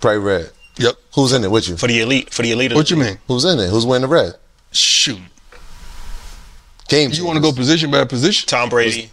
Bright 0.00 0.16
red. 0.16 0.50
Yep. 0.78 0.94
Who's 1.14 1.32
in 1.32 1.44
it 1.44 1.50
with 1.50 1.68
you? 1.68 1.76
for 1.76 1.86
the 1.86 2.00
elite. 2.00 2.32
For 2.32 2.42
the 2.42 2.52
elite. 2.52 2.74
What 2.74 2.90
you 2.90 2.96
mean? 2.96 3.18
Who's 3.28 3.44
in 3.44 3.58
it? 3.58 3.68
Who's 3.70 3.86
wearing 3.86 4.02
the 4.02 4.08
red? 4.08 4.34
Shoot. 4.72 5.20
Game. 6.88 7.10
You 7.12 7.24
want 7.24 7.36
to 7.36 7.42
go 7.42 7.52
position 7.52 7.90
by 7.90 8.04
position? 8.04 8.46
Tom 8.48 8.68
Brady. 8.68 9.10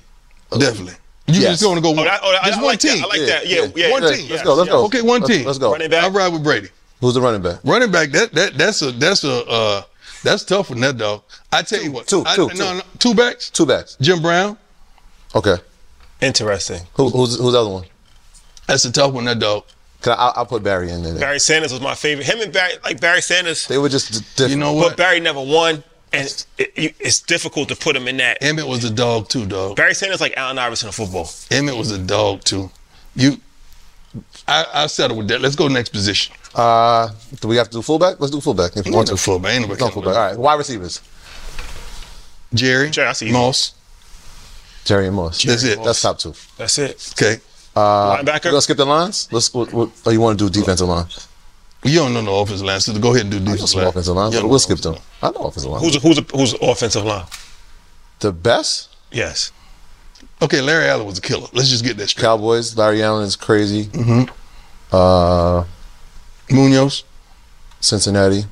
Definitely. 0.51 0.93
You 1.27 1.39
Yes. 1.41 1.59
just 1.59 1.65
want 1.65 1.77
to 1.77 1.81
go 1.81 1.89
Oh, 1.89 1.93
one. 1.93 2.05
that, 2.05 2.19
oh, 2.23 2.37
I, 2.41 2.47
just 2.47 2.59
I 2.59 2.61
one 2.61 2.71
like 2.71 2.79
team. 2.79 2.97
That. 2.97 3.03
I 3.05 3.07
like 3.07 3.27
that. 3.27 3.47
Yeah, 3.47 3.67
yeah. 3.75 3.91
One 3.91 4.01
team. 4.01 4.29
Let's 4.29 4.43
go. 4.43 4.53
Let's 4.55 4.69
go. 4.69 4.85
Okay, 4.85 5.01
one 5.01 5.21
Let's- 5.21 5.33
team. 5.37 5.45
Let's 5.45 5.59
go. 5.59 5.71
Running 5.71 5.89
back. 5.89 6.03
I 6.03 6.09
ride 6.09 6.33
with 6.33 6.43
Brady. 6.43 6.69
Who's 6.99 7.13
the 7.13 7.21
running 7.21 7.41
back? 7.41 7.59
Running 7.63 7.91
back, 7.91 8.11
that 8.11 8.33
that 8.33 8.57
that's 8.57 8.81
a 8.81 8.91
that's 8.91 9.23
a 9.23 9.45
uh 9.47 9.81
that's 10.23 10.43
tough 10.43 10.69
with 10.69 10.79
that 10.81 10.97
dog. 10.97 11.23
I 11.51 11.61
tell 11.63 11.81
you 11.81 11.91
what, 11.91 12.07
two, 12.07 12.23
I, 12.25 12.35
two, 12.35 12.47
no, 12.47 12.53
two. 12.53 12.57
no, 12.57 12.81
two 12.99 13.13
backs. 13.15 13.49
Two 13.49 13.65
backs. 13.65 13.97
Jim 14.01 14.21
Brown, 14.21 14.57
Okay. 15.33 15.55
Interesting. 16.21 16.81
Who, 16.93 17.09
who's 17.09 17.37
who's 17.39 17.53
the 17.53 17.59
other 17.61 17.69
one? 17.69 17.85
that's 18.67 18.85
a 18.85 18.91
tough 18.91 19.13
one. 19.13 19.25
That 19.25 19.39
dog. 19.39 19.63
Cause 20.01 20.17
I, 20.17 20.21
I'll, 20.21 20.33
I'll 20.37 20.45
put 20.45 20.63
Barry 20.63 20.91
in 20.91 21.03
there. 21.03 21.15
Barry 21.19 21.39
Sanders 21.39 21.71
was 21.71 21.81
my 21.81 21.93
favorite. 21.95 22.25
Him 22.25 22.41
and 22.41 22.51
Barry, 22.51 22.73
like 22.83 22.99
Barry 22.99 23.21
Sanders. 23.21 23.67
They 23.67 23.77
were 23.77 23.89
just 23.89 24.11
different. 24.35 24.51
You 24.51 24.57
know 24.57 24.73
what? 24.73 24.89
But? 24.89 24.97
Barry 24.97 25.19
never 25.19 25.39
won, 25.41 25.83
and 26.13 26.27
it, 26.57 26.73
it, 26.75 26.95
it's 26.99 27.21
difficult 27.21 27.69
to 27.69 27.75
put 27.75 27.95
him 27.95 28.07
in 28.07 28.17
that. 28.17 28.41
Emmitt 28.41 28.67
was 28.67 28.83
a 28.83 28.91
dog 28.91 29.29
too, 29.29 29.45
dog. 29.45 29.75
Barry 29.75 29.93
Sanders 29.93 30.21
like 30.21 30.33
Allen 30.37 30.57
Iverson 30.57 30.87
in 30.87 30.93
football. 30.93 31.25
Emmitt 31.25 31.77
was 31.77 31.91
a 31.91 31.99
dog 31.99 32.43
too. 32.43 32.71
You, 33.15 33.37
I 34.47 34.65
I 34.73 34.87
settle 34.87 35.17
with 35.17 35.27
that. 35.29 35.41
Let's 35.41 35.55
go 35.55 35.67
next 35.67 35.89
position. 35.89 36.35
Uh, 36.53 37.09
do 37.39 37.47
we 37.47 37.55
have 37.57 37.67
to 37.69 37.77
do 37.77 37.81
fullback? 37.81 38.19
Let's 38.19 38.31
do 38.31 38.41
fullback 38.41 38.75
if 38.75 38.85
you 38.85 38.91
want 38.91 39.09
What's 39.09 39.11
a 39.11 39.15
to. 39.15 39.21
fullback? 39.21 39.53
Ain't 39.53 39.69
No 39.69 39.89
fullback. 39.89 40.15
All 40.15 40.21
right. 40.29 40.37
Wide 40.37 40.55
receivers. 40.55 41.01
Jerry, 42.53 42.89
Jerry, 42.89 43.07
I 43.07 43.13
see 43.13 43.27
you. 43.27 43.33
Moss. 43.33 43.73
Jerry 44.83 45.07
and 45.07 45.15
Moss. 45.15 45.41
That's 45.43 45.63
it. 45.63 45.81
That's 45.83 46.01
top 46.01 46.19
two. 46.19 46.33
That's 46.57 46.77
it. 46.77 47.13
Okay. 47.15 47.39
Uh, 47.75 48.17
Linebacker? 48.17 48.45
You 48.45 48.51
gonna 48.51 48.61
skip 48.61 48.77
the 48.77 48.85
lines? 48.85 49.29
Let's. 49.31 49.53
What, 49.53 49.71
what, 49.71 49.89
oh, 50.05 50.09
you 50.11 50.19
want 50.19 50.37
to 50.39 50.49
do 50.49 50.59
defensive 50.59 50.87
line? 50.89 51.05
You 51.83 51.99
don't 51.99 52.13
know 52.13 52.21
the 52.23 52.31
offensive 52.31 52.65
line, 52.67 52.79
so 52.81 52.97
go 52.99 53.11
ahead 53.11 53.21
and 53.23 53.31
do 53.31 53.39
defensive 53.39 53.69
some 53.69 53.79
line. 53.81 53.87
offensive 53.89 54.15
line. 54.15 54.31
You 54.31 54.37
but 54.37 54.41
don't 54.41 54.49
we'll 54.49 54.55
know 54.55 54.57
skip 54.57 54.79
them. 54.79 54.93
offensive 54.95 55.23
I 55.23 55.31
know 55.31 55.47
offensive 55.47 55.71
line. 55.71 55.81
Who's 55.81 55.95
who's 56.01 56.19
who's 56.31 56.53
offensive 56.61 57.05
line? 57.05 57.25
the 58.19 58.31
best? 58.33 58.89
Yes. 59.11 59.51
Okay, 60.41 60.61
Larry 60.61 60.85
Allen 60.89 61.05
was 61.07 61.17
a 61.17 61.21
killer. 61.21 61.47
Let's 61.53 61.69
just 61.69 61.83
get 61.83 61.97
that 61.97 62.07
straight. 62.09 62.23
Cowboys. 62.23 62.75
Larry 62.77 63.01
Allen 63.01 63.25
is 63.25 63.35
crazy. 63.35 63.85
Mhm. 63.85 64.29
Uh, 64.91 65.63
Munoz. 66.51 67.03
Cincinnati. 67.79 68.45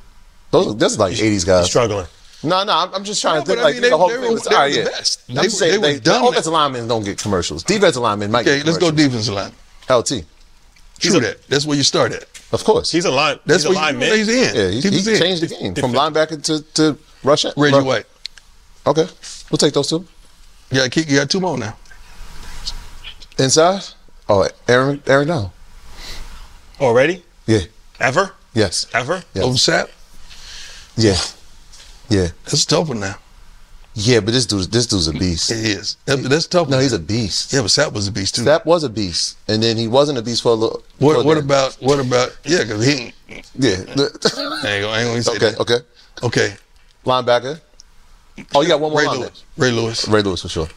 Those. 0.50 0.76
That's 0.76 0.98
like 0.98 1.14
'80s 1.14 1.46
guys. 1.46 1.66
Struggling. 1.66 2.06
No, 2.42 2.64
no. 2.64 2.72
I'm, 2.76 2.94
I'm 2.94 3.04
just 3.04 3.20
trying 3.20 3.36
No, 3.36 3.40
to 3.42 3.46
think 3.46 3.58
but 3.58 3.62
I 3.62 3.64
like 3.64 3.74
mean, 3.74 3.82
the 3.82 3.88
they- 3.90 3.96
whole 3.96 4.08
they 4.08 4.14
thing 4.14 4.22
were- 4.24 4.30
was- 4.32 4.42
they 4.44 4.54
all 4.54 4.62
were 4.62 4.70
the 4.72 4.82
best. 4.90 5.20
I'm 5.28 5.34
They- 5.34 5.42
just 5.42 5.58
saying, 5.58 5.72
they 5.72 5.78
were 5.78 5.86
they- 5.94 6.00
dumb. 6.00 6.22
the 6.24 6.28
offensive 6.30 6.52
linemen 6.52 6.88
don't 6.88 7.04
get 7.04 7.18
commercials. 7.18 7.62
Defensive 7.62 8.02
linemen 8.02 8.30
might 8.30 8.46
Okay, 8.46 8.56
get 8.58 8.66
let's 8.66 8.78
go 8.78 8.88
commercials. 8.90 9.12
defensive 9.26 9.34
line. 9.34 9.52
LT, 9.88 10.24
True 10.98 11.20
that. 11.20 11.48
That's 11.48 11.66
where 11.66 11.76
you 11.76 11.82
start 11.82 12.12
at. 12.12 12.24
of 12.52 12.64
course. 12.64 12.90
He's 12.90 13.04
a 13.04 13.10
line. 13.10 13.38
That's 13.46 13.62
he's 13.64 13.70
a 13.70 13.78
where 13.78 13.92
you, 13.92 13.98
lineman. 13.98 14.18
he's 14.18 14.28
in. 14.28 14.54
yeah, 14.56 14.68
he, 14.70 14.80
he 14.80 14.88
was 14.96 15.06
he 15.06 15.12
in. 15.14 15.18
changed 15.20 15.42
the 15.42 15.46
game 15.48 15.74
from 15.74 15.92
linebacker 15.92 16.42
to 16.44 16.62
to 16.74 16.98
rush. 17.22 17.44
Reggie 17.56 17.76
rush- 17.76 17.84
White. 17.84 18.06
Okay, 18.86 19.06
we'll 19.50 19.58
take 19.58 19.74
those 19.74 19.88
two. 19.88 20.06
You 20.72 20.88
got, 20.88 20.96
you 20.96 21.16
got 21.16 21.28
two 21.30 21.40
more 21.40 21.58
now. 21.58 21.76
Inside. 23.38 23.82
Oh, 24.28 24.48
Aaron 24.68 25.02
Aaron 25.06 25.28
Donald. 25.28 25.50
Already? 26.80 27.22
Ever? 28.00 28.32
Yes. 28.54 28.86
Ever? 28.94 29.22
Yes. 29.34 29.44
Over 29.44 29.54
Sapp. 29.56 29.90
Yeah. 30.96 31.16
Yeah. 32.08 32.28
That's 32.44 32.64
a 32.64 32.66
tough 32.66 32.88
one 32.88 33.00
now. 33.00 33.16
Yeah, 33.94 34.20
but 34.20 34.32
this 34.32 34.46
dude, 34.46 34.70
this 34.70 34.86
dude's 34.86 35.08
a 35.08 35.12
beast. 35.12 35.50
It 35.50 35.58
is. 35.58 35.96
That, 36.06 36.16
that's 36.18 36.46
a 36.46 36.48
tough 36.48 36.68
No, 36.68 36.78
he's 36.78 36.92
a 36.92 36.98
beast. 36.98 37.52
yeah, 37.52 37.60
but 37.60 37.66
Sapp 37.66 37.92
was 37.92 38.06
a 38.06 38.12
beast 38.12 38.36
too. 38.36 38.44
That 38.44 38.64
was 38.64 38.84
a 38.84 38.88
beast, 38.88 39.36
and 39.48 39.60
then 39.62 39.76
he 39.76 39.88
wasn't 39.88 40.16
a 40.18 40.22
beast 40.22 40.42
for 40.42 40.52
a 40.52 40.54
little. 40.54 40.82
what 40.98 41.24
what 41.24 41.36
about 41.36 41.74
what 41.80 41.98
about 41.98 42.36
yeah? 42.44 42.62
Because 42.62 42.86
he 42.86 43.12
Yeah. 43.56 43.72
I 43.76 43.80
ain't 43.82 43.88
gonna, 43.94 44.86
I 44.86 45.00
ain't 45.00 45.08
gonna 45.10 45.22
say 45.22 45.32
okay. 45.32 45.50
that. 45.50 45.60
Okay. 45.60 45.78
Okay. 46.22 46.54
Linebacker. 47.04 47.60
Oh, 48.54 48.62
you 48.62 48.68
got 48.68 48.80
one 48.80 48.92
more 48.92 49.00
Ray 49.00 49.06
line 49.06 49.20
Lewis. 49.20 49.44
Ray 49.56 49.70
Lewis. 49.70 50.08
Ray 50.08 50.22
Lewis 50.22 50.42
for 50.42 50.48
sure. 50.48 50.68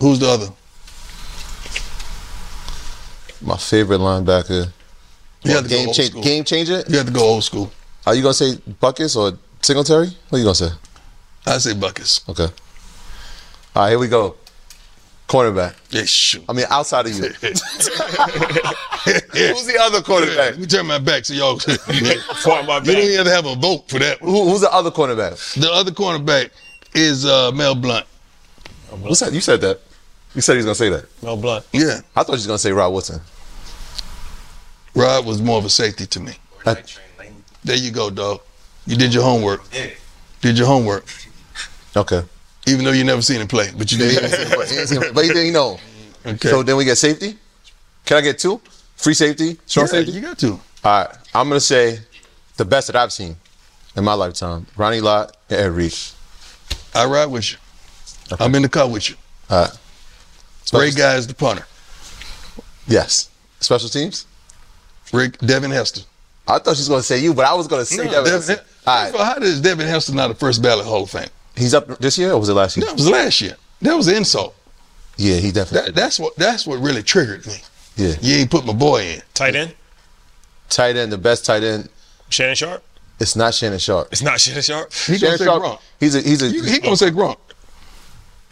Who's 0.00 0.18
the 0.20 0.28
other? 0.28 0.48
My 3.42 3.56
favorite 3.56 3.98
linebacker. 3.98 4.72
You 5.42 5.52
have 5.52 5.64
to 5.64 5.70
go 5.70 5.76
game 5.76 5.86
old 5.88 5.96
change, 5.96 6.10
school. 6.10 6.22
game 6.22 6.44
changer. 6.44 6.82
You 6.88 6.96
have 6.98 7.06
to 7.06 7.12
go 7.12 7.24
old 7.24 7.44
school. 7.44 7.72
Are 8.06 8.14
you 8.14 8.22
gonna 8.22 8.34
say 8.34 8.52
Butkus 8.82 9.16
or 9.16 9.36
Singletary? 9.62 10.08
What 10.28 10.36
are 10.36 10.38
you 10.38 10.44
gonna 10.44 10.54
say? 10.54 10.70
I 11.46 11.58
say 11.58 11.72
Butkus. 11.74 12.28
Okay. 12.28 12.52
All 13.74 13.82
right, 13.82 13.90
here 13.90 13.98
we 13.98 14.08
go. 14.08 14.36
Cornerback. 15.28 15.74
Yeah, 15.90 16.04
shoot. 16.04 16.44
I 16.48 16.52
mean, 16.52 16.66
outside 16.70 17.06
of 17.06 17.12
you. 17.12 17.22
Who's 17.22 17.40
the 19.66 19.76
other 19.80 20.00
cornerback? 20.00 20.52
Let 20.52 20.58
me 20.58 20.66
turn 20.66 20.86
my 20.86 20.98
back 20.98 21.24
so 21.24 21.34
y'all. 21.34 21.54
you 21.92 22.20
Fought 22.42 22.64
my 22.66 22.78
don't 22.78 22.96
even 22.96 23.16
have 23.16 23.26
to 23.26 23.32
have 23.32 23.46
a 23.46 23.56
vote 23.56 23.88
for 23.88 23.98
that. 23.98 24.18
Who, 24.20 24.48
who's 24.48 24.60
the 24.60 24.72
other 24.72 24.90
cornerback? 24.92 25.60
The 25.60 25.68
other 25.70 25.90
cornerback 25.90 26.50
is 26.94 27.26
uh, 27.26 27.50
Mel 27.52 27.74
Blount. 27.74 28.06
What's 29.00 29.20
that? 29.20 29.32
You 29.32 29.40
said 29.40 29.60
that. 29.62 29.80
You 30.34 30.42
said 30.42 30.52
he 30.52 30.58
was 30.58 30.66
gonna 30.66 30.74
say 30.76 30.90
that. 30.90 31.06
Mel 31.22 31.36
Blount. 31.36 31.66
Yeah, 31.72 32.00
I 32.14 32.22
thought 32.22 32.28
you 32.28 32.32
was 32.34 32.46
gonna 32.46 32.58
say 32.58 32.70
Rod 32.70 32.92
Woodson. 32.92 33.20
Rod 34.96 35.26
was 35.26 35.42
more 35.42 35.58
of 35.58 35.64
a 35.64 35.70
safety 35.70 36.06
to 36.06 36.20
me. 36.20 36.32
There 37.64 37.76
you 37.76 37.90
go, 37.90 38.10
dog. 38.10 38.40
You 38.86 38.96
did 38.96 39.12
your 39.12 39.22
homework. 39.24 39.62
Did 40.40 40.58
your 40.58 40.66
homework. 40.66 41.04
Okay. 41.96 42.22
Even 42.66 42.84
though 42.84 42.92
you 42.92 43.04
never 43.04 43.22
seen 43.22 43.40
him 43.40 43.48
play, 43.48 43.70
but 43.76 43.90
you 43.92 43.98
did. 43.98 44.20
but 45.14 45.24
he 45.24 45.32
didn't 45.32 45.52
know. 45.52 45.78
Okay. 46.26 46.48
So 46.48 46.64
then 46.64 46.76
we 46.76 46.84
get 46.84 46.98
safety. 46.98 47.38
Can 48.04 48.16
I 48.16 48.20
get 48.20 48.36
two? 48.40 48.60
Free 48.96 49.14
safety, 49.14 49.58
short 49.64 49.86
yeah, 49.86 50.00
safety. 50.00 50.10
you 50.10 50.20
got 50.20 50.36
two. 50.36 50.58
All 50.82 51.04
right. 51.04 51.08
I'm 51.32 51.46
gonna 51.48 51.60
say 51.60 52.00
the 52.56 52.64
best 52.64 52.88
that 52.88 52.96
I've 52.96 53.12
seen 53.12 53.36
in 53.96 54.02
my 54.02 54.14
lifetime: 54.14 54.66
Ronnie 54.76 55.00
Lott 55.00 55.36
and 55.48 55.60
Ed 55.60 55.70
Reed. 55.70 55.94
I 56.96 57.04
ride 57.06 57.26
with 57.26 57.52
you. 57.52 57.58
I'm 58.40 58.52
in 58.56 58.62
the 58.62 58.68
car 58.68 58.88
with 58.90 59.08
you. 59.08 59.14
All 59.48 59.62
right. 59.66 59.70
Ray 59.70 60.90
Special- 60.90 60.98
Guy 60.98 61.14
is 61.14 61.28
the 61.28 61.34
punter. 61.34 61.64
Yes. 62.88 63.30
Special 63.60 63.88
teams. 63.88 64.26
Rick 65.12 65.38
Devin 65.38 65.70
Hester. 65.70 66.02
I 66.48 66.58
thought 66.58 66.76
she 66.76 66.80
was 66.80 66.88
gonna 66.88 67.02
say 67.02 67.18
you, 67.18 67.34
but 67.34 67.44
I 67.46 67.54
was 67.54 67.66
gonna 67.66 67.84
say 67.84 67.96
No, 68.04 68.04
Devin. 68.04 68.24
Devin, 68.24 68.32
Hester. 68.32 68.64
All 68.86 69.02
First 69.02 69.14
of 69.14 69.20
all, 69.20 69.26
right. 69.26 69.36
how 69.38 69.42
is 69.42 69.60
Devin 69.60 69.86
Hester 69.86 70.14
not 70.14 70.30
a 70.30 70.34
first 70.34 70.62
ballot 70.62 70.86
Hall 70.86 71.02
of 71.02 71.10
Fame? 71.10 71.28
He's 71.56 71.74
up 71.74 71.98
this 71.98 72.18
year, 72.18 72.32
or 72.32 72.38
was 72.38 72.48
it 72.48 72.54
last 72.54 72.76
year? 72.76 72.86
That 72.86 72.94
was 72.94 73.08
last 73.08 73.40
year. 73.40 73.56
That 73.82 73.96
was 73.96 74.08
an 74.08 74.16
insult. 74.16 74.54
Yeah, 75.16 75.36
he 75.36 75.50
definitely. 75.50 75.90
That, 75.92 75.94
that's 75.96 76.20
what 76.20 76.36
that's 76.36 76.66
what 76.66 76.78
really 76.80 77.02
triggered 77.02 77.46
me. 77.46 77.54
yeah. 77.96 78.14
You 78.20 78.36
ain't 78.36 78.50
put 78.50 78.64
my 78.66 78.72
boy 78.74 79.02
in. 79.02 79.22
Tight 79.34 79.54
end? 79.56 79.74
Tight 80.68 80.96
end, 80.96 81.10
the 81.12 81.18
best 81.18 81.44
tight 81.46 81.62
end. 81.62 81.88
Shannon 82.28 82.54
Sharpe? 82.54 82.82
It's 83.18 83.34
not 83.34 83.54
Shannon 83.54 83.78
Sharpe. 83.78 84.08
It's 84.12 84.22
not 84.22 84.38
Shannon 84.40 84.62
Sharpe. 84.62 84.92
He 84.92 85.12
gonna 85.12 85.18
Shannon 85.18 85.38
say 85.38 85.44
Sharpe. 85.46 85.62
Gronk. 85.62 85.80
He's 85.98 86.14
a 86.14 86.20
he's 86.20 86.42
a. 86.42 86.48
He, 86.50 86.70
he 86.72 86.78
gonna 86.80 86.96
say 86.96 87.10
Gronk. 87.10 87.38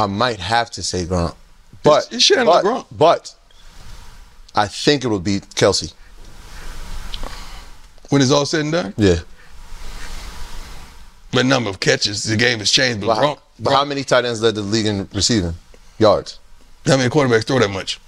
I 0.01 0.07
might 0.07 0.41
have 0.41 0.71
to 0.73 0.83
say 0.83 1.05
Gronk, 1.05 1.35
but 1.83 2.09
it's 2.11 2.25
Shannon 2.25 2.47
but, 2.47 2.65
Gronk. 2.65 2.87
but 2.91 3.35
I 4.55 4.67
think 4.67 5.05
it 5.05 5.09
will 5.09 5.21
be 5.21 5.41
Kelce. 5.41 5.93
When 8.11 8.21
it's 8.23 8.31
all 8.31 8.47
said 8.47 8.61
and 8.61 8.73
done, 8.73 8.95
Yeah. 8.97 9.21
but 11.33 11.47
number 11.47 11.71
of 11.71 11.81
catches, 11.81 12.23
the 12.25 12.37
game 12.37 12.59
has 12.61 12.71
changed. 12.71 13.01
But 13.01 13.07
But, 13.09 13.17
how, 13.17 13.39
but 13.59 13.73
how 13.75 13.85
many 13.85 14.05
tight 14.05 14.25
ends 14.25 14.41
led 14.43 14.55
the 14.55 14.63
league 14.63 14.87
in 14.87 15.09
receiving 15.13 15.55
yards? 15.99 16.39
how 16.87 16.97
many 16.97 17.09
quarterbacks 17.09 17.45
throw 17.47 17.59
that 17.59 17.71
much? 17.71 17.99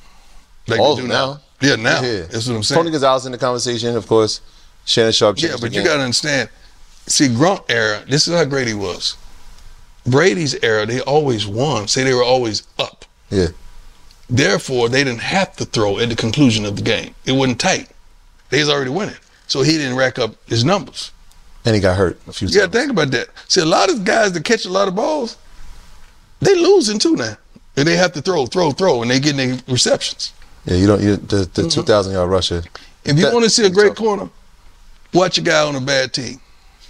Like 0.69 0.81
All 0.81 0.97
do 0.97 1.03
them 1.03 1.11
now. 1.11 1.41
Yeah, 1.61 1.77
now. 1.77 2.03
Yeah. 2.03 2.23
That's 2.31 2.47
what 2.49 2.57
I'm 2.57 2.63
saying. 2.63 2.79
Tony 2.79 2.91
Gonzalez 2.91 3.25
in 3.25 3.33
the 3.33 3.39
conversation, 3.39 3.97
of 3.97 4.07
course. 4.07 4.41
Shannon 4.85 5.13
Sharpe. 5.13 5.41
Yeah, 5.41 5.57
but 5.61 5.73
you 5.73 5.83
got 5.83 5.97
to 5.97 6.03
understand. 6.03 6.49
See, 7.07 7.29
Gronk 7.29 7.65
era. 7.71 8.05
This 8.07 8.29
is 8.29 8.35
how 8.35 8.45
great 8.45 8.69
he 8.69 8.75
was. 8.75 9.17
Brady's 10.07 10.55
era, 10.63 10.85
they 10.87 11.01
always 11.01 11.47
won. 11.47 11.89
Say 11.89 12.05
they 12.05 12.13
were 12.15 12.23
always 12.23 12.65
up. 12.79 13.05
Yeah. 13.31 13.49
Therefore, 14.29 14.89
they 14.89 15.03
didn't 15.03 15.23
have 15.23 15.57
to 15.57 15.65
throw 15.65 15.99
at 15.99 16.09
the 16.11 16.17
conclusion 16.17 16.65
of 16.65 16.77
the 16.77 16.83
game. 16.83 17.15
It 17.25 17.33
wasn't 17.33 17.59
tight. 17.61 17.89
They 18.51 18.59
was 18.61 18.69
already 18.69 18.91
winning, 18.91 19.17
so 19.47 19.63
he 19.63 19.73
didn't 19.73 19.97
rack 19.97 20.19
up 20.19 20.35
his 20.47 20.65
numbers. 20.65 21.11
and 21.65 21.75
he 21.75 21.81
got 21.81 21.97
hurt 21.97 22.19
a 22.29 22.33
few 22.33 22.49
You 22.49 22.61
times. 22.61 22.73
to 22.73 22.79
think 22.79 22.91
about 22.91 23.11
that. 23.13 23.29
See, 23.49 23.61
a 23.61 23.65
lot 23.65 23.91
of 23.91 24.05
guys 24.05 24.33
that 24.33 24.45
catch 24.45 24.65
a 24.67 24.71
lot 24.71 24.89
of 24.89 24.95
balls, 24.95 25.37
they 26.41 26.55
losing 26.55 26.99
too 26.99 27.17
now. 27.17 27.37
And 27.77 27.87
they 27.87 27.97
have 27.97 28.13
to 28.13 28.23
throw, 28.23 28.47
throw, 28.47 28.71
throw, 28.71 29.03
and 29.03 29.11
they 29.11 29.21
getting 29.21 29.37
their 29.51 29.59
receptions. 29.69 30.33
Yeah, 30.65 30.77
you 30.77 30.87
don't. 30.87 31.03
You, 31.03 31.17
the 31.17 31.49
the 31.53 31.69
two 31.69 31.83
thousand 31.83 32.13
yard 32.15 32.31
rusher, 32.31 32.63
If 33.05 33.17
you 33.19 33.25
That- 33.25 33.33
want 33.35 33.45
to 33.45 33.51
see 33.51 33.67
a 33.67 33.71
great 33.71 33.95
corner, 33.95 34.31
watch 35.13 35.37
a 35.39 35.43
guy 35.43 35.61
on 35.67 35.77
a 35.77 35.81
bad 35.81 36.13
team. 36.15 36.41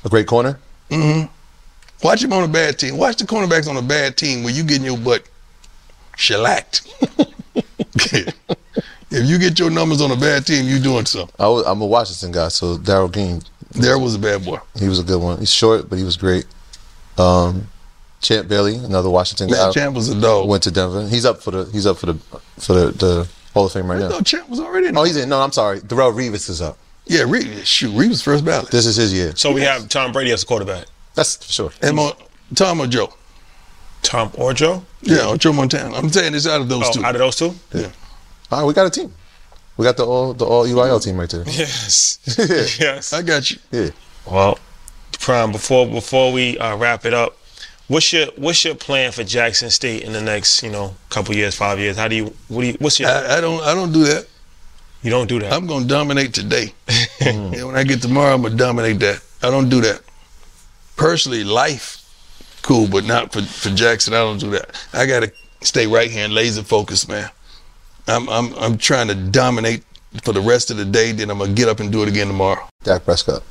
a 0.04 0.08
great 0.08 0.26
corner. 0.28 0.58
Mm-hmm. 0.90 1.26
Watch 2.06 2.22
him 2.22 2.32
on 2.32 2.44
a 2.44 2.48
bad 2.48 2.78
team. 2.78 2.96
Watch 2.98 3.16
the 3.16 3.24
cornerbacks 3.24 3.68
on 3.68 3.76
a 3.76 3.82
bad 3.82 4.16
team 4.16 4.44
where 4.44 4.52
you 4.52 4.62
getting 4.62 4.84
your 4.84 4.96
butt 4.98 5.24
shellacked. 6.16 6.86
if 9.10 9.28
you 9.28 9.38
get 9.38 9.58
your 9.58 9.70
numbers 9.70 10.00
on 10.00 10.10
a 10.10 10.16
bad 10.16 10.46
team, 10.46 10.66
you 10.66 10.78
doing 10.78 11.06
something. 11.06 11.34
I 11.38 11.48
was, 11.48 11.64
I'm 11.66 11.80
a 11.80 11.86
Washington 11.86 12.32
guy, 12.32 12.48
so 12.48 12.76
Darrell 12.78 13.08
Green, 13.08 13.42
There 13.72 13.98
was 13.98 14.14
a 14.14 14.18
bad 14.18 14.44
boy. 14.44 14.58
he 14.78 14.88
was 14.88 14.98
a 14.98 15.02
good 15.04 15.20
one. 15.20 15.38
He's 15.38 15.52
short, 15.52 15.88
but 15.88 15.98
he 15.98 16.04
was 16.04 16.16
great. 16.16 16.46
Um, 17.18 17.68
Champ 18.20 18.48
Bailey, 18.48 18.76
another 18.76 19.10
Washington 19.10 19.50
Man, 19.50 19.56
guy, 19.68 19.72
Champ 19.72 19.94
was 19.94 20.08
a 20.08 20.20
dog. 20.20 20.48
went 20.48 20.62
to 20.64 20.70
Denver. 20.70 21.06
He's 21.08 21.24
up 21.24 21.40
for 21.42 21.50
the 21.50 21.64
he's 21.70 21.86
up 21.86 21.96
for 21.98 22.06
the 22.06 22.14
for 22.58 22.72
the, 22.72 22.86
the 22.92 23.28
Hall 23.54 23.66
of 23.66 23.72
Fame 23.72 23.88
right 23.90 23.96
I 23.98 24.00
now. 24.00 24.08
thought 24.10 24.26
Champ 24.26 24.48
was 24.48 24.58
already 24.60 24.88
in. 24.88 24.96
Oh, 24.96 25.04
he's 25.04 25.16
in. 25.16 25.28
No, 25.28 25.40
I'm 25.40 25.52
sorry. 25.52 25.80
Darrelle 25.80 26.12
Revis 26.14 26.48
is 26.50 26.60
up. 26.60 26.76
yeah, 27.06 27.22
Reed, 27.26 27.66
shoot, 27.66 27.92
Reed 27.96 28.08
was 28.10 28.22
first 28.22 28.44
ballot. 28.44 28.70
This 28.70 28.86
is 28.86 28.96
his 28.96 29.12
year. 29.12 29.34
So 29.36 29.52
we 29.52 29.60
have 29.62 29.88
Tom 29.88 30.12
Brady 30.12 30.32
as 30.32 30.42
a 30.42 30.46
quarterback. 30.46 30.86
That's 31.14 31.36
for 31.36 31.52
sure. 31.52 31.70
And 31.82 31.96
Mo- 31.96 32.16
Tom 32.54 32.80
or 32.80 32.86
Joe? 32.86 33.12
Tom 34.02 34.30
or 34.34 34.52
Joe? 34.52 34.84
Yeah, 35.02 35.28
or 35.28 35.36
Joe 35.36 35.52
Montana. 35.52 35.94
I'm 35.94 36.08
saying 36.10 36.34
it's 36.34 36.46
out 36.46 36.60
of 36.60 36.68
those 36.68 36.84
Oh, 36.88 36.92
two. 36.92 37.04
out 37.04 37.14
of 37.14 37.20
those 37.20 37.36
two? 37.36 37.54
All 38.50 38.60
right, 38.60 38.66
we 38.66 38.74
got 38.74 38.86
a 38.86 38.90
team. 38.90 39.12
We 39.76 39.84
got 39.84 39.96
the 39.96 40.06
all 40.06 40.32
the 40.32 40.44
all 40.44 40.64
UIL 40.64 41.02
team 41.02 41.18
right 41.18 41.28
there. 41.28 41.44
Yes. 41.46 42.18
yes. 42.80 43.12
I 43.12 43.22
got 43.22 43.50
you. 43.50 43.58
Yeah. 43.70 43.90
Well, 44.30 44.58
Prime, 45.18 45.52
before 45.52 45.86
before 45.86 46.32
we 46.32 46.56
uh, 46.58 46.76
wrap 46.76 47.04
it 47.04 47.12
up, 47.12 47.36
what's 47.88 48.12
your 48.12 48.26
what's 48.36 48.64
your 48.64 48.74
plan 48.74 49.12
for 49.12 49.24
Jackson 49.24 49.70
State 49.70 50.02
in 50.02 50.12
the 50.12 50.20
next 50.20 50.62
you 50.62 50.70
know 50.70 50.94
couple 51.10 51.34
years, 51.34 51.54
five 51.54 51.78
years? 51.78 51.96
How 51.96 52.08
do 52.08 52.16
you 52.16 52.34
what 52.48 52.62
do 52.62 52.66
you 52.68 52.76
what's 52.78 53.00
your 53.00 53.08
I, 53.08 53.38
I 53.38 53.40
don't. 53.40 53.62
I 53.62 53.74
don't 53.74 53.92
do 53.92 54.04
that. 54.04 54.26
you 55.02 55.10
don't 55.10 55.28
do 55.28 55.40
that? 55.40 55.52
I'm 55.52 55.66
gonna 55.66 55.84
dominate 55.84 56.32
today. 56.32 56.72
and 57.20 57.50
when 57.52 57.76
I 57.76 57.82
get 57.84 58.00
tomorrow, 58.00 58.34
I'm 58.34 58.42
gonna 58.42 58.56
dominate 58.56 59.00
that. 59.00 59.22
I 59.42 59.50
don't 59.50 59.68
do 59.68 59.80
that. 59.82 60.00
Personally, 60.96 61.44
life, 61.44 62.02
cool, 62.62 62.88
but 62.88 63.04
not 63.04 63.32
for, 63.32 63.42
for 63.42 63.70
Jackson. 63.70 64.14
I 64.14 64.18
don't 64.18 64.38
do 64.38 64.50
that. 64.50 64.70
I 64.92 65.04
gotta 65.06 65.32
stay 65.60 65.86
right 65.86 66.10
here 66.10 66.24
and 66.24 66.32
laser 66.32 66.62
focused, 66.62 67.08
man. 67.08 67.28
I'm 68.08 68.28
I'm 68.28 68.54
I'm 68.54 68.78
trying 68.78 69.08
to 69.08 69.14
dominate 69.14 69.82
for 70.22 70.32
the 70.32 70.40
rest 70.40 70.70
of 70.70 70.76
the 70.76 70.84
day. 70.84 71.12
Then 71.12 71.30
I'm 71.30 71.38
gonna 71.38 71.52
get 71.52 71.68
up 71.68 71.80
and 71.80 71.90
do 71.90 72.02
it 72.02 72.08
again 72.08 72.26
tomorrow. 72.28 72.68
Dak 72.84 73.04
Prescott. 73.04 73.42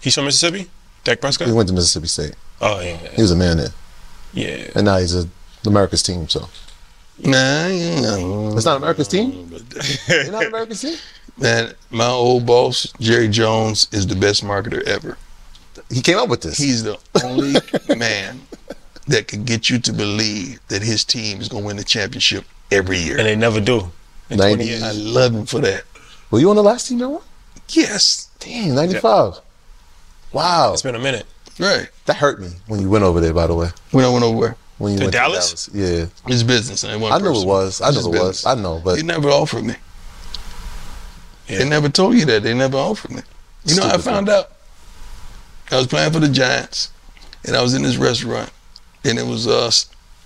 He's 0.00 0.14
from 0.14 0.24
Mississippi. 0.26 0.70
Dak 1.04 1.20
Prescott. 1.20 1.48
He 1.48 1.52
went 1.52 1.68
to 1.68 1.74
Mississippi 1.74 2.06
State. 2.06 2.34
Oh 2.60 2.80
yeah, 2.80 2.96
He 3.14 3.22
was 3.22 3.30
a 3.30 3.36
man 3.36 3.56
there, 3.58 3.68
yeah. 4.32 4.70
and 4.74 4.84
now 4.84 4.98
he's 4.98 5.14
a 5.14 5.28
America's 5.66 6.02
team. 6.02 6.28
So 6.28 6.48
Nah, 7.20 7.66
yeah. 7.66 8.16
it's 8.56 8.64
not 8.64 8.76
America's 8.76 9.08
team. 9.08 9.50
You're 10.08 10.30
not 10.32 10.46
America's 10.46 10.80
team. 10.80 10.96
man. 11.36 11.72
My 11.90 12.06
old 12.06 12.46
boss 12.46 12.92
Jerry 13.00 13.28
Jones 13.28 13.88
is 13.92 14.06
the 14.06 14.14
best 14.16 14.44
marketer 14.44 14.82
ever. 14.84 15.16
He 15.90 16.00
came 16.00 16.18
up 16.18 16.28
with 16.28 16.42
this. 16.42 16.58
He's 16.58 16.82
the 16.84 16.98
only 17.24 17.54
man 17.96 18.40
that 19.06 19.26
could 19.28 19.44
get 19.46 19.70
you 19.70 19.78
to 19.80 19.92
believe 19.92 20.60
that 20.68 20.82
his 20.82 21.04
team 21.04 21.40
is 21.40 21.48
gonna 21.48 21.64
win 21.64 21.76
the 21.76 21.84
championship 21.84 22.44
every 22.70 22.98
year. 22.98 23.16
And 23.18 23.26
they 23.26 23.36
never 23.36 23.60
do. 23.60 23.90
In 24.30 24.38
90. 24.38 24.54
20 24.56 24.64
years. 24.64 24.82
I 24.82 24.92
love 24.92 25.34
him 25.34 25.46
for 25.46 25.60
that. 25.60 25.84
Were 26.30 26.38
you 26.40 26.50
on 26.50 26.56
the 26.56 26.62
last 26.62 26.88
team 26.88 26.98
that 26.98 27.08
won? 27.08 27.22
Yes, 27.70 28.28
Damn, 28.40 28.74
95. 28.74 29.40
Wow. 30.32 30.72
It's 30.72 30.82
been 30.82 30.94
a 30.94 30.98
minute. 30.98 31.26
right. 31.58 31.88
That 32.06 32.16
hurt 32.16 32.40
me 32.40 32.48
when 32.66 32.80
you 32.80 32.88
went 32.88 33.04
over 33.04 33.20
there, 33.20 33.34
by 33.34 33.46
the 33.46 33.54
way. 33.54 33.68
When 33.90 34.04
I 34.04 34.08
went 34.08 34.24
over 34.24 34.40
there, 34.46 34.56
When 34.78 34.92
you 34.92 34.98
To 34.98 35.04
went 35.06 35.12
Dallas? 35.14 35.64
to 35.66 35.70
Dallas. 35.72 35.90
Yeah. 36.26 36.32
it's 36.32 36.42
business. 36.42 36.84
I, 36.84 36.92
I 36.94 37.18
knew 37.18 37.40
it 37.40 37.46
was. 37.46 37.80
I 37.80 37.90
knew 37.90 38.00
it 38.00 38.18
was. 38.18 38.44
I 38.46 38.54
know, 38.54 38.80
but 38.84 38.96
They 38.96 39.02
never 39.02 39.28
offered 39.28 39.64
me. 39.64 39.74
Yeah. 41.48 41.58
They 41.58 41.68
never 41.68 41.88
told 41.88 42.14
you 42.16 42.24
that. 42.26 42.42
They 42.42 42.54
never 42.54 42.76
offered 42.76 43.10
me. 43.10 43.22
You 43.64 43.76
know, 43.76 43.84
I 43.84 43.88
Stupid 43.90 44.04
found 44.04 44.28
out. 44.28 44.52
I 45.70 45.76
was 45.76 45.86
playing 45.86 46.12
for 46.12 46.20
the 46.20 46.28
Giants, 46.28 46.90
and 47.46 47.56
I 47.56 47.62
was 47.62 47.74
in 47.74 47.82
this 47.82 47.96
restaurant, 47.96 48.50
and 49.04 49.18
it 49.18 49.26
was 49.26 49.46
uh 49.46 49.70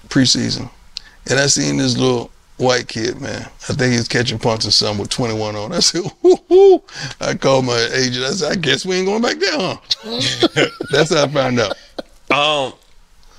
preseason, 0.08 0.68
and 1.30 1.38
I 1.38 1.46
seen 1.46 1.76
this 1.76 1.96
little 1.96 2.30
white 2.56 2.88
kid, 2.88 3.20
man. 3.20 3.42
I 3.68 3.72
think 3.74 3.92
he 3.92 3.98
was 3.98 4.08
catching 4.08 4.38
punts 4.38 4.66
or 4.66 4.70
something 4.70 5.00
with 5.00 5.10
21 5.10 5.56
on. 5.56 5.72
I 5.72 5.80
said, 5.80 6.02
whoo, 6.22 6.36
whoo. 6.48 6.82
I 7.20 7.34
called 7.34 7.64
my 7.64 7.88
agent. 7.94 8.24
I 8.24 8.30
said, 8.30 8.52
I 8.52 8.56
guess 8.56 8.84
we 8.86 8.96
ain't 8.96 9.06
going 9.06 9.22
back 9.22 9.38
there, 9.38 9.52
huh? 9.58 10.66
That's 10.90 11.12
how 11.14 11.24
I 11.24 11.28
found 11.28 11.60
out. 11.60 11.76
Um, 12.30 12.72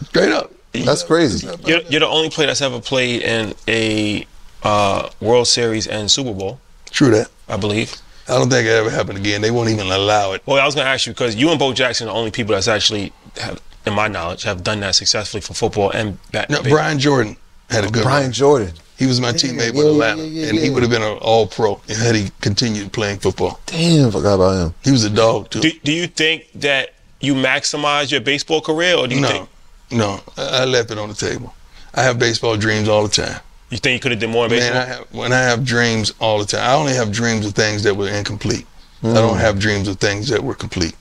Straight 0.06 0.32
up. 0.32 0.52
that's 0.74 1.04
crazy. 1.04 1.48
you're, 1.66 1.82
you're 1.84 2.00
the 2.02 2.08
only 2.08 2.30
player 2.30 2.48
that's 2.48 2.62
ever 2.62 2.80
played 2.82 3.22
in 3.22 3.54
a 3.68 4.26
uh, 4.64 5.10
World 5.22 5.48
Series 5.48 5.88
and 5.88 6.10
Super 6.10 6.34
Bowl, 6.34 6.60
True 6.92 7.10
that. 7.12 7.30
I 7.48 7.58
believe. 7.58 7.96
I 8.28 8.38
don't 8.38 8.50
think 8.50 8.66
it 8.68 8.72
ever 8.72 8.90
happened 8.90 9.18
again. 9.18 9.42
They 9.42 9.52
won't 9.52 9.70
even 9.70 9.88
allow 9.88 10.32
it. 10.34 10.42
Well, 10.46 10.62
I 10.62 10.66
was 10.66 10.76
going 10.76 10.86
to 10.86 10.92
ask 10.92 11.06
you 11.06 11.14
because 11.14 11.36
you 11.36 11.50
and 11.50 11.60
Bo 11.60 11.74
Jackson 11.74 12.08
are 12.08 12.12
the 12.14 12.18
only 12.18 12.32
people 12.32 12.54
that's 12.54 12.68
actually, 12.68 13.12
have, 13.38 13.62
in 13.86 13.94
my 13.94 14.08
knowledge, 14.08 14.44
have 14.44 14.64
done 14.64 14.80
that 14.82 14.96
successfully 14.96 15.42
for 15.42 15.54
football 15.54 15.90
and 15.92 16.18
bat. 16.32 16.50
No, 16.50 16.62
Brian 16.64 17.00
Jordan 17.00 17.36
had 17.70 17.84
a 17.86 17.90
good 17.90 18.04
Brian 18.04 18.24
run. 18.26 18.32
Jordan. 18.32 18.74
He 18.98 19.08
was 19.08 19.20
my 19.20 19.32
teammate 19.32 19.74
with 19.74 19.86
yeah, 19.86 19.92
Atlanta, 19.92 20.24
yeah, 20.24 20.42
yeah, 20.44 20.50
and 20.50 20.58
he 20.60 20.70
would 20.70 20.84
have 20.84 20.92
been 20.92 21.02
an 21.02 21.18
All 21.20 21.48
Pro 21.48 21.82
had 21.88 22.16
he 22.16 22.30
continued 22.42 22.94
playing 22.94 23.20
football. 23.20 23.60
Damn, 23.66 24.12
forgot 24.12 24.36
about 24.36 24.68
him. 24.68 24.74
He 24.84 24.92
was 24.92 25.04
a 25.04 25.10
dog 25.10 25.50
too. 25.50 25.62
Do, 25.62 25.72
do 25.84 25.92
you 25.92 26.08
think 26.08 26.48
that 26.56 26.94
you 27.20 27.34
maximize 27.34 28.12
your 28.12 28.22
baseball 28.22 28.62
career, 28.62 28.96
or 28.96 29.08
do 29.08 29.16
you 29.16 29.22
no, 29.22 29.28
think 29.28 29.50
no, 29.92 30.20
I 30.38 30.62
I 30.62 30.66
left 30.66 30.92
it 30.92 30.98
on 31.00 31.10
the 31.10 31.16
table. 31.16 31.54
I 31.96 32.04
have 32.04 32.18
baseball 32.20 32.56
dreams 32.58 32.88
all 32.88 33.04
the 33.04 33.10
time. 33.10 33.40
you 33.70 33.78
think 33.78 33.94
you 33.96 34.00
could 34.00 34.12
have 34.12 34.22
done 34.22 34.32
more 34.32 34.46
in 34.46 34.52
baseball? 34.52 34.74
Man, 34.74 34.82
I 34.82 34.86
have, 34.86 35.14
when 35.14 35.34
I 35.34 35.42
have 35.42 35.64
dreams 35.66 36.14
all 36.20 36.40
the 36.40 36.46
time, 36.46 36.62
I 36.62 36.74
only 36.74 36.94
have 36.94 37.12
dreams 37.12 37.46
of 37.46 37.54
things 37.54 37.84
that 37.84 37.96
were 37.96 38.08
incomplete. 38.10 38.66
I 39.04 39.16
don't 39.16 39.38
have 39.38 39.60
dreams 39.60 39.88
of 39.90 39.98
things 39.98 40.30
that 40.30 40.42
were 40.42 40.54
complete. 40.56 40.96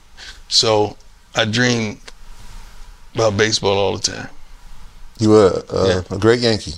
So 0.49 0.97
I 1.37 1.45
dream 1.45 2.01
about 3.15 3.37
baseball 3.37 3.79
all 3.79 3.97
the 3.97 4.03
time. 4.03 4.29
You 5.19 5.31
were 5.31 5.63
uh, 5.71 5.87
Yeah. 6.11 6.17
a 6.17 6.19
great 6.19 6.41
Yankee. 6.41 6.75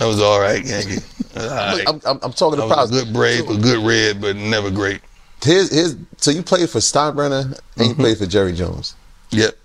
I 0.00 0.06
was 0.06 0.20
all 0.20 0.40
right, 0.40 0.64
Yankee. 0.64 0.98
All 1.36 1.46
right. 1.48 1.84
I'm, 1.88 2.00
I'm, 2.06 2.18
I'm 2.22 2.32
talking 2.32 2.60
about 2.60 2.74
to 2.74 2.80
was 2.82 2.90
a 3.02 3.04
good 3.04 3.12
brave, 3.12 3.48
a 3.50 3.56
good 3.56 3.84
red, 3.84 4.20
but 4.20 4.36
never 4.36 4.70
great. 4.70 5.00
His, 5.42 5.70
his, 5.70 5.96
so 6.16 6.30
you 6.30 6.42
played 6.44 6.70
for 6.70 6.78
Steinbrenner 6.78 7.44
and 7.44 7.54
Mm-hmm. 7.76 7.82
you 7.88 7.94
played 7.96 8.18
for 8.18 8.26
Jerry 8.26 8.52
Jones. 8.52 8.94
Yep. 9.30 9.56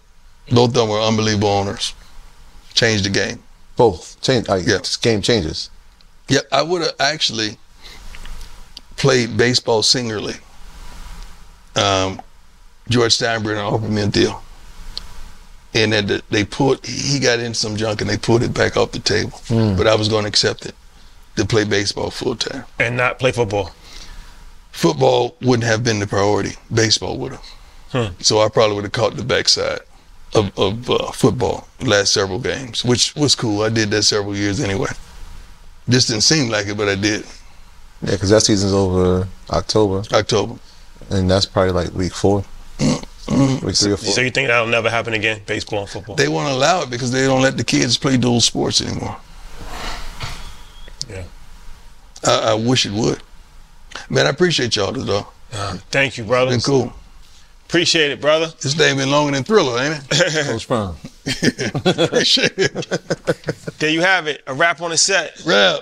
Both 0.51 0.69
of 0.69 0.73
them 0.73 0.89
were 0.89 0.99
unbelievable 0.99 1.47
owners. 1.49 1.93
Changed 2.73 3.05
the 3.05 3.09
game. 3.11 3.41
Both. 3.75 4.19
Change, 4.21 4.47
like, 4.47 4.65
Yeah. 4.65 4.79
game 5.01 5.21
changes. 5.21 5.69
Yep. 6.27 6.47
I 6.51 6.63
would 6.63 6.81
have 6.81 6.95
actually 6.99 7.57
played 8.97 9.37
baseball 9.37 9.83
singularly. 9.83 10.35
Um, 11.75 12.19
George 12.89 13.17
Steinbrenner 13.17 13.63
offered 13.71 13.89
me 13.91 14.01
a 14.01 14.07
deal. 14.07 14.41
And 15.73 15.93
then 15.93 16.07
the- 16.07 16.21
they 16.29 16.43
put, 16.45 16.85
he 16.85 17.19
got 17.19 17.39
in 17.39 17.53
some 17.53 17.75
junk 17.75 18.01
and 18.01 18.09
they 18.09 18.17
put 18.17 18.41
it 18.41 18.53
back 18.53 18.75
off 18.77 18.91
the 18.91 18.99
table. 18.99 19.39
But 19.49 19.87
I 19.87 19.95
was 19.95 20.07
going 20.09 20.23
to 20.23 20.27
accept 20.29 20.65
it 20.65 20.75
to 21.35 21.45
play 21.45 21.63
baseball 21.63 22.09
full 22.11 22.35
time. 22.35 22.65
and 22.79 22.97
not 22.97 23.19
play 23.19 23.31
football? 23.31 23.71
Football 24.71 25.35
wouldn't 25.41 25.63
have 25.67 25.83
been 25.83 25.99
the 25.99 26.07
priority. 26.07 26.55
Baseball 26.73 27.17
would 27.17 27.33
have. 27.33 27.45
Hmm. 27.91 28.21
So 28.21 28.39
I 28.41 28.49
probably 28.49 28.75
would 28.75 28.83
have 28.85 28.91
caught 28.93 29.15
the 29.15 29.23
backside 29.23 29.79
of, 30.35 30.51
of 30.57 30.89
uh, 30.89 31.11
football 31.11 31.67
the 31.79 31.89
last 31.89 32.13
several 32.13 32.39
games, 32.39 32.85
which 32.85 33.15
was 33.15 33.33
cool. 33.35 33.63
I 33.63 33.69
did 33.69 33.89
that 33.91 34.03
several 34.03 34.35
years 34.35 34.59
anyway. 34.61 34.89
This 35.87 36.05
didn't 36.05 36.21
seem 36.23 36.49
like 36.49 36.67
it, 36.67 36.77
but 36.77 36.87
I 36.87 36.95
did. 36.95 37.25
Yeah, 38.01 38.11
because 38.11 38.29
that 38.29 38.41
season's 38.41 38.73
over 38.73 39.27
October, 39.49 40.03
October. 40.13 40.55
and 41.09 41.29
that's 41.29 41.45
probably 41.47 41.71
like 41.73 41.93
week 41.93 42.13
four, 42.13 42.45
Mm-hmm. 43.29 43.65
week 43.65 43.75
three 43.75 43.91
or 43.91 43.97
four. 43.97 44.11
So 44.11 44.21
you 44.21 44.31
think 44.31 44.47
that'll 44.47 44.67
never 44.67 44.89
happen 44.89 45.13
again, 45.13 45.41
baseball 45.45 45.81
and 45.81 45.89
football? 45.89 46.15
They 46.15 46.27
won't 46.27 46.49
allow 46.51 46.81
it 46.81 46.89
because 46.89 47.11
they 47.11 47.25
don't 47.25 47.41
let 47.41 47.57
the 47.57 47.63
kids 47.63 47.97
play 47.97 48.17
dual 48.17 48.41
sports 48.41 48.81
anymore. 48.81 49.17
Yeah. 51.09 51.23
I, 52.25 52.51
I 52.51 52.53
wish 52.55 52.85
it 52.85 52.91
would. 52.91 53.21
Man, 54.09 54.25
I 54.25 54.29
appreciate 54.29 54.75
y'all 54.75 54.91
though. 54.91 55.27
Thank 55.91 56.17
you, 56.17 56.23
brother. 56.23 56.51
Been 56.51 56.61
cool. 56.61 56.93
Appreciate 57.65 58.11
it, 58.11 58.19
brother. 58.19 58.47
This 58.61 58.73
day 58.73 58.95
been 58.95 59.11
longer 59.11 59.31
than 59.33 59.43
Thriller, 59.43 59.79
ain't 59.79 60.03
it? 60.09 60.45
Coach 60.47 60.67
Brown. 60.67 60.95
appreciate 61.85 62.53
it. 62.57 62.87
There 63.77 63.91
you 63.91 64.01
have 64.01 64.25
it. 64.25 64.41
A 64.47 64.53
wrap 64.55 64.81
on 64.81 64.89
the 64.89 64.97
set. 64.97 65.39
Rap. 65.45 65.81